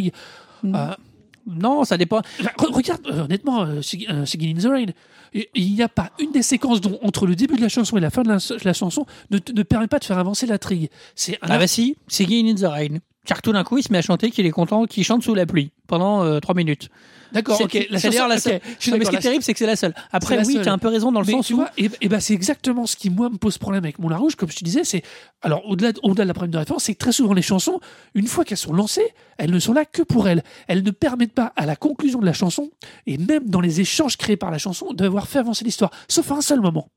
Hmm. 0.64 0.76
Euh, 0.76 0.95
non, 1.47 1.84
ça 1.84 1.97
dépend. 1.97 2.22
Re- 2.39 2.74
regarde, 2.74 3.02
euh, 3.08 3.24
honnêtement, 3.24 3.64
euh, 3.64 3.82
euh, 4.10 4.26
Singing 4.26 4.58
in 4.58 4.62
the 4.62 4.72
Rain, 4.72 4.93
il 5.56 5.74
n'y 5.74 5.82
a 5.82 5.89
pas 5.89 6.12
une 6.20 6.32
des 6.32 6.41
séquences 6.41 6.82
dont, 6.82 7.00
entre 7.04 7.28
le 7.28 7.36
début 7.36 7.56
de 7.56 7.62
la 7.62 7.70
chanson 7.70 7.97
et 7.97 8.02
la 8.02 8.10
fin 8.10 8.24
de 8.24 8.30
la, 8.30 8.38
la 8.64 8.74
chanson, 8.74 9.06
ne, 9.32 9.39
permet 9.64 9.88
pas 9.88 10.00
de 10.00 10.06
faire 10.06 10.18
avancer 10.18 10.45
l'intrigue. 10.45 10.89
C'est 11.16 11.38
Ah 11.41 11.58
bah 11.58 11.68
si, 11.68 11.97
Singing 12.08 12.52
in 12.52 12.56
the 12.56 12.72
Rain. 12.72 12.97
Car 13.26 13.41
tout 13.41 13.52
d'un 13.52 13.64
coup, 13.64 13.78
il 13.78 13.84
se 13.84 13.91
met 13.91 14.00
à 14.00 14.02
chanter 14.02 14.32
qu'il 14.32 14.45
est 14.45 14.52
content 14.52 14.86
qu'il 14.86 15.04
chante 15.04 15.24
sous 15.24 15.36
la 15.36 15.45
pluie 15.45 15.72
pendant 15.88 16.24
euh, 16.24 16.39
trois 16.39 16.56
minutes. 16.56 16.89
D'accord, 17.32 17.58
C'est- 17.58 17.64
ok. 17.64 17.88
La 17.90 18.00
chanson, 18.00 18.28
la 18.28 18.40
seule. 18.40 18.60
je 18.78 18.84
suis 18.84 18.92
Non, 18.92 18.98
mais 18.98 19.06
ce 19.06 19.10
qui 19.12 19.16
est 19.16 19.20
terrible, 19.20 19.44
c'est 19.44 19.54
que 19.54 19.60
c'est 19.60 19.66
la 19.68 19.76
seule. 19.76 19.94
Après, 20.12 20.38
oui, 20.46 20.54
seule. 20.54 20.64
tu 20.64 20.70
as 20.70 20.74
un 20.74 20.78
peu 20.78 20.88
raison 20.88 21.12
dans 21.12 21.20
le 21.22 21.26
Mais 21.28 21.34
sens 21.34 21.48
tu 21.48 21.54
où. 21.54 21.58
vois, 21.58 21.70
et, 21.78 21.90
et 22.02 22.10
ben 22.10 22.20
c'est 22.20 22.34
exactement 22.34 22.86
ce 22.86 22.96
qui 22.96 23.10
moi 23.10 23.30
me 23.30 23.38
pose 23.38 23.58
problème 23.58 23.84
avec 23.84 24.00
Moulin 24.00 24.18
Rouge, 24.18 24.36
comme 24.36 24.50
je 24.52 24.56
te 24.58 24.64
disais, 24.64 24.84
c'est 24.84 25.04
alors 25.42 25.66
au-delà 25.68 25.92
de, 25.92 26.00
au-delà 26.04 26.24
de 26.26 26.28
la 26.28 26.34
problème 26.34 26.52
de 26.52 26.58
référence, 26.58 26.84
c'est 26.86 26.94
que 26.94 27.00
très 27.00 27.12
souvent 27.12 27.34
les 27.34 27.42
chansons, 27.42 27.80
une 28.16 28.28
fois 28.28 28.44
qu'elles 28.46 28.58
sont 28.58 28.74
lancées, 28.74 29.08
elles 29.38 29.52
ne 29.52 29.60
sont 29.60 29.74
là 29.74 29.86
que 29.86 30.02
pour 30.02 30.28
elles. 30.28 30.44
Elles 30.68 30.84
ne 30.84 30.92
permettent 30.92 31.34
pas 31.34 31.54
à 31.56 31.66
la 31.66 31.76
conclusion 31.76 32.20
de 32.20 32.26
la 32.26 32.34
chanson 32.34 32.70
et 33.06 33.18
même 33.18 33.48
dans 33.50 33.62
les 33.62 33.80
échanges 33.82 34.18
créés 34.18 34.38
par 34.38 34.52
la 34.52 34.58
chanson 34.58 34.94
d'avoir 34.94 35.28
fait 35.28 35.40
avancer 35.40 35.64
l'histoire, 35.64 35.92
sauf 36.08 36.32
à 36.32 36.36
un 36.36 36.42
seul 36.42 36.60
moment. 36.62 36.90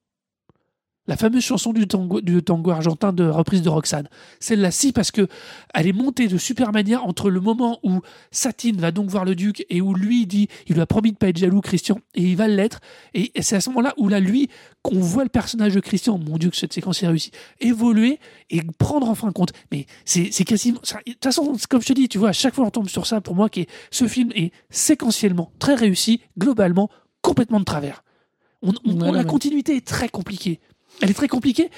La 1.09 1.17
fameuse 1.17 1.43
chanson 1.43 1.73
du 1.73 1.89
tango, 1.89 2.21
du 2.21 2.41
tango 2.45 2.71
argentin 2.71 3.13
de 3.13 3.25
reprise 3.25 3.61
de 3.63 3.69
Roxane. 3.69 4.09
Celle-là, 4.39 4.71
si, 4.71 4.93
parce 4.93 5.11
que 5.11 5.27
elle 5.75 5.89
est 5.89 5.93
montée 5.93 6.29
de 6.29 6.39
super 6.39 6.71
manière 6.73 7.05
entre 7.05 7.29
le 7.29 7.41
moment 7.41 7.81
où 7.83 8.01
Satine 8.31 8.77
va 8.77 8.93
donc 8.93 9.11
voir 9.11 9.25
le 9.25 9.35
duc 9.35 9.67
et 9.69 9.81
où 9.81 9.95
lui 9.95 10.27
dit, 10.27 10.47
il 10.69 10.75
lui 10.77 10.81
a 10.81 10.87
promis 10.87 11.11
de 11.11 11.17
pas 11.17 11.29
être 11.31 11.39
jaloux, 11.39 11.61
Christian, 11.61 11.99
et 12.15 12.23
il 12.23 12.37
va 12.37 12.47
l'être. 12.47 12.79
Et 13.15 13.33
c'est 13.43 13.57
à 13.57 13.61
ce 13.61 13.69
moment-là 13.71 13.95
où 13.97 14.09
là, 14.09 14.21
lui, 14.21 14.49
qu'on 14.83 15.01
voit 15.01 15.25
le 15.25 15.29
personnage 15.29 15.75
de 15.75 15.81
Christian, 15.81 16.19
mon 16.19 16.39
dieu, 16.39 16.51
que 16.51 16.57
cette 16.57 16.73
séquence 16.73 17.03
est 17.03 17.09
réussie, 17.09 17.33
évoluer 17.59 18.21
et 18.51 18.61
prendre 18.79 19.09
enfin 19.09 19.33
compte. 19.33 19.53
Mais 19.73 19.87
c'est 20.05 20.29
c'est 20.31 20.45
quasiment. 20.45 20.79
De 21.05 21.13
toute 21.15 21.25
façon, 21.25 21.53
comme 21.69 21.83
je 21.83 21.87
te 21.89 21.93
dis, 21.95 22.09
tu 22.09 22.19
vois, 22.19 22.29
à 22.29 22.33
chaque 22.33 22.55
fois 22.55 22.65
on 22.65 22.71
tombe 22.71 22.89
sur 22.89 23.09
ça, 23.09 23.21
pour 23.21 23.35
moi, 23.35 23.49
qui 23.49 23.63
est, 23.63 23.69
ce 23.91 24.07
film 24.07 24.31
est 24.37 24.53
séquentiellement 24.71 25.51
très 25.59 25.75
réussi, 25.75 26.21
globalement, 26.39 26.91
complètement 27.23 27.59
de 27.59 27.65
travers. 27.65 28.05
On, 28.63 28.71
on- 28.85 29.01
Ouais, 29.01 29.11
la 29.11 29.25
continuité 29.25 29.75
est 29.75 29.85
très 29.87 30.09
compliquée. 30.09 30.61
Elle 31.01 31.11
est 31.11 31.15
très 31.15 31.29
compliquée 31.29 31.71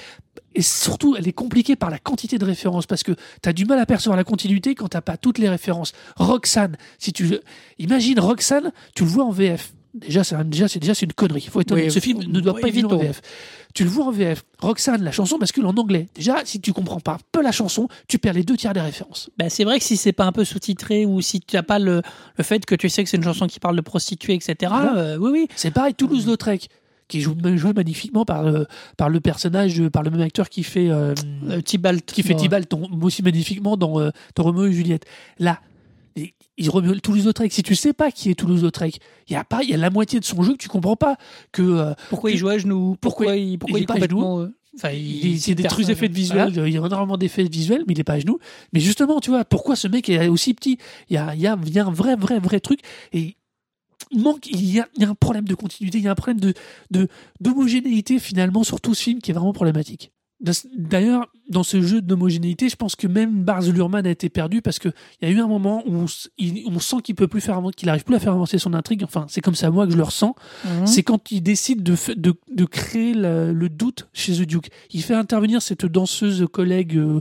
et 0.55 0.63
surtout 0.63 1.17
elle 1.17 1.27
est 1.27 1.33
compliquée 1.33 1.77
par 1.77 1.91
la 1.91 1.99
quantité 1.99 2.39
de 2.39 2.45
références 2.45 2.87
parce 2.87 3.03
que 3.03 3.13
tu 3.43 3.49
as 3.49 3.53
du 3.53 3.65
mal 3.65 3.79
à 3.79 3.87
percevoir 3.87 4.17
la 4.17 4.25
continuité 4.25 4.75
quand 4.75 4.89
t'as 4.89 5.01
pas 5.01 5.17
toutes 5.17 5.39
les 5.39 5.49
références. 5.49 5.93
Roxane, 6.17 6.77
si 6.99 7.13
tu 7.13 7.39
imagine 7.79 8.21
Roxane, 8.21 8.73
tu 8.95 9.05
le 9.05 9.09
vois 9.11 9.25
en 9.25 9.31
VF. 9.31 9.73
Déjà, 9.95 10.25
c'est 10.25 10.37
déjà, 10.49 10.67
c'est 10.67 10.81
déjà 10.81 10.93
c'est 10.93 11.07
une 11.07 11.13
connerie. 11.13 11.43
Il 11.47 11.51
faut 11.51 11.61
être 11.61 11.71
honnête. 11.71 11.85
Oui, 11.85 11.91
Ce 11.93 12.01
film 12.01 12.21
ne 12.25 12.41
doit 12.41 12.55
oui, 12.55 12.63
pas 12.63 12.69
être 12.69 12.75
vu 12.75 12.85
en. 12.85 12.97
VF. 12.99 13.21
Tu 13.75 13.85
le 13.85 13.91
vois 13.91 14.07
en 14.07 14.11
VF. 14.11 14.43
Roxane, 14.59 15.05
la 15.05 15.13
chanson 15.13 15.39
bascule 15.39 15.65
en 15.67 15.75
anglais. 15.77 16.09
Déjà, 16.17 16.43
si 16.45 16.61
tu 16.61 16.73
comprends 16.73 16.99
pas 16.99 17.13
un 17.13 17.19
peu 17.31 17.41
la 17.43 17.53
chanson, 17.53 17.87
tu 18.09 18.19
perds 18.19 18.33
les 18.35 18.43
deux 18.43 18.57
tiers 18.57 18.73
des 18.73 18.81
références. 18.81 19.31
Bah, 19.39 19.49
c'est 19.51 19.63
vrai 19.63 19.79
que 19.79 19.85
si 19.85 19.97
c'est 19.97 20.13
pas 20.13 20.25
un 20.25 20.33
peu 20.33 20.45
sous-titré 20.45 21.07
ou 21.07 21.21
si 21.21 21.39
tu 21.41 21.55
n'as 21.55 21.63
pas 21.63 21.79
le, 21.79 22.03
le 22.37 22.45
fait 22.45 22.67
que 22.67 22.75
tu 22.75 22.89
sais 22.89 23.05
que 23.05 23.11
c'est 23.11 23.17
une 23.19 23.23
chanson 23.25 23.47
qui 23.47 23.61
parle 23.61 23.77
de 23.77 23.81
prostituées, 23.83 24.35
etc. 24.35 24.57
Voilà. 24.63 24.97
euh, 24.97 25.17
oui, 25.17 25.31
oui. 25.33 25.49
C'est 25.55 25.71
pareil, 25.71 25.95
Toulouse-Lautrec, 25.95 26.69
qui 27.09 27.19
est 27.19 27.21
jou- 27.21 27.37
joué 27.57 27.73
magnifiquement 27.75 28.25
par, 28.25 28.43
le- 28.45 28.67
par 28.97 29.09
le 29.11 29.21
personnage, 29.21 29.77
de- 29.77 29.89
par 29.89 30.03
le 30.03 30.11
même 30.11 30.21
acteur 30.21 30.49
qui 30.49 30.63
fait. 30.63 30.89
euh, 30.91 31.15
Euh, 31.49 31.61
Tybalt. 31.61 32.05
qui 32.07 32.23
fait 32.23 32.35
ton- 32.67 32.89
aussi 33.03 33.23
magnifiquement 33.23 33.77
dans, 33.77 34.01
euh, 34.01 34.11
dans 34.35 34.43
Roméo 34.45 34.67
et 34.67 34.73
Juliette. 34.73 35.05
Là, 35.39 35.61
il- 36.17 36.71
Roméo- 36.71 36.99
Toulouse-Lautrec, 37.01 37.53
si 37.53 37.63
tu 37.63 37.75
sais 37.75 37.93
pas 37.93 38.11
qui 38.11 38.31
est 38.31 38.35
Toulouse-Lautrec, 38.35 38.99
il 39.29 39.33
y 39.33 39.37
a 39.37 39.45
pas, 39.45 39.63
il 39.63 39.71
y 39.71 39.75
a 39.75 39.77
la 39.77 39.91
moitié 39.91 40.21
de 40.21 40.25
son 40.25 40.43
jeu 40.43 40.53
que 40.53 40.59
tu 40.59 40.69
comprends 40.69 40.97
pas 40.97 41.17
que 41.53 41.63
euh, 41.63 41.95
Pourquoi 42.09 42.31
il 42.31 42.37
joue 42.39 42.49
à 42.49 42.59
genoux? 42.59 42.97
Pourquoi, 43.01 43.27
Pourquoi 43.27 43.37
il, 43.37 43.59
pourquoi 43.59 43.79
il 43.79 43.83
il 43.83 43.85
est 43.85 43.87
pas 43.87 43.95
à 43.95 44.09
genoux? 44.09 44.39
euh, 44.41 44.55
Enfin, 44.77 44.91
il, 44.91 45.25
il 45.27 45.37
y 45.37 45.53
a 45.53 45.55
des 45.55 45.63
trucs 45.63 45.63
personne- 45.63 45.85
d'effets 45.87 46.09
visuels, 46.09 46.51
Voilà. 46.53 46.69
il 46.69 46.75
y 46.75 46.79
a 46.79 46.85
énormément 46.85 47.17
d'effets 47.17 47.45
visuels, 47.45 47.85
mais 47.87 47.95
il 47.95 48.01
est 48.01 48.05
pas 48.05 48.15
à 48.15 48.19
genoux. 48.19 48.39
Mais 48.73 48.81
justement, 48.81 49.21
tu 49.21 49.31
vois, 49.31 49.45
pourquoi 49.45 49.77
ce 49.77 49.87
mec 49.87 50.09
est 50.09 50.27
aussi 50.27 50.53
petit? 50.53 50.79
Il 51.11 51.15
y 51.15 51.17
a, 51.17 51.33
il 51.35 51.41
y, 51.41 51.47
a, 51.47 51.57
il 51.65 51.73
y 51.73 51.79
a 51.79 51.87
un 51.87 51.93
vrai, 51.93 52.17
vrai, 52.17 52.41
vrai 52.41 52.59
truc. 52.59 52.81
Et 53.13 53.37
manque, 54.23 54.47
il 54.47 54.65
y 54.65 54.81
a, 54.81 54.89
il 54.97 55.03
y 55.03 55.05
a 55.05 55.09
un 55.11 55.15
problème 55.15 55.45
de 55.47 55.55
continuité, 55.55 55.99
il 55.99 56.05
y 56.05 56.09
a 56.09 56.13
un 56.13 56.15
problème 56.15 56.41
de, 56.41 56.55
de, 56.91 57.09
d'homogénéité 57.41 58.19
finalement 58.19 58.65
sur 58.65 58.81
tout 58.81 58.95
ce 58.95 59.03
film 59.03 59.21
qui 59.21 59.31
est 59.31 59.35
vraiment 59.35 59.53
problématique. 59.53 60.11
D'ailleurs, 60.77 61.29
dans 61.49 61.63
ce 61.63 61.81
jeu 61.81 62.03
d'homogénéité, 62.03 62.69
je 62.69 62.77
pense 62.77 62.97
que 62.97 63.07
même 63.07 63.45
Bars 63.45 63.63
Luhrmann 63.63 64.07
a 64.07 64.11
été 64.11 64.29
perdu 64.29 64.61
parce 64.61 64.79
qu'il 64.79 64.93
y 65.23 65.27
a 65.27 65.31
eu 65.31 65.39
un 65.41 65.47
moment 65.47 65.83
où 65.87 65.95
on, 65.95 66.05
s- 66.05 66.29
il- 66.37 66.65
on 66.67 66.79
sent 66.81 66.97
qu'il 67.03 67.15
peut 67.15 67.29
plus 67.29 67.41
faire, 67.41 67.63
qu'il 67.77 67.89
arrive 67.89 68.05
plus 68.05 68.15
à 68.17 68.19
faire 68.21 68.33
avancer 68.35 68.59
son 68.59 68.75
intrigue. 68.75 69.05
Enfin, 69.05 69.25
c'est 69.29 69.41
comme 69.41 69.55
ça 69.55 69.71
moi 69.71 69.87
que 69.87 69.93
je 69.93 69.97
le 69.97 70.03
ressens. 70.03 70.35
Mhm. 70.65 70.87
C'est 70.87 71.03
quand 71.03 71.31
il 71.31 71.41
décide 71.43 71.83
de, 71.83 71.95
de, 72.17 72.35
de 72.51 72.65
créer 72.67 73.15
la- 73.15 73.53
le 73.53 73.69
doute 73.71 74.09
chez 74.13 74.35
The 74.35 74.43
Duke. 74.43 74.69
Il 74.91 75.03
fait 75.03 75.15
intervenir 75.15 75.63
cette 75.63 75.87
danseuse 75.87 76.45
collègue 76.53 76.97
euh, 76.99 77.21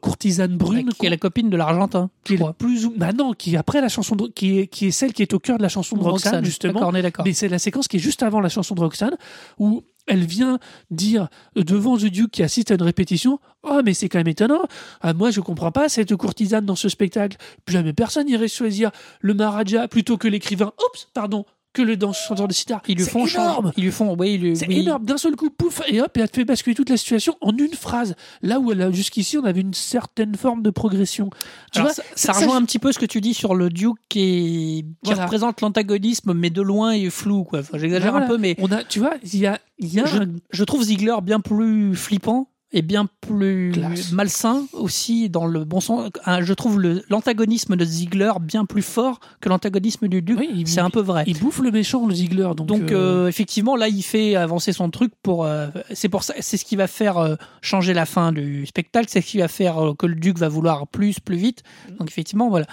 courtisane 0.00 0.56
brune. 0.56 0.88
qui 0.98 1.06
est 1.06 1.10
la 1.10 1.16
copine 1.16 1.50
de 1.50 1.56
l'Argentin, 1.56 2.10
qui 2.24 2.34
est 2.34 2.52
plus 2.58 2.86
ou... 2.86 2.94
bah 2.96 3.12
non, 3.12 3.32
qui 3.32 3.54
est 3.54 3.58
après 3.58 3.80
la 3.80 3.88
chanson 3.88 4.16
de- 4.16 4.28
qui 4.28 4.58
est 4.58 4.66
qui 4.66 4.86
est 4.86 4.90
celle 4.90 5.12
qui 5.12 5.22
est 5.22 5.34
au 5.34 5.38
cœur 5.38 5.58
de 5.58 5.62
la 5.62 5.68
chanson 5.68 5.96
de 5.96 6.02
Roxane, 6.02 6.44
justement. 6.44 6.74
D'accord, 6.74 6.88
on 6.92 6.94
est 6.94 7.02
d'accord. 7.02 7.24
Mais 7.24 7.32
c'est 7.34 7.48
la 7.48 7.58
séquence 7.58 7.86
qui 7.88 7.96
est 7.96 8.00
juste 8.00 8.22
avant 8.22 8.40
la 8.40 8.48
chanson 8.48 8.74
de 8.74 8.80
Roxane, 8.80 9.16
où 9.58 9.82
elle 10.06 10.24
vient 10.24 10.58
dire 10.90 11.28
euh, 11.56 11.64
devant 11.64 11.96
The 11.96 12.04
Duke 12.06 12.30
qui 12.30 12.42
assiste 12.42 12.70
à 12.70 12.74
une 12.74 12.82
répétition 12.82 13.38
Oh, 13.62 13.80
mais 13.84 13.94
c'est 13.94 14.08
quand 14.10 14.18
même 14.18 14.28
étonnant. 14.28 14.60
Ah, 15.00 15.14
moi, 15.14 15.30
je 15.30 15.40
comprends 15.40 15.72
pas 15.72 15.88
cette 15.88 16.14
courtisane 16.16 16.66
dans 16.66 16.76
ce 16.76 16.90
spectacle. 16.90 17.38
Jamais 17.66 17.94
personne 17.94 18.28
irait 18.28 18.48
choisir 18.48 18.90
le 19.20 19.32
Maharaja 19.32 19.88
plutôt 19.88 20.18
que 20.18 20.28
l'écrivain. 20.28 20.72
Oups, 20.78 21.08
pardon, 21.14 21.46
que 21.74 21.82
le 21.82 21.96
danseur 21.98 22.48
de 22.48 22.52
sitar. 22.54 22.80
Ils 22.88 22.96
lui 22.96 23.04
font 23.04 23.26
énorme. 23.26 23.72
Ils 23.76 23.84
lui 23.84 23.90
font, 23.92 24.16
oui, 24.18 24.34
ils 24.34 24.40
lui- 24.40 24.56
C'est 24.56 24.66
oui. 24.68 24.78
énorme. 24.78 25.04
D'un 25.04 25.18
seul 25.18 25.36
coup, 25.36 25.50
pouf, 25.50 25.82
et 25.88 26.00
hop, 26.00 26.16
et 26.16 26.20
elle 26.20 26.30
te 26.30 26.36
fait 26.36 26.44
basculer 26.46 26.74
toute 26.74 26.88
la 26.88 26.96
situation 26.96 27.36
en 27.42 27.54
une 27.56 27.74
phrase. 27.74 28.14
Là 28.40 28.60
où 28.60 28.72
jusqu'ici, 28.92 29.36
on 29.36 29.44
avait 29.44 29.60
une 29.60 29.74
certaine 29.74 30.34
forme 30.36 30.62
de 30.62 30.70
progression. 30.70 31.28
Tu 31.72 31.80
Alors, 31.80 31.92
vois, 31.92 31.94
ça, 31.94 32.02
ça 32.14 32.32
rejoint 32.32 32.56
un 32.56 32.64
petit 32.64 32.78
peu 32.78 32.92
ce 32.92 32.98
que 32.98 33.06
tu 33.06 33.20
dis 33.20 33.34
sur 33.34 33.54
le 33.54 33.68
Duke 33.68 33.98
qui, 34.08 34.20
est- 34.20 34.82
qui 34.82 34.86
Voilà. 35.02 35.24
représente 35.24 35.60
l'antagonisme, 35.60 36.32
mais 36.32 36.50
de 36.50 36.62
loin 36.62 36.92
et 36.92 37.10
flou. 37.10 37.44
Quoi. 37.44 37.58
Enfin, 37.60 37.76
J'exagère 37.76 38.12
Voilà. 38.12 38.26
un 38.26 38.28
peu, 38.28 38.38
mais 38.38 38.54
on 38.60 38.70
a, 38.70 38.84
tu 38.84 39.00
vois, 39.00 39.14
il 39.24 39.36
y 39.38 39.46
a, 39.46 39.58
y 39.80 39.98
a 40.00 40.06
je, 40.06 40.18
un- 40.18 40.32
je 40.50 40.64
trouve 40.64 40.82
Ziegler 40.84 41.16
bien 41.22 41.40
plus 41.40 41.96
flippant 41.96 42.48
et 42.76 42.82
bien 42.82 43.06
plus 43.20 43.70
Classe. 43.72 44.10
malsain 44.12 44.64
aussi 44.72 45.30
dans 45.30 45.46
le 45.46 45.64
bon 45.64 45.80
sens. 45.80 46.10
Je 46.40 46.52
trouve 46.52 46.80
l'antagonisme 47.08 47.76
de 47.76 47.84
Ziegler 47.84 48.32
bien 48.42 48.64
plus 48.64 48.82
fort 48.82 49.20
que 49.40 49.48
l'antagonisme 49.48 50.08
du. 50.08 50.22
Oui, 50.36 50.50
il- 50.54 50.66
C'est 50.68 50.80
un 50.80 50.90
peu 50.90 51.00
vrai. 51.00 51.24
il 51.28 51.38
bouffe 51.38 51.60
le 51.60 51.70
méchant, 51.70 52.06
le 52.06 52.14
Ziegler. 52.14 52.50
Donc, 52.56 52.66
Donc 52.66 52.90
euh, 52.92 53.24
euh, 53.24 53.28
effectivement 53.28 53.76
là 53.76 53.88
il 53.88 54.02
fait 54.02 54.34
avancer 54.34 54.72
son 54.72 54.90
truc 54.90 55.12
pour 55.22 55.44
euh, 55.44 55.68
c'est 55.92 56.08
pour 56.08 56.24
ça 56.24 56.34
c'est 56.40 56.56
ce 56.56 56.64
qui 56.64 56.74
va 56.76 56.86
faire 56.88 57.36
changer 57.62 57.94
la 57.94 58.06
fin 58.06 58.32
du 58.32 58.66
spectacle 58.66 59.06
c'est 59.08 59.20
ce 59.20 59.26
qui 59.26 59.38
va 59.38 59.48
faire 59.48 59.76
que 59.98 60.06
le 60.06 60.16
duc 60.16 60.36
va 60.38 60.48
vouloir 60.48 60.86
plus 60.88 61.20
plus 61.20 61.36
vite 61.36 61.62
donc 61.98 62.08
effectivement 62.08 62.48
voilà 62.48 62.66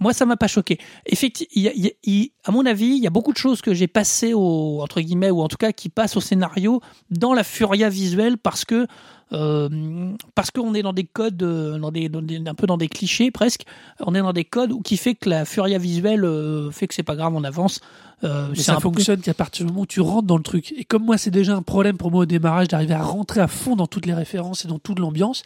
moi 0.00 0.12
ça 0.12 0.24
m'a 0.26 0.36
pas 0.36 0.46
choqué 0.46 0.78
effectivement 1.06 1.50
il 1.54 1.62
y 1.62 1.68
a- 1.68 1.72
il 1.74 1.84
y 1.84 1.88
a- 1.88 1.92
il- 2.04 2.30
à 2.44 2.52
mon 2.52 2.64
avis 2.66 2.86
il 2.96 3.02
y 3.02 3.06
a 3.06 3.10
beaucoup 3.10 3.32
de 3.32 3.38
choses 3.38 3.60
que 3.62 3.74
j'ai 3.74 3.86
passées 3.88 4.32
au 4.34 4.80
entre 4.82 5.00
guillemets 5.00 5.30
ou 5.30 5.40
en 5.42 5.48
tout 5.48 5.56
cas 5.56 5.72
qui 5.72 5.88
passent 5.88 6.16
au 6.16 6.20
scénario 6.20 6.80
dans 7.10 7.34
la 7.34 7.44
furia 7.44 7.88
visuelle 7.88 8.38
parce 8.38 8.64
que 8.64 8.86
parce 9.30 10.50
qu'on 10.50 10.74
est 10.74 10.82
dans 10.82 10.92
des 10.92 11.04
codes, 11.04 11.42
euh, 11.42 11.78
dans 11.78 11.90
des, 11.90 12.08
dans 12.08 12.22
des- 12.22 12.42
un 12.46 12.54
peu 12.54 12.66
dans 12.66 12.76
des 12.76 12.88
clichés 12.88 13.30
presque. 13.30 13.64
On 14.00 14.14
est 14.14 14.20
dans 14.20 14.32
des 14.32 14.44
codes 14.44 14.80
qui 14.82 14.96
fait 14.96 15.14
que 15.14 15.28
la 15.28 15.44
furia 15.44 15.78
visuelle 15.78 16.24
euh, 16.24 16.70
fait 16.70 16.86
que 16.86 16.94
c'est 16.94 17.02
pas 17.02 17.16
grave, 17.16 17.34
on 17.34 17.44
avance. 17.44 17.80
Euh, 18.22 18.48
Mais 18.50 18.56
ça 18.58 18.74
peu- 18.76 18.80
fonctionne 18.82 19.20
qu'à 19.20 19.34
partir 19.34 19.66
du 19.66 19.72
moment 19.72 19.82
où 19.82 19.86
tu 19.86 20.00
rentres 20.00 20.26
dans 20.26 20.36
le 20.36 20.42
truc. 20.42 20.72
Et 20.78 20.84
comme 20.84 21.04
moi, 21.04 21.18
c'est 21.18 21.30
déjà 21.32 21.54
un 21.56 21.62
problème 21.62 21.96
pour 21.96 22.10
moi 22.10 22.22
au 22.22 22.26
démarrage 22.26 22.68
d'arriver 22.68 22.94
à 22.94 23.02
rentrer 23.02 23.40
à 23.40 23.48
fond 23.48 23.76
dans 23.76 23.86
toutes 23.86 24.06
les 24.06 24.14
références 24.14 24.64
et 24.64 24.68
dans 24.68 24.78
toute 24.78 24.98
l'ambiance. 24.98 25.42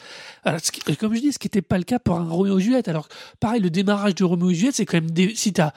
Comme 1.00 1.14
je 1.14 1.20
dis, 1.20 1.32
ce 1.32 1.38
qui 1.38 1.46
n'était 1.46 1.62
pas 1.62 1.78
le 1.78 1.84
cas 1.84 1.98
pour 1.98 2.16
un 2.16 2.28
Roméo 2.28 2.58
et 2.58 2.62
Juliette. 2.62 2.88
Alors, 2.88 3.08
pareil, 3.40 3.60
le 3.60 3.70
démarrage 3.70 4.14
de 4.14 4.24
Roméo 4.24 4.50
et 4.50 4.54
Juliette, 4.54 4.74
c'est 4.76 4.86
quand 4.86 4.98
même 4.98 5.10
des, 5.10 5.34
si 5.34 5.52
t'as, 5.52 5.72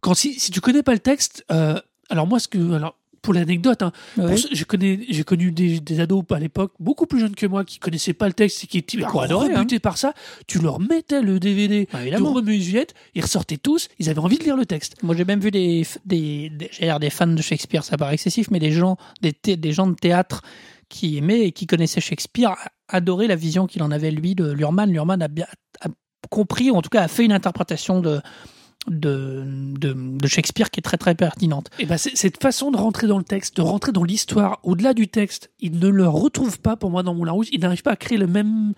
quand 0.00 0.14
si, 0.14 0.38
si 0.40 0.50
tu 0.50 0.60
connais 0.60 0.82
pas 0.82 0.92
le 0.92 0.98
texte, 0.98 1.44
euh, 1.52 1.78
alors 2.10 2.26
moi, 2.26 2.38
ce 2.40 2.48
que, 2.48 2.72
alors, 2.72 2.96
pour 3.24 3.34
l'anecdote, 3.34 3.82
hein, 3.82 3.90
Ouais. 4.16 4.26
pour 4.28 4.38
ce- 4.38 4.48
je 4.54 4.64
connais, 4.64 5.00
j'ai 5.08 5.24
connu 5.24 5.50
des, 5.50 5.80
des 5.80 5.98
ados 6.00 6.22
à 6.30 6.38
l'époque 6.38 6.72
beaucoup 6.78 7.06
plus 7.06 7.18
jeunes 7.18 7.34
que 7.34 7.46
moi 7.46 7.64
qui 7.64 7.78
connaissaient 7.78 8.12
pas 8.12 8.26
le 8.28 8.34
texte 8.34 8.62
et 8.62 8.66
qui 8.68 8.78
étaient 8.78 9.02
adorait, 9.02 9.52
rebutés 9.54 9.80
par 9.80 9.96
ça. 9.98 10.12
Tu 10.46 10.58
leur 10.60 10.78
mettais 10.78 11.22
le 11.22 11.40
DVD 11.40 11.88
Bah, 11.92 12.04
de. 12.04 12.22
Roméo 12.22 12.54
et 12.54 12.60
Juliette, 12.60 12.94
ils 13.14 13.22
ressortaient 13.22 13.56
tous, 13.56 13.88
ils 13.98 14.08
avaient 14.10 14.20
envie 14.20 14.38
de 14.38 14.44
lire 14.44 14.56
le 14.56 14.66
texte. 14.66 15.02
Moi, 15.02 15.16
j'ai 15.16 15.24
même 15.24 15.40
vu 15.40 15.50
des, 15.50 15.84
des, 16.04 16.50
des, 16.50 16.98
des 17.00 17.10
fans 17.10 17.26
de 17.26 17.42
Shakespeare, 17.42 17.82
ça 17.82 17.96
paraît 17.96 18.14
excessif, 18.14 18.50
mais 18.50 18.58
des 18.60 18.70
gens, 18.72 18.96
des, 19.22 19.32
thé- 19.32 19.56
des 19.56 19.72
gens 19.72 19.86
de 19.86 19.94
théâtre 19.94 20.42
qui 20.90 21.16
aimaient 21.16 21.46
et 21.46 21.52
qui 21.52 21.66
connaissaient 21.66 22.00
Shakespeare 22.02 22.54
adoraient 22.88 23.26
la 23.26 23.36
vision 23.36 23.66
qu'il 23.66 23.82
en 23.82 23.90
avait, 23.90 24.10
lui, 24.10 24.34
de 24.34 24.52
Lurman. 24.52 24.90
Lurman 24.92 25.20
a 25.22 25.28
bien 25.28 25.46
a 25.80 25.88
compris, 26.30 26.70
ou 26.70 26.74
en 26.76 26.82
tout 26.82 26.90
cas 26.90 27.02
a 27.02 27.08
fait 27.08 27.24
une 27.24 27.32
interprétation 27.32 28.00
de, 28.00 28.20
de, 28.88 29.42
de, 29.78 29.92
de 29.94 30.26
Shakespeare 30.28 30.70
qui 30.70 30.80
est 30.80 30.82
très 30.82 30.96
très 30.98 31.14
pertinente. 31.14 31.70
Et 31.78 31.86
ben 31.86 31.96
c'est- 31.96 32.16
cette 32.16 32.42
façon 32.42 32.70
de 32.70 32.76
rentrer 32.76 33.06
dans 33.06 33.18
le 33.18 33.24
texte, 33.24 33.56
de 33.56 33.62
rentrer 33.62 33.92
dans 33.92 34.04
l'histoire, 34.04 34.60
au-delà 34.62 34.92
du 34.94 35.08
texte, 35.08 35.50
il 35.60 35.78
ne 35.78 35.88
le 35.88 36.06
retrouve 36.08 36.60
pas 36.60 36.76
pour 36.76 36.90
moi 36.90 37.02
dans 37.02 37.14
Moulin 37.14 37.32
Rouge. 37.32 37.48
Il 37.52 37.60
n'arrive 37.60 37.82
pas 37.82 37.92
à 37.92 37.96
créer 37.96 38.18
le 38.18 38.26
même. 38.26 38.74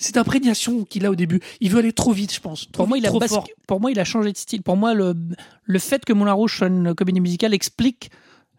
cette 0.00 0.16
imprégnation 0.16 0.84
qu'il 0.84 1.04
a 1.06 1.10
au 1.10 1.16
début. 1.16 1.40
Il 1.60 1.70
veut 1.72 1.80
aller 1.80 1.92
trop 1.92 2.12
vite, 2.12 2.32
je 2.32 2.38
pense. 2.40 2.70
Trop 2.70 2.84
Pour 2.84 2.88
moi, 2.88 2.98
il 2.98 3.04
a 3.06 3.08
trop 3.08 3.18
bascu- 3.18 3.28
fort. 3.34 3.48
pour 3.66 3.80
moi, 3.80 3.90
il 3.90 3.98
a 3.98 4.04
changé 4.04 4.30
de 4.30 4.36
style. 4.36 4.62
Pour 4.62 4.76
moi, 4.76 4.94
le, 4.94 5.12
le 5.64 5.78
fait 5.80 6.04
que 6.04 6.12
Moulin 6.12 6.34
Rouge 6.34 6.56
soit 6.56 6.68
une 6.68 6.94
comédie 6.94 7.20
musicale 7.20 7.52
explique 7.52 8.10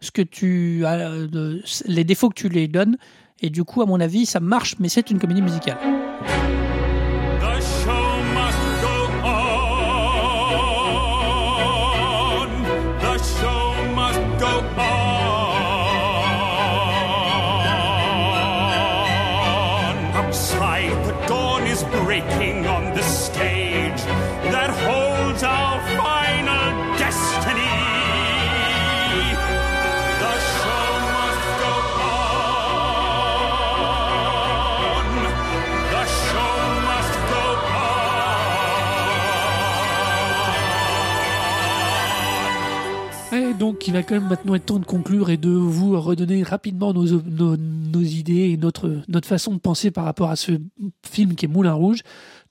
ce 0.02 0.10
que 0.10 0.20
tu 0.20 0.84
as, 0.84 1.08
de- 1.26 1.62
les 1.86 2.04
défauts 2.04 2.28
que 2.28 2.34
tu 2.34 2.50
lui 2.50 2.68
donnes. 2.68 2.98
Et 3.40 3.48
du 3.48 3.64
coup, 3.64 3.80
à 3.80 3.86
mon 3.86 4.00
avis, 4.00 4.26
ça 4.26 4.38
marche, 4.40 4.76
mais 4.80 4.90
c'est 4.90 5.10
une 5.10 5.18
comédie 5.18 5.40
musicale. 5.40 5.78
Quand 44.10 44.20
même 44.20 44.28
maintenant 44.28 44.56
être 44.56 44.66
temps 44.66 44.80
de 44.80 44.84
conclure 44.84 45.30
et 45.30 45.36
de 45.36 45.50
vous 45.50 46.00
redonner 46.00 46.42
rapidement 46.42 46.92
nos, 46.92 47.06
idées 48.00 48.50
et 48.50 48.56
notre, 48.56 49.02
notre 49.06 49.28
façon 49.28 49.54
de 49.54 49.60
penser 49.60 49.92
par 49.92 50.04
rapport 50.04 50.30
à 50.30 50.36
ce 50.36 50.52
film 51.08 51.36
qui 51.36 51.44
est 51.44 51.48
Moulin 51.48 51.74
Rouge. 51.74 52.00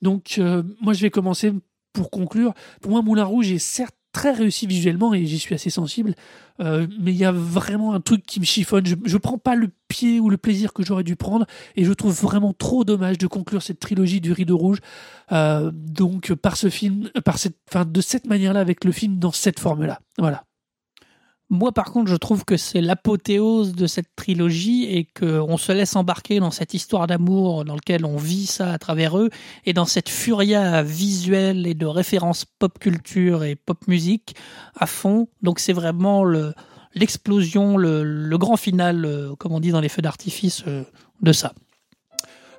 Donc, 0.01 0.35
euh, 0.37 0.63
moi, 0.79 0.93
je 0.93 1.01
vais 1.01 1.09
commencer 1.09 1.51
pour 1.91 2.11
conclure. 2.11 2.53
Pour 2.81 2.91
moi, 2.91 3.01
Moulin 3.01 3.25
Rouge 3.25 3.51
est 3.51 3.59
certes 3.59 3.95
très 4.13 4.31
réussi 4.31 4.67
visuellement 4.67 5.13
et 5.13 5.25
j'y 5.25 5.37
suis 5.37 5.53
assez 5.53 5.69
sensible, 5.69 6.15
euh, 6.61 6.87
mais 6.97 7.11
il 7.11 7.17
y 7.17 7.25
a 7.25 7.33
vraiment 7.33 7.93
un 7.93 7.99
truc 7.99 8.25
qui 8.25 8.39
me 8.39 8.45
chiffonne. 8.45 8.85
Je 8.85 8.95
ne 8.95 9.17
prends 9.17 9.37
pas 9.37 9.55
le 9.55 9.69
pied 9.89 10.21
ou 10.21 10.29
le 10.29 10.37
plaisir 10.37 10.71
que 10.71 10.81
j'aurais 10.81 11.03
dû 11.03 11.17
prendre 11.17 11.45
et 11.75 11.83
je 11.83 11.91
trouve 11.91 12.13
vraiment 12.13 12.53
trop 12.53 12.85
dommage 12.85 13.17
de 13.17 13.27
conclure 13.27 13.61
cette 13.61 13.81
trilogie 13.81 14.21
du 14.21 14.31
Rideau 14.31 14.57
Rouge 14.57 14.79
euh, 15.33 15.71
donc 15.73 16.33
par 16.35 16.55
ce 16.55 16.69
film, 16.69 17.09
par 17.25 17.37
cette, 17.37 17.57
enfin, 17.69 17.83
de 17.83 17.99
cette 17.99 18.27
manière-là 18.27 18.61
avec 18.61 18.85
le 18.85 18.93
film 18.93 19.19
dans 19.19 19.33
cette 19.33 19.59
forme-là. 19.59 19.99
Voilà. 20.17 20.45
Moi, 21.51 21.71
par 21.71 21.85
contre, 21.85 22.11
je 22.11 22.15
trouve 22.15 22.45
que 22.45 22.57
c'est 22.57 22.79
l'apothéose 22.79 23.73
de 23.73 23.87
cette 23.87 24.15
trilogie 24.15 24.83
et 24.83 25.05
qu'on 25.05 25.57
se 25.57 25.71
laisse 25.71 25.95
embarquer 25.95 26.39
dans 26.39 26.51
cette 26.51 26.75
histoire 26.75 27.07
d'amour 27.07 27.65
dans 27.65 27.73
laquelle 27.73 28.05
on 28.05 28.17
vit 28.17 28.45
ça 28.45 28.71
à 28.71 28.77
travers 28.77 29.17
eux 29.17 29.29
et 29.65 29.73
dans 29.73 29.85
cette 29.85 30.09
furia 30.09 30.83
visuelle 30.83 31.65
et 31.65 31.73
de 31.73 31.87
références 31.87 32.45
pop 32.45 32.77
culture 32.77 33.43
et 33.43 33.55
pop 33.55 33.87
musique 33.87 34.35
à 34.75 34.85
fond. 34.85 35.27
Donc, 35.41 35.59
c'est 35.59 35.73
vraiment 35.73 36.23
le, 36.23 36.53
l'explosion, 36.93 37.77
le, 37.77 38.03
le 38.03 38.37
grand 38.37 38.57
final, 38.57 39.05
euh, 39.05 39.35
comme 39.35 39.53
on 39.53 39.59
dit 39.59 39.71
dans 39.71 39.81
les 39.81 39.89
feux 39.89 40.03
d'artifice, 40.03 40.63
euh, 40.67 40.83
de 41.23 41.31
ça. 41.31 41.53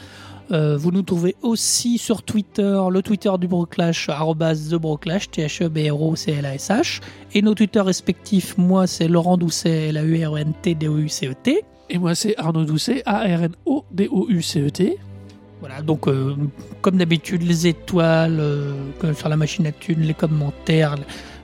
Euh, 0.51 0.77
vous 0.77 0.91
nous 0.91 1.03
trouvez 1.03 1.37
aussi 1.43 1.99
sur 1.99 2.23
Twitter, 2.23 2.79
le 2.91 3.03
Twitter 3.03 3.31
du 3.39 3.49
Broclash, 3.49 4.07
TheBroclash, 4.07 5.31
T-H-E-B-R-O-C-L-A-S-H. 5.31 7.01
Et 7.35 7.43
nos 7.43 7.55
Twitter 7.55 7.81
respectifs, 7.81 8.57
moi 8.57 8.87
c'est 8.87 9.09
Laurent 9.09 9.37
Doucet, 9.37 9.89
L-A-U-R-E-N-T-D-O-U-C-E-T. 9.89 11.65
Et 11.91 11.99
moi, 11.99 12.15
c'est 12.15 12.39
Arnaud 12.39 12.65
Doucet, 12.65 13.03
A-R-N-O-D-O-U-C-E-T. 13.07 14.99
Voilà, 15.61 15.83
donc 15.83 16.07
euh, 16.07 16.37
comme 16.83 16.99
d'habitude, 16.99 17.43
les 17.43 17.67
étoiles 17.67 18.39
euh, 18.39 18.75
sur 19.15 19.29
la 19.29 19.37
machine 19.37 19.67
à 19.67 19.73
thunes, 19.73 20.03
les 20.03 20.15
commentaires. 20.15 20.95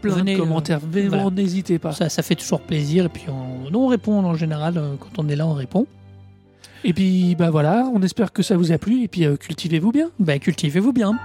Plein 0.02 0.14
Venez, 0.16 0.34
de 0.34 0.40
commentaires, 0.40 0.78
vraiment, 0.80 1.22
voilà. 1.22 1.30
n'hésitez 1.30 1.78
pas. 1.78 1.92
Ça, 1.92 2.08
ça 2.08 2.22
fait 2.22 2.34
toujours 2.36 2.60
plaisir. 2.60 3.06
Et 3.06 3.08
puis 3.08 3.24
on, 3.28 3.74
on 3.74 3.86
répond 3.88 4.22
en 4.22 4.34
général, 4.34 4.80
quand 5.00 5.18
on 5.18 5.28
est 5.28 5.36
là, 5.36 5.46
on 5.46 5.54
répond. 5.54 5.86
Et 6.84 6.92
puis, 6.92 7.34
bah 7.34 7.50
voilà, 7.50 7.90
on 7.94 8.02
espère 8.02 8.32
que 8.32 8.42
ça 8.42 8.56
vous 8.56 8.70
a 8.70 8.78
plu. 8.78 9.02
Et 9.02 9.08
puis, 9.08 9.24
euh, 9.24 9.36
cultivez-vous 9.36 9.90
bien. 9.90 10.10
Ben, 10.18 10.38
cultivez-vous 10.38 10.92
bien. 10.92 11.18